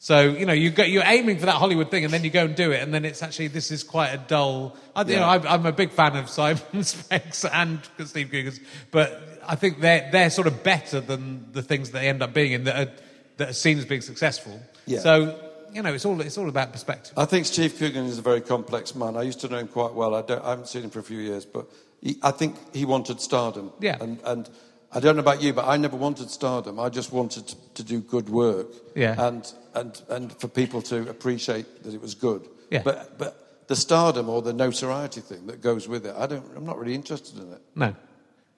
So 0.00 0.30
you 0.30 0.46
know 0.46 0.52
you 0.52 0.70
go, 0.70 0.84
you're 0.84 1.02
aiming 1.04 1.38
for 1.38 1.46
that 1.46 1.56
Hollywood 1.56 1.90
thing, 1.90 2.04
and 2.04 2.12
then 2.12 2.22
you 2.22 2.30
go 2.30 2.44
and 2.44 2.54
do 2.54 2.70
it, 2.70 2.82
and 2.82 2.94
then 2.94 3.04
it's 3.04 3.22
actually 3.22 3.48
this 3.48 3.70
is 3.70 3.82
quite 3.82 4.10
a 4.10 4.18
dull. 4.18 4.76
I, 4.94 5.02
you 5.02 5.16
know, 5.16 5.20
Yeah. 5.20 5.28
I'm, 5.30 5.46
I'm 5.46 5.66
a 5.66 5.72
big 5.72 5.90
fan 5.90 6.14
of 6.16 6.28
Simon 6.28 6.62
Speggs 6.74 7.48
and 7.52 7.80
Steve 8.06 8.30
Coogan's, 8.30 8.60
but 8.92 9.40
I 9.46 9.56
think 9.56 9.80
they're 9.80 10.08
they're 10.12 10.30
sort 10.30 10.46
of 10.46 10.62
better 10.62 11.00
than 11.00 11.50
the 11.52 11.62
things 11.62 11.90
that 11.90 12.00
they 12.00 12.08
end 12.08 12.22
up 12.22 12.32
being 12.32 12.52
in 12.52 12.64
that 12.64 12.88
are, 12.88 12.92
that 13.38 13.48
are 13.50 13.52
seen 13.52 13.76
as 13.78 13.86
being 13.86 14.00
successful. 14.02 14.60
Yeah. 14.86 15.00
So 15.00 15.44
you 15.72 15.82
know, 15.82 15.92
it's 15.92 16.04
all 16.04 16.20
it's 16.20 16.38
all 16.38 16.48
about 16.48 16.72
perspective. 16.72 17.14
I 17.16 17.24
think 17.24 17.46
Steve 17.46 17.76
Coogan 17.76 18.06
is 18.06 18.18
a 18.18 18.22
very 18.22 18.40
complex 18.40 18.94
man. 18.94 19.16
I 19.16 19.22
used 19.22 19.40
to 19.40 19.48
know 19.48 19.58
him 19.58 19.68
quite 19.68 19.94
well. 19.94 20.14
I, 20.14 20.22
don't, 20.22 20.44
I 20.44 20.50
haven't 20.50 20.68
seen 20.68 20.84
him 20.84 20.90
for 20.90 21.00
a 21.00 21.02
few 21.02 21.18
years, 21.18 21.44
but 21.44 21.66
he, 22.00 22.18
I 22.22 22.30
think 22.30 22.54
he 22.72 22.84
wanted 22.84 23.20
stardom. 23.20 23.72
Yeah. 23.80 23.96
And, 24.00 24.20
and 24.24 24.48
I 24.92 25.00
don't 25.00 25.16
know 25.16 25.20
about 25.20 25.42
you, 25.42 25.52
but 25.52 25.66
I 25.66 25.76
never 25.76 25.96
wanted 25.96 26.30
stardom. 26.30 26.80
I 26.80 26.88
just 26.88 27.12
wanted 27.12 27.48
to, 27.48 27.56
to 27.74 27.82
do 27.84 28.00
good 28.00 28.30
work. 28.30 28.68
Yeah. 28.94 29.14
And, 29.26 29.52
and, 29.78 30.02
and 30.08 30.32
for 30.40 30.48
people 30.48 30.82
to 30.82 31.08
appreciate 31.08 31.84
that 31.84 31.94
it 31.94 32.00
was 32.00 32.14
good. 32.14 32.48
Yeah. 32.70 32.82
But, 32.82 33.18
but 33.18 33.66
the 33.68 33.76
stardom 33.76 34.28
or 34.28 34.42
the 34.42 34.52
notoriety 34.52 35.20
thing 35.20 35.46
that 35.46 35.60
goes 35.60 35.88
with 35.88 36.06
it, 36.06 36.14
I 36.16 36.26
don't, 36.26 36.44
I'm 36.56 36.66
not 36.66 36.78
really 36.78 36.94
interested 36.94 37.38
in 37.40 37.52
it. 37.52 37.62
No. 37.74 37.94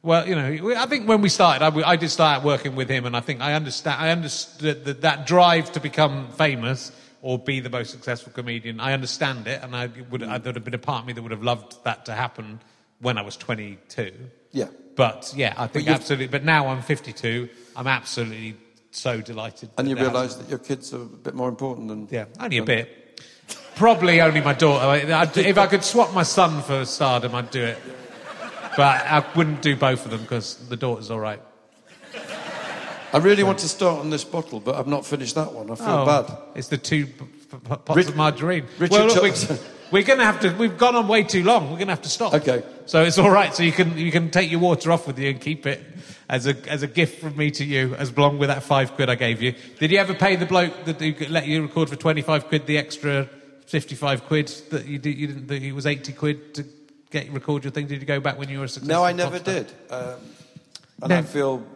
Well, 0.02 0.26
you 0.26 0.34
know, 0.34 0.74
I 0.76 0.86
think 0.86 1.06
when 1.06 1.20
we 1.20 1.28
started, 1.28 1.62
I, 1.62 1.90
I 1.90 1.96
did 1.96 2.08
start 2.08 2.42
working 2.42 2.74
with 2.74 2.88
him, 2.88 3.04
and 3.04 3.14
I 3.14 3.20
think 3.20 3.42
I 3.42 3.52
understand. 3.52 4.00
I 4.00 4.10
understood 4.10 4.86
that, 4.86 5.02
that 5.02 5.26
drive 5.26 5.72
to 5.72 5.80
become 5.80 6.28
famous 6.32 6.90
or 7.20 7.38
be 7.38 7.60
the 7.60 7.68
most 7.68 7.90
successful 7.90 8.32
comedian. 8.32 8.80
I 8.80 8.94
understand 8.94 9.46
it, 9.46 9.62
and 9.62 9.76
I 9.76 9.90
would. 10.10 10.22
Mm. 10.22 10.30
I, 10.30 10.38
there 10.38 10.50
would 10.50 10.56
have 10.56 10.64
been 10.64 10.72
a 10.72 10.78
part 10.78 11.02
of 11.02 11.06
me 11.06 11.12
that 11.12 11.20
would 11.20 11.32
have 11.32 11.42
loved 11.42 11.84
that 11.84 12.06
to 12.06 12.14
happen 12.14 12.60
when 13.00 13.18
I 13.18 13.22
was 13.22 13.36
22. 13.36 14.12
Yeah. 14.52 14.68
But 14.96 15.34
yeah, 15.36 15.52
I 15.58 15.66
think 15.66 15.84
you've- 15.84 15.94
absolutely. 15.94 16.28
But 16.28 16.44
now 16.44 16.68
I'm 16.68 16.80
52. 16.80 17.50
I'm 17.76 17.86
absolutely 17.86 18.56
so 18.90 19.20
delighted. 19.20 19.70
And 19.78 19.88
you 19.88 19.96
realise 19.96 20.34
that 20.34 20.48
your 20.48 20.58
kids 20.58 20.92
are 20.92 21.02
a 21.02 21.04
bit 21.04 21.34
more 21.34 21.48
important 21.48 21.88
than. 21.88 22.08
Yeah, 22.10 22.26
only 22.38 22.58
a 22.58 22.60
um, 22.60 22.66
bit. 22.66 22.96
Probably 23.76 24.20
only 24.20 24.40
my 24.40 24.52
daughter. 24.52 24.84
I'd- 24.86 25.40
If 25.40 25.56
I 25.58 25.66
could 25.66 25.84
swap 25.84 26.12
my 26.12 26.22
son 26.22 26.62
for 26.62 26.84
stardom, 26.84 27.34
I'd 27.34 27.50
do 27.50 27.62
it. 27.62 27.78
But 28.76 29.02
I 29.06 29.24
wouldn't 29.34 29.62
do 29.62 29.74
both 29.76 30.04
of 30.04 30.10
them 30.10 30.22
because 30.22 30.56
the 30.68 30.76
daughter's 30.76 31.10
all 31.10 31.20
right. 31.20 31.40
I 33.12 33.18
really 33.18 33.42
want 33.42 33.58
to 33.60 33.68
start 33.68 33.98
on 34.00 34.10
this 34.10 34.22
bottle, 34.22 34.60
but 34.60 34.76
I've 34.76 34.86
not 34.86 35.04
finished 35.04 35.34
that 35.34 35.52
one. 35.52 35.68
I 35.70 35.74
feel 35.74 35.86
Oh, 35.88 36.06
bad. 36.06 36.38
It's 36.54 36.68
the 36.68 36.78
two 36.78 37.06
p- 37.06 37.24
p- 37.50 37.56
pots 37.58 37.96
Rich- 37.96 38.08
of 38.08 38.16
margarine. 38.16 38.66
Richard 38.78 38.92
well, 38.96 39.06
look, 39.08 39.22
we. 39.24 39.30
We're 39.90 40.02
going 40.04 40.18
to 40.18 40.24
have 40.24 40.40
to. 40.40 40.50
We've 40.56 40.76
gone 40.78 40.94
on 40.96 41.08
way 41.08 41.22
too 41.22 41.42
long. 41.44 41.64
We're 41.64 41.76
going 41.76 41.88
to 41.88 41.92
have 41.94 42.02
to 42.02 42.08
stop. 42.08 42.34
Okay. 42.34 42.62
So 42.86 43.02
it's 43.02 43.18
all 43.18 43.30
right. 43.30 43.54
So 43.54 43.62
you 43.62 43.72
can 43.72 43.96
you 43.98 44.10
can 44.12 44.30
take 44.30 44.50
your 44.50 44.60
water 44.60 44.90
off 44.92 45.06
with 45.06 45.18
you 45.18 45.30
and 45.30 45.40
keep 45.40 45.66
it 45.66 45.82
as 46.28 46.46
a 46.46 46.54
as 46.70 46.82
a 46.82 46.86
gift 46.86 47.20
from 47.20 47.36
me 47.36 47.50
to 47.52 47.64
you, 47.64 47.94
as 47.96 48.10
along 48.10 48.38
with 48.38 48.48
that 48.48 48.62
five 48.62 48.92
quid 48.94 49.08
I 49.10 49.14
gave 49.14 49.40
you. 49.42 49.54
Did 49.78 49.90
you 49.90 49.98
ever 49.98 50.14
pay 50.14 50.36
the 50.36 50.46
bloke 50.46 50.84
that 50.84 51.00
you 51.00 51.14
let 51.28 51.46
you 51.46 51.62
record 51.62 51.88
for 51.88 51.96
twenty 51.96 52.22
five 52.22 52.46
quid 52.48 52.66
the 52.66 52.78
extra 52.78 53.28
fifty 53.66 53.94
five 53.94 54.24
quid 54.26 54.48
that 54.70 54.86
you 54.86 54.98
did? 54.98 55.16
You 55.18 55.26
didn't. 55.28 55.46
That 55.48 55.62
it 55.62 55.72
was 55.72 55.86
eighty 55.86 56.12
quid 56.12 56.54
to 56.54 56.64
get 57.10 57.30
record 57.32 57.64
your 57.64 57.70
thing. 57.72 57.86
Did 57.86 58.00
you 58.00 58.06
go 58.06 58.20
back 58.20 58.38
when 58.38 58.48
you 58.48 58.58
were 58.58 58.64
a 58.66 58.68
successful? 58.68 58.96
No, 59.00 59.04
I 59.04 59.12
never 59.12 59.32
pop 59.38 59.40
star? 59.42 59.54
did. 59.54 59.72
Um, 59.90 60.20
and 61.02 61.08
No. 61.10 61.16
I 61.18 61.22
feel, 61.22 61.66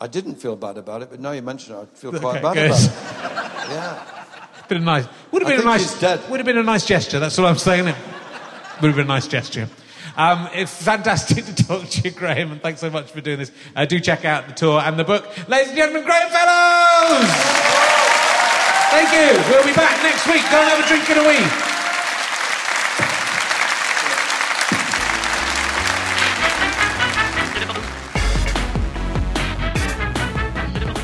I 0.00 0.06
didn't 0.08 0.36
feel 0.36 0.56
bad 0.56 0.78
about 0.78 1.02
it, 1.02 1.10
but 1.10 1.20
now 1.20 1.30
you 1.32 1.42
mention 1.42 1.74
it, 1.76 1.78
I 1.78 1.84
feel 1.96 2.10
quite 2.12 2.42
Okay, 2.42 2.42
bad 2.42 2.54
good. 2.54 2.66
about 2.70 2.80
it. 2.80 3.50
Yeah. 3.70 4.13
Been 4.68 4.78
a 4.78 4.84
nice. 4.84 5.06
Would 5.30 5.42
have 5.42 5.50
been 5.50 5.60
a 5.60 5.64
nice. 5.64 6.02
Would 6.28 6.40
have 6.40 6.46
been 6.46 6.58
a 6.58 6.62
nice 6.62 6.86
gesture. 6.86 7.20
That's 7.20 7.38
all 7.38 7.46
I'm 7.46 7.58
saying. 7.58 7.88
It 7.88 7.96
would 8.80 8.88
have 8.88 8.96
been 8.96 9.06
a 9.06 9.08
nice 9.08 9.28
gesture. 9.28 9.68
Um, 10.16 10.48
it's 10.52 10.82
fantastic 10.82 11.44
to 11.44 11.54
talk 11.54 11.88
to 11.88 12.00
you, 12.02 12.10
Graham, 12.12 12.52
and 12.52 12.62
thanks 12.62 12.80
so 12.80 12.88
much 12.88 13.10
for 13.10 13.20
doing 13.20 13.38
this. 13.38 13.50
Uh, 13.74 13.84
do 13.84 13.98
check 13.98 14.24
out 14.24 14.46
the 14.46 14.54
tour 14.54 14.80
and 14.80 14.98
the 14.98 15.04
book, 15.04 15.26
ladies 15.48 15.68
and 15.68 15.76
gentlemen, 15.76 16.04
Graham 16.04 16.30
Fellows. 16.30 17.30
Thank 18.90 19.10
you. 19.12 19.42
We'll 19.50 19.66
be 19.66 19.74
back 19.74 20.00
next 20.04 20.26
week. 20.26 20.42
Go 20.50 20.60
and 20.60 20.70
have 20.70 20.84
a 20.84 20.88
drink 20.88 21.10
and 21.10 21.18
a 21.18 21.28
wee. 21.28 21.73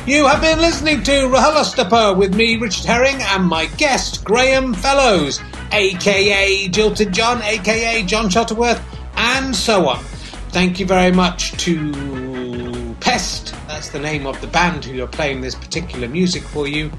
You 0.07 0.25
have 0.25 0.41
been 0.41 0.57
listening 0.57 1.03
to 1.03 1.11
RHLSTP 1.11 2.17
with 2.17 2.33
me, 2.33 2.57
Richard 2.57 2.85
Herring, 2.85 3.21
and 3.21 3.45
my 3.45 3.67
guest, 3.77 4.23
Graham 4.23 4.73
Fellows, 4.73 5.39
aka 5.71 6.67
Jilted 6.69 7.11
John, 7.11 7.39
aka 7.43 8.01
John 8.01 8.27
Shuttleworth, 8.27 8.81
and 9.15 9.55
so 9.55 9.87
on. 9.87 10.03
Thank 10.49 10.79
you 10.79 10.87
very 10.87 11.11
much 11.11 11.51
to 11.65 12.95
Pest, 12.99 13.53
that's 13.67 13.89
the 13.89 13.99
name 13.99 14.25
of 14.25 14.41
the 14.41 14.47
band 14.47 14.85
who 14.85 15.03
are 15.03 15.07
playing 15.07 15.41
this 15.41 15.53
particular 15.53 16.07
music 16.07 16.41
for 16.43 16.67
you. 16.67 16.91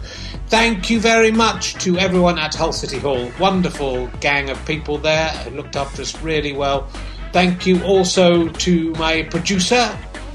Thank 0.46 0.88
you 0.88 1.00
very 1.00 1.32
much 1.32 1.74
to 1.84 1.98
everyone 1.98 2.38
at 2.38 2.54
Hull 2.54 2.72
City 2.72 3.00
Hall. 3.00 3.32
Wonderful 3.40 4.06
gang 4.20 4.48
of 4.48 4.64
people 4.64 4.96
there 4.96 5.28
who 5.28 5.56
looked 5.56 5.74
after 5.74 6.02
us 6.02 6.22
really 6.22 6.52
well. 6.52 6.88
Thank 7.32 7.66
you 7.66 7.82
also 7.82 8.48
to 8.48 8.92
my 8.92 9.24
producer, 9.24 9.90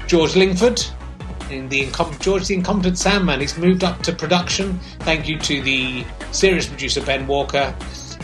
George 0.06 0.36
Lingford, 0.36 0.84
in 1.50 1.68
the 1.68 1.86
incom- 1.86 2.18
George 2.20 2.46
the 2.46 2.54
Incompetent 2.54 2.98
Sandman. 2.98 3.40
He's 3.40 3.56
moved 3.58 3.84
up 3.84 4.02
to 4.02 4.12
production. 4.12 4.78
Thank 5.00 5.28
you 5.28 5.38
to 5.40 5.62
the 5.62 6.04
series 6.32 6.66
producer 6.66 7.02
Ben 7.02 7.26
Walker. 7.26 7.74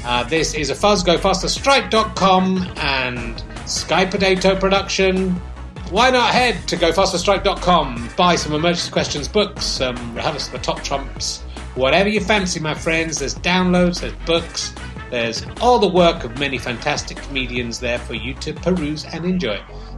Uh, 0.05 0.25
this 0.25 0.55
is 0.55 0.71
a 0.71 0.75
fuzz. 0.75 1.03
Go 1.03 1.17
faster 1.17 1.49
stripe.com 1.49 2.73
and 2.77 3.43
Sky 3.67 4.05
Potato 4.05 4.55
production. 4.59 5.31
Why 5.91 6.11
not 6.11 6.33
head 6.33 6.67
to 6.69 6.77
gofasterstripe.com, 6.77 8.11
buy 8.17 8.37
some 8.37 8.53
emergency 8.53 8.91
questions 8.91 9.29
books, 9.29 9.65
some 9.65 10.15
rehearsals 10.15 10.49
for 10.49 10.59
top 10.59 10.83
trumps, 10.83 11.43
whatever 11.75 12.09
you 12.09 12.21
fancy, 12.21 12.59
my 12.59 12.75
friends. 12.75 13.19
There's 13.19 13.35
downloads, 13.37 14.01
there's 14.01 14.15
books, 14.27 14.75
there's 15.11 15.45
all 15.61 15.79
the 15.79 15.89
work 15.89 16.25
of 16.25 16.39
many 16.39 16.59
fantastic 16.59 17.19
comedians 17.19 17.79
there 17.79 17.99
for 17.99 18.15
you 18.15 18.35
to 18.35 18.53
peruse 18.55 19.05
and 19.05 19.25
enjoy. 19.25 19.61